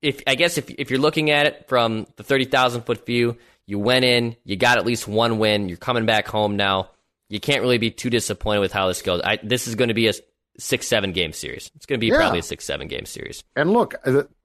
if 0.03 0.23
I 0.27 0.35
guess 0.35 0.59
if 0.59 0.69
if 0.71 0.91
you're 0.91 0.99
looking 0.99 1.31
at 1.31 1.47
it 1.47 1.69
from 1.69 2.07
the 2.17 2.23
thirty 2.25 2.45
thousand 2.47 2.83
foot 2.83 3.07
view, 3.07 3.37
you 3.67 3.79
went 3.79 4.05
in, 4.05 4.35
you 4.45 4.57
got 4.57 4.79
at 4.79 4.87
least 4.87 5.07
one 5.07 5.39
win. 5.39 5.69
You're 5.69 5.77
coming 5.79 6.07
back 6.07 6.27
home 6.27 6.57
now. 6.57 6.91
You 7.29 7.39
can't 7.39 7.61
really 7.63 7.79
be 7.79 7.93
too 7.93 8.11
disappointed 8.11 8.59
with 8.61 8.73
how 8.73 8.89
this 8.89 9.03
goes. 9.03 9.21
I, 9.23 9.39
this 9.43 9.69
is 9.69 9.77
going 9.77 9.89
to 9.89 9.95
be 9.95 10.09
a 10.09 10.13
six 10.59 10.89
seven 10.89 11.13
game 11.13 11.33
series. 11.33 11.71
It's 11.77 11.87
going 11.87 11.99
to 11.99 12.05
be 12.05 12.09
Yeah. 12.09 12.17
probably 12.17 12.41
a 12.41 12.43
six 12.43 12.65
seven 12.65 12.89
game 12.89 13.07
series. 13.07 13.45
And 13.55 13.73
look, 13.73 13.95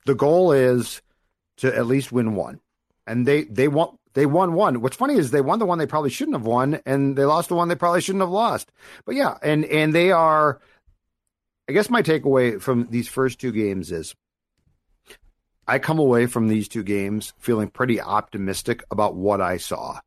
the, 0.06 0.14
the 0.14 0.16
goal 0.16 0.52
is 0.52 1.02
to 1.58 1.76
at 1.76 1.88
least 1.88 2.12
win 2.12 2.36
one, 2.36 2.60
and 3.08 3.28
they 3.28 3.44
they 3.44 3.68
won 3.68 3.98
they 4.14 4.26
won 4.26 4.54
one. 4.54 4.82
What's 4.82 4.98
funny 4.98 5.16
is 5.16 5.32
they 5.32 5.42
won 5.42 5.60
the 5.60 5.66
one 5.66 5.78
they 5.78 5.86
probably 5.86 6.10
shouldn't 6.10 6.38
have 6.38 6.46
won, 6.46 6.80
and 6.86 7.18
they 7.18 7.26
lost 7.26 7.50
the 7.50 7.56
one 7.56 7.68
they 7.68 7.76
probably 7.76 8.02
shouldn't 8.02 8.22
have 8.22 8.30
lost. 8.30 8.72
But 9.06 9.16
yeah, 9.16 9.38
and 9.42 9.66
and 9.66 9.94
they 9.94 10.12
are. 10.12 10.60
I 11.68 11.74
guess 11.74 11.90
my 11.90 12.04
takeaway 12.04 12.62
from 12.62 12.88
these 12.92 13.08
first 13.08 13.40
two 13.40 13.52
games 13.52 13.92
is 13.92 14.16
I 15.68 15.80
come 15.80 15.98
away 15.98 16.28
from 16.28 16.48
these 16.48 16.68
two 16.68 16.84
games 16.84 17.34
feeling 17.40 17.70
pretty 17.70 18.00
optimistic 18.00 18.84
about 18.92 19.16
what 19.16 19.42
I 19.42 19.58
saw. 19.58 20.00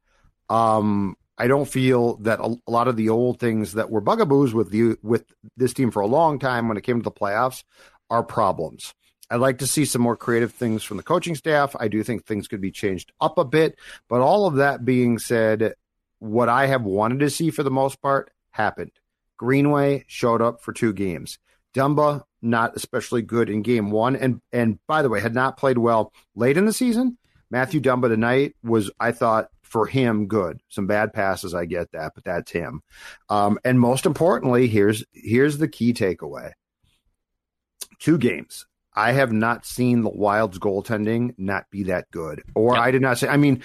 Um, 0.49 1.17
I 1.37 1.47
don't 1.49 1.69
feel 1.69 2.17
that 2.19 2.41
a, 2.41 2.57
a 2.67 2.71
lot 2.71 2.89
of 2.89 2.97
the 2.97 3.09
old 3.09 3.41
things 3.41 3.75
that 3.75 3.91
were 3.91 4.01
bugaboos 4.01 4.55
with 4.55 4.73
you 4.73 4.99
with 5.03 5.25
this 5.57 5.75
team 5.75 5.91
for 5.91 6.01
a 6.01 6.07
long 6.07 6.39
time 6.39 6.69
when 6.69 6.77
it 6.77 6.85
came 6.85 6.99
to 6.99 7.05
the 7.05 7.11
playoffs 7.11 7.65
are 8.09 8.23
problems. 8.23 8.95
I'd 9.31 9.37
like 9.37 9.59
to 9.59 9.67
see 9.67 9.85
some 9.85 10.03
more 10.03 10.17
creative 10.17 10.53
things 10.53 10.83
from 10.83 10.97
the 10.97 11.03
coaching 11.03 11.35
staff. 11.35 11.77
I 11.79 11.89
do 11.89 12.03
think 12.03 12.25
things 12.25 12.49
could 12.49 12.61
be 12.61 12.71
changed 12.71 13.13
up 13.21 13.39
a 13.39 13.45
bit, 13.45 13.79
but 14.09 14.21
all 14.21 14.47
of 14.47 14.57
that 14.57 14.85
being 14.85 15.19
said, 15.19 15.75
what 16.19 16.49
I 16.49 16.67
have 16.67 16.83
wanted 16.83 17.21
to 17.21 17.31
see 17.31 17.51
for 17.51 17.63
the 17.63 17.71
most 17.71 18.01
part 18.01 18.31
happened. 18.51 18.93
Greenway 19.37 20.05
showed 20.07 20.43
up 20.43 20.63
for 20.63 20.73
two 20.73 20.93
games. 20.93 21.39
Dumba 21.75 22.25
not 22.41 22.77
especially 22.77 23.23
good 23.23 23.51
in 23.51 23.63
game 23.63 23.91
one, 23.91 24.17
and 24.17 24.41
and 24.53 24.79
by 24.87 25.03
the 25.03 25.09
way 25.09 25.21
had 25.21 25.35
not 25.35 25.57
played 25.57 25.79
well 25.79 26.13
late 26.35 26.57
in 26.57 26.67
the 26.67 26.73
season. 26.73 27.19
Matthew 27.51 27.81
Dumba 27.81 28.09
tonight 28.09 28.55
was 28.63 28.91
I 29.01 29.13
thought 29.13 29.49
for 29.63 29.87
him 29.87 30.27
good. 30.27 30.61
Some 30.69 30.87
bad 30.87 31.13
passes, 31.13 31.55
I 31.55 31.67
get 31.67 31.93
that, 31.93 32.13
but 32.15 32.25
that's 32.25 32.51
him. 32.51 32.83
Um, 33.29 33.59
and 33.65 33.79
most 33.79 34.07
importantly, 34.07 34.67
here's 34.67 35.05
here's 35.13 35.59
the 35.59 35.69
key 35.69 35.93
takeaway: 35.93 36.53
two 37.99 38.19
games. 38.19 38.67
I 38.99 39.13
have 39.13 39.31
not 39.31 39.65
seen 39.65 40.03
the 40.03 40.11
Wild's 40.11 40.59
goaltending 40.59 41.33
not 41.39 41.71
be 41.71 41.85
that 41.85 42.11
good, 42.11 42.43
or 42.57 42.77
I 42.77 42.91
did 42.91 43.01
not 43.01 43.17
say. 43.17 43.29
I 43.29 43.37
mean, 43.37 43.63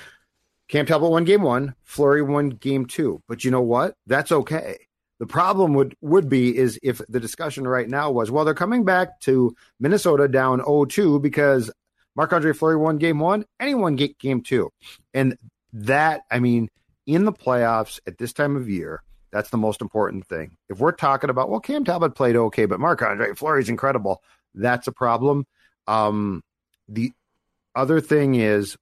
Cam 0.67 0.85
Talbot 0.85 1.09
won 1.09 1.23
game 1.23 1.41
one, 1.41 1.73
Fleury 1.81 2.21
won 2.21 2.49
game 2.49 2.85
two, 2.85 3.19
but 3.27 3.43
you 3.43 3.49
know 3.49 3.61
what? 3.61 3.95
That's 4.05 4.31
okay. 4.31 4.77
The 5.17 5.25
problem 5.25 5.73
would 5.73 5.95
would 6.01 6.29
be 6.29 6.55
is 6.55 6.79
if 6.83 7.01
the 7.09 7.19
discussion 7.19 7.67
right 7.67 7.89
now 7.89 8.11
was, 8.11 8.29
well, 8.29 8.45
they're 8.45 8.53
coming 8.53 8.85
back 8.85 9.19
to 9.21 9.55
Minnesota 9.79 10.27
down 10.27 10.59
0-2 10.59 11.19
because 11.19 11.71
Marc 12.15 12.31
Andre 12.31 12.53
Fleury 12.53 12.77
won 12.77 12.99
game 12.99 13.17
one, 13.17 13.43
anyone 13.59 13.95
get 13.95 14.19
game 14.19 14.43
two. 14.43 14.69
And 15.15 15.35
that, 15.73 16.21
I 16.29 16.37
mean, 16.37 16.69
in 17.07 17.25
the 17.25 17.33
playoffs 17.33 17.99
at 18.05 18.19
this 18.19 18.33
time 18.33 18.55
of 18.55 18.69
year, 18.69 19.01
that's 19.31 19.49
the 19.49 19.57
most 19.57 19.81
important 19.81 20.27
thing. 20.27 20.57
If 20.69 20.77
we're 20.77 20.91
talking 20.91 21.31
about, 21.31 21.49
well, 21.49 21.59
Cam 21.59 21.83
Talbot 21.83 22.13
played 22.13 22.35
okay, 22.35 22.65
but 22.65 22.79
Marc 22.79 23.01
Andre 23.01 23.33
Fleury's 23.33 23.69
incredible, 23.69 24.21
that's 24.53 24.87
a 24.87 24.91
problem. 24.91 25.45
Um, 25.87 26.43
the 26.87 27.11
other 27.75 28.01
thing 28.01 28.35
is, 28.35 28.77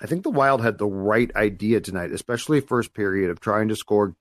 I 0.00 0.06
think 0.06 0.22
the 0.22 0.30
Wild 0.30 0.62
had 0.62 0.78
the 0.78 0.86
right 0.86 1.30
idea 1.36 1.80
tonight, 1.80 2.12
especially 2.12 2.60
first 2.60 2.94
period 2.94 3.30
of 3.30 3.40
trying 3.40 3.68
to 3.68 3.76
score 3.76 4.14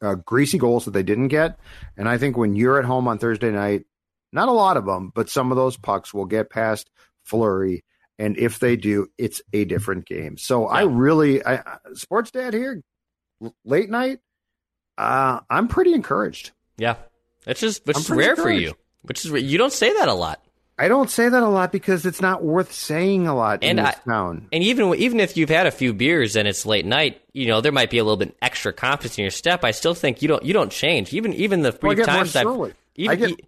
uh, 0.00 0.14
greasy 0.14 0.58
goals 0.58 0.84
that 0.84 0.92
they 0.92 1.02
didn't 1.02 1.28
get. 1.28 1.58
And 1.96 2.08
I 2.08 2.18
think 2.18 2.36
when 2.36 2.54
you're 2.54 2.78
at 2.78 2.84
home 2.84 3.08
on 3.08 3.18
Thursday 3.18 3.50
night, 3.50 3.84
not 4.32 4.48
a 4.48 4.52
lot 4.52 4.76
of 4.76 4.86
them, 4.86 5.12
but 5.14 5.30
some 5.30 5.50
of 5.50 5.56
those 5.56 5.76
pucks 5.76 6.12
will 6.12 6.24
get 6.24 6.50
past 6.50 6.90
Fleury. 7.24 7.84
And 8.18 8.38
if 8.38 8.58
they 8.58 8.76
do, 8.76 9.08
it's 9.18 9.42
a 9.52 9.64
different 9.64 10.06
game. 10.06 10.38
So 10.38 10.66
I 10.66 10.82
really, 10.82 11.44
I, 11.44 11.62
sports 11.94 12.30
dad 12.30 12.54
here, 12.54 12.82
late 13.64 13.90
night, 13.90 14.20
uh, 14.96 15.40
I'm 15.50 15.68
pretty 15.68 15.92
encouraged. 15.92 16.52
Yeah, 16.78 16.96
it's 17.46 17.60
just 17.60 17.86
which 17.86 17.96
I'm 17.96 18.00
is 18.00 18.06
pretty 18.06 18.26
rare 18.26 18.36
for 18.36 18.50
you. 18.50 18.74
Which 19.06 19.24
is 19.24 19.30
you 19.42 19.58
don't 19.58 19.72
say 19.72 19.92
that 19.94 20.08
a 20.08 20.14
lot. 20.14 20.40
I 20.78 20.88
don't 20.88 21.08
say 21.08 21.26
that 21.30 21.42
a 21.42 21.48
lot 21.48 21.72
because 21.72 22.04
it's 22.04 22.20
not 22.20 22.44
worth 22.44 22.70
saying 22.70 23.26
a 23.26 23.34
lot 23.34 23.60
And 23.62 23.78
in 23.78 23.84
this 23.84 23.94
I- 24.06 24.10
town. 24.10 24.48
And 24.52 24.62
even 24.62 24.94
even 24.96 25.20
if 25.20 25.36
you've 25.36 25.48
had 25.48 25.66
a 25.66 25.70
few 25.70 25.94
beers 25.94 26.36
and 26.36 26.46
it's 26.46 26.66
late 26.66 26.84
night, 26.84 27.20
you 27.32 27.46
know 27.46 27.60
there 27.62 27.72
might 27.72 27.88
be 27.90 27.96
a 27.98 28.04
little 28.04 28.18
bit 28.18 28.36
extra 28.42 28.72
confidence 28.74 29.16
in 29.16 29.22
your 29.22 29.30
step. 29.30 29.64
I 29.64 29.70
still 29.70 29.94
think 29.94 30.20
you 30.20 30.28
don't 30.28 30.44
you 30.44 30.52
don't 30.52 30.70
change. 30.70 31.14
Even 31.14 31.32
even 31.32 31.62
the 31.62 31.70
Well, 31.70 31.94
brief 31.94 31.98
more 31.98 32.06
times 32.06 32.36
I've 32.36 32.46
even, 32.96 33.10
I 33.10 33.14
get, 33.14 33.40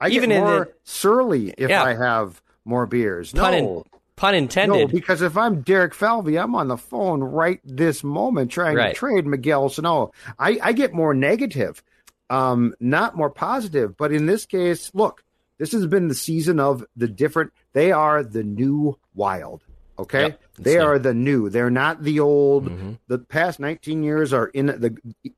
I 0.00 0.08
get 0.10 0.16
even 0.16 0.32
in 0.32 0.40
more 0.42 0.64
the 0.66 0.72
surly 0.84 1.54
if 1.56 1.70
Yeah. 1.70 1.82
I 1.82 1.94
have 1.94 2.42
more 2.66 2.86
beers. 2.86 3.32
pun, 3.32 3.54
in- 3.54 3.64
no, 3.64 3.84
pun 4.16 4.34
intended. 4.34 4.78
no, 4.78 4.86
because 4.86 5.22
if 5.22 5.36
I'm 5.38 5.62
Derek 5.62 5.94
Falvey, 5.94 6.38
I'm 6.38 6.54
on 6.54 6.68
the 6.68 6.76
phone 6.76 7.22
right 7.22 7.60
this 7.64 8.04
moment 8.04 8.50
trying 8.50 8.76
Right. 8.76 8.94
to 8.94 8.98
trade 8.98 9.26
Miguel 9.26 9.68
Sano. 9.70 10.12
I, 10.38 10.58
I 10.62 10.72
get 10.72 10.92
more 10.92 11.14
negative, 11.14 11.82
um, 12.30 12.74
not 12.80 13.16
more 13.16 13.30
positive. 13.30 13.96
But 13.96 14.12
in 14.12 14.26
this 14.26 14.46
case, 14.46 14.90
look, 14.94 15.22
this 15.58 15.72
has 15.72 15.86
been 15.86 16.08
the 16.08 16.14
season 16.14 16.58
of 16.60 16.84
the 16.96 17.08
different. 17.08 17.52
They 17.72 17.92
are 17.92 18.22
the 18.22 18.42
new 18.42 18.98
Wild. 19.14 19.62
Okay, 19.96 20.22
Yep, 20.22 20.40
they. 20.58 20.74
Mm-hmm. 20.74 20.86
are 20.88 20.98
the 20.98 21.14
new. 21.14 21.48
They're 21.50 21.70
not 21.70 22.02
the 22.02 22.18
old. 22.18 22.98
The 23.06 23.18
past 23.18 23.60
19 23.60 24.02
years 24.02 24.32
are 24.32 24.48
in 24.48 24.66
the 24.66 24.96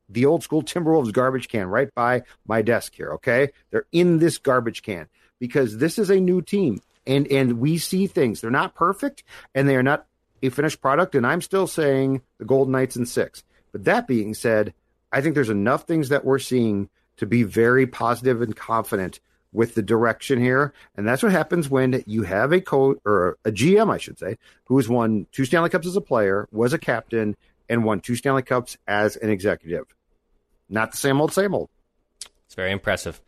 the 0.08 0.24
old 0.24 0.42
school 0.42 0.62
Timberwolves 0.62 1.12
garbage 1.12 1.48
can 1.48 1.66
right 1.66 1.94
by 1.94 2.22
my 2.46 2.62
desk 2.62 2.94
here. 2.94 3.12
Okay, 3.14 3.50
they're 3.70 3.84
in 3.92 4.18
this 4.18 4.38
garbage 4.38 4.82
can 4.82 5.08
because 5.38 5.76
this 5.76 5.98
is 5.98 6.08
a 6.08 6.18
new 6.18 6.40
team, 6.40 6.80
and 7.06 7.30
and 7.30 7.58
we 7.58 7.76
see 7.76 8.06
things. 8.06 8.40
They're 8.40 8.50
not 8.50 8.74
perfect, 8.74 9.24
and 9.54 9.68
they 9.68 9.76
are 9.76 9.82
not 9.82 10.06
a 10.42 10.48
finished 10.48 10.80
product. 10.80 11.14
And 11.14 11.26
I'm 11.26 11.42
still 11.42 11.66
saying 11.66 12.22
the 12.38 12.46
Golden 12.46 12.72
Knights 12.72 12.96
in 12.96 13.04
six. 13.04 13.44
But 13.72 13.84
that 13.84 14.06
being 14.06 14.32
said, 14.32 14.72
I 15.12 15.20
think 15.20 15.34
there's 15.34 15.50
enough 15.50 15.84
things 15.86 16.08
that 16.10 16.24
we're 16.24 16.38
seeing 16.38 16.88
to 17.18 17.26
be 17.26 17.42
very 17.42 17.86
positive 17.86 18.42
and 18.42 18.54
confident 18.54 19.20
with 19.52 19.74
the 19.74 19.82
direction 19.82 20.40
here. 20.40 20.74
And 20.96 21.06
that's 21.08 21.22
what 21.22 21.32
happens 21.32 21.70
when 21.70 22.02
you 22.06 22.24
have 22.24 22.52
a 22.52 22.60
coach 22.60 22.98
or 23.06 23.38
a 23.44 23.50
GM, 23.50 23.90
I 23.90 23.96
should 23.98 24.18
say, 24.18 24.36
who 24.64 24.76
has 24.76 24.88
won 24.88 25.26
two 25.32 25.44
Stanley 25.46 25.70
Cups 25.70 25.86
as 25.86 25.96
a 25.96 26.00
player, 26.00 26.46
was 26.52 26.72
a 26.74 26.78
captain, 26.78 27.36
and 27.68 27.84
won 27.84 28.00
two 28.00 28.16
Stanley 28.16 28.42
Cups 28.42 28.76
as 28.86 29.16
an 29.16 29.30
executive. 29.30 29.86
Not 30.68 30.90
the 30.90 30.98
same 30.98 31.20
old, 31.20 31.32
same 31.32 31.54
old. 31.54 31.70
It's 32.46 32.54
very 32.54 32.72
impressive. 32.72 33.20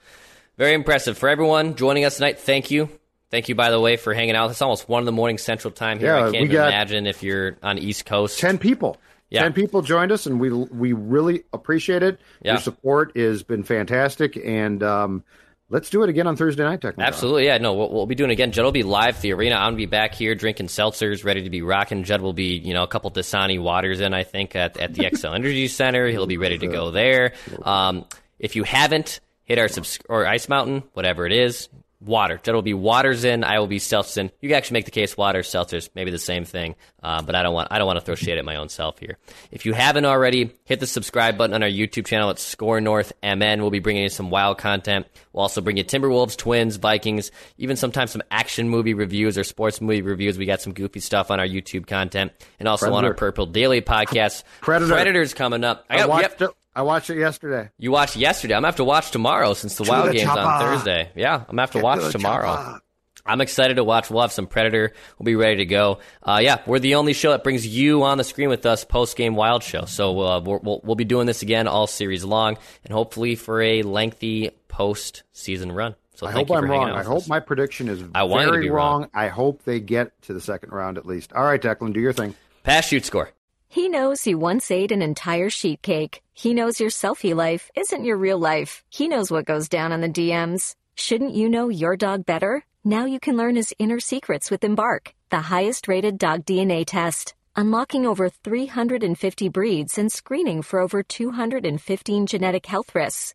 Very 0.59 0.75
impressive. 0.75 1.17
For 1.17 1.29
everyone 1.29 1.77
joining 1.77 2.05
us 2.05 2.17
tonight, 2.17 2.39
thank 2.41 2.71
you. 2.71 2.89
Thank 3.31 3.49
you, 3.49 3.55
by 3.55 3.71
the 3.71 3.81
way, 3.81 3.97
for 3.97 4.13
hanging 4.15 4.35
out. 4.35 4.51
It's 4.51 4.63
almost 4.63 4.89
one 4.89 5.03
in 5.03 5.07
the 5.07 5.13
morning 5.13 5.39
Central 5.39 5.71
Time 5.71 5.99
here. 5.99 6.09
Yeah, 6.09 6.17
I 6.17 6.21
can't 6.23 6.33
we 6.33 6.39
even 6.41 6.53
got- 6.53 6.69
imagine 6.69 7.07
if 7.07 7.23
you're 7.23 7.57
on 7.63 7.79
East 7.79 8.05
Coast. 8.07 8.39
10 8.39 8.59
people. 8.59 8.97
Yeah. 9.31 9.43
10 9.43 9.53
people 9.53 9.83
joined 9.83 10.13
us, 10.13 10.27
and 10.27 10.41
we 10.41 10.51
we 10.51 10.93
really 10.93 11.45
appreciate 11.53 12.03
it. 12.03 12.21
Yeah. 12.43 12.53
Your 12.53 12.61
support 12.61 13.17
has 13.17 13.43
been 13.43 13.63
fantastic. 13.63 14.37
And 14.37 14.83
um, 14.83 15.25
Let's 15.71 15.91
do 15.91 16.03
it 16.03 16.09
again 16.09 16.27
on 16.27 16.35
Thursday 16.35 16.63
night, 16.63 16.81
technically. 16.81 17.05
Absolutely, 17.05 17.45
yeah. 17.45 17.59
No, 17.59 17.75
we'll, 17.75 17.93
we'll 17.93 18.07
be 18.07 18.15
doing 18.15 18.31
it 18.31 18.33
again. 18.33 18.53
Judd 18.53 18.65
will 18.65 18.73
be 18.73 18.85
live 18.85 19.17
at 19.17 19.21
the 19.21 19.35
arena. 19.35 19.57
I'm 19.57 19.73
gonna 19.73 19.77
be 19.77 19.85
back 19.87 20.15
here 20.15 20.35
drinking 20.35 20.69
seltzers, 20.69 21.27
ready 21.27 21.43
to 21.43 21.51
be 21.51 21.61
rocking. 21.61 22.05
Judd 22.05 22.23
will 22.23 22.33
be, 22.33 22.57
you 22.57 22.73
know, 22.73 22.83
a 22.83 22.87
couple 22.87 23.11
Dasani 23.11 23.61
waters 23.61 24.01
in, 24.01 24.15
I 24.15 24.23
think, 24.23 24.57
at, 24.57 24.79
at 24.79 24.95
the 24.95 25.05
Xcel 25.05 25.35
Energy 25.35 25.69
Center. 25.69 26.09
He'll 26.09 26.27
be 26.27 26.39
ready 26.39 26.59
to 26.59 26.67
go 26.67 26.91
there. 26.91 27.35
Um, 27.63 28.07
if 28.39 28.57
you 28.57 28.63
haven't 28.63 29.21
hit 29.45 29.59
our 29.59 29.69
subs 29.69 29.99
or 30.09 30.27
Ice 30.27 30.49
Mountain, 30.49 30.85
whatever 30.93 31.27
it 31.27 31.33
is, 31.33 31.69
water. 32.01 32.41
Will 32.47 32.63
be 32.63 32.75
waters 32.75 33.25
in. 33.25 33.45
I 33.45 33.59
will 33.59 33.67
be 33.67 33.79
seltzers 33.79 34.19
in. 34.19 34.31
You 34.41 34.49
can 34.49 34.57
actually 34.57 34.75
make 34.75 34.85
the 34.85 34.91
case 34.91 35.17
water, 35.17 35.41
seltzers, 35.41 35.91
maybe 35.95 36.11
the 36.11 36.19
same 36.19 36.45
thing. 36.45 36.77
Uh, 37.03 37.23
but 37.23 37.35
I 37.35 37.43
don't 37.43 37.55
want 37.55 37.69
I 37.71 37.79
don't 37.79 37.87
want 37.87 37.99
to 37.99 38.05
throw 38.05 38.15
shade 38.15 38.39
at 38.39 38.45
my 38.45 38.57
own 38.57 38.69
self 38.69 38.99
here. 38.99 39.19
If 39.51 39.67
you 39.67 39.73
haven't 39.73 40.05
already, 40.05 40.53
hit 40.65 40.81
the 40.81 40.87
subscribe 40.87 41.39
button 41.39 41.55
on 41.55 41.63
our 41.63 41.69
YouTube 41.69 42.07
channel 42.07 42.31
at 42.31 42.39
SKOR 42.39 42.81
North 42.81 43.13
MN. 43.23 43.61
We'll 43.61 43.71
be 43.71 43.79
bringing 43.79 44.05
you 44.05 44.09
some 44.09 44.31
wild 44.31 44.59
content. 44.59 45.07
We'll 45.33 45.43
also 45.43 45.61
bring 45.61 45.77
you 45.77 45.85
Timberwolves, 45.85 46.37
Twins, 46.37 46.77
Vikings, 46.77 47.31
even 47.57 47.77
sometimes 47.77 48.11
some 48.13 48.23
action 48.31 48.69
movie 48.69 48.95
reviews 48.95 49.39
or 49.39 49.45
sports 49.45 49.81
movie 49.81 50.03
reviews. 50.03 50.39
We 50.39 50.47
got 50.47 50.61
some 50.61 50.73
goofy 50.73 51.01
stuff 51.01 51.31
on 51.31 51.41
our 51.41 51.47
YouTube 51.47 51.87
content 51.87 52.33
and 52.59 52.69
also 52.69 52.93
on 52.93 53.05
our 53.05 53.15
Purple 53.15 53.47
Daily 53.47 53.81
podcast. 53.81 54.45
Predator. 54.61 54.93
Predators 54.93 55.35
coming 55.35 55.65
up. 55.65 55.85
I, 55.89 55.99
got- 55.99 56.09
watched 56.09 56.41
yep. 56.41 56.51
it. 56.51 56.57
I 56.75 56.83
watched 56.83 57.11
it 57.11 57.19
yesterday. 57.19 57.71
You 57.79 57.91
watched 57.91 58.17
yesterday. 58.17 58.55
I'm 58.55 58.59
gonna 58.59 58.69
have 58.69 58.77
to 58.77 58.85
watch 58.85 59.11
tomorrow 59.11 59.55
since 59.55 59.75
the 59.77 59.85
Wild 59.85 60.09
the 60.11 60.13
game's 60.13 60.31
on. 60.31 60.61
Thursday. 60.61 61.11
Yeah, 61.17 61.35
I'm 61.37 61.45
gonna 61.47 61.63
have 61.63 61.71
to 61.73 61.79
Get 61.79 61.85
watch 61.85 62.01
to 62.05 62.13
tomorrow. 62.13 62.47
chopper. 62.55 62.81
I'm 63.27 63.41
excited 63.43 63.75
to 63.75 63.85
watch. 63.85 64.11
We'll 64.11 64.23
have 64.23 64.33
some 64.33 64.47
Predator. 64.47 64.93
We'll 65.19 65.25
be 65.25 65.35
ready 65.37 65.57
to 65.57 65.67
go. 65.67 65.99
Uh, 66.23 66.41
yeah, 66.43 66.63
we're 66.67 66.79
the 66.79 66.95
only 66.95 67.13
show 67.13 67.33
that 67.33 67.45
brings 67.45 67.67
you 67.67 68.03
on 68.05 68.17
the 68.17 68.25
screen 68.25 68.49
with 68.49 68.65
us 68.65 68.85
post 68.85 69.17
game 69.17 69.35
Wild 69.35 69.63
show. 69.63 69.85
So 69.85 70.19
uh, 70.21 70.41
we'll, 70.41 70.61
we'll 70.63 70.81
we'll 70.85 70.97
be 70.97 71.05
doing 71.05 71.27
this 71.27 71.43
again 71.43 71.69
all 71.69 71.87
series 71.87 72.25
long, 72.25 72.57
and 72.85 72.93
hopefully 72.93 73.35
for 73.35 73.61
a 73.61 73.83
lengthy 73.83 74.51
post 74.69 75.25
season 75.33 75.73
run. 75.73 75.95
So 76.15 76.27
I 76.27 76.33
thank 76.33 76.49
hope 76.49 76.57
you 76.57 76.65
I'm 76.65 76.71
wrong. 76.71 76.91
I 76.91 77.03
hope 77.03 77.19
us. 77.19 77.29
my 77.29 77.39
prediction 77.41 77.89
is 77.89 78.03
I 78.15 78.27
very 78.27 78.63
be 78.63 78.71
wrong. 78.71 79.09
I 79.15 79.29
hope 79.29 79.63
they 79.65 79.79
get 79.79 80.21
to 80.23 80.33
the 80.33 80.41
second 80.41 80.73
round 80.73 80.97
at 80.99 81.07
least. 81.07 81.33
All 81.33 81.45
right, 81.45 81.61
Declan, 81.61 81.93
do 81.93 82.01
your 82.01 82.13
thing. 82.13 82.35
Pass 82.65 82.87
shoot 82.89 83.05
score. 83.05 83.31
He 83.71 83.91
knows 83.91 84.27
you 84.27 84.39
once 84.39 84.71
ate 84.71 84.93
an 84.93 85.03
entire 85.03 85.51
sheet 85.51 85.83
cake. 85.83 86.23
He 86.33 86.55
knows 86.55 86.81
your 86.81 86.89
selfie 86.89 87.35
life 87.35 87.71
isn't 87.77 88.05
your 88.05 88.17
real 88.17 88.39
life. 88.39 88.83
He 88.89 89.09
knows 89.09 89.31
what 89.31 89.45
goes 89.45 89.69
down 89.69 89.93
on 89.93 90.01
the 90.01 90.09
DMs. 90.09 90.75
Shouldn't 90.95 91.35
you 91.35 91.51
know 91.51 91.69
your 91.69 91.95
dog 91.95 92.25
better? 92.25 92.65
Now 92.83 93.05
you 93.05 93.21
can 93.21 93.37
learn 93.37 93.57
his 93.57 93.75
inner 93.79 94.01
secrets 94.01 94.51
with 94.51 94.65
Embark, 94.65 95.13
the 95.29 95.41
highest 95.41 95.87
rated 95.87 96.17
dog 96.17 96.47
DNA 96.47 96.87
test. 96.87 97.35
Unlocking 97.57 98.07
over 98.07 98.31
350 98.31 99.49
breeds 99.51 99.99
and 99.99 100.11
screening 100.11 100.63
for 100.63 100.81
over 100.81 101.03
215 101.03 102.27
genetic 102.27 102.65
health 102.65 102.95
risks. 102.95 103.35